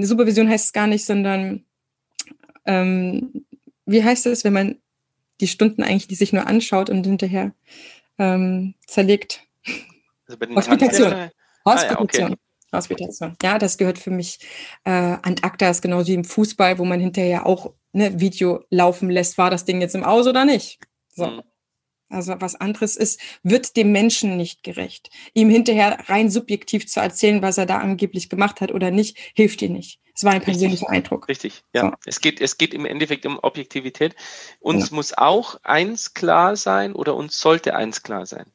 Supervision 0.02 0.48
heißt 0.48 0.68
es 0.68 0.72
gar 0.72 0.88
nicht, 0.88 1.04
sondern 1.04 1.66
ähm, 2.66 3.46
wie 3.86 4.04
heißt 4.04 4.26
es, 4.28 4.44
wenn 4.44 4.54
man 4.54 4.76
die 5.42 5.48
Stunden 5.48 5.84
eigentlich 5.84 6.08
die 6.08 6.16
sich 6.16 6.34
nur 6.34 6.48
anschaut 6.48 6.90
und 6.90 7.06
hinterher 7.06 7.54
ähm, 8.18 8.76
zerlegt? 8.86 9.44
Also 10.28 10.40
Hospitation. 10.56 11.30
Hospitation. 11.66 11.66
Ah, 11.66 11.92
ja, 11.92 12.00
okay. 12.00 12.36
Hospitation. 12.74 13.36
Ja, 13.42 13.58
das 13.58 13.78
gehört 13.78 14.00
für 14.00 14.12
mich 14.12 14.40
äh, 14.84 14.90
an 14.90 15.36
ACTA, 15.42 15.70
ist 15.70 15.82
genauso 15.82 16.08
wie 16.08 16.16
im 16.16 16.26
Fußball, 16.26 16.78
wo 16.78 16.86
man 16.86 17.00
hinterher 17.00 17.46
auch 17.46 17.74
ne, 17.94 18.20
Video 18.20 18.64
laufen 18.70 19.10
lässt. 19.10 19.38
War 19.38 19.50
das 19.50 19.66
Ding 19.66 19.82
jetzt 19.82 19.96
im 19.96 20.04
Aus 20.04 20.28
oder 20.28 20.46
nicht? 20.46 20.80
So. 21.14 21.28
Mhm. 21.28 21.42
Also 22.10 22.36
was 22.40 22.56
anderes 22.56 22.96
ist, 22.96 23.20
wird 23.44 23.76
dem 23.76 23.92
Menschen 23.92 24.38
nicht 24.38 24.64
gerecht. 24.64 25.10
Ihm 25.34 25.50
hinterher 25.50 25.98
rein 26.08 26.30
subjektiv 26.30 26.88
zu 26.88 27.00
erzählen, 27.00 27.42
was 27.42 27.58
er 27.58 27.66
da 27.66 27.80
angeblich 27.80 28.30
gemacht 28.30 28.62
hat 28.62 28.72
oder 28.72 28.92
nicht, 28.92 29.18
hilft 29.34 29.62
dir 29.62 29.70
nicht. 29.70 30.00
Es 30.16 30.24
war 30.24 30.32
ein 30.32 30.42
persönlicher 30.42 30.90
Eindruck. 30.90 31.28
Richtig, 31.28 31.64
ja. 31.74 31.90
So. 31.90 31.92
Es, 32.06 32.22
geht, 32.22 32.40
es 32.40 32.58
geht 32.58 32.74
im 32.74 32.86
Endeffekt 32.86 33.26
um 33.26 33.38
Objektivität. 33.38 34.16
Uns 34.62 34.92
ja. 34.92 34.96
muss 34.96 35.18
auch 35.18 35.60
eins 35.64 36.14
klar 36.14 36.56
sein 36.56 36.94
oder 36.94 37.16
uns 37.16 37.38
sollte 37.38 37.76
eins 37.76 38.02
klar 38.02 38.26
sein. 38.26 38.46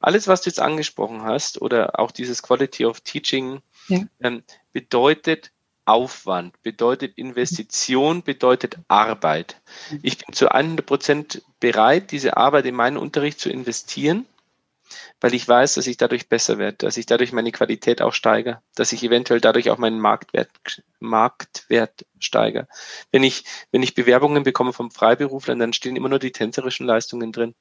Alles, 0.00 0.28
was 0.28 0.40
du 0.40 0.48
jetzt 0.48 0.60
angesprochen 0.60 1.22
hast 1.22 1.60
oder 1.60 1.98
auch 1.98 2.10
dieses 2.10 2.42
Quality 2.42 2.86
of 2.86 3.02
Teaching 3.02 3.60
ja. 3.88 4.00
ähm, 4.22 4.42
bedeutet 4.72 5.52
Aufwand, 5.84 6.60
bedeutet 6.62 7.16
Investition, 7.16 8.22
bedeutet 8.22 8.78
Arbeit. 8.88 9.60
Ich 10.02 10.18
bin 10.18 10.34
zu 10.34 10.50
100 10.50 10.86
Prozent 10.86 11.42
bereit, 11.58 12.12
diese 12.12 12.36
Arbeit 12.36 12.66
in 12.66 12.74
meinen 12.74 12.96
Unterricht 12.96 13.40
zu 13.40 13.50
investieren, 13.50 14.26
weil 15.20 15.34
ich 15.34 15.46
weiß, 15.46 15.74
dass 15.74 15.86
ich 15.86 15.96
dadurch 15.96 16.28
besser 16.28 16.58
werde, 16.58 16.78
dass 16.78 16.96
ich 16.96 17.06
dadurch 17.06 17.32
meine 17.32 17.52
Qualität 17.52 18.02
auch 18.02 18.14
steigere, 18.14 18.62
dass 18.74 18.92
ich 18.92 19.02
eventuell 19.02 19.40
dadurch 19.40 19.70
auch 19.70 19.78
meinen 19.78 20.00
Marktwert, 20.00 20.50
Marktwert 21.00 22.06
steigere. 22.18 22.68
Wenn 23.10 23.22
ich, 23.22 23.44
wenn 23.72 23.82
ich 23.82 23.94
Bewerbungen 23.94 24.42
bekomme 24.42 24.72
vom 24.72 24.90
Freiberuflern, 24.90 25.58
dann 25.58 25.72
stehen 25.72 25.96
immer 25.96 26.08
nur 26.08 26.18
die 26.18 26.32
tänzerischen 26.32 26.86
Leistungen 26.86 27.32
drin 27.32 27.54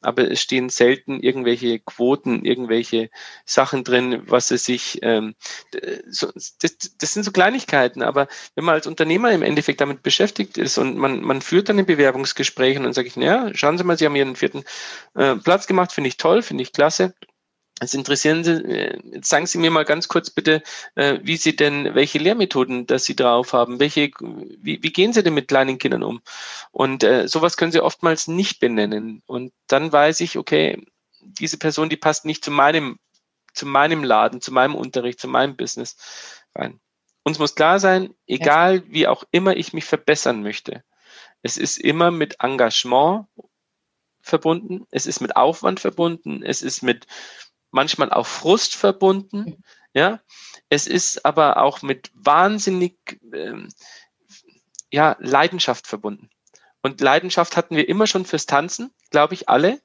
aber 0.00 0.30
es 0.30 0.40
stehen 0.40 0.68
selten 0.68 1.20
irgendwelche 1.20 1.78
Quoten, 1.78 2.44
irgendwelche 2.44 3.10
Sachen 3.44 3.84
drin, 3.84 4.22
was 4.26 4.50
es 4.50 4.64
sich, 4.64 4.98
ähm, 5.02 5.34
so, 6.08 6.30
das, 6.60 6.76
das 6.98 7.14
sind 7.14 7.24
so 7.24 7.32
Kleinigkeiten, 7.32 8.02
aber 8.02 8.28
wenn 8.54 8.64
man 8.64 8.74
als 8.74 8.86
Unternehmer 8.86 9.32
im 9.32 9.42
Endeffekt 9.42 9.80
damit 9.80 10.02
beschäftigt 10.02 10.58
ist 10.58 10.78
und 10.78 10.96
man, 10.96 11.20
man 11.20 11.42
führt 11.42 11.68
dann 11.68 11.78
ein 11.78 11.86
Bewerbungsgespräch 11.86 12.76
und 12.76 12.84
dann 12.84 12.92
sage 12.92 13.08
ich, 13.08 13.16
naja, 13.16 13.50
schauen 13.54 13.78
Sie 13.78 13.84
mal, 13.84 13.98
Sie 13.98 14.06
haben 14.06 14.16
Ihren 14.16 14.36
vierten 14.36 14.64
äh, 15.14 15.36
Platz 15.36 15.66
gemacht, 15.66 15.92
finde 15.92 16.08
ich 16.08 16.16
toll, 16.16 16.42
finde 16.42 16.62
ich 16.62 16.72
klasse. 16.72 17.14
Es 17.82 17.94
interessieren 17.94 18.44
Sie, 18.44 18.52
äh, 18.52 19.00
jetzt 19.14 19.30
sagen 19.30 19.46
Sie 19.46 19.56
mir 19.56 19.70
mal 19.70 19.86
ganz 19.86 20.06
kurz 20.06 20.28
bitte, 20.28 20.62
äh, 20.96 21.18
wie 21.22 21.38
Sie 21.38 21.56
denn, 21.56 21.94
welche 21.94 22.18
Lehrmethoden, 22.18 22.86
dass 22.86 23.04
Sie 23.04 23.16
drauf 23.16 23.54
haben, 23.54 23.80
welche, 23.80 24.10
wie, 24.20 24.82
wie 24.82 24.92
gehen 24.92 25.14
Sie 25.14 25.22
denn 25.22 25.32
mit 25.32 25.48
kleinen 25.48 25.78
Kindern 25.78 26.02
um? 26.02 26.20
Und 26.72 27.02
äh, 27.04 27.26
sowas 27.26 27.56
können 27.56 27.72
Sie 27.72 27.80
oftmals 27.80 28.28
nicht 28.28 28.60
benennen. 28.60 29.22
Und 29.26 29.52
dann 29.66 29.90
weiß 29.90 30.20
ich, 30.20 30.36
okay, 30.36 30.86
diese 31.22 31.56
Person, 31.56 31.88
die 31.88 31.96
passt 31.96 32.26
nicht 32.26 32.44
zu 32.44 32.50
meinem, 32.50 32.98
zu 33.54 33.64
meinem 33.64 34.04
Laden, 34.04 34.42
zu 34.42 34.52
meinem 34.52 34.74
Unterricht, 34.74 35.18
zu 35.18 35.28
meinem 35.28 35.56
Business 35.56 35.96
rein. 36.54 36.80
Uns 37.22 37.38
muss 37.38 37.54
klar 37.54 37.80
sein, 37.80 38.14
egal 38.26 38.82
wie 38.88 39.06
auch 39.06 39.24
immer 39.30 39.56
ich 39.56 39.72
mich 39.72 39.86
verbessern 39.86 40.42
möchte, 40.42 40.84
es 41.42 41.56
ist 41.56 41.78
immer 41.78 42.10
mit 42.10 42.36
Engagement 42.40 43.26
verbunden, 44.20 44.86
es 44.90 45.06
ist 45.06 45.20
mit 45.20 45.36
Aufwand 45.36 45.80
verbunden, 45.80 46.42
es 46.42 46.60
ist 46.60 46.82
mit 46.82 47.06
manchmal 47.70 48.10
auch 48.12 48.26
Frust 48.26 48.74
verbunden. 48.74 49.62
Ja, 49.94 50.20
es 50.68 50.86
ist 50.86 51.24
aber 51.24 51.56
auch 51.58 51.82
mit 51.82 52.10
wahnsinnig 52.14 53.20
ähm, 53.32 53.68
ja, 54.92 55.16
Leidenschaft 55.18 55.86
verbunden. 55.86 56.30
Und 56.82 57.00
Leidenschaft 57.00 57.56
hatten 57.56 57.76
wir 57.76 57.88
immer 57.88 58.06
schon 58.06 58.24
fürs 58.24 58.46
Tanzen, 58.46 58.92
glaube 59.10 59.34
ich, 59.34 59.48
alle. 59.48 59.80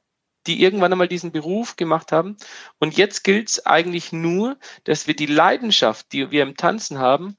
die 0.47 0.61
irgendwann 0.61 0.91
einmal 0.91 1.07
diesen 1.07 1.31
Beruf 1.31 1.75
gemacht 1.75 2.11
haben. 2.11 2.37
Und 2.79 2.97
jetzt 2.97 3.23
gilt 3.23 3.49
es 3.49 3.65
eigentlich 3.65 4.11
nur, 4.11 4.57
dass 4.83 5.07
wir 5.07 5.15
die 5.15 5.25
Leidenschaft, 5.25 6.11
die 6.11 6.29
wir 6.31 6.43
im 6.43 6.55
Tanzen 6.55 6.99
haben, 6.99 7.37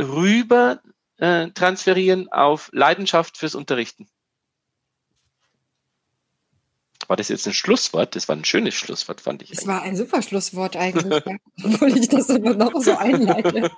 rüber 0.00 0.82
äh, 1.18 1.50
transferieren 1.50 2.32
auf 2.32 2.70
Leidenschaft 2.72 3.38
fürs 3.38 3.54
Unterrichten. 3.54 4.08
War 7.06 7.16
das 7.16 7.28
jetzt 7.28 7.46
ein 7.46 7.52
Schlusswort? 7.52 8.16
Das 8.16 8.28
war 8.28 8.36
ein 8.36 8.44
schönes 8.44 8.74
Schlusswort, 8.74 9.20
fand 9.20 9.42
ich. 9.42 9.50
Es 9.50 9.66
war 9.66 9.82
ein 9.82 9.94
super 9.94 10.22
Schlusswort 10.22 10.76
eigentlich, 10.76 11.22
ja. 11.26 11.36
obwohl 11.62 11.96
ich 11.98 12.08
das 12.08 12.30
immer 12.30 12.54
noch 12.54 12.72
so 12.80 12.96
einleite. 12.96 13.70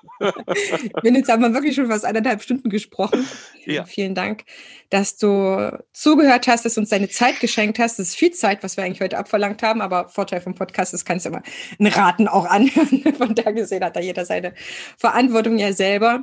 Ich 0.84 0.92
bin 1.02 1.14
jetzt 1.16 1.30
aber 1.30 1.52
wirklich 1.52 1.74
schon 1.74 1.88
fast 1.88 2.04
eineinhalb 2.04 2.42
Stunden 2.42 2.70
gesprochen. 2.70 3.26
Ja. 3.64 3.84
Vielen 3.84 4.14
Dank, 4.14 4.44
dass 4.90 5.16
du 5.16 5.76
zugehört 5.92 6.46
hast, 6.46 6.64
dass 6.64 6.74
du 6.74 6.80
uns 6.80 6.90
deine 6.90 7.08
Zeit 7.08 7.40
geschenkt 7.40 7.80
hast. 7.80 7.98
Das 7.98 8.08
ist 8.08 8.16
viel 8.16 8.30
Zeit, 8.30 8.62
was 8.62 8.76
wir 8.76 8.84
eigentlich 8.84 9.00
heute 9.00 9.18
abverlangt 9.18 9.62
haben, 9.62 9.80
aber 9.80 10.08
Vorteil 10.08 10.40
vom 10.40 10.54
Podcast 10.54 10.94
ist, 10.94 11.04
kannst 11.04 11.26
du 11.26 11.30
immer 11.30 11.42
einen 11.80 11.92
Raten 11.92 12.28
auch 12.28 12.46
anhören. 12.46 13.02
Von 13.18 13.34
da 13.34 13.50
gesehen 13.50 13.82
hat 13.82 13.96
da 13.96 14.00
jeder 14.00 14.24
seine 14.24 14.54
Verantwortung 14.96 15.58
ja 15.58 15.72
selber. 15.72 16.22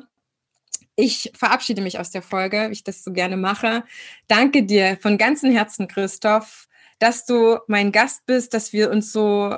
Ich 0.96 1.32
verabschiede 1.36 1.82
mich 1.82 2.00
aus 2.00 2.12
der 2.12 2.22
Folge, 2.22 2.68
wie 2.70 2.74
ich 2.74 2.84
das 2.84 3.04
so 3.04 3.12
gerne 3.12 3.36
mache. 3.36 3.84
Danke 4.28 4.64
dir 4.64 4.98
von 5.02 5.18
ganzem 5.18 5.52
Herzen, 5.52 5.88
Christoph, 5.88 6.68
dass 7.04 7.26
du 7.26 7.58
mein 7.68 7.92
Gast 7.92 8.26
bist, 8.26 8.54
dass 8.54 8.72
wir 8.72 8.90
uns 8.90 9.12
so, 9.12 9.58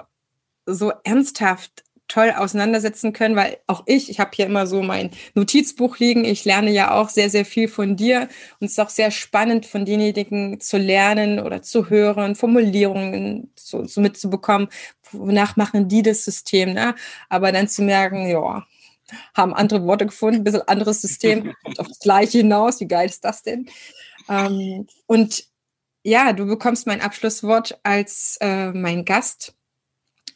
so 0.66 0.92
ernsthaft 1.04 1.84
toll 2.08 2.34
auseinandersetzen 2.36 3.14
können, 3.14 3.36
weil 3.36 3.58
auch 3.68 3.84
ich, 3.86 4.10
ich 4.10 4.20
habe 4.20 4.32
hier 4.34 4.48
immer 4.48 4.66
so 4.66 4.82
mein 4.82 5.12
Notizbuch 5.36 6.00
liegen, 6.00 6.26
ich 6.26 6.44
lerne 6.44 6.72
ja 6.72 6.96
auch 6.96 7.10
sehr, 7.10 7.30
sehr 7.30 7.46
viel 7.46 7.68
von 7.68 7.96
dir 7.96 8.30
und 8.60 8.66
es 8.66 8.72
ist 8.72 8.80
auch 8.80 8.90
sehr 8.90 9.12
spannend, 9.12 9.68
von 9.68 9.86
denjenigen 9.86 10.60
zu 10.60 10.78
lernen 10.78 11.40
oder 11.40 11.62
zu 11.62 11.92
hören, 11.92 12.34
Formulierungen 12.34 13.52
so, 13.56 13.86
so 13.86 14.02
mitzubekommen, 14.02 14.68
wonach 15.12 15.56
machen 15.56 15.88
die 15.88 16.02
das 16.02 16.26
System, 16.26 16.74
ne? 16.74 16.96
aber 17.30 17.52
dann 17.52 17.68
zu 17.68 17.84
merken, 17.84 18.28
ja, 18.28 18.66
haben 19.36 19.54
andere 19.54 19.86
Worte 19.86 20.08
gefunden, 20.08 20.38
ein 20.38 20.44
bisschen 20.44 20.68
anderes 20.68 21.00
System, 21.00 21.54
kommt 21.64 21.80
auf 21.80 21.88
das 21.90 22.00
Gleiche 22.00 22.40
hinaus, 22.40 22.80
wie 22.80 22.88
geil 22.88 23.08
ist 23.08 23.24
das 23.24 23.44
denn? 23.44 23.70
Ähm, 24.30 24.88
und 25.06 25.46
ja, 26.06 26.34
du 26.34 26.46
bekommst 26.46 26.86
mein 26.86 27.02
Abschlusswort 27.02 27.80
als 27.82 28.38
äh, 28.40 28.72
mein 28.72 29.06
Gast. 29.06 29.56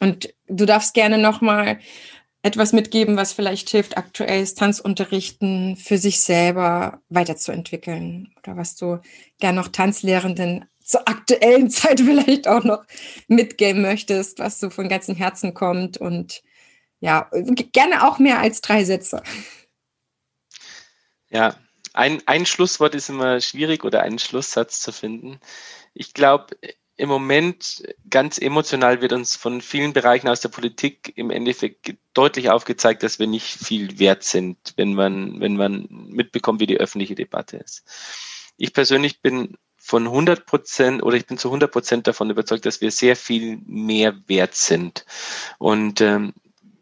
Und 0.00 0.34
du 0.48 0.66
darfst 0.66 0.94
gerne 0.94 1.16
nochmal 1.16 1.78
etwas 2.42 2.72
mitgeben, 2.72 3.16
was 3.16 3.32
vielleicht 3.32 3.70
hilft, 3.70 3.96
aktuelles 3.96 4.56
Tanzunterrichten 4.56 5.76
für 5.76 5.98
sich 5.98 6.20
selber 6.20 7.00
weiterzuentwickeln. 7.08 8.34
Oder 8.38 8.56
was 8.56 8.74
du 8.74 8.98
gerne 9.38 9.60
noch 9.60 9.68
Tanzlehrenden 9.68 10.64
zur 10.82 11.06
aktuellen 11.08 11.70
Zeit 11.70 12.00
vielleicht 12.00 12.48
auch 12.48 12.64
noch 12.64 12.84
mitgeben 13.28 13.82
möchtest, 13.82 14.40
was 14.40 14.58
so 14.58 14.70
von 14.70 14.88
ganzem 14.88 15.14
Herzen 15.14 15.54
kommt. 15.54 15.98
Und 15.98 16.42
ja, 16.98 17.30
gerne 17.72 18.08
auch 18.08 18.18
mehr 18.18 18.40
als 18.40 18.60
drei 18.60 18.82
Sätze. 18.82 19.22
Ja, 21.28 21.54
ein, 21.92 22.22
ein 22.26 22.46
Schlusswort 22.46 22.94
ist 22.94 23.08
immer 23.08 23.40
schwierig 23.40 23.84
oder 23.84 24.02
einen 24.02 24.18
Schlusssatz 24.18 24.80
zu 24.80 24.92
finden. 24.92 25.40
Ich 25.94 26.14
glaube, 26.14 26.56
im 26.96 27.08
Moment 27.08 27.82
ganz 28.10 28.36
emotional 28.38 29.00
wird 29.00 29.14
uns 29.14 29.34
von 29.34 29.62
vielen 29.62 29.94
Bereichen 29.94 30.28
aus 30.28 30.40
der 30.40 30.50
Politik 30.50 31.12
im 31.16 31.30
Endeffekt 31.30 31.96
deutlich 32.12 32.50
aufgezeigt, 32.50 33.02
dass 33.02 33.18
wir 33.18 33.26
nicht 33.26 33.46
viel 33.46 33.98
wert 33.98 34.22
sind, 34.22 34.58
wenn 34.76 34.94
man, 34.94 35.40
wenn 35.40 35.56
man 35.56 35.88
mitbekommt, 35.88 36.60
wie 36.60 36.66
die 36.66 36.76
öffentliche 36.76 37.14
Debatte 37.14 37.56
ist. 37.56 37.84
Ich 38.58 38.74
persönlich 38.74 39.22
bin 39.22 39.56
von 39.78 40.06
100 40.06 40.44
Prozent 40.44 41.02
oder 41.02 41.16
ich 41.16 41.26
bin 41.26 41.38
zu 41.38 41.48
100 41.48 41.72
Prozent 41.72 42.06
davon 42.06 42.28
überzeugt, 42.28 42.66
dass 42.66 42.82
wir 42.82 42.90
sehr 42.90 43.16
viel 43.16 43.58
mehr 43.64 44.14
wert 44.26 44.54
sind. 44.54 45.06
Und 45.58 46.02
ähm, 46.02 46.34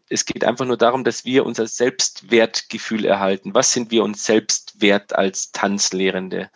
es 0.09 0.25
geht 0.25 0.43
einfach 0.43 0.65
nur 0.65 0.77
darum, 0.77 1.03
dass 1.03 1.23
wir 1.23 1.45
unser 1.45 1.67
Selbstwertgefühl 1.67 3.05
erhalten. 3.05 3.53
Was 3.53 3.71
sind 3.71 3.91
wir 3.91 4.03
uns 4.03 4.25
selbst 4.25 4.81
wert 4.81 5.13
als 5.13 5.51
Tanzlehrende? 5.51 6.49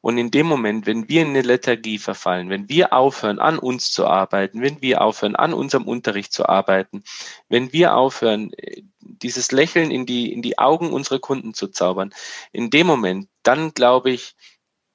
Und 0.00 0.18
in 0.18 0.30
dem 0.30 0.46
Moment, 0.46 0.86
wenn 0.86 1.08
wir 1.08 1.22
in 1.22 1.30
eine 1.30 1.42
Lethargie 1.42 1.98
verfallen, 1.98 2.48
wenn 2.48 2.68
wir 2.68 2.92
aufhören, 2.92 3.40
an 3.40 3.58
uns 3.58 3.90
zu 3.90 4.06
arbeiten, 4.06 4.62
wenn 4.62 4.80
wir 4.80 5.02
aufhören, 5.02 5.34
an 5.34 5.52
unserem 5.52 5.88
Unterricht 5.88 6.32
zu 6.32 6.48
arbeiten, 6.48 7.02
wenn 7.48 7.72
wir 7.72 7.96
aufhören, 7.96 8.52
dieses 9.00 9.50
Lächeln 9.50 9.90
in 9.90 10.06
die, 10.06 10.32
in 10.32 10.42
die 10.42 10.58
Augen 10.58 10.92
unserer 10.92 11.18
Kunden 11.18 11.54
zu 11.54 11.68
zaubern, 11.68 12.14
in 12.52 12.70
dem 12.70 12.86
Moment, 12.86 13.28
dann 13.42 13.74
glaube 13.74 14.10
ich, 14.10 14.36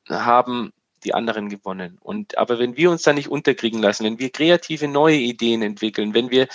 haben 0.10 0.72
die 1.04 1.14
anderen 1.14 1.50
gewonnen. 1.50 1.98
Und 2.02 2.38
aber 2.38 2.60
wenn 2.60 2.78
wir 2.78 2.92
uns 2.92 3.04
da 3.04 3.14
nicht 3.14 3.30
unterkriegen 3.30 3.82
lassen, 3.82 4.04
wenn 4.04 4.20
wir 4.20 4.30
kreative 4.30 4.88
neue 4.88 5.18
Ideen 5.18 5.62
entwickeln, 5.62 6.14
wenn 6.14 6.32
wir 6.32 6.48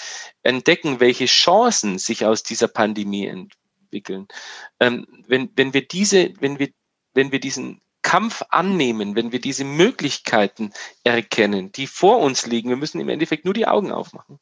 entdecken, 0.43 1.01
welche 1.01 1.27
Chancen 1.27 1.99
sich 1.99 2.27
aus 2.27 2.43
dieser 2.43 2.69
Pandemie 2.69 3.27
entwickeln, 3.27 4.29
ähm, 4.81 5.07
wenn, 5.27 5.51
wenn 5.57 5.75
wir 5.75 5.87
diese, 5.87 6.33
wenn 6.41 6.59
wir, 6.59 6.69
wenn 7.15 7.33
wir 7.33 7.41
diesen 7.41 7.81
Kampf 8.03 8.43
annehmen, 8.51 9.15
wenn 9.15 9.31
wir 9.31 9.41
diese 9.41 9.65
Möglichkeiten 9.65 10.73
erkennen, 11.05 11.71
die 11.73 11.87
vor 11.87 12.19
uns 12.19 12.47
liegen, 12.47 12.69
wir 12.69 12.77
müssen 12.77 13.01
im 13.01 13.09
Endeffekt 13.09 13.45
nur 13.45 13.55
die 13.55 13.69
Augen 13.69 13.93
aufmachen, 13.93 14.41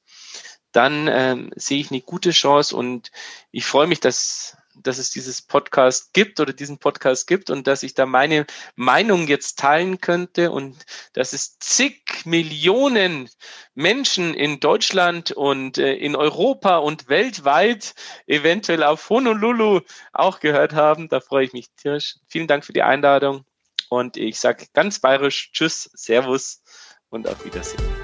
dann 0.72 1.08
ähm, 1.10 1.50
sehe 1.56 1.80
ich 1.80 1.90
eine 1.90 2.00
gute 2.00 2.30
Chance 2.30 2.74
und 2.74 3.10
ich 3.50 3.66
freue 3.66 3.86
mich, 3.86 4.00
dass 4.00 4.56
dass 4.82 4.98
es 4.98 5.10
dieses 5.10 5.42
Podcast 5.42 6.12
gibt 6.12 6.40
oder 6.40 6.52
diesen 6.52 6.78
Podcast 6.78 7.26
gibt 7.26 7.50
und 7.50 7.66
dass 7.66 7.82
ich 7.82 7.94
da 7.94 8.06
meine 8.06 8.46
Meinung 8.76 9.26
jetzt 9.26 9.58
teilen 9.58 10.00
könnte 10.00 10.50
und 10.50 10.84
dass 11.12 11.32
es 11.32 11.58
zig 11.58 12.02
Millionen 12.24 13.30
Menschen 13.74 14.34
in 14.34 14.60
Deutschland 14.60 15.32
und 15.32 15.78
äh, 15.78 15.94
in 15.94 16.16
Europa 16.16 16.78
und 16.78 17.08
weltweit 17.08 17.94
eventuell 18.26 18.82
auf 18.82 19.08
Honolulu 19.08 19.80
auch 20.12 20.40
gehört 20.40 20.74
haben. 20.74 21.08
Da 21.08 21.20
freue 21.20 21.44
ich 21.44 21.52
mich 21.52 21.70
tierisch. 21.76 22.16
Vielen 22.28 22.46
Dank 22.46 22.64
für 22.64 22.72
die 22.72 22.82
Einladung 22.82 23.44
und 23.88 24.16
ich 24.16 24.38
sage 24.38 24.66
ganz 24.72 25.00
bayerisch 25.00 25.50
Tschüss, 25.52 25.90
Servus 25.94 26.62
und 27.10 27.28
auf 27.28 27.44
Wiedersehen. 27.44 27.99